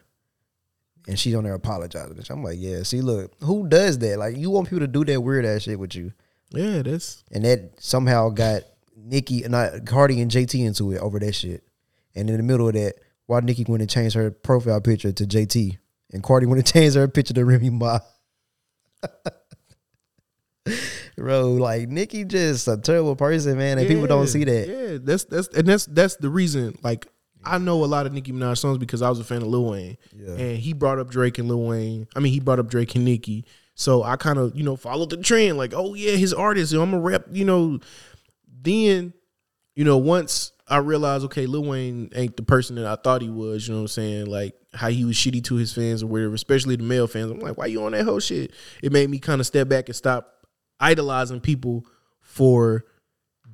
And 1.06 1.18
she's 1.18 1.36
on 1.36 1.44
there 1.44 1.54
apologizing. 1.54 2.20
I'm 2.30 2.42
like, 2.42 2.58
yeah, 2.58 2.82
see, 2.82 3.00
look, 3.00 3.32
who 3.40 3.68
does 3.68 3.98
that? 4.00 4.18
Like, 4.18 4.36
you 4.36 4.50
want 4.50 4.68
people 4.68 4.80
to 4.80 4.88
do 4.88 5.04
that 5.04 5.20
weird 5.20 5.44
ass 5.44 5.62
shit 5.62 5.78
with 5.78 5.94
you. 5.94 6.12
Yeah, 6.56 6.82
that's 6.82 7.22
And 7.32 7.44
that 7.44 7.72
somehow 7.78 8.30
got 8.30 8.62
Nicki, 8.96 9.40
not 9.48 9.84
Cardi 9.86 10.20
and 10.20 10.30
JT 10.30 10.64
into 10.66 10.92
it 10.92 10.98
over 10.98 11.18
that 11.18 11.34
shit. 11.34 11.62
And 12.14 12.28
in 12.30 12.36
the 12.38 12.42
middle 12.42 12.68
of 12.68 12.74
that, 12.74 12.94
why 13.26 13.40
Nicki 13.40 13.64
went 13.68 13.82
and 13.82 13.90
changed 13.90 14.14
her 14.16 14.30
profile 14.30 14.80
picture 14.80 15.12
to 15.12 15.24
JT, 15.26 15.78
and 16.12 16.22
Cardi 16.22 16.46
went 16.46 16.58
and 16.60 16.66
changed 16.72 16.96
her 16.96 17.08
picture 17.08 17.34
to 17.34 17.44
Remy 17.44 17.70
Ma. 17.70 17.98
Bro, 21.16 21.52
like 21.52 21.88
Nicki 21.88 22.24
just 22.24 22.68
a 22.68 22.76
terrible 22.76 23.16
person, 23.16 23.56
man, 23.56 23.78
and 23.78 23.88
people 23.88 24.06
don't 24.06 24.26
see 24.26 24.44
that. 24.44 24.68
Yeah, 24.68 24.98
that's 25.00 25.24
that's 25.24 25.48
and 25.48 25.66
that's 25.66 25.86
that's 25.86 26.16
the 26.16 26.28
reason. 26.28 26.76
Like 26.82 27.06
I 27.44 27.56
know 27.58 27.84
a 27.84 27.86
lot 27.86 28.04
of 28.06 28.12
Nicki 28.12 28.32
Minaj 28.32 28.58
songs 28.58 28.76
because 28.78 29.00
I 29.00 29.08
was 29.08 29.18
a 29.20 29.24
fan 29.24 29.40
of 29.42 29.48
Lil 29.48 29.64
Wayne, 29.70 29.96
Yeah. 30.14 30.32
and 30.34 30.58
he 30.58 30.72
brought 30.74 30.98
up 30.98 31.08
Drake 31.10 31.38
and 31.38 31.48
Lil 31.48 31.62
Wayne. 31.62 32.06
I 32.14 32.20
mean, 32.20 32.32
he 32.32 32.40
brought 32.40 32.58
up 32.58 32.68
Drake 32.68 32.94
and 32.96 33.04
Nicki. 33.04 33.44
So 33.76 34.02
I 34.02 34.16
kind 34.16 34.38
of 34.38 34.56
you 34.56 34.64
know 34.64 34.74
followed 34.74 35.10
the 35.10 35.18
trend. 35.18 35.58
Like, 35.58 35.72
oh 35.74 35.94
yeah, 35.94 36.12
his 36.12 36.34
artist. 36.34 36.72
I'm 36.72 36.94
a 36.94 36.98
rep. 36.98 37.26
You 37.30 37.44
know, 37.44 37.78
then 38.62 39.12
you 39.76 39.84
know 39.84 39.98
once 39.98 40.52
I 40.66 40.78
realized, 40.78 41.26
okay, 41.26 41.46
Lil 41.46 41.64
Wayne 41.64 42.10
ain't 42.14 42.36
the 42.36 42.42
person 42.42 42.76
that 42.76 42.86
I 42.86 42.96
thought 42.96 43.22
he 43.22 43.28
was. 43.28 43.68
You 43.68 43.74
know 43.74 43.80
what 43.80 43.84
I'm 43.84 43.88
saying? 43.88 44.26
Like 44.26 44.54
how 44.74 44.88
he 44.88 45.04
was 45.04 45.14
shitty 45.14 45.44
to 45.44 45.56
his 45.56 45.72
fans 45.72 46.02
or 46.02 46.06
whatever, 46.06 46.34
especially 46.34 46.76
the 46.76 46.82
male 46.82 47.06
fans. 47.06 47.30
I'm 47.30 47.38
like, 47.38 47.58
why 47.58 47.66
you 47.66 47.84
on 47.84 47.92
that 47.92 48.04
whole 48.04 48.18
shit? 48.18 48.52
It 48.82 48.92
made 48.92 49.08
me 49.10 49.18
kind 49.18 49.40
of 49.40 49.46
step 49.46 49.68
back 49.68 49.88
and 49.88 49.94
stop 49.94 50.32
idolizing 50.80 51.40
people 51.40 51.86
for 52.20 52.84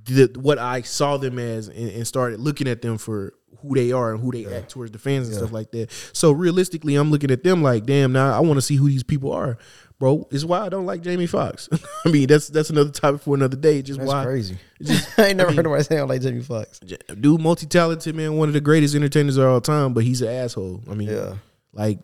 the, 0.04 0.32
what 0.40 0.58
I 0.58 0.82
saw 0.82 1.16
them 1.16 1.38
as 1.38 1.68
and, 1.68 1.90
and 1.90 2.06
started 2.06 2.40
looking 2.40 2.68
at 2.68 2.80
them 2.80 2.96
for 2.96 3.34
who 3.60 3.74
they 3.74 3.92
are 3.92 4.12
and 4.12 4.20
who 4.20 4.32
they 4.32 4.46
act 4.52 4.70
towards 4.70 4.90
the 4.92 4.98
fans 4.98 5.28
and 5.28 5.36
stuff 5.36 5.52
like 5.52 5.70
that. 5.72 5.90
So 6.12 6.32
realistically, 6.32 6.94
I'm 6.96 7.10
looking 7.10 7.30
at 7.30 7.44
them 7.44 7.62
like, 7.62 7.86
damn, 7.86 8.12
now 8.12 8.36
I 8.36 8.40
want 8.40 8.56
to 8.58 8.62
see 8.62 8.76
who 8.76 8.88
these 8.88 9.02
people 9.04 9.32
are, 9.32 9.56
bro. 9.98 10.26
It's 10.30 10.44
why 10.44 10.60
I 10.60 10.68
don't 10.68 10.86
like 10.86 11.02
Jamie 11.02 11.26
Foxx. 11.26 11.68
I 12.04 12.10
mean, 12.10 12.26
that's 12.26 12.48
that's 12.48 12.70
another 12.70 12.90
topic 12.90 13.20
for 13.22 13.34
another 13.34 13.56
day. 13.56 13.82
Just 13.82 13.98
That's 14.00 14.08
why 14.08 14.24
crazy. 14.24 14.56
just- 14.82 15.08
I 15.18 15.26
ain't 15.28 15.36
never 15.36 15.48
I 15.48 15.50
mean- 15.50 15.56
heard 15.58 15.64
nobody 15.64 15.84
say 15.84 15.98
I 15.98 16.02
like 16.02 16.22
Jamie 16.22 16.42
Foxx. 16.42 16.80
dude, 16.80 17.40
multi 17.40 17.66
talented 17.66 18.14
man, 18.16 18.36
one 18.36 18.48
of 18.48 18.52
the 18.54 18.60
greatest 18.60 18.94
entertainers 18.94 19.36
of 19.36 19.44
all 19.44 19.60
time, 19.60 19.94
but 19.94 20.02
he's 20.04 20.22
an 20.22 20.28
asshole. 20.28 20.82
I 20.90 20.94
mean, 20.94 21.08
Yeah. 21.10 21.34
like 21.72 21.98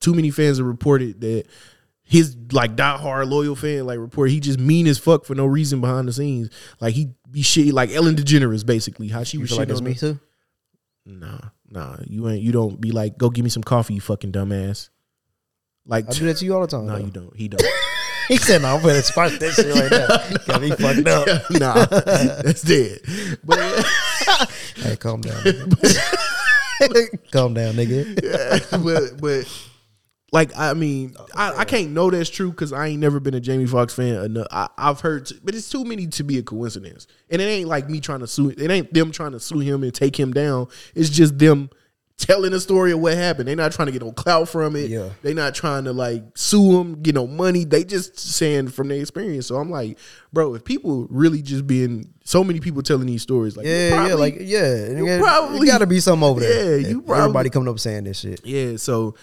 too 0.00 0.14
many 0.14 0.30
fans 0.30 0.58
have 0.58 0.66
reported 0.66 1.20
that 1.20 1.44
his 2.02 2.36
like 2.52 2.76
diehard 2.76 3.30
loyal 3.30 3.56
fan 3.56 3.86
like 3.86 3.98
report 3.98 4.28
he 4.28 4.38
just 4.38 4.58
mean 4.58 4.86
as 4.86 4.98
fuck 4.98 5.24
for 5.24 5.34
no 5.34 5.46
reason 5.46 5.80
behind 5.80 6.06
the 6.06 6.12
scenes. 6.12 6.50
Like 6.80 6.94
he 6.94 7.08
be 7.30 7.40
shit 7.42 7.72
like 7.72 7.90
Ellen 7.90 8.14
DeGeneres 8.14 8.66
basically 8.66 9.08
how 9.08 9.22
she 9.22 9.38
You 9.38 9.42
was 9.42 9.50
feel 9.50 9.60
like 9.60 9.70
on 9.70 9.82
me 9.82 9.94
too? 9.94 10.18
Nah, 11.06 11.38
nah, 11.68 11.96
you 12.06 12.28
ain't. 12.28 12.42
You 12.42 12.52
don't 12.52 12.80
be 12.80 12.90
like, 12.92 13.18
go 13.18 13.28
give 13.30 13.44
me 13.44 13.50
some 13.50 13.62
coffee, 13.62 13.94
you 13.94 14.00
fucking 14.00 14.32
dumbass. 14.32 14.88
Like, 15.86 16.08
I 16.08 16.12
do 16.12 16.26
that 16.26 16.38
to 16.38 16.44
you 16.44 16.54
all 16.54 16.62
the 16.62 16.66
time. 16.66 16.86
no, 16.86 16.98
though. 16.98 17.04
you 17.04 17.10
don't. 17.10 17.36
He 17.36 17.48
don't. 17.48 17.62
he 18.28 18.38
said, 18.38 18.62
"No, 18.62 18.76
I'm 18.76 18.82
gonna 18.82 19.02
spark 19.02 19.32
that 19.32 19.52
shit 19.52 19.66
right 19.74 19.90
now." 19.90 20.44
Got 20.46 20.62
me 20.62 20.70
fucked 20.70 21.06
up. 21.06 21.50
nah, 21.50 21.84
that's 22.42 22.62
dead. 22.62 23.00
But 23.44 23.58
Hey, 24.76 24.96
calm 24.96 25.20
down. 25.20 25.42
nigga. 25.42 27.30
calm 27.30 27.52
down, 27.54 27.74
nigga. 27.74 28.82
but 28.82 29.20
but 29.20 29.46
like 30.34 30.50
I 30.58 30.74
mean, 30.74 31.14
I, 31.34 31.58
I 31.58 31.64
can't 31.64 31.92
know 31.92 32.10
that's 32.10 32.28
true 32.28 32.50
because 32.50 32.72
I 32.72 32.88
ain't 32.88 33.00
never 33.00 33.20
been 33.20 33.34
a 33.34 33.40
Jamie 33.40 33.66
Foxx 33.66 33.94
fan. 33.94 34.16
Enough. 34.16 34.48
I, 34.50 34.68
I've 34.76 34.98
heard, 35.00 35.26
t- 35.26 35.38
but 35.44 35.54
it's 35.54 35.68
too 35.70 35.84
many 35.84 36.08
to 36.08 36.24
be 36.24 36.38
a 36.38 36.42
coincidence. 36.42 37.06
And 37.30 37.40
it 37.40 37.44
ain't 37.44 37.68
like 37.68 37.88
me 37.88 38.00
trying 38.00 38.18
to 38.20 38.26
sue. 38.26 38.50
It 38.50 38.68
ain't 38.70 38.92
them 38.92 39.12
trying 39.12 39.32
to 39.32 39.40
sue 39.40 39.60
him 39.60 39.84
and 39.84 39.94
take 39.94 40.18
him 40.18 40.32
down. 40.32 40.66
It's 40.96 41.08
just 41.08 41.38
them 41.38 41.70
telling 42.16 42.52
a 42.52 42.58
story 42.60 42.90
of 42.92 42.98
what 43.00 43.14
happened. 43.14 43.46
They're 43.48 43.54
not 43.56 43.70
trying 43.72 43.86
to 43.86 43.92
get 43.92 44.02
no 44.02 44.10
clout 44.12 44.48
from 44.48 44.74
it. 44.76 44.90
Yeah. 44.90 45.10
They're 45.22 45.34
not 45.34 45.54
trying 45.54 45.84
to 45.84 45.92
like 45.92 46.22
sue 46.36 46.80
him, 46.80 47.00
get 47.00 47.14
no 47.14 47.26
money. 47.28 47.64
They 47.64 47.84
just 47.84 48.18
saying 48.18 48.68
from 48.68 48.88
their 48.88 49.00
experience. 49.00 49.46
So 49.46 49.56
I'm 49.56 49.70
like, 49.70 49.98
bro, 50.32 50.54
if 50.54 50.64
people 50.64 51.06
really 51.10 51.42
just 51.42 51.66
being 51.66 52.12
so 52.24 52.42
many 52.42 52.58
people 52.58 52.82
telling 52.82 53.06
these 53.06 53.22
stories, 53.22 53.56
like 53.56 53.66
Yeah, 53.66 54.08
yeah, 54.08 54.14
like 54.14 54.36
yeah. 54.40 54.86
you 54.88 55.06
You 55.06 55.18
probably- 55.22 55.68
got 55.68 55.78
to 55.78 55.86
be 55.86 56.00
something 56.00 56.28
over 56.28 56.40
there. 56.40 56.80
Yeah, 56.80 56.88
you 56.88 57.02
probably, 57.02 57.20
Everybody 57.22 57.50
coming 57.50 57.68
up 57.68 57.78
saying 57.78 58.02
this 58.04 58.18
shit. 58.18 58.44
Yeah, 58.44 58.76
so 58.78 59.14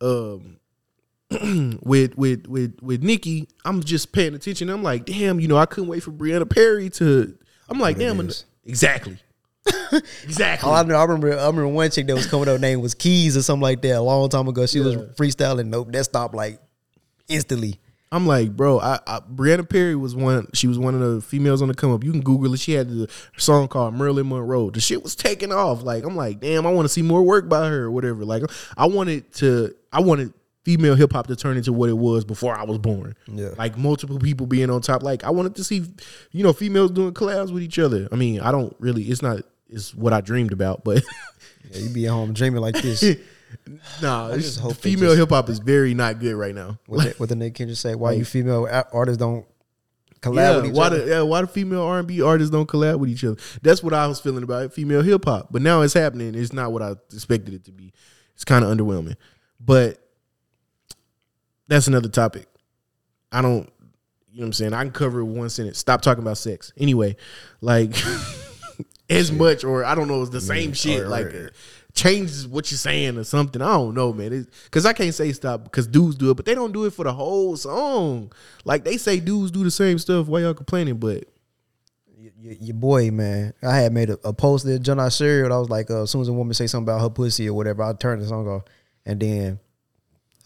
um 0.00 0.57
with 1.82 2.16
with 2.16 2.46
with 2.46 2.78
with 2.80 3.02
Nicki, 3.02 3.48
I'm 3.64 3.82
just 3.82 4.12
paying 4.12 4.34
attention. 4.34 4.70
I'm 4.70 4.82
like, 4.82 5.04
damn, 5.04 5.40
you 5.40 5.48
know, 5.48 5.58
I 5.58 5.66
couldn't 5.66 5.88
wait 5.88 6.02
for 6.02 6.10
Brianna 6.10 6.48
Perry 6.48 6.88
to. 6.90 7.36
I'm 7.68 7.78
like, 7.78 7.98
damn, 7.98 8.18
exactly, 8.64 9.18
exactly. 10.24 10.66
All 10.66 10.74
I 10.74 10.82
know, 10.84 10.94
I 10.94 11.02
remember, 11.02 11.32
I 11.32 11.46
remember 11.46 11.68
one 11.68 11.90
chick 11.90 12.06
that 12.06 12.14
was 12.14 12.26
coming 12.26 12.48
up, 12.48 12.60
name 12.60 12.80
was 12.80 12.94
Keys 12.94 13.36
or 13.36 13.42
something 13.42 13.62
like 13.62 13.82
that, 13.82 13.96
a 13.96 14.00
long 14.00 14.30
time 14.30 14.48
ago. 14.48 14.64
She 14.64 14.80
was 14.80 14.96
freestyling. 15.16 15.66
Nope, 15.66 15.92
that 15.92 16.04
stopped 16.04 16.34
like 16.34 16.60
instantly. 17.28 17.78
I'm 18.10 18.26
like, 18.26 18.56
bro, 18.56 18.80
I, 18.80 18.98
I 19.06 19.20
Brianna 19.20 19.68
Perry 19.68 19.94
was 19.94 20.16
one. 20.16 20.48
She 20.54 20.66
was 20.66 20.78
one 20.78 20.94
of 20.94 21.00
the 21.00 21.20
females 21.20 21.60
on 21.60 21.68
the 21.68 21.74
come 21.74 21.92
up. 21.92 22.04
You 22.04 22.10
can 22.10 22.22
Google 22.22 22.54
it. 22.54 22.60
She 22.60 22.72
had 22.72 22.88
the 22.88 23.06
song 23.36 23.68
called 23.68 23.94
Marilyn 23.94 24.30
Monroe. 24.30 24.70
The 24.70 24.80
shit 24.80 25.02
was 25.02 25.14
taking 25.14 25.52
off. 25.52 25.82
Like, 25.82 26.04
I'm 26.04 26.16
like, 26.16 26.40
damn, 26.40 26.66
I 26.66 26.70
want 26.70 26.86
to 26.86 26.88
see 26.88 27.02
more 27.02 27.22
work 27.22 27.50
by 27.50 27.68
her 27.68 27.84
or 27.84 27.90
whatever. 27.90 28.24
Like, 28.24 28.44
I 28.78 28.86
wanted 28.86 29.30
to, 29.34 29.74
I 29.92 30.00
wanted 30.00 30.32
female 30.68 30.94
hip 30.94 31.12
hop 31.12 31.26
to 31.28 31.34
turn 31.34 31.56
into 31.56 31.72
what 31.72 31.88
it 31.88 31.96
was 31.96 32.26
before 32.26 32.54
I 32.54 32.62
was 32.64 32.76
born. 32.76 33.14
Yeah. 33.26 33.50
Like 33.56 33.78
multiple 33.78 34.18
people 34.18 34.44
being 34.46 34.68
on 34.68 34.82
top. 34.82 35.02
Like, 35.02 35.24
I 35.24 35.30
wanted 35.30 35.54
to 35.54 35.64
see, 35.64 35.82
you 36.32 36.42
know, 36.44 36.52
females 36.52 36.90
doing 36.90 37.14
collabs 37.14 37.50
with 37.52 37.62
each 37.62 37.78
other. 37.78 38.06
I 38.12 38.16
mean, 38.16 38.40
I 38.40 38.52
don't 38.52 38.76
really. 38.78 39.04
It's 39.04 39.22
not. 39.22 39.40
It's 39.70 39.94
what 39.94 40.12
I 40.12 40.20
dreamed 40.20 40.52
about, 40.52 40.84
but. 40.84 41.02
Yeah, 41.70 41.80
you 41.80 41.90
be 41.90 42.06
at 42.06 42.12
home 42.12 42.32
dreaming 42.32 42.62
like 42.62 42.76
this. 42.80 43.04
Nah, 44.02 44.28
it's- 44.28 44.42
just 44.44 44.60
hope 44.60 44.76
female 44.76 45.14
hip 45.14 45.28
hop 45.30 45.48
is 45.50 45.58
very 45.58 45.92
not 45.94 46.18
good 46.20 46.34
right 46.34 46.54
now. 46.54 46.78
What, 46.86 47.04
the, 47.04 47.10
what 47.18 47.28
the 47.30 47.34
nigga 47.34 47.54
can 47.54 47.68
just 47.68 47.82
say? 47.82 47.94
Why 47.94 48.12
you 48.12 48.24
female 48.24 48.66
artists 48.92 49.18
don't 49.18 49.44
collab 50.22 50.36
Yeah, 50.36 50.56
with 50.56 50.66
each 50.66 50.72
why 50.74 50.86
other? 50.86 51.04
the 51.04 51.10
yeah, 51.10 51.22
why 51.22 51.40
the 51.42 51.46
female 51.46 51.82
R 51.82 51.98
and 51.98 52.08
B 52.08 52.22
artists 52.22 52.50
don't 52.50 52.68
collab 52.68 52.98
with 53.00 53.10
each 53.10 53.24
other? 53.24 53.36
That's 53.62 53.82
what 53.82 53.92
I 53.92 54.06
was 54.06 54.18
feeling 54.20 54.42
about 54.44 54.64
it, 54.64 54.72
female 54.72 55.02
hip 55.02 55.24
hop. 55.26 55.48
But 55.50 55.60
now 55.62 55.82
it's 55.82 55.94
happening. 55.94 56.34
It's 56.34 56.52
not 56.52 56.72
what 56.72 56.80
I 56.82 56.92
expected 57.12 57.52
it 57.54 57.64
to 57.64 57.72
be. 57.72 57.92
It's 58.34 58.44
kind 58.44 58.64
of 58.64 58.74
underwhelming. 58.76 59.16
But 59.60 59.98
that's 61.68 61.86
another 61.86 62.08
topic. 62.08 62.46
I 63.30 63.42
don't. 63.42 63.70
You 64.30 64.40
know 64.40 64.44
what 64.44 64.46
I'm 64.46 64.52
saying? 64.52 64.72
I 64.74 64.82
can 64.82 64.92
cover 64.92 65.20
it 65.20 65.24
one 65.24 65.50
sentence. 65.50 65.78
Stop 65.78 66.00
talking 66.02 66.22
about 66.22 66.38
sex. 66.38 66.72
Anyway, 66.76 67.16
like 67.60 67.94
as 69.10 69.32
much 69.32 69.64
or 69.64 69.84
I 69.84 69.94
don't 69.94 70.08
know, 70.08 70.20
it's 70.22 70.30
the 70.30 70.40
same 70.40 70.72
shit. 70.72 71.00
or- 71.02 71.08
like 71.08 71.26
or- 71.26 71.50
changes 71.94 72.46
what 72.46 72.70
you're 72.70 72.78
saying 72.78 73.16
or 73.18 73.24
something. 73.24 73.60
I 73.60 73.72
don't 73.72 73.94
know, 73.94 74.12
man. 74.12 74.46
Because 74.64 74.86
I 74.86 74.92
can't 74.92 75.14
say 75.14 75.32
stop 75.32 75.64
because 75.64 75.86
dudes 75.88 76.14
do 76.14 76.30
it, 76.30 76.34
but 76.34 76.46
they 76.46 76.54
don't 76.54 76.70
do 76.72 76.84
it 76.84 76.92
for 76.92 77.04
the 77.04 77.12
whole 77.12 77.56
song. 77.56 78.30
Like 78.64 78.84
they 78.84 78.96
say 78.98 79.18
dudes 79.18 79.50
do 79.50 79.64
the 79.64 79.70
same 79.70 79.98
stuff. 79.98 80.28
Why 80.28 80.40
y'all 80.40 80.54
complaining? 80.54 80.98
But 80.98 81.24
your, 82.40 82.52
your 82.60 82.76
boy, 82.76 83.10
man. 83.10 83.52
I 83.62 83.78
had 83.78 83.92
made 83.92 84.10
a, 84.10 84.18
a 84.22 84.32
post 84.32 84.64
that 84.66 84.78
John 84.80 85.00
I 85.00 85.08
shared. 85.08 85.50
I 85.50 85.58
was 85.58 85.70
like, 85.70 85.90
uh, 85.90 86.02
as 86.02 86.10
soon 86.10 86.20
as 86.20 86.28
a 86.28 86.32
woman 86.32 86.54
say 86.54 86.68
something 86.68 86.88
about 86.92 87.00
her 87.00 87.10
pussy 87.10 87.48
or 87.48 87.54
whatever, 87.54 87.82
I 87.82 87.92
turn 87.94 88.20
the 88.20 88.26
song 88.26 88.46
off, 88.46 88.62
and 89.04 89.18
then 89.18 89.58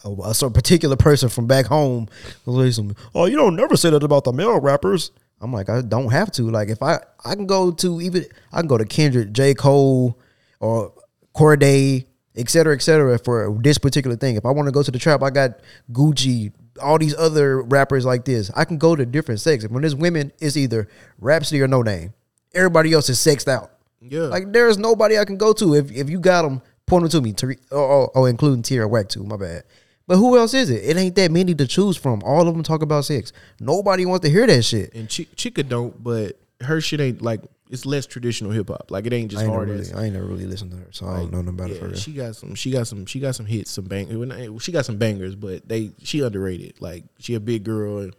a, 0.05 0.11
a 0.47 0.51
particular 0.51 0.97
person 0.97 1.29
from 1.29 1.47
back 1.47 1.67
home 1.67 2.09
was 2.47 2.79
like, 2.79 2.97
"Oh, 3.15 3.27
you 3.27 3.37
don't 3.37 3.57
never 3.57 3.77
say 3.77 3.91
that 3.91 4.03
about 4.03 4.25
the 4.25 4.33
male 4.33 4.61
rappers." 4.61 5.11
I'm 5.41 5.53
like, 5.53 5.69
I 5.69 5.83
don't 5.83 6.11
have 6.13 6.31
to. 6.33 6.51
Like, 6.51 6.69
if 6.69 6.83
I 6.83 7.01
I 7.25 7.35
can 7.35 7.47
go 7.47 7.73
to 7.73 8.01
even 8.01 8.25
I 8.53 8.61
can 8.61 8.69
go 8.69 8.79
to 8.79 8.85
Kendrick, 8.85 9.33
J 9.33 9.55
Cole, 9.55 10.19
or 10.61 10.93
Cordae, 11.35 12.07
et 12.37 12.49
cetera, 12.49 12.75
et 12.75 12.83
cetera, 12.83 13.19
for 13.19 13.57
this 13.61 13.79
particular 13.79 14.17
thing. 14.17 14.37
If 14.37 14.47
I 14.47 14.51
want 14.51 14.69
to 14.69 14.73
go 14.73 14.83
to 14.83 14.91
the 14.91 14.99
trap, 14.99 15.23
I 15.23 15.31
got 15.31 15.59
Gucci, 15.93 16.53
all 16.81 16.99
these 16.99 17.17
other 17.17 17.63
rappers 17.63 18.05
like 18.05 18.25
this. 18.25 18.51
I 18.55 18.65
can 18.65 18.79
go 18.79 18.95
to 18.95 19.05
different 19.05 19.41
sections. 19.41 19.73
When 19.73 19.83
there's 19.83 19.97
women, 19.97 20.33
it's 20.39 20.57
either 20.57 20.89
Rapsody 21.19 21.61
or 21.61 21.69
Noname. 21.69 22.13
Everybody 22.55 22.93
else 22.93 23.09
is 23.09 23.19
sexed 23.19 23.49
out. 23.49 23.73
yeah, 24.01 24.23
Like 24.23 24.53
there's 24.53 24.79
nobody 24.79 25.19
I 25.19 25.25
can 25.25 25.39
go 25.39 25.53
to. 25.55 25.75
If 25.75 25.91
if 25.91 26.09
you 26.09 26.21
got 26.21 26.43
them, 26.43 26.63
point 26.87 27.11
them 27.11 27.33
to 27.35 27.47
me. 27.47 27.57
Oh, 27.73 27.79
oh, 27.81 28.11
oh, 28.15 28.25
including 28.27 28.63
Tierra 28.63 28.87
Whack 28.87 29.09
too. 29.09 29.25
My 29.25 29.37
bad. 29.37 29.65
But 30.13 30.19
who 30.19 30.37
else 30.37 30.53
is 30.53 30.69
it? 30.69 30.85
It 30.85 30.99
ain't 30.99 31.15
that 31.15 31.31
many 31.31 31.55
to 31.55 31.67
choose 31.67 31.97
from. 31.97 32.21
All 32.23 32.47
of 32.47 32.53
them 32.55 32.63
talk 32.63 32.83
about 32.83 33.07
sex. 33.07 33.33
Nobody 33.59 34.05
wants 34.05 34.25
to 34.27 34.31
hear 34.31 34.47
that 34.47 34.63
shit. 34.63 34.93
and 34.95 35.09
Ch- 35.09 35.27
Chika 35.35 35.67
don't. 35.67 36.05
But 36.05 36.39
her 36.61 36.83
shit 36.83 37.01
ain't 37.01 37.23
like 37.23 37.41
it's 37.71 37.87
less 37.87 38.05
traditional 38.05 38.51
hip 38.51 38.69
hop. 38.69 38.91
Like 38.91 39.07
it 39.07 39.15
ain't 39.15 39.31
I 39.31 39.33
just 39.33 39.43
ain't, 39.45 39.51
hard 39.51 39.69
really, 39.71 39.81
as. 39.81 39.95
I 39.95 40.05
ain't 40.05 40.13
never 40.13 40.27
really 40.27 40.45
listened 40.45 40.71
to 40.73 40.77
her, 40.77 40.89
so 40.91 41.07
I 41.07 41.21
don't 41.21 41.33
know 41.33 41.39
nothing 41.41 41.49
about 41.59 41.71
it 41.71 41.79
Yeah, 41.81 41.87
real. 41.87 41.95
she 41.97 42.13
got 42.13 42.37
some. 42.37 42.55
She 42.55 42.71
got 42.71 42.87
some. 42.87 43.07
She 43.07 43.21
got 43.21 43.35
some 43.35 43.47
hits, 43.47 43.71
some 43.71 43.87
bang. 43.87 44.59
She 44.59 44.71
got 44.71 44.85
some 44.85 44.99
bangers, 44.99 45.35
but 45.35 45.67
they 45.67 45.93
she 46.03 46.21
underrated. 46.21 46.75
Like 46.83 47.05
she 47.19 47.35
a 47.35 47.41
big 47.41 47.65
girl. 47.65 48.01
And, 48.01 48.15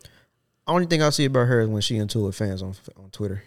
Only 0.65 0.87
thing 0.87 1.03
I 1.03 1.11
see 1.11 1.25
about 1.25 1.47
her 1.47 1.61
is 1.61 1.67
when 1.69 1.83
she 1.83 1.97
into 1.97 2.27
it 2.27 2.33
fans 2.33 2.63
on 2.63 2.73
on 2.97 3.11
Twitter, 3.11 3.43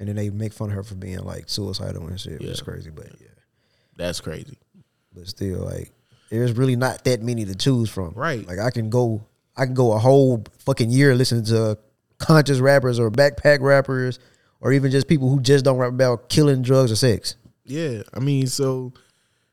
and 0.00 0.08
then 0.08 0.16
they 0.16 0.30
make 0.30 0.52
fun 0.52 0.70
of 0.70 0.74
her 0.74 0.82
for 0.82 0.96
being 0.96 1.20
like 1.20 1.48
suicidal 1.48 2.08
and 2.08 2.20
shit, 2.20 2.42
Yeah. 2.42 2.54
crazy. 2.60 2.90
But 2.90 3.06
yeah, 3.20 3.28
that's 3.96 4.20
crazy. 4.20 4.58
but 5.14 5.28
still, 5.28 5.60
like 5.60 5.92
there's 6.38 6.52
really 6.52 6.76
not 6.76 7.04
that 7.04 7.22
many 7.22 7.44
to 7.44 7.54
choose 7.54 7.90
from. 7.90 8.12
Right. 8.14 8.46
Like 8.46 8.58
I 8.58 8.70
can 8.70 8.90
go, 8.90 9.24
I 9.56 9.64
can 9.64 9.74
go 9.74 9.92
a 9.92 9.98
whole 9.98 10.44
fucking 10.60 10.90
year 10.90 11.14
listening 11.14 11.44
to 11.46 11.78
conscious 12.18 12.58
rappers 12.58 12.98
or 12.98 13.10
backpack 13.10 13.60
rappers, 13.60 14.18
or 14.60 14.72
even 14.72 14.90
just 14.90 15.08
people 15.08 15.28
who 15.28 15.40
just 15.40 15.64
don't 15.64 15.76
rap 15.76 15.90
about 15.90 16.28
killing, 16.28 16.62
drugs, 16.62 16.90
or 16.90 16.96
sex. 16.96 17.36
Yeah, 17.64 18.02
I 18.12 18.20
mean, 18.20 18.46
so 18.46 18.92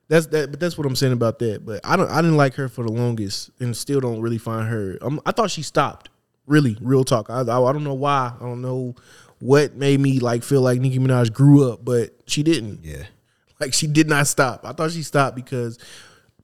that's 0.08 0.28
that. 0.28 0.52
But 0.52 0.60
that's 0.60 0.78
what 0.78 0.88
I'm 0.88 0.96
saying 0.96 1.14
about 1.14 1.40
that. 1.40 1.66
But 1.66 1.82
I 1.84 1.96
don't. 1.96 2.10
I 2.10 2.22
didn't 2.22 2.38
like 2.38 2.56
her 2.56 2.70
for 2.70 2.84
the 2.86 2.92
longest, 2.92 3.52
and 3.60 3.76
still 3.76 4.00
don't 4.00 4.22
really 4.22 4.38
find 4.38 4.68
her. 4.70 4.98
Um, 5.02 5.22
I 5.26 5.32
thought 5.32 5.52
she 5.52 5.64
stopped. 5.64 6.10
Really, 6.48 6.78
real 6.82 7.04
talk. 7.04 7.30
I, 7.30 7.42
I 7.42 7.62
I 7.62 7.74
don't 7.74 7.84
know 7.84 7.94
why. 7.94 8.34
I 8.40 8.44
don't 8.44 8.62
know 8.62 8.96
what 9.40 9.76
made 9.76 10.00
me 10.00 10.20
like 10.20 10.44
feel 10.44 10.62
like 10.62 10.80
Nicki 10.80 11.00
Minaj 11.00 11.34
grew 11.34 11.72
up, 11.72 11.84
but 11.84 12.12
she 12.28 12.44
didn't. 12.44 12.84
Yeah. 12.84 13.04
Like 13.60 13.74
she 13.74 13.88
did 13.88 14.08
not 14.08 14.28
stop. 14.28 14.66
I 14.66 14.72
thought 14.72 14.92
she 14.92 15.04
stopped 15.04 15.36
because 15.36 15.78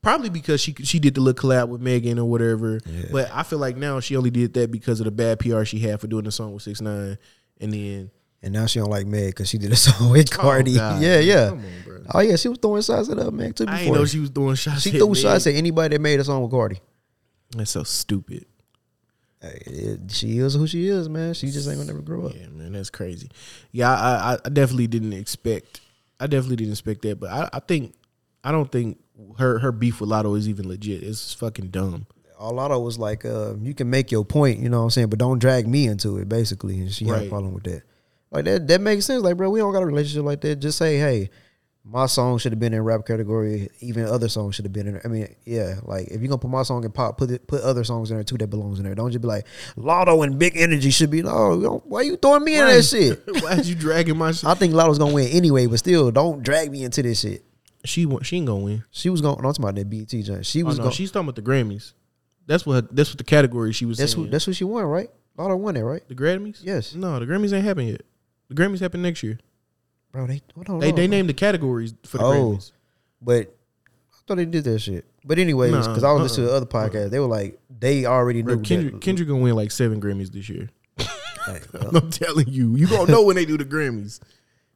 probably 0.08 0.30
because 0.30 0.62
she 0.62 0.74
she 0.84 1.00
did 1.00 1.16
the 1.16 1.22
little 1.22 1.50
collab 1.50 1.68
with 1.68 1.82
Megan 1.82 2.18
or 2.18 2.30
whatever. 2.30 2.80
But 3.12 3.30
I 3.34 3.44
feel 3.44 3.60
like 3.60 3.76
now 3.76 4.00
she 4.00 4.16
only 4.16 4.30
did 4.30 4.54
that 4.54 4.72
because 4.72 5.00
of 5.02 5.06
the 5.06 5.12
bad 5.12 5.40
PR 5.40 5.64
she 5.66 5.80
had 5.80 6.00
for 6.00 6.08
doing 6.08 6.24
the 6.24 6.32
song 6.32 6.54
with 6.54 6.64
Six 6.64 6.80
Nine, 6.82 7.18
and 7.60 7.74
then 7.74 8.10
And 8.42 8.54
now 8.54 8.68
she 8.68 8.80
don't 8.80 8.90
like 8.90 9.06
Meg 9.06 9.32
because 9.32 9.50
she 9.50 9.58
did 9.58 9.72
a 9.72 9.76
song 9.88 10.12
with 10.12 10.30
Cardi. 10.32 10.76
Oh, 10.76 10.78
God. 10.78 11.02
yeah, 11.02 11.20
yeah. 11.20 11.50
Come 11.50 11.60
on, 11.60 11.72
bro. 11.84 12.04
Oh 12.14 12.20
yeah, 12.22 12.36
she 12.38 12.48
was 12.48 12.58
throwing 12.60 12.82
shots 12.84 13.10
at 13.10 13.20
uh, 13.20 13.32
Meg 13.32 13.56
too. 13.56 13.66
Before. 13.66 13.78
I 13.80 13.90
know 13.90 14.06
she 14.06 14.20
was 14.20 14.30
throwing 14.30 14.56
shots. 14.56 14.82
She 14.84 14.92
at 14.92 14.98
threw 14.98 15.08
Meg. 15.10 15.18
shots 15.18 15.46
at 15.48 15.56
anybody 15.56 15.96
that 15.96 16.02
made 16.02 16.20
a 16.20 16.24
song 16.24 16.42
with 16.42 16.52
Cardi. 16.52 16.80
That's 17.56 17.72
so 17.72 17.84
stupid. 17.84 18.46
Hey, 19.42 19.62
it- 19.66 20.12
she 20.12 20.38
is 20.40 20.54
who 20.54 20.68
she 20.68 20.88
is, 20.88 21.10
man. 21.10 21.34
She 21.34 21.48
just 21.52 21.68
ain't 21.68 21.78
gonna 21.78 21.92
never 21.92 22.02
grow 22.02 22.28
up. 22.28 22.34
Yeah, 22.36 22.48
man, 22.48 22.72
that's 22.72 22.90
crazy. 22.90 23.30
Yeah, 23.72 23.92
I, 23.92 24.34
I, 24.34 24.38
I 24.46 24.50
definitely 24.50 24.88
didn't 24.88 25.14
expect. 25.14 25.82
I 26.20 26.28
definitely 26.28 26.56
didn't 26.56 26.72
expect 26.74 27.02
that, 27.04 27.20
but 27.20 27.30
I, 27.30 27.50
I 27.54 27.60
think, 27.60 27.94
I 28.44 28.52
don't 28.52 28.72
think 28.72 29.00
her 29.38 29.60
her 29.60 29.72
beef 29.72 30.00
with 30.02 30.10
Latto 30.10 30.38
is 30.38 30.48
even 30.48 30.68
legit. 30.68 31.04
It's 31.04 31.34
fucking 31.34 31.70
dumb. 31.70 32.08
Latto 32.40 32.84
was 32.84 33.00
like, 33.00 33.26
uh, 33.26 33.56
you 33.56 33.74
can 33.74 33.90
make 33.90 34.12
your 34.12 34.24
point, 34.24 34.60
you 34.60 34.70
know 34.70 34.80
what 34.80 34.84
I'm 34.86 34.90
saying, 34.92 35.10
but 35.10 35.20
don't 35.20 35.40
drag 35.40 35.68
me 35.68 35.88
into 35.88 36.18
it, 36.18 36.30
basically. 36.30 36.80
And 36.80 36.92
she 36.92 37.06
had 37.06 37.24
a 37.24 37.30
problem 37.30 37.54
with 37.54 37.64
that. 37.64 37.82
Like 38.32 38.46
that 38.46 38.68
that 38.68 38.82
makes 38.82 39.06
sense. 39.06 39.24
Like, 39.24 39.38
bro, 39.38 39.50
we 39.50 39.60
don't 39.60 39.74
got 39.74 39.84
a 39.84 39.86
relationship 39.86 40.26
like 40.26 40.42
that. 40.42 40.58
Just 40.58 40.78
say, 40.78 40.98
hey, 40.98 41.30
my 41.90 42.06
song 42.06 42.38
should 42.38 42.52
have 42.52 42.60
been 42.60 42.74
in 42.74 42.82
rap 42.82 43.06
category. 43.06 43.70
Even 43.80 44.06
other 44.06 44.28
songs 44.28 44.56
should 44.56 44.66
have 44.66 44.74
been 44.74 44.88
in 44.88 44.94
there. 44.94 45.02
I 45.06 45.08
mean, 45.08 45.34
yeah, 45.46 45.80
like 45.84 46.08
if 46.08 46.20
you're 46.20 46.28
gonna 46.28 46.38
put 46.38 46.52
my 46.52 46.64
song 46.64 46.84
in 46.84 46.92
pop, 46.92 47.18
put 47.18 47.32
it 47.32 47.48
put 47.48 47.62
other 47.62 47.84
songs 47.86 48.12
in 48.12 48.18
there 48.18 48.24
too 48.24 48.38
that 48.40 48.48
belongs 48.48 48.80
in 48.80 48.86
there. 48.86 48.96
Don't 48.96 49.12
just 49.12 49.22
be 49.22 49.28
like, 49.28 49.46
Latto 49.78 50.24
and 50.26 50.38
Big 50.38 50.58
Energy 50.58 50.92
should 50.92 51.10
be 51.10 51.22
no, 51.22 51.82
why 51.86 52.02
you 52.02 52.18
throwing 52.18 52.44
me 52.44 52.58
in 52.60 52.66
that 52.66 52.84
shit? 52.84 53.24
Why'd 53.42 53.66
you 53.66 53.76
dragging 53.76 54.18
my 54.18 54.34
shit? 54.34 54.46
I 54.46 54.54
think 54.56 54.74
Latto's 54.74 55.00
gonna 55.00 55.14
win 55.14 55.30
anyway, 55.30 55.68
but 55.68 55.80
still, 55.80 56.12
don't 56.12 56.44
drag 56.44 56.72
me 56.72 56.84
into 56.84 57.02
this 57.02 57.22
shit. 57.22 57.44
She 57.88 58.06
wa- 58.06 58.22
she 58.24 58.38
ain't 58.38 58.48
gonna 58.48 58.64
win. 58.64 58.84
She 58.92 59.10
was 59.10 59.22
going. 59.22 59.42
No, 59.42 59.48
I'm 59.50 59.54
talking 59.54 59.64
about 59.66 59.76
that 59.76 59.90
BET 59.90 60.24
joint. 60.24 60.46
She 60.46 60.64
Oh, 60.64 60.68
was 60.68 60.78
no, 60.78 60.84
going. 60.86 60.96
she's 60.96 61.12
talking 61.12 61.28
about 61.30 61.36
the 61.36 61.42
Grammys. 61.42 61.94
That's 62.46 62.66
what 62.66 62.96
that's 62.96 63.10
what 63.12 63.18
the 63.18 63.24
category 63.24 63.74
she 63.74 63.86
was 63.86 63.98
That's 63.98 64.14
who. 64.14 64.28
That's 64.28 64.46
who 64.46 64.54
she 64.54 64.64
won, 64.64 64.84
right? 64.86 65.10
Latto 65.38 65.58
won 65.58 65.76
it, 65.76 65.82
right? 65.82 66.08
the 66.08 66.16
Grammys. 66.16 66.60
Yes. 66.64 66.96
No, 66.96 67.20
the 67.20 67.26
Grammys 67.26 67.54
ain't 67.54 67.66
happened 67.66 67.90
yet. 67.90 68.02
The 68.50 68.56
Grammys 68.56 68.80
happen 68.80 69.02
next 69.02 69.22
year. 69.24 69.40
Bro, 70.12 70.28
they 70.28 70.42
hold 70.56 70.70
on. 70.70 70.80
They 70.80 70.88
hold 70.88 70.98
they 70.98 71.04
on. 71.04 71.10
named 71.12 71.30
the 71.30 71.34
categories 71.34 71.94
for 72.06 72.18
the 72.18 72.24
Oh. 72.24 72.32
Grammys. 72.56 72.72
But 73.22 73.56
I 74.14 74.18
thought 74.28 74.38
they 74.38 74.46
did 74.46 74.64
that 74.64 74.80
shit. 74.80 75.06
But 75.26 75.38
anyways, 75.40 75.72
Nah, 75.72 75.82
because 75.88 76.04
I 76.04 76.12
was 76.14 76.24
listening 76.24 76.48
to 76.48 76.54
uh-uh, 76.54 76.58
other 76.58 76.66
podcasts, 76.66 77.10
they 77.12 77.20
were 77.20 77.28
like 77.28 77.60
they 77.80 78.06
already 78.06 78.42
knew 78.44 78.56
Bro, 78.56 78.64
Kendrick, 78.64 78.94
that. 78.96 79.02
Kendrick 79.02 79.28
gonna 79.28 79.42
win 79.42 79.56
like 79.56 79.72
seven 79.72 80.00
Grammys 80.02 80.32
this 80.32 80.50
year. 80.50 80.70
Like, 81.48 81.66
well, 81.74 81.96
I'm 81.96 82.10
telling 82.12 82.50
you, 82.50 82.76
you 82.76 82.88
gonna 82.88 83.10
know 83.10 83.24
when 83.24 83.38
they 83.38 83.46
do 83.46 83.58
the 83.58 83.64
Grammys. 83.64 84.20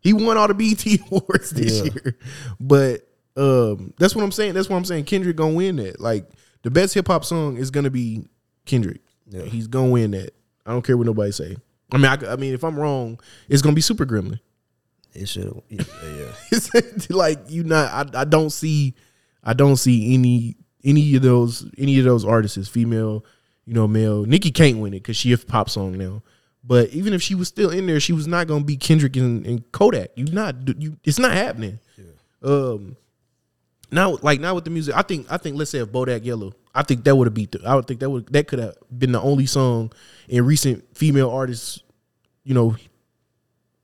He 0.01 0.13
won 0.13 0.37
all 0.37 0.47
the 0.47 0.53
BET 0.53 0.85
awards 1.11 1.51
this 1.51 1.77
Yeah. 1.77 1.83
year, 1.93 2.17
but 2.59 3.07
um, 3.37 3.93
that's 3.97 4.15
what 4.15 4.23
I'm 4.23 4.31
saying. 4.31 4.53
That's 4.53 4.67
what 4.69 4.75
I'm 4.77 4.85
saying. 4.85 5.05
Kendrick 5.05 5.35
gonna 5.37 5.53
win 5.53 5.77
that. 5.77 5.99
Like 6.01 6.29
the 6.63 6.71
best 6.71 6.93
hip 6.93 7.07
hop 7.07 7.23
song 7.23 7.57
is 7.57 7.71
gonna 7.71 7.89
be 7.89 8.23
Kendrick. 8.65 9.01
Yeah. 9.29 9.43
He's 9.43 9.67
gonna 9.67 9.89
win 9.89 10.11
that. 10.11 10.33
I 10.65 10.71
don't 10.71 10.83
care 10.85 10.97
what 10.97 11.05
nobody 11.07 11.31
say. 11.31 11.55
I 11.91 11.97
mean, 11.97 12.05
I, 12.05 12.17
I 12.33 12.35
mean, 12.35 12.53
if 12.53 12.63
I'm 12.63 12.79
wrong, 12.79 13.19
it's 13.49 13.61
gonna 13.61 13.75
be 13.75 13.81
Super 13.81 14.05
Gremlin. 14.05 14.39
it 15.13 15.27
should. 15.27 15.61
Yeah, 15.69 15.83
yeah. 16.51 16.59
Like 17.09 17.39
you 17.49 17.63
not. 17.63 18.15
I, 18.15 18.21
I 18.21 18.23
don't 18.25 18.49
see. 18.49 18.95
I 19.43 19.53
don't 19.53 19.77
see 19.77 20.13
any 20.13 20.55
any 20.83 21.15
of 21.15 21.21
those 21.21 21.69
any 21.77 21.99
of 21.99 22.05
those 22.05 22.25
artists, 22.25 22.67
female, 22.67 23.23
you 23.65 23.73
know, 23.73 23.87
male. 23.87 24.23
Nicki 24.25 24.51
can't 24.51 24.79
win 24.79 24.93
it 24.93 24.99
because 25.03 25.15
she 25.15 25.31
a 25.33 25.37
pop 25.37 25.69
song 25.69 25.97
now. 25.97 26.21
But 26.63 26.89
even 26.89 27.13
if 27.13 27.21
she 27.23 27.33
was 27.35 27.47
still 27.47 27.69
in 27.71 27.87
there, 27.87 27.99
she 27.99 28.13
was 28.13 28.27
not 28.27 28.47
gonna 28.47 28.63
be 28.63 28.77
Kendrick 28.77 29.15
and, 29.15 29.45
and 29.47 29.71
Kodak. 29.71 30.11
You 30.15 30.25
not 30.25 30.55
you. 30.79 30.97
It's 31.03 31.19
not 31.19 31.31
happening. 31.33 31.79
Um. 32.43 32.97
Now, 33.93 34.17
like 34.21 34.39
now 34.39 34.55
with 34.55 34.63
the 34.63 34.69
music, 34.69 34.95
I 34.95 35.01
think 35.01 35.27
I 35.31 35.37
think 35.37 35.57
let's 35.57 35.69
say 35.71 35.79
if 35.79 35.89
Bodak 35.89 36.23
Yellow, 36.23 36.53
I 36.73 36.83
think 36.83 37.03
that 37.03 37.15
would 37.15 37.27
have 37.27 37.33
beat. 37.33 37.51
The, 37.51 37.61
I 37.65 37.75
would 37.75 37.87
think 37.87 37.99
that 37.99 38.09
would 38.09 38.27
that 38.27 38.47
could 38.47 38.59
have 38.59 38.75
been 38.95 39.11
the 39.11 39.19
only 39.21 39.45
song 39.45 39.91
in 40.29 40.45
recent 40.45 40.85
female 40.95 41.29
artists. 41.29 41.81
You 42.45 42.53
know, 42.53 42.75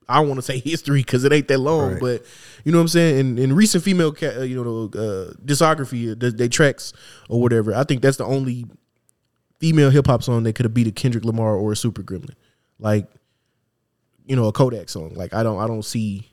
I 0.07 0.19
don't 0.19 0.29
want 0.29 0.37
to 0.37 0.43
say 0.43 0.59
history 0.63 1.01
because 1.01 1.23
it 1.25 1.33
ain't 1.33 1.47
that 1.49 1.57
long, 1.57 1.93
Right. 1.93 1.99
but 2.01 2.25
you 2.63 2.71
know 2.71 2.77
what 2.77 2.83
I'm 2.83 2.87
saying. 2.89 3.19
In, 3.19 3.37
in 3.37 3.53
recent 3.53 3.83
female, 3.83 4.13
ca- 4.13 4.39
uh, 4.39 4.43
you 4.43 4.63
know, 4.63 4.85
uh, 4.85 5.33
discography, 5.43 6.11
uh, 6.11 6.15
the, 6.17 6.31
they 6.31 6.47
tracks 6.47 6.93
or 7.27 7.41
whatever. 7.41 7.75
I 7.75 7.83
think 7.83 8.01
that's 8.01 8.17
the 8.17 8.25
only 8.25 8.65
female 9.59 9.89
hip 9.89 10.07
hop 10.07 10.23
song 10.23 10.43
that 10.43 10.53
could 10.53 10.63
have 10.65 10.73
beat 10.73 10.87
a 10.87 10.91
Kendrick 10.91 11.25
Lamar 11.25 11.55
or 11.55 11.73
a 11.73 11.75
Super 11.75 12.01
Gremlin, 12.01 12.35
like 12.79 13.07
you 14.25 14.35
know, 14.35 14.47
a 14.47 14.51
Kodak 14.51 14.89
song. 14.89 15.13
Like 15.15 15.33
I 15.33 15.41
don't, 15.41 15.57
I 15.59 15.67
don't 15.67 15.83
see 15.85 16.29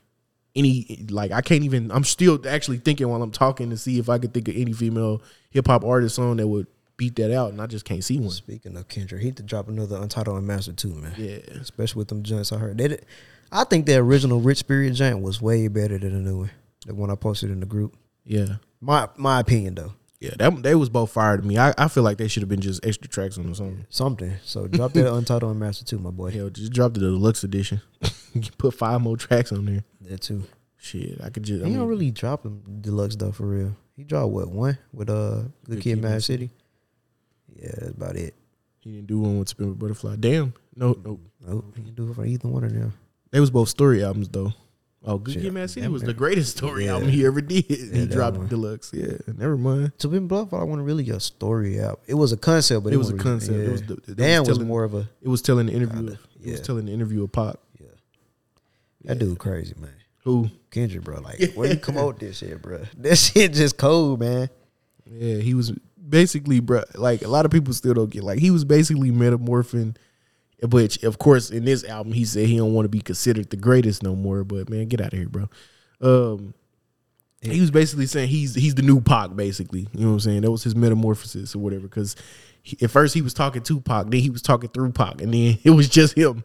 any 0.55 1.05
like 1.09 1.31
I 1.31 1.41
can't 1.41 1.63
even. 1.63 1.91
I'm 1.91 2.03
still 2.03 2.39
actually 2.47 2.77
thinking 2.77 3.07
while 3.07 3.21
I'm 3.21 3.31
talking 3.31 3.69
to 3.69 3.77
see 3.77 3.99
if 3.99 4.09
I 4.09 4.17
could 4.17 4.33
think 4.33 4.47
of 4.47 4.55
any 4.55 4.73
female 4.73 5.21
hip 5.49 5.67
hop 5.67 5.83
artist 5.83 6.15
song 6.15 6.37
that 6.37 6.47
would 6.47 6.67
beat 6.97 7.15
that 7.15 7.33
out, 7.33 7.51
and 7.51 7.61
I 7.61 7.67
just 7.67 7.85
can't 7.85 8.03
see 8.03 8.19
one. 8.19 8.29
Speaking 8.29 8.75
of 8.77 8.87
Kendrick, 8.87 9.21
he 9.21 9.27
need 9.27 9.37
to 9.37 9.43
drop 9.43 9.67
another 9.67 9.97
Untitled 9.97 10.37
and 10.37 10.47
Master 10.47 10.73
too, 10.73 10.93
man. 10.95 11.13
Yeah. 11.17 11.37
especially 11.59 11.99
with 11.99 12.09
them 12.09 12.23
joints 12.23 12.51
I 12.51 12.57
heard. 12.57 12.77
They 12.77 12.89
did, 12.89 13.05
I 13.51 13.63
think 13.63 13.85
the 13.85 13.95
original 13.97 14.39
Rich 14.41 14.59
Spirit 14.59 14.93
joint 14.93 15.21
was 15.21 15.41
way 15.41 15.67
better 15.67 15.97
than 15.97 16.13
the 16.13 16.29
new 16.29 16.37
one, 16.39 16.51
the 16.85 16.95
one 16.95 17.09
I 17.09 17.15
posted 17.15 17.51
in 17.51 17.59
the 17.59 17.65
group. 17.65 17.95
Yeah, 18.25 18.55
My 18.81 19.07
my 19.17 19.39
opinion 19.39 19.75
though, 19.75 19.93
yeah, 20.19 20.31
that 20.37 20.63
they 20.63 20.75
was 20.75 20.89
both 20.89 21.11
fired 21.11 21.41
to 21.41 21.47
me. 21.47 21.57
I, 21.57 21.73
I 21.77 21.87
feel 21.87 22.03
like 22.03 22.17
they 22.17 22.27
should 22.27 22.41
have 22.41 22.49
been 22.49 22.61
just 22.61 22.85
extra 22.85 23.07
tracks 23.07 23.37
on 23.37 23.47
the 23.49 23.55
song. 23.55 23.85
something. 23.89 24.33
So 24.43 24.67
drop 24.67 24.93
that 24.93 25.13
Untitled 25.13 25.57
Master 25.57 25.85
too, 25.85 25.99
my 25.99 26.11
boy. 26.11 26.31
Hell, 26.31 26.49
just 26.49 26.71
drop 26.73 26.93
the 26.93 26.99
deluxe 27.01 27.43
edition. 27.43 27.81
You 28.33 28.41
Put 28.57 28.73
five 28.73 28.99
more 28.99 29.15
tracks 29.15 29.53
on 29.53 29.63
there. 29.63 29.85
That 30.01 30.19
too. 30.21 30.43
Shit, 30.75 31.21
I 31.23 31.29
could 31.29 31.43
just. 31.43 31.61
I 31.61 31.65
He 31.65 31.69
mean, 31.71 31.79
don't 31.79 31.87
really 31.87 32.11
drop 32.11 32.43
them 32.43 32.61
deluxe 32.81 33.15
though 33.15 33.31
for 33.31 33.45
real. 33.47 33.77
He 33.95 34.03
dropped 34.03 34.33
what 34.33 34.49
one 34.49 34.77
with 34.91 35.09
uh 35.09 35.43
Good, 35.63 35.79
Kid, 35.79 36.01
Mad 36.01 36.21
City. 36.21 36.49
Yeah, 37.55 37.71
that's 37.77 37.91
about 37.91 38.17
it. 38.17 38.33
He 38.81 38.91
didn't 38.91 39.07
do 39.07 39.19
one 39.21 39.39
with 39.39 39.47
Spin 39.47 39.69
with 39.69 39.79
Butterfly. 39.79 40.17
Damn. 40.19 40.53
No, 40.75 40.97
no. 41.01 41.17
Nope, 41.47 41.73
He 41.77 41.81
didn't 41.83 41.95
do 41.95 42.11
it 42.11 42.13
for 42.15 42.25
either 42.25 42.49
one 42.49 42.65
of 42.65 42.73
them. 42.73 42.93
They 43.31 43.39
was 43.39 43.49
both 43.51 43.69
story 43.69 44.03
albums 44.03 44.27
though. 44.27 44.51
Oh, 45.07 45.19
Good 45.19 45.35
Shit, 45.35 45.43
Kid, 45.43 45.53
Mad 45.53 45.69
City 45.69 45.87
was 45.87 46.01
the 46.01 46.13
greatest 46.13 46.57
story 46.57 46.85
Yeah. 46.85 46.93
album 46.93 47.09
he 47.09 47.25
ever 47.25 47.39
did. 47.39 47.63
he 47.93 48.05
dropped 48.07 48.37
one. 48.37 48.47
deluxe. 48.47 48.91
Yeah, 48.93 49.17
never 49.37 49.55
mind. 49.55 49.91
To 49.99 50.07
be 50.07 50.17
bluff, 50.19 50.51
I 50.53 50.63
wasn't 50.63 50.85
really 50.85 51.03
get 51.03 51.15
a 51.17 51.19
story 51.19 51.79
out. 51.79 52.01
It 52.07 52.15
was 52.15 52.31
a 52.31 52.37
concept, 52.37 52.83
but 52.83 52.91
It 52.91 52.95
it, 52.95 52.97
was 52.97 53.09
a 53.09 53.13
really- 53.13 53.23
concept. 53.23 53.57
It 53.57 53.71
was 53.71 53.81
the- 53.83 53.93
it 53.93 54.07
was 54.07 54.15
Damn 54.15 54.39
was, 54.41 54.47
telling- 54.49 54.67
more 54.67 54.83
of 54.83 54.93
a 54.95 55.07
It 55.21 55.27
was 55.29 55.41
telling 55.43 55.67
the 55.67 55.73
interview. 55.73 55.95
Kinda, 55.97 56.11
of, 56.13 56.19
It 56.43 56.51
was 56.51 56.61
telling 56.61 56.85
the 56.87 56.91
interview 56.91 57.23
of 57.23 57.31
Pop. 57.31 57.61
Yeah, 57.79 57.87
that 59.03 59.19
dude 59.19 59.37
crazy 59.37 59.75
man. 59.79 59.91
Who? 60.23 60.49
Kendrick, 60.71 61.03
bro. 61.03 61.19
Like, 61.21 61.51
where 61.55 61.69
you 61.71 61.77
come 61.77 61.97
out 61.99 62.19
this 62.19 62.37
shit, 62.39 62.59
bro? 62.61 62.81
That 62.97 63.15
shit 63.17 63.53
just 63.53 63.77
cold, 63.77 64.19
man. 64.19 64.49
Yeah, 65.07 65.35
he 65.35 65.53
was 65.53 65.71
basically, 66.09 66.59
bro. 66.61 66.81
Like 66.95 67.21
a 67.21 67.27
lot 67.27 67.45
of 67.45 67.51
people 67.51 67.73
still 67.75 67.93
don't 67.93 68.09
get. 68.09 68.23
Like 68.23 68.39
he 68.39 68.49
was 68.49 68.65
basically 68.65 69.11
metamorphing. 69.11 69.95
Which, 70.67 71.03
of 71.03 71.17
course, 71.17 71.49
in 71.49 71.65
this 71.65 71.83
album, 71.83 72.13
he 72.13 72.25
said 72.25 72.47
he 72.47 72.57
don't 72.57 72.73
want 72.73 72.85
to 72.85 72.89
be 72.89 73.01
considered 73.01 73.49
the 73.49 73.57
greatest 73.57 74.03
no 74.03 74.15
more. 74.15 74.43
But 74.43 74.69
man, 74.69 74.87
get 74.87 75.01
out 75.01 75.13
of 75.13 75.19
here, 75.19 75.29
bro. 75.29 75.49
Um, 76.01 76.53
he 77.41 77.61
was 77.61 77.71
basically 77.71 78.07
saying 78.07 78.29
he's 78.29 78.55
he's 78.55 78.75
the 78.75 78.81
new 78.81 79.01
Pac, 79.01 79.35
basically. 79.35 79.87
You 79.93 80.01
know 80.01 80.07
what 80.07 80.13
I'm 80.13 80.19
saying? 80.21 80.41
That 80.41 80.51
was 80.51 80.63
his 80.63 80.75
metamorphosis 80.75 81.55
or 81.55 81.59
whatever. 81.59 81.83
Because 81.83 82.15
at 82.81 82.89
first 82.89 83.13
he 83.13 83.21
was 83.21 83.33
talking 83.33 83.61
to 83.63 83.81
Pac, 83.81 84.07
then 84.09 84.19
he 84.19 84.29
was 84.29 84.41
talking 84.41 84.69
through 84.69 84.91
Pac, 84.91 85.21
and 85.21 85.33
then 85.33 85.57
it 85.63 85.71
was 85.71 85.89
just 85.89 86.17
him. 86.17 86.43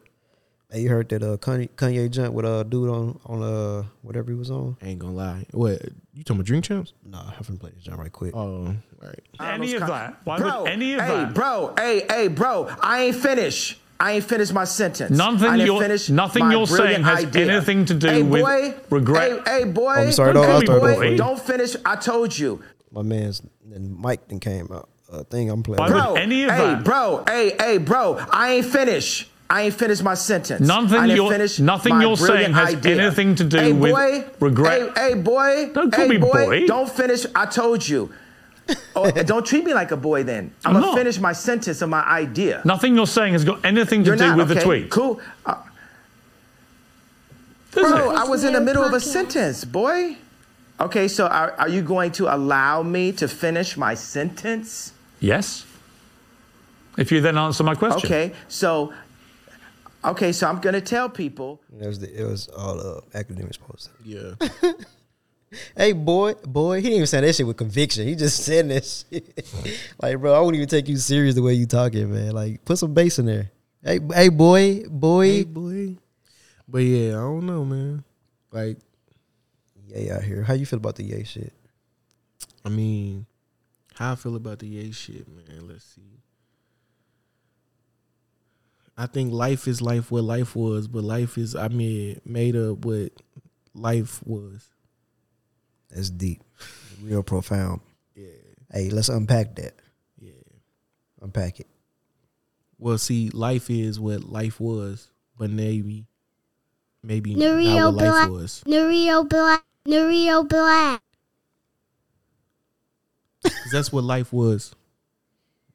Hey, 0.70 0.82
you 0.82 0.88
heard 0.88 1.08
that 1.08 1.24
uh, 1.24 1.36
Kanye, 1.36 1.68
Kanye 1.70 2.08
jump 2.08 2.32
with 2.32 2.44
a 2.44 2.48
uh, 2.48 2.62
dude 2.62 2.90
on 2.90 3.18
on 3.26 3.42
uh 3.42 3.82
whatever 4.02 4.30
he 4.30 4.36
was 4.36 4.52
on? 4.52 4.76
I 4.80 4.86
ain't 4.86 5.00
gonna 5.00 5.14
lie. 5.14 5.44
What 5.50 5.82
you 6.14 6.22
talking 6.22 6.36
about? 6.36 6.46
Drink 6.46 6.64
champs? 6.64 6.92
Nah, 7.04 7.28
I 7.28 7.32
haven't 7.32 7.58
played 7.58 7.74
this 7.74 7.82
jump 7.82 7.98
right 7.98 8.12
quick. 8.12 8.36
Oh, 8.36 8.66
all 8.66 8.76
right. 9.02 9.20
Any 9.40 9.74
of 9.74 9.80
that? 9.80 10.18
Why 10.22 10.38
Bro, 10.38 10.62
would 10.62 10.70
any 10.70 10.92
of 10.92 11.00
hey, 11.00 11.08
that? 11.08 11.34
bro, 11.34 11.74
hey, 11.76 12.06
hey, 12.08 12.28
bro, 12.28 12.70
I 12.80 13.04
ain't 13.04 13.16
finished. 13.16 13.79
I 14.00 14.12
ain't 14.12 14.24
finished 14.24 14.52
my 14.54 14.64
sentence. 14.64 15.16
Nothing 15.16 15.60
you're- 15.60 15.78
finish 15.78 16.08
nothing 16.08 16.50
you're 16.50 16.66
saying 16.66 17.02
has 17.02 17.26
idea. 17.26 17.52
anything 17.52 17.84
to 17.84 17.94
do 17.94 18.06
hey, 18.08 18.22
with 18.22 18.42
boy, 18.42 18.74
regret. 18.88 19.46
Hey, 19.46 19.58
hey 19.58 19.64
boy, 19.64 19.90
I'm 19.90 20.12
sorry, 20.12 20.32
don't- 20.32 20.44
hey, 20.46 20.72
I'll 20.72 20.80
boy, 20.80 21.16
don't 21.16 21.38
finish. 21.40 21.76
I 21.84 21.96
told 21.96 22.36
you. 22.36 22.62
My 22.90 23.02
man's 23.02 23.42
and 23.74 23.96
Mike 23.96 24.26
then 24.28 24.40
came 24.40 24.68
out. 24.72 24.88
Uh, 25.12 25.22
thing 25.24 25.50
I'm 25.50 25.62
playing. 25.62 25.80
Why 25.80 25.86
with. 25.86 25.94
would 25.94 26.02
Bro, 26.04 26.14
any 26.14 26.44
of 26.44 26.50
hey, 26.52 26.56
that- 26.58 26.84
bro, 26.84 27.24
hey, 27.28 27.56
hey, 27.58 27.78
bro, 27.78 28.18
I 28.30 28.52
ain't 28.54 28.66
finished. 28.66 29.28
I 29.50 29.62
ain't 29.62 29.74
finished 29.74 30.02
my 30.04 30.14
sentence. 30.14 30.64
Nothing 30.66 30.98
I 30.98 31.06
you're- 31.06 31.28
finish 31.28 31.58
nothing 31.58 32.00
you're 32.00 32.16
saying 32.16 32.52
has 32.52 32.76
idea. 32.76 33.02
anything 33.02 33.34
to 33.34 33.44
do 33.44 33.56
hey, 33.58 33.72
with 33.72 33.92
boy, 33.92 34.24
regret. 34.38 34.96
Hey, 34.96 35.08
hey 35.08 35.14
boy, 35.14 35.70
Don't 35.74 35.92
call 35.92 36.04
hey, 36.04 36.08
me 36.10 36.16
boy, 36.18 36.46
boy. 36.46 36.66
don't 36.66 36.88
finish. 36.88 37.26
I 37.34 37.46
told 37.46 37.86
you. 37.86 38.10
Oh, 38.94 39.10
don't 39.10 39.46
treat 39.46 39.64
me 39.64 39.74
like 39.74 39.90
a 39.90 39.96
boy 39.96 40.22
then. 40.22 40.52
I'm, 40.64 40.76
I'm 40.76 40.80
gonna 40.80 40.86
not. 40.86 40.98
finish 40.98 41.18
my 41.18 41.32
sentence 41.32 41.82
and 41.82 41.90
my 41.90 42.04
idea. 42.04 42.62
Nothing 42.64 42.94
you're 42.94 43.06
saying 43.06 43.32
has 43.32 43.44
got 43.44 43.64
anything 43.64 44.04
to 44.04 44.08
You're 44.08 44.16
do 44.16 44.26
not, 44.28 44.38
with 44.38 44.48
the 44.48 44.60
tweet. 44.60 44.90
Cool. 44.90 45.20
Uh, 45.46 45.56
bro, 47.72 48.10
it? 48.10 48.16
I 48.16 48.24
was 48.24 48.44
in 48.44 48.52
the 48.52 48.60
middle 48.60 48.84
of 48.84 48.92
a 48.92 49.00
sentence, 49.00 49.64
boy. 49.64 50.16
Okay, 50.80 51.08
so 51.08 51.26
are, 51.26 51.52
are 51.52 51.68
you 51.68 51.82
going 51.82 52.10
to 52.12 52.34
allow 52.34 52.82
me 52.82 53.12
to 53.12 53.28
finish 53.28 53.76
my 53.76 53.94
sentence? 53.94 54.94
Yes. 55.20 55.66
If 56.96 57.12
you 57.12 57.20
then 57.20 57.36
answer 57.36 57.62
my 57.62 57.74
question. 57.74 58.06
Okay, 58.06 58.32
so 58.48 58.92
okay, 60.04 60.32
so 60.32 60.48
I'm 60.48 60.60
gonna 60.60 60.80
tell 60.80 61.08
people. 61.08 61.60
It 61.78 61.86
was 61.86 61.98
the, 61.98 62.20
it 62.20 62.24
was 62.24 62.48
all 62.48 62.80
uh, 62.80 63.00
academics 63.14 63.56
posted. 63.56 63.92
Yeah. 64.04 64.34
Hey 65.76 65.92
boy, 65.92 66.34
boy, 66.46 66.76
he 66.76 66.82
didn't 66.82 66.96
even 66.96 67.06
say 67.06 67.20
that 67.20 67.34
shit 67.34 67.46
with 67.46 67.56
conviction. 67.56 68.06
He 68.06 68.14
just 68.14 68.44
said 68.44 68.68
that 68.68 68.84
shit. 68.84 69.44
like, 70.00 70.18
bro, 70.18 70.34
I 70.34 70.40
wouldn't 70.40 70.56
even 70.56 70.68
take 70.68 70.88
you 70.88 70.96
serious 70.96 71.34
the 71.34 71.42
way 71.42 71.54
you 71.54 71.66
talking, 71.66 72.12
man. 72.12 72.32
Like, 72.32 72.64
put 72.64 72.78
some 72.78 72.94
bass 72.94 73.18
in 73.18 73.26
there. 73.26 73.50
Hey, 73.82 73.98
hey, 74.14 74.28
boy, 74.28 74.84
boy, 74.88 75.26
Hey, 75.26 75.44
boy. 75.44 75.96
But 76.68 76.78
yeah, 76.78 77.10
I 77.10 77.20
don't 77.20 77.46
know, 77.46 77.64
man. 77.64 78.04
Like, 78.52 78.78
Yay 79.88 80.10
out 80.10 80.22
here. 80.22 80.42
How 80.44 80.54
you 80.54 80.66
feel 80.66 80.76
about 80.76 80.94
the 80.94 81.04
yay 81.04 81.24
shit? 81.24 81.52
I 82.64 82.68
mean, 82.68 83.26
how 83.94 84.12
I 84.12 84.14
feel 84.14 84.36
about 84.36 84.58
the 84.60 84.66
Ye 84.66 84.92
shit, 84.92 85.26
man. 85.28 85.68
Let's 85.68 85.84
see. 85.84 86.02
I 88.96 89.06
think 89.06 89.32
life 89.32 89.66
is 89.66 89.80
life 89.80 90.10
what 90.10 90.24
life 90.24 90.54
was, 90.54 90.86
but 90.86 91.02
life 91.02 91.38
is 91.38 91.56
I 91.56 91.68
mean 91.68 92.20
made 92.24 92.54
up 92.54 92.84
what 92.84 93.12
life 93.74 94.22
was. 94.26 94.66
That's 95.90 96.10
deep, 96.10 96.42
real 97.02 97.22
profound. 97.22 97.80
Yeah. 98.14 98.26
Hey, 98.72 98.90
let's 98.90 99.08
unpack 99.08 99.56
that. 99.56 99.74
Yeah. 100.20 100.32
Unpack 101.20 101.60
it. 101.60 101.66
Well, 102.78 102.98
see, 102.98 103.30
life 103.30 103.68
is 103.70 103.98
what 104.00 104.24
life 104.24 104.60
was, 104.60 105.08
but 105.36 105.50
maybe 105.50 106.06
maybe 107.02 107.34
Nurio 107.34 107.64
not 107.64 107.94
what 107.94 108.04
life 108.04 108.12
Black. 108.12 108.30
was. 108.30 108.62
Nurio 108.66 109.28
Black. 109.28 109.64
Nurio 109.86 110.48
Black. 110.48 111.02
'Cause 113.42 113.52
that's 113.72 113.92
what 113.92 114.04
life 114.04 114.32
was. 114.32 114.74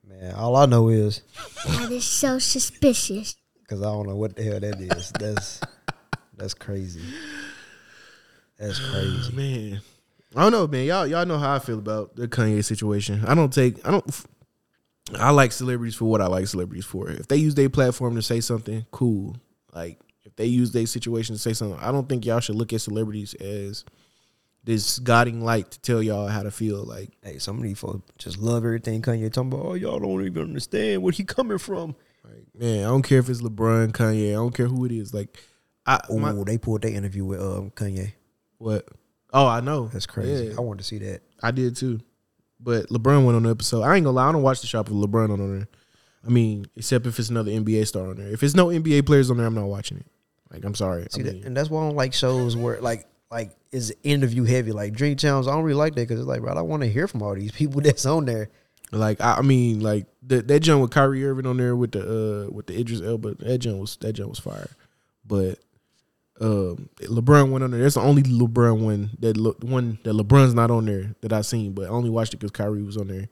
Man, 0.07 0.33
all 0.35 0.55
I 0.55 0.65
know 0.67 0.89
is 0.89 1.21
That 1.65 1.91
is 1.91 2.05
so 2.05 2.37
suspicious. 2.39 3.35
because 3.61 3.81
I 3.81 3.85
don't 3.85 4.07
know 4.07 4.15
what 4.15 4.35
the 4.35 4.43
hell 4.43 4.59
that 4.59 4.79
is. 4.79 5.11
That's 5.19 5.59
that's 6.37 6.53
crazy. 6.53 7.01
That's 8.59 8.79
crazy. 8.91 9.33
Man. 9.35 9.81
I 10.35 10.41
don't 10.41 10.51
know, 10.51 10.67
man. 10.67 10.85
Y'all 10.85 11.07
y'all 11.07 11.25
know 11.25 11.37
how 11.37 11.55
I 11.55 11.59
feel 11.59 11.79
about 11.79 12.15
the 12.15 12.27
Kanye 12.27 12.63
situation. 12.63 13.23
I 13.25 13.35
don't 13.35 13.53
take 13.53 13.85
I 13.87 13.91
don't 13.91 14.25
I 15.19 15.29
like 15.31 15.51
celebrities 15.51 15.95
for 15.95 16.05
what 16.05 16.21
I 16.21 16.27
like 16.27 16.47
celebrities 16.47 16.85
for. 16.85 17.09
If 17.09 17.27
they 17.27 17.37
use 17.37 17.55
their 17.55 17.69
platform 17.69 18.15
to 18.15 18.21
say 18.21 18.41
something, 18.41 18.85
cool. 18.91 19.37
Like 19.73 19.99
if 20.23 20.35
they 20.35 20.45
use 20.47 20.71
their 20.71 20.85
situation 20.87 21.35
to 21.35 21.39
say 21.39 21.53
something, 21.53 21.79
I 21.79 21.91
don't 21.91 22.09
think 22.09 22.25
y'all 22.25 22.39
should 22.39 22.55
look 22.55 22.73
at 22.73 22.81
celebrities 22.81 23.33
as 23.35 23.85
this 24.63 24.97
guiding 24.99 25.41
light 25.45 25.69
to 25.71 25.79
tell 25.81 26.01
y'all 26.01 26.27
how 26.27 26.41
to 26.43 26.51
feel. 26.51 26.83
Like 26.83 27.11
Hey, 27.23 27.37
some 27.37 27.57
of 27.57 27.63
these 27.63 27.79
folks 27.79 28.01
just 28.17 28.39
love 28.39 28.65
everything 28.65 29.01
Kanye 29.01 29.31
talking 29.31 29.53
about. 29.53 29.65
Oh, 29.65 29.73
y'all 29.75 29.99
don't 29.99 30.25
even 30.25 30.41
understand 30.43 31.01
where 31.03 31.13
he 31.13 31.23
coming 31.23 31.59
from. 31.59 31.95
like 32.23 32.47
man, 32.59 32.79
I 32.83 32.87
don't 32.87 33.03
care 33.03 33.19
if 33.19 33.29
it's 33.29 33.41
LeBron, 33.41 33.91
Kanye, 33.93 34.29
I 34.31 34.33
don't 34.33 34.53
care 34.55 34.67
who 34.67 34.83
it 34.85 34.91
is. 34.91 35.13
Like 35.13 35.37
I 35.85 36.01
Oh, 36.09 36.17
my- 36.19 36.33
they 36.45 36.57
pulled 36.57 36.81
that 36.81 36.91
interview 36.93 37.23
with 37.25 37.39
um, 37.39 37.71
Kanye. 37.71 38.13
what? 38.57 38.85
Oh, 39.35 39.45
I 39.45 39.59
know. 39.59 39.87
That's 39.87 40.05
crazy. 40.05 40.45
Yeah. 40.45 40.53
I 40.57 40.61
wanted 40.61 40.79
to 40.79 40.85
see 40.85 40.97
that. 40.99 41.21
I 41.43 41.51
did 41.51 41.75
too. 41.75 41.99
But 42.59 42.87
LeBron 42.87 43.25
went 43.25 43.35
on 43.35 43.43
the 43.43 43.49
episode. 43.49 43.83
I 43.83 43.95
ain't 43.95 44.05
gonna 44.05 44.15
lie, 44.15 44.29
I 44.29 44.31
don't 44.31 44.41
watch 44.41 44.61
the 44.61 44.67
shop 44.67 44.89
with 44.89 44.97
LeBron 44.97 45.29
on 45.29 45.57
there. 45.57 45.67
I 46.25 46.29
mean, 46.29 46.65
except 46.75 47.05
if 47.05 47.19
it's 47.19 47.29
another 47.29 47.51
NBA 47.51 47.85
star 47.85 48.07
on 48.07 48.15
there. 48.15 48.29
If 48.29 48.41
it's 48.41 48.55
no 48.55 48.67
NBA 48.67 49.05
players 49.05 49.29
on 49.29 49.37
there, 49.37 49.45
I'm 49.45 49.53
not 49.53 49.65
watching 49.65 49.97
it. 49.97 50.07
Like, 50.51 50.63
I'm 50.63 50.73
sorry. 50.73 51.05
See 51.11 51.21
I 51.21 51.25
that, 51.25 51.43
and 51.43 51.55
that's 51.55 51.69
why 51.69 51.81
I 51.81 51.87
don't 51.87 51.97
like 51.97 52.13
shows 52.13 52.55
where 52.55 52.79
like 52.79 53.05
like 53.29 53.51
is 53.71 53.93
interview 54.03 54.45
heavy. 54.45 54.71
Like 54.71 54.93
Drink 54.93 55.19
Champs, 55.19 55.47
I 55.47 55.51
don't 55.51 55.63
really 55.63 55.77
like 55.77 55.95
that 55.95 56.07
because 56.07 56.19
it's 56.19 56.27
like, 56.27 56.41
bro, 56.41 56.53
I 56.53 56.61
want 56.61 56.83
to 56.83 56.89
hear 56.89 57.07
from 57.07 57.21
all 57.21 57.35
these 57.35 57.51
people 57.51 57.81
that's 57.83 58.05
on 58.05 58.25
there. 58.25 58.49
like 58.91 59.19
I, 59.19 59.35
I 59.35 59.41
mean, 59.41 59.81
like 59.81 60.05
the, 60.23 60.41
that 60.43 60.61
jump 60.61 60.81
with 60.81 60.91
Kyrie 60.91 61.25
Irving 61.25 61.45
on 61.45 61.57
there 61.57 61.75
with 61.75 61.91
the 61.91 62.47
uh 62.47 62.51
with 62.51 62.67
the 62.67 62.79
Idris 62.79 63.01
Elba, 63.01 63.35
that 63.35 63.57
jump 63.59 63.79
was 63.79 63.97
that 63.97 64.13
jump 64.13 64.29
was 64.29 64.39
fire. 64.39 64.69
But 65.27 65.59
um 66.41 66.89
LeBron 66.99 67.49
went 67.51 67.63
on 67.63 67.71
there. 67.71 67.81
That's 67.81 67.95
the 67.95 68.01
only 68.01 68.23
LeBron 68.23 68.81
one 68.81 69.11
that 69.19 69.37
Le, 69.37 69.53
one 69.61 69.99
that 70.03 70.13
LeBron's 70.13 70.53
not 70.53 70.69
on 70.71 70.85
there 70.85 71.15
that 71.21 71.31
I 71.31 71.41
seen. 71.41 71.73
But 71.73 71.85
I 71.85 71.89
only 71.89 72.09
watched 72.09 72.33
it 72.33 72.37
because 72.37 72.51
Kyrie 72.51 72.83
was 72.83 72.97
on 72.97 73.07
there, 73.07 73.29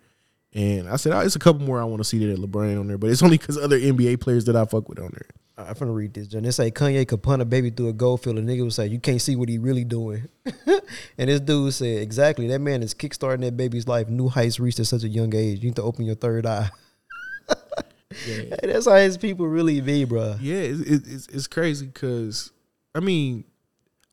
And 0.53 0.87
I 0.87 0.95
said, 0.95 1.11
oh, 1.13 1.19
it's 1.19 1.35
a 1.35 1.39
couple 1.39 1.65
more 1.65 1.81
I 1.81 1.83
want 1.83 1.99
to 1.99 2.03
see 2.05 2.25
that 2.25 2.39
LeBron 2.39 2.79
on 2.79 2.87
there, 2.87 2.97
but 2.97 3.09
it's 3.09 3.21
only 3.23 3.37
because 3.37 3.57
other 3.57 3.77
NBA 3.79 4.21
players 4.21 4.45
that 4.45 4.55
I 4.55 4.65
fuck 4.65 4.87
with 4.87 4.99
on 4.99 5.11
there. 5.11 5.27
I'm 5.55 5.75
finna 5.75 5.93
read 5.93 6.13
this. 6.15 6.27
John. 6.27 6.41
They 6.43 6.49
say 6.51 6.71
Kanye 6.71 7.07
could 7.07 7.21
punt 7.21 7.41
a 7.41 7.45
baby 7.45 7.69
through 7.69 7.89
a 7.89 7.93
goal 7.93 8.17
field. 8.17 8.39
A 8.39 8.41
nigga 8.41 8.63
would 8.63 8.73
say, 8.73 8.87
"You 8.87 8.99
can't 8.99 9.21
see 9.21 9.35
what 9.35 9.49
he 9.49 9.59
really 9.59 9.83
doing." 9.83 10.27
and 10.65 11.29
this 11.29 11.41
dude 11.41 11.73
said, 11.75 12.01
"Exactly. 12.01 12.47
That 12.47 12.59
man 12.59 12.81
is 12.81 12.95
kickstarting 12.95 13.41
that 13.41 13.55
baby's 13.55 13.87
life. 13.87 14.07
New 14.09 14.29
heights 14.29 14.59
reached 14.59 14.79
at 14.79 14.87
such 14.87 15.03
a 15.03 15.07
young 15.07 15.35
age. 15.35 15.59
You 15.59 15.69
need 15.69 15.75
to 15.75 15.83
open 15.83 16.05
your 16.05 16.15
third 16.15 16.45
eye." 16.47 16.69
Hey, 18.25 18.49
that's 18.63 18.85
how 18.87 18.95
his 18.95 19.17
people 19.17 19.47
really 19.47 19.81
be, 19.81 20.03
bro. 20.05 20.35
Yeah, 20.39 20.57
it's 20.57 20.79
it's, 20.81 21.07
it's- 21.07 21.27
it's 21.33 21.47
crazy 21.47 21.87
because 21.87 22.51
I 22.95 22.99
mean, 22.99 23.43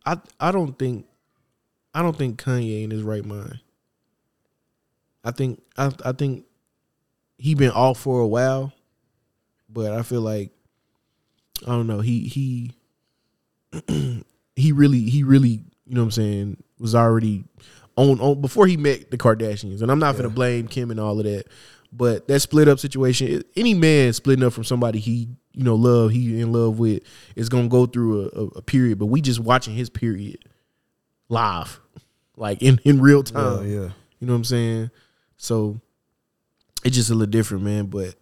I 0.04 0.18
I 0.38 0.52
don't 0.52 0.78
think 0.78 1.06
I 1.94 2.02
don't 2.02 2.16
think 2.16 2.40
Kanye 2.40 2.84
in 2.84 2.90
his 2.90 3.02
right 3.02 3.24
mind. 3.24 3.60
I 5.24 5.30
think 5.32 5.62
I 5.76 5.92
I 6.04 6.12
think 6.12 6.46
he 7.38 7.54
been 7.54 7.70
off 7.70 7.98
for 7.98 8.20
a 8.20 8.26
while, 8.26 8.72
but 9.68 9.92
I 9.92 10.02
feel 10.02 10.22
like 10.22 10.50
I 11.66 11.70
don't 11.70 11.86
know 11.86 12.00
he 12.00 12.28
he 12.28 12.72
he 14.56 14.72
really 14.72 15.00
he 15.00 15.22
really 15.22 15.64
you 15.86 15.94
know 15.94 16.02
what 16.02 16.06
I'm 16.06 16.10
saying 16.12 16.62
was 16.78 16.94
already 16.94 17.44
on 17.96 18.20
on 18.20 18.40
before 18.40 18.66
he 18.66 18.76
met 18.76 19.10
the 19.10 19.18
Kardashians, 19.18 19.82
and 19.82 19.90
I'm 19.90 19.98
not 19.98 20.16
gonna 20.16 20.30
blame 20.30 20.68
Kim 20.68 20.90
and 20.90 21.00
all 21.00 21.18
of 21.18 21.24
that, 21.24 21.44
but 21.92 22.28
that 22.28 22.40
split 22.40 22.68
up 22.68 22.78
situation, 22.78 23.42
any 23.56 23.74
man 23.74 24.12
splitting 24.12 24.44
up 24.44 24.52
from 24.52 24.64
somebody 24.64 25.00
he 25.00 25.28
you 25.52 25.64
know 25.64 25.74
love 25.74 26.10
he 26.10 26.40
in 26.40 26.52
love 26.52 26.78
with 26.78 27.02
is 27.36 27.48
gonna 27.48 27.68
go 27.68 27.86
through 27.86 28.30
a, 28.34 28.58
a, 28.58 28.62
period, 28.62 28.98
but 28.98 29.06
we 29.06 29.20
just 29.20 29.40
watching 29.40 29.74
his 29.74 29.90
period 29.90 30.38
live, 31.28 31.80
like 32.36 32.62
in 32.62 32.80
in 32.84 33.00
real 33.00 33.22
time. 33.22 33.66
yeah. 33.68 33.90
You 34.20 34.26
know 34.26 34.34
what 34.34 34.38
I'm 34.38 34.44
saying? 34.44 34.90
So 35.36 35.80
it's 36.84 36.96
just 36.96 37.10
a 37.10 37.14
little 37.14 37.30
different, 37.30 37.64
man. 37.64 37.86
But 37.86 38.14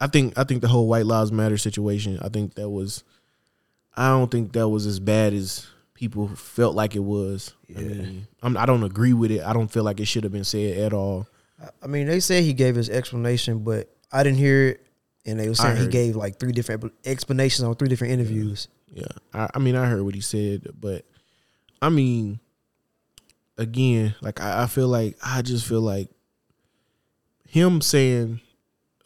I 0.00 0.06
think 0.06 0.38
I 0.38 0.44
think 0.44 0.60
the 0.62 0.68
whole 0.68 0.86
White 0.86 1.06
Lives 1.06 1.32
Matter 1.32 1.58
situation, 1.58 2.18
I 2.22 2.28
think 2.28 2.54
that 2.54 2.68
was 2.68 3.02
I 3.96 4.08
don't 4.08 4.30
think 4.30 4.52
that 4.52 4.68
was 4.68 4.86
as 4.86 5.00
bad 5.00 5.32
as 5.34 5.66
people 5.94 6.28
felt 6.28 6.74
like 6.74 6.96
it 6.96 7.04
was. 7.04 7.54
Yeah. 7.68 7.78
I 7.78 7.82
mean, 7.82 8.26
I'm, 8.42 8.56
I 8.56 8.66
don't 8.66 8.82
agree 8.82 9.12
with 9.12 9.30
it. 9.30 9.42
I 9.42 9.52
don't 9.52 9.70
feel 9.70 9.84
like 9.84 10.00
it 10.00 10.06
should 10.06 10.24
have 10.24 10.32
been 10.32 10.44
said 10.44 10.78
at 10.78 10.92
all. 10.92 11.26
I 11.82 11.86
mean, 11.86 12.06
they 12.06 12.20
said 12.20 12.42
he 12.42 12.54
gave 12.54 12.74
his 12.74 12.90
explanation, 12.90 13.60
but 13.60 13.88
I 14.10 14.22
didn't 14.22 14.38
hear 14.38 14.68
it. 14.68 14.86
And 15.24 15.38
they 15.38 15.48
were 15.48 15.54
saying 15.54 15.76
he 15.76 15.86
gave 15.88 16.16
like 16.16 16.38
three 16.40 16.52
different 16.52 16.92
explanations 17.04 17.62
on 17.62 17.74
three 17.76 17.88
different 17.88 18.12
interviews. 18.14 18.66
Yeah, 18.92 19.06
I, 19.32 19.48
I 19.54 19.58
mean, 19.60 19.76
I 19.76 19.86
heard 19.86 20.02
what 20.02 20.14
he 20.14 20.20
said, 20.20 20.68
but 20.78 21.04
I 21.80 21.88
mean, 21.88 22.40
again, 23.58 24.14
like 24.20 24.40
I, 24.40 24.64
I 24.64 24.66
feel 24.66 24.88
like 24.88 25.16
I 25.24 25.42
just 25.42 25.66
feel 25.66 25.80
like 25.80 26.08
him 27.48 27.80
saying, 27.80 28.40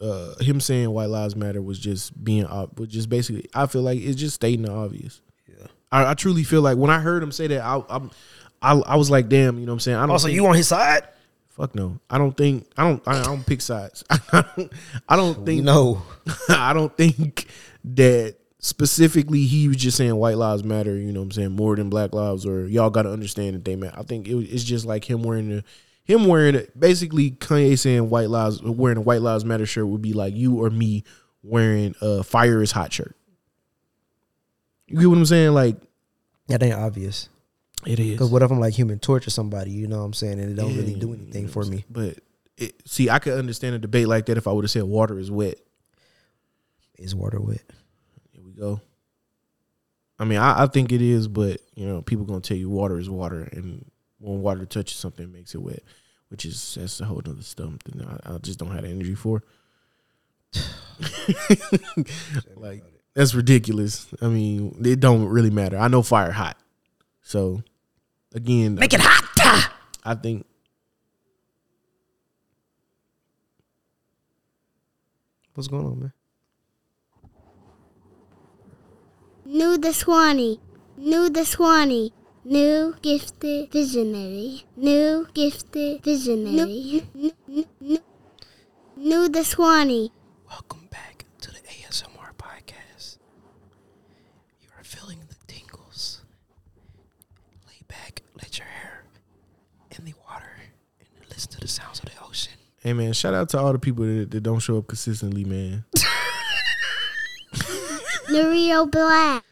uh, 0.01 0.35
him 0.39 0.59
saying 0.59 0.89
White 0.91 1.09
Lives 1.09 1.35
Matter 1.35 1.61
was 1.61 1.79
just 1.79 2.21
being, 2.23 2.45
ob- 2.45 2.79
was 2.79 2.89
just 2.89 3.09
basically. 3.09 3.47
I 3.53 3.67
feel 3.67 3.81
like 3.81 3.99
it's 4.01 4.15
just 4.19 4.35
stating 4.35 4.63
the 4.63 4.71
obvious. 4.71 5.21
Yeah, 5.47 5.67
I, 5.91 6.11
I 6.11 6.13
truly 6.13 6.43
feel 6.43 6.61
like 6.61 6.77
when 6.77 6.89
I 6.91 6.99
heard 6.99 7.21
him 7.23 7.31
say 7.31 7.47
that, 7.47 7.61
I, 7.61 7.81
I'm, 7.89 8.11
I, 8.61 8.73
I 8.73 8.95
was 8.95 9.09
like, 9.11 9.29
damn, 9.29 9.59
you 9.59 9.65
know 9.65 9.71
what 9.71 9.75
I'm 9.75 9.79
saying? 9.81 9.97
I 9.97 10.01
don't. 10.01 10.11
Also, 10.11 10.27
think- 10.27 10.35
you 10.35 10.45
on 10.47 10.55
his 10.55 10.67
side? 10.67 11.07
Fuck 11.57 11.73
no. 11.73 11.99
I 12.07 12.19
don't 12.19 12.37
think. 12.37 12.67
I 12.77 12.83
don't. 12.83 13.07
I, 13.07 13.23
don't 13.23 13.45
pick 13.45 13.61
sides. 13.61 14.03
I 14.09 14.45
don't, 14.55 14.71
I 15.09 15.15
don't 15.15 15.43
think. 15.43 15.63
No. 15.63 16.03
I 16.49 16.71
don't 16.71 16.95
think 16.95 17.47
that 17.83 18.35
specifically 18.59 19.45
he 19.45 19.67
was 19.67 19.77
just 19.77 19.97
saying 19.97 20.15
white 20.15 20.37
lives 20.37 20.63
matter. 20.63 20.95
You 20.95 21.11
know 21.11 21.21
what 21.21 21.25
I'm 21.25 21.31
saying 21.31 21.51
more 21.53 21.75
than 21.75 21.89
black 21.89 22.13
lives, 22.13 22.45
or 22.45 22.67
y'all 22.67 22.91
got 22.91 23.03
to 23.03 23.11
understand 23.11 23.55
that 23.55 23.65
they 23.65 23.75
matter. 23.75 23.97
I 23.97 24.03
think 24.03 24.27
it, 24.27 24.35
it's 24.35 24.63
just 24.63 24.85
like 24.85 25.09
him 25.09 25.23
wearing 25.23 25.49
the. 25.49 25.63
Him 26.03 26.25
wearing 26.25 26.55
it, 26.55 26.79
basically 26.79 27.31
Kanye 27.31 27.77
saying 27.77 28.09
white 28.09 28.29
lives, 28.29 28.61
wearing 28.61 28.99
a 28.99 29.01
white 29.01 29.21
lives 29.21 29.43
matter 29.43 29.65
shirt 29.65 29.87
would 29.87 30.01
be 30.01 30.13
like 30.13 30.33
you 30.33 30.63
or 30.63 30.69
me 30.69 31.03
wearing 31.43 31.95
a 32.01 32.23
fire 32.23 32.61
is 32.61 32.71
hot 32.71 32.93
shirt. 32.93 33.13
You 34.87 34.99
get 35.01 35.07
what 35.07 35.17
I'm 35.17 35.25
saying? 35.25 35.53
Like 35.53 35.75
That 36.47 36.63
ain't 36.63 36.75
obvious. 36.75 37.27
It 37.87 37.99
is. 37.99 38.11
Because 38.11 38.29
what 38.29 38.43
if 38.43 38.51
I'm 38.51 38.59
like 38.59 38.73
human 38.73 38.99
torture 38.99 39.29
somebody, 39.29 39.71
you 39.71 39.87
know 39.87 39.99
what 39.99 40.05
I'm 40.05 40.13
saying, 40.13 40.39
and 40.39 40.51
it 40.51 40.55
don't 40.55 40.75
really 40.75 40.95
do 40.95 41.13
anything 41.13 41.47
for 41.47 41.63
me? 41.63 41.85
But 41.89 42.19
it, 42.57 42.75
see, 42.85 43.09
I 43.09 43.19
could 43.19 43.37
understand 43.39 43.75
a 43.75 43.79
debate 43.79 44.07
like 44.07 44.25
that 44.25 44.37
if 44.37 44.47
I 44.47 44.51
would 44.51 44.65
have 44.65 44.71
said 44.71 44.83
water 44.83 45.17
is 45.17 45.31
wet. 45.31 45.57
Is 46.97 47.15
water 47.15 47.39
wet? 47.39 47.63
Here 48.33 48.43
we 48.43 48.51
go. 48.51 48.81
I 50.19 50.25
mean, 50.25 50.39
I, 50.39 50.63
I 50.63 50.67
think 50.67 50.91
it 50.91 51.01
is, 51.01 51.27
but 51.27 51.61
you 51.75 51.87
know, 51.87 52.01
people 52.01 52.25
gonna 52.25 52.41
tell 52.41 52.57
you 52.57 52.69
water 52.69 52.99
is 52.99 53.09
water, 53.09 53.47
and 53.53 53.89
when 54.19 54.41
water 54.41 54.65
touches 54.65 54.97
something, 54.97 55.23
it 55.23 55.31
makes 55.31 55.55
it 55.55 55.61
wet, 55.61 55.83
which 56.27 56.43
is 56.43 56.75
that's 56.79 56.99
a 56.99 57.05
whole 57.05 57.19
other 57.19 57.41
stuff 57.41 57.71
that 57.85 58.05
I, 58.05 58.33
I 58.33 58.37
just 58.39 58.59
don't 58.59 58.71
have 58.71 58.83
the 58.83 58.89
energy 58.89 59.15
for. 59.15 59.43
like 62.55 62.83
that's 63.13 63.33
ridiculous. 63.33 64.07
I 64.21 64.27
mean, 64.27 64.81
it 64.83 64.99
don't 64.99 65.25
really 65.25 65.51
matter. 65.51 65.77
I 65.77 65.87
know 65.87 66.01
fire 66.01 66.31
hot, 66.31 66.57
so 67.21 67.63
again, 68.37 68.75
make 68.75 68.93
it 68.93 69.01
hot. 69.01 69.71
I 70.05 70.15
think 70.15 70.45
What's 75.53 75.67
going 75.67 75.87
on, 75.87 75.99
man? 75.99 76.13
New 79.43 79.77
the 79.79 79.91
Swanee. 79.91 80.59
New 80.97 81.29
the 81.29 81.45
Swanee. 81.45 82.13
New 82.45 82.93
gifted 83.01 83.71
visionary. 83.71 84.65
New 84.75 85.25
gifted 85.33 86.03
visionary. 86.03 87.03
New, 87.15 87.33
new, 87.47 87.65
new, 87.81 87.99
new 88.95 89.29
the 89.29 89.43
Swanee. 89.43 90.11
Welcome 90.47 90.87
back 90.91 91.25
to 91.41 91.49
the 91.49 91.57
ASMR 91.57 92.35
podcast. 92.37 93.17
You 94.61 94.69
are 94.77 94.83
feeling 94.83 95.21
the 95.27 95.35
tingles. 95.51 96.21
Lay 97.77 97.85
back, 97.87 98.21
let 98.41 98.57
your 98.57 98.67
hair 98.67 99.03
in 99.91 100.05
the 100.05 100.13
water, 100.27 100.49
and 100.99 101.29
listen 101.29 101.51
to 101.51 101.59
the 101.59 101.67
sounds 101.67 101.99
of 101.99 102.05
the 102.05 102.11
ocean. 102.23 102.53
Hey 102.79 102.93
man, 102.93 103.13
shout 103.13 103.35
out 103.35 103.49
to 103.49 103.59
all 103.59 103.71
the 103.71 103.77
people 103.77 104.03
that, 104.03 104.31
that 104.31 104.41
don't 104.41 104.57
show 104.59 104.77
up 104.79 104.87
consistently, 104.87 105.43
man. 105.43 105.85
Nereo 108.29 108.89
Black. 108.89 109.43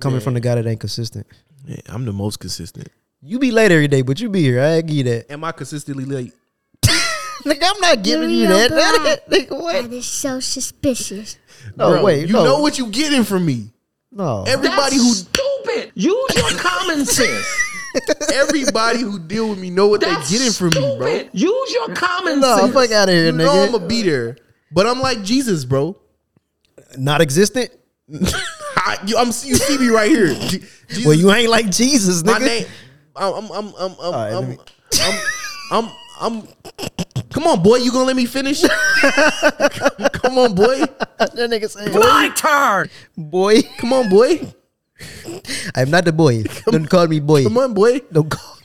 Coming 0.00 0.20
from 0.20 0.34
the 0.34 0.40
guy 0.40 0.56
that 0.56 0.66
ain't 0.66 0.80
consistent. 0.80 1.28
Yeah, 1.64 1.76
I'm 1.88 2.04
the 2.04 2.12
most 2.12 2.40
consistent. 2.40 2.88
You 3.20 3.38
be 3.38 3.52
late 3.52 3.70
every 3.70 3.86
day, 3.86 4.02
but 4.02 4.20
you 4.20 4.28
be 4.28 4.42
here. 4.42 4.60
I 4.60 4.80
give 4.80 4.96
you 4.96 5.04
that. 5.04 5.30
Am 5.30 5.44
I 5.44 5.52
consistently 5.52 6.06
late? 6.06 6.32
Nigga, 6.84 7.62
I'm 7.62 7.80
not 7.80 8.02
giving 8.02 8.30
you 8.30 8.48
Nereo 8.48 8.68
that. 8.68 9.28
Black. 9.28 9.48
Nigga, 9.48 9.60
what? 9.60 9.82
That 9.84 9.92
is 9.92 10.06
so 10.06 10.40
suspicious. 10.40 11.38
No, 11.76 11.90
Bro, 11.90 12.04
wait. 12.04 12.26
you 12.26 12.32
no. 12.32 12.42
know 12.42 12.60
what 12.60 12.78
you're 12.78 12.88
getting 12.88 13.22
from 13.22 13.46
me. 13.46 13.72
No. 14.10 14.44
Everybody 14.46 14.96
who 14.96 15.14
stupid. 15.62 15.92
Use 15.94 16.30
your 16.36 16.50
common 16.58 17.04
sense. 17.06 17.46
everybody 18.32 19.00
who 19.00 19.18
deal 19.18 19.50
with 19.50 19.58
me 19.58 19.70
know 19.70 19.86
what 19.88 20.00
they 20.00 20.14
getting 20.28 20.52
from 20.52 20.70
me, 20.70 20.96
bro. 20.98 21.22
Use 21.32 21.72
your 21.72 21.94
common 21.94 22.40
sense. 22.40 22.42
No, 22.42 22.56
sense. 22.58 22.72
fuck 22.74 22.90
out 22.92 23.08
of 23.08 23.14
here, 23.14 23.26
You 23.26 23.32
know 23.32 23.48
nigga. 23.48 23.66
I'm 23.66 23.72
gonna 23.72 23.86
be 23.86 24.02
but 24.70 24.86
I'm 24.86 25.00
like 25.00 25.22
Jesus, 25.22 25.64
bro. 25.64 25.96
not 26.96 27.20
existent? 27.20 27.70
I, 28.76 28.98
you, 29.06 29.16
I'm 29.16 29.26
you 29.28 29.32
see 29.32 29.78
me 29.78 29.88
right 29.88 30.10
here. 30.10 30.28
Je- 30.34 30.62
Jesus, 30.88 31.04
Well, 31.06 31.14
you 31.14 31.30
ain't 31.32 31.50
like 31.50 31.70
Jesus, 31.70 32.24
my 32.24 32.38
nigga. 32.38 32.46
name. 32.46 32.66
I'm 33.14 33.34
I'm 33.34 33.50
I'm 33.52 33.74
I'm 33.78 33.94
I'm, 34.00 34.12
right, 34.12 34.32
let 34.32 34.42
I'm, 34.42 34.48
me- 34.48 34.58
I'm, 35.70 35.84
I'm 35.84 35.90
I'm 36.20 36.48
Come 37.30 37.46
on, 37.46 37.62
boy. 37.62 37.76
You 37.76 37.90
gonna 37.92 38.04
let 38.04 38.16
me 38.16 38.26
finish? 38.26 38.62
Come 40.12 40.38
on, 40.38 40.54
boy. 40.54 40.80
that 41.18 41.34
nigga 41.36 41.68
say, 41.70 41.90
My 41.98 42.30
turn. 42.36 42.88
boy. 43.16 43.62
Come 43.78 43.92
on, 43.92 44.08
boy. 44.08 44.52
I'm 45.74 45.90
not 45.90 46.04
the 46.04 46.12
boy. 46.12 46.42
Don't 46.66 46.88
call 46.88 47.06
me 47.06 47.20
boy. 47.20 47.44
Come 47.44 47.58
on, 47.58 47.74
boy. 47.74 48.00
Don't 48.12 48.28
call 48.30 48.58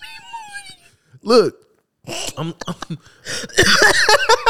Look, 1.24 1.56
I'm, 2.38 2.54
I'm, 2.68 2.76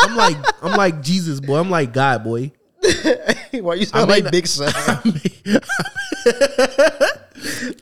I'm 0.04 0.16
like 0.16 0.38
I'm 0.64 0.78
like 0.78 1.02
Jesus, 1.02 1.40
boy. 1.40 1.58
I'm 1.60 1.70
like 1.70 1.92
God, 1.94 2.24
boy. 2.24 2.52
me. 2.84 3.62
Why 3.62 3.74
you 3.76 3.82
I 3.82 3.86
sound 3.86 4.08
may 4.10 4.14
like 4.16 4.24
not- 4.26 4.32
Big 4.34 4.48
Son? 4.48 4.72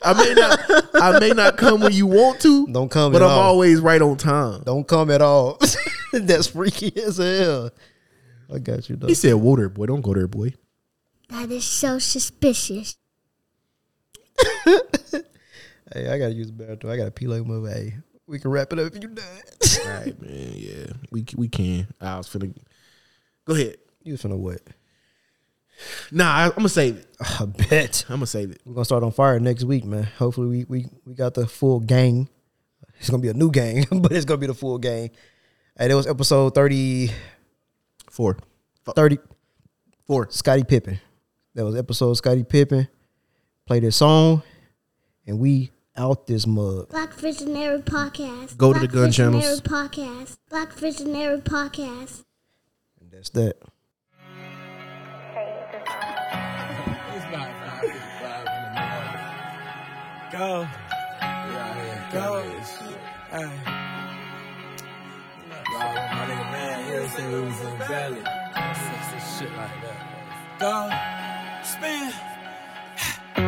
I 0.03 0.13
may 0.13 0.33
not 0.33 0.59
I 0.95 1.19
may 1.19 1.29
not 1.31 1.57
come 1.57 1.81
when 1.81 1.93
you 1.93 2.07
want 2.07 2.39
to. 2.41 2.67
Don't 2.67 2.89
come 2.89 3.11
but 3.11 3.21
at 3.21 3.25
I'm 3.29 3.37
all. 3.37 3.43
always 3.43 3.79
right 3.81 4.01
on 4.01 4.17
time. 4.17 4.61
Don't 4.65 4.87
come 4.87 5.09
at 5.11 5.21
all. 5.21 5.59
That's 6.13 6.47
freaky 6.47 6.95
as 7.01 7.17
hell. 7.17 7.71
I 8.53 8.59
got 8.59 8.87
you 8.89 8.95
though. 8.95 9.07
He 9.07 9.13
said, 9.15 9.33
"Water, 9.35 9.69
boy. 9.69 9.87
Don't 9.87 10.01
go 10.01 10.13
there, 10.13 10.27
boy." 10.27 10.53
That 11.29 11.49
is 11.51 11.63
so 11.65 11.97
suspicious. 11.99 12.95
Hey, 15.93 16.09
I 16.09 16.17
gotta 16.17 16.33
use 16.33 16.47
the 16.47 16.53
bathroom. 16.53 16.91
I 16.91 16.97
gotta 16.97 17.11
pee 17.11 17.27
like 17.27 17.45
my 17.45 17.59
way. 17.59 17.95
We 18.27 18.39
can 18.39 18.49
wrap 18.49 18.73
it 18.73 18.79
up 18.79 18.93
if 18.93 19.01
you 19.01 19.09
done. 19.09 19.25
All 19.85 19.91
right, 19.91 20.21
man. 20.21 20.51
Yeah, 20.55 20.87
we 21.11 21.25
we 21.37 21.47
can. 21.47 21.87
I 22.01 22.17
was 22.17 22.27
finna 22.27 22.55
go 23.45 23.53
ahead. 23.53 23.77
you 24.03 24.13
was 24.13 24.23
finna 24.23 24.37
what? 24.37 24.61
Nah, 26.11 26.33
I, 26.33 26.45
I'm 26.45 26.51
gonna 26.55 26.69
save 26.69 26.97
it. 26.97 27.07
I 27.21 27.45
bet. 27.45 28.03
I'm 28.09 28.15
gonna 28.15 28.25
save 28.25 28.49
it. 28.51 28.61
We're 28.65 28.73
gonna 28.73 28.85
start 28.85 29.03
on 29.03 29.11
fire 29.11 29.39
next 29.39 29.63
week, 29.63 29.85
man. 29.85 30.03
Hopefully 30.17 30.47
we 30.47 30.63
we, 30.65 30.87
we 31.05 31.13
got 31.13 31.35
the 31.35 31.45
full 31.45 31.79
gang. 31.79 32.27
It's 32.99 33.09
gonna 33.09 33.21
be 33.21 33.29
a 33.29 33.33
new 33.33 33.51
gang, 33.51 33.85
but 34.01 34.11
it's 34.11 34.25
gonna 34.25 34.39
be 34.39 34.47
the 34.47 34.53
full 34.55 34.79
gang. 34.79 35.11
Hey, 35.77 35.89
that 35.89 35.95
was 35.95 36.07
episode 36.07 36.55
30, 36.55 37.11
Four. 38.09 38.37
30 38.85 39.19
Four. 40.07 40.29
Scottie 40.31 40.63
Pippen. 40.63 40.99
That 41.53 41.65
was 41.65 41.75
episode 41.75 42.13
Scottie 42.15 42.43
Pippen. 42.43 42.87
Play 43.65 43.79
this 43.79 43.95
song, 43.95 44.43
and 45.25 45.39
we 45.39 45.71
out 45.97 46.27
this 46.27 46.45
mug. 46.45 46.87
Black 46.89 47.15
Visionary 47.15 47.79
Podcast. 47.79 48.57
Go 48.57 48.71
to 48.71 48.79
the 48.79 48.87
Black 48.87 48.93
gun 48.93 49.05
Visionary 49.07 49.41
channels. 49.41 49.61
Podcast. 49.61 50.37
Black 50.51 50.71
Visionary 50.73 51.41
Podcast. 51.41 52.25
And 53.01 53.09
that's 53.11 53.31
that. 53.31 53.57
Go. 60.31 60.67
Go. 62.13 62.43
Hey. 63.31 63.49
My 65.73 66.27
nigga 66.27 66.51
man, 66.51 67.01
he 67.01 67.07
said 67.07 67.33
we 67.33 67.39
was 67.41 67.59
in 67.61 67.77
Valley. 67.79 68.23
Shit 69.39 69.51
like 69.57 69.81
that. 69.81 69.97
Go. 70.59 71.65
Spin. 71.67 72.34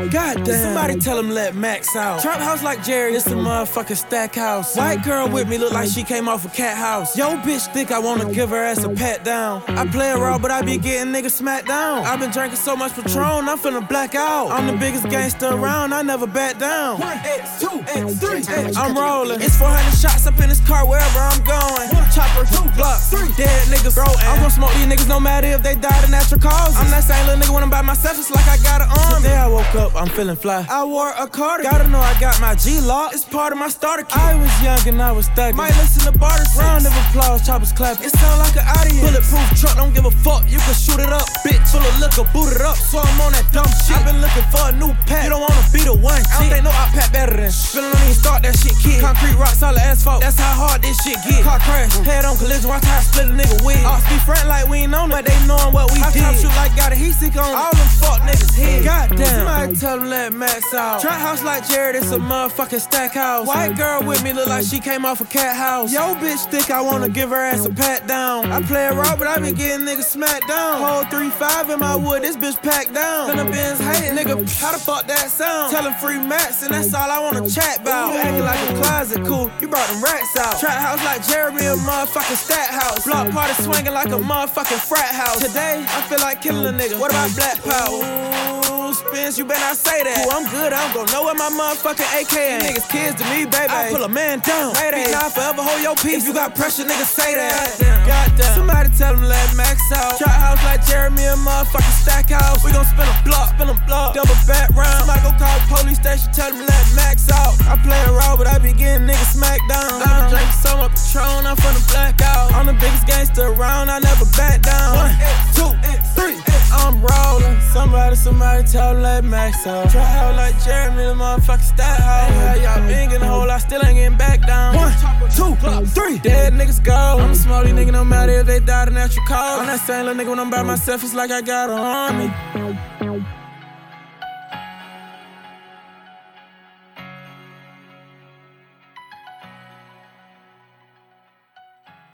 Goddamn. 0.05 0.45
Somebody 0.45 0.99
tell 0.99 1.17
him 1.17 1.29
let 1.29 1.55
Max 1.55 1.95
out. 1.95 2.21
Trap 2.21 2.39
house 2.39 2.63
like 2.63 2.83
Jerry, 2.83 3.15
it's 3.15 3.27
a 3.27 3.31
motherfucking 3.31 3.97
stack 3.97 4.35
house. 4.35 4.75
White 4.75 5.03
girl 5.03 5.27
with 5.27 5.49
me 5.49 5.57
look 5.57 5.73
like 5.73 5.89
she 5.89 6.03
came 6.03 6.29
off 6.29 6.45
a 6.45 6.49
cat 6.49 6.77
house. 6.77 7.17
Yo, 7.17 7.35
bitch 7.37 7.71
think 7.73 7.91
I 7.91 7.99
wanna 7.99 8.31
give 8.33 8.49
her 8.49 8.63
ass 8.63 8.83
a 8.83 8.89
pat 8.89 9.23
down. 9.23 9.63
I 9.67 9.85
play 9.87 10.11
it 10.11 10.15
raw, 10.15 10.37
but 10.37 10.51
I 10.51 10.61
be 10.61 10.77
getting 10.77 11.11
niggas 11.13 11.31
smacked 11.31 11.67
down. 11.67 12.05
i 12.05 12.15
been 12.15 12.31
drinking 12.31 12.57
so 12.57 12.75
much 12.75 12.93
Patron, 12.93 13.49
I'm 13.49 13.57
finna 13.57 13.87
black 13.87 14.15
out. 14.15 14.49
I'm 14.51 14.67
the 14.67 14.77
biggest 14.77 15.09
gangster 15.09 15.47
around, 15.47 15.93
I 15.93 16.01
never 16.01 16.27
back 16.27 16.59
down. 16.59 16.99
One 16.99 17.17
X, 17.17 17.59
two 17.59 17.83
X, 17.87 18.19
three 18.19 18.43
X. 18.47 18.77
I'm 18.77 18.95
rolling. 18.95 19.41
It's 19.41 19.57
400 19.57 19.91
shots 19.97 20.27
up 20.27 20.39
in 20.39 20.49
this 20.49 20.65
car 20.67 20.87
wherever 20.87 21.19
I'm 21.19 21.43
going. 21.43 21.89
Chopper, 22.13 22.45
two 22.45 22.69
block, 22.75 22.99
three 23.01 23.29
dead 23.35 23.67
niggas. 23.67 23.95
Bro, 23.95 24.05
I'm 24.19 24.39
gonna 24.39 24.49
smoke 24.49 24.73
these 24.73 24.87
niggas 24.87 25.07
no 25.09 25.19
matter 25.19 25.47
if 25.47 25.63
they 25.63 25.75
died 25.75 26.03
of 26.03 26.09
natural 26.09 26.39
causes. 26.39 26.77
I'm 26.77 26.89
that 26.91 27.03
same 27.03 27.25
little 27.27 27.41
nigga 27.41 27.53
when 27.53 27.63
I'm 27.63 27.69
by 27.69 27.81
myself, 27.81 28.17
it's 28.17 28.31
like 28.31 28.47
I 28.47 28.57
got 28.63 28.81
an 28.81 28.89
arm. 28.89 29.21
Today 29.21 29.35
I 29.35 29.47
woke 29.47 29.75
up, 29.75 29.86
I'm 29.95 30.09
feeling 30.09 30.35
fly. 30.35 30.65
I 30.69 30.84
wore 30.84 31.14
a 31.18 31.27
cardigan. 31.27 31.72
Gotta 31.72 31.88
know 31.89 31.99
I 31.99 32.18
got 32.19 32.39
my 32.41 32.55
Glock. 32.55 33.14
It's 33.14 33.26
part 33.26 33.53
of 33.53 33.59
my 33.59 33.69
starter 33.69 34.03
kit. 34.03 34.18
I 34.18 34.35
was 34.35 34.51
young 34.64 34.81
and 34.88 35.01
I 35.01 35.11
was 35.11 35.30
thugging. 35.30 35.55
Might 35.55 35.76
listen 35.77 36.11
to 36.11 36.18
Barter 36.18 36.43
Round 36.57 36.85
of 36.85 36.93
applause, 37.07 37.45
choppers 37.45 37.72
clap. 37.72 38.01
It 38.01 38.11
sound 38.15 38.39
like 38.39 38.55
an 38.55 38.65
audience. 38.80 39.03
Bulletproof 39.03 39.47
truck, 39.59 39.76
don't 39.76 39.93
give 39.93 40.05
a 40.05 40.11
fuck. 40.11 40.43
You 40.47 40.59
can 40.59 40.73
shoot 40.73 40.99
it 40.99 41.11
up, 41.11 41.27
bitch. 41.45 41.61
Full 41.69 41.84
of 41.84 41.95
liquor, 41.99 42.26
boot 42.34 42.55
it 42.55 42.61
up. 42.61 42.76
So 42.76 42.99
I'm 42.99 43.22
on 43.22 43.31
that 43.34 43.47
dumb 43.51 43.69
shit. 43.85 43.95
i 43.95 44.03
been 44.03 44.19
looking 44.19 44.47
for 44.51 44.64
a 44.68 44.73
new 44.76 44.91
pack. 45.05 45.26
You 45.26 45.31
don't 45.35 45.41
wanna 45.41 45.65
be 45.72 45.84
the 45.84 45.93
one. 45.93 46.19
I 46.34 46.39
don't 46.39 46.49
think 46.49 46.64
no 46.64 46.72
I 46.72 46.89
pack 46.95 47.11
better 47.11 47.35
than. 47.35 47.51
Feeling 47.51 47.91
don't 47.91 48.03
even 48.03 48.15
start 48.15 48.43
that 48.43 48.55
shit, 48.57 48.76
kid. 48.80 49.01
Concrete 49.01 49.35
rock, 49.35 49.53
solid 49.53 49.81
asphalt. 49.81 50.22
That's 50.22 50.39
how 50.39 50.53
hard 50.53 50.81
this 50.81 50.97
shit 51.03 51.19
get. 51.27 51.43
Car 51.43 51.59
crash, 51.59 51.93
mm. 51.93 52.03
head 52.03 52.26
on 52.26 52.38
collision. 52.38 52.69
Watch 52.69 52.85
how 52.85 52.97
I 52.97 53.03
split 53.03 53.27
a 53.27 53.35
nigga 53.35 53.57
wig. 53.65 53.77
Mm. 53.77 53.91
Ops 53.91 54.05
be 54.09 54.18
front 54.23 54.47
like 54.47 54.68
we 54.68 54.88
ain't 54.88 54.95
on 54.95 55.11
it, 55.11 55.19
but 55.19 55.23
they 55.26 55.38
knowin' 55.45 55.73
what 55.73 55.91
we 55.93 55.99
I 56.01 56.11
did. 56.11 56.23
top 56.23 56.35
shoot 56.35 56.53
like 56.57 56.76
got 56.76 56.91
a 56.91 56.95
heat 56.95 57.14
sick 57.14 57.35
on. 57.35 57.51
All 57.53 57.72
them 57.72 57.89
fuck 58.01 58.19
niggas 58.26 58.55
head. 58.55 58.84
Goddamn. 58.84 59.26
Somebody 59.26 59.76
tell 59.79 59.99
them 59.99 60.09
let 60.09 60.33
Max 60.33 60.73
out. 60.73 61.01
Trap 61.01 61.19
house 61.19 61.43
like 61.43 61.67
Jared, 61.67 61.95
it's 61.95 62.11
a 62.11 62.17
motherfucking 62.17 62.79
stack 62.79 63.11
house. 63.11 63.47
White 63.47 63.77
girl 63.77 64.03
with 64.03 64.23
me 64.23 64.33
look 64.33 64.47
like 64.47 64.65
she 64.65 64.79
came 64.79 65.05
off 65.05 65.21
a 65.21 65.25
cat 65.25 65.55
house. 65.55 65.93
Yo, 65.93 66.15
bitch 66.15 66.49
think 66.49 66.71
I 66.71 66.81
wanna 66.81 67.09
give 67.09 67.29
her 67.29 67.35
ass 67.35 67.65
a 67.65 67.69
pat 67.69 68.07
down. 68.07 68.51
I 68.51 68.61
play 68.61 68.87
it 68.87 68.93
raw, 68.93 69.15
but 69.15 69.27
I 69.27 69.37
been 69.39 69.53
getting 69.53 69.85
niggas 69.85 70.05
smacked 70.05 70.47
down. 70.47 70.81
Whole 70.81 71.03
3-5 71.05 71.73
in 71.73 71.79
my 71.79 71.95
wood, 71.95 72.23
this 72.23 72.35
bitch 72.35 72.61
packed 72.61 72.93
down. 72.93 73.29
Finna 73.29 73.51
Benz 73.51 73.79
hating, 73.79 74.17
nigga, 74.17 74.35
how 74.59 74.71
the 74.71 74.79
fuck 74.79 75.05
that 75.07 75.29
sound? 75.29 75.71
Tell 75.71 75.83
him 75.83 75.93
free 75.95 76.17
Max, 76.17 76.63
and 76.63 76.73
that's 76.73 76.93
all 76.93 77.09
I 77.09 77.19
wanna 77.19 77.47
chat 77.49 77.81
about. 77.81 78.13
You 78.13 78.19
acting 78.19 78.43
like 78.43 78.69
a 78.69 78.73
closet, 78.81 79.25
cool, 79.25 79.51
you 79.61 79.67
brought 79.67 79.87
them 79.89 80.03
rats 80.03 80.37
out. 80.37 80.59
Trap 80.59 80.79
house 80.79 81.03
like 81.05 81.27
Jeremy, 81.27 81.65
a 81.65 81.75
motherfucking 81.75 82.37
stat 82.37 82.69
house. 82.69 83.05
Block 83.05 83.29
party 83.31 83.53
swinging 83.61 83.93
like 83.93 84.07
a 84.07 84.19
motherfucking 84.19 84.81
frat 84.87 85.13
house. 85.13 85.39
Today, 85.39 85.85
I 85.87 86.01
feel 86.03 86.19
like 86.19 86.41
killing 86.41 86.65
a 86.65 86.77
nigga. 86.77 86.99
What 86.99 87.11
about 87.11 87.35
black 87.35 87.61
power? 87.63 88.47
Ooh, 88.87 88.93
Spence, 88.93 89.37
you 89.37 89.45
better 89.45 89.66
not 89.68 89.76
say 89.76 89.99
that. 90.03 90.23
Ooh, 90.23 90.31
I'm 90.31 90.48
good, 90.48 90.72
I 90.72 90.80
don't 90.88 90.95
go 90.95 91.03
know 91.11 91.27
where 91.27 91.35
my 91.35 91.52
motherfucking 91.52 92.07
AK 92.15 92.35
at. 92.39 92.64
Niggas 92.64 92.88
kids 92.88 93.19
to 93.19 93.26
me, 93.27 93.44
baby. 93.44 93.68
I 93.68 93.91
pull 93.91 94.03
a 94.03 94.07
man 94.07 94.39
down. 94.39 94.72
Mayday. 94.80 95.11
Now 95.11 95.27
forever 95.27 95.60
hold 95.60 95.84
your 95.84 95.95
peace. 95.99 96.23
If 96.23 96.31
you 96.31 96.34
got 96.34 96.56
pressure, 96.56 96.88
niggas 96.88 97.11
say 97.11 97.35
that. 97.35 97.76
Goddamn. 98.07 98.56
Somebody 98.56 98.89
tell 98.95 99.11
him 99.15 99.27
let 99.27 99.52
Max 99.60 99.84
out. 99.91 100.15
Trap 100.15 100.39
house 100.39 100.64
like 100.64 100.88
Jeremy, 100.88 101.27
a 101.27 101.35
motherfucking 101.35 101.98
stack 101.99 102.31
house. 102.31 102.64
We 102.64 102.72
gon' 102.72 102.88
spin 102.88 103.11
a 103.11 103.15
block, 103.27 103.60
spin 103.60 103.68
a 103.68 103.76
block. 103.84 104.15
Double 104.15 104.39
back 104.48 104.72
round. 104.72 105.03
Somebody 105.03 105.22
go 105.27 105.31
call 105.35 105.56
the 105.60 105.68
police 105.68 105.99
station, 105.99 106.31
tell 106.31 106.48
him 106.48 106.64
let 106.64 106.85
Max 106.95 107.27
out. 107.27 107.60
I 107.68 107.76
play 107.84 107.99
it 107.99 108.14
raw, 108.15 108.39
but 108.39 108.48
I 108.48 108.60
be 108.64 108.72
getting 108.72 109.03
niggas 109.03 109.35
smacked 109.35 109.68
down. 109.68 109.99
I 109.99 110.31
been 110.31 110.39
drinking 110.39 110.60
so 110.64 110.77
much 110.80 110.98
Patron, 111.18 111.48
I'm 111.48 111.56
finna 111.57 111.81
black 111.89 112.22
out. 112.22 112.53
I'm 112.53 112.65
the 112.68 112.73
biggest 112.73 113.07
gangster 113.07 113.48
around, 113.48 113.89
I 113.89 113.99
never 113.99 114.26
back 114.38 114.61
down. 114.61 114.95
One, 114.95 115.15
two, 115.56 115.72
three. 116.14 116.38
I'm 116.72 117.02
rolling. 117.02 117.60
Somebody, 117.73 118.15
somebody 118.15 118.64
tell 118.68 118.95
him 118.95 119.02
let 119.02 119.23
Max 119.23 119.56
out. 119.65 119.89
Try 119.89 120.01
out 120.01 120.35
like 120.35 120.61
Jeremy, 120.63 121.03
the 121.03 121.13
motherfucking 121.13 121.61
stat 121.61 121.99
house. 121.99 122.57
Hey, 122.57 122.63
y'all 122.63 122.88
been 122.88 123.11
in 123.11 123.21
the 123.21 123.27
hole, 123.27 123.49
I 123.49 123.57
still 123.57 123.84
ain't 123.84 123.95
getting 123.95 124.17
back 124.17 124.45
down. 124.45 124.75
One, 124.75 124.93
two, 125.31 125.55
three. 125.85 126.19
Dead 126.19 126.53
niggas 126.53 126.84
go. 126.84 126.93
I'm 126.93 127.31
a 127.31 127.35
smarty 127.35 127.71
nigga, 127.71 127.91
no 127.91 128.03
matter 128.03 128.34
if 128.34 128.45
they 128.45 128.59
died 128.59 128.89
of 128.89 128.93
natural 128.93 129.25
cause. 129.25 129.59
I'm 129.59 129.65
that 129.67 129.79
same 129.79 130.05
little 130.05 130.21
nigga 130.21 130.29
when 130.29 130.39
I'm 130.39 130.49
by 130.49 130.63
myself, 130.63 131.03
it's 131.03 131.13
like 131.13 131.31
I 131.31 131.41
got 131.41 131.69
an 131.69 131.77
army. 131.79 133.46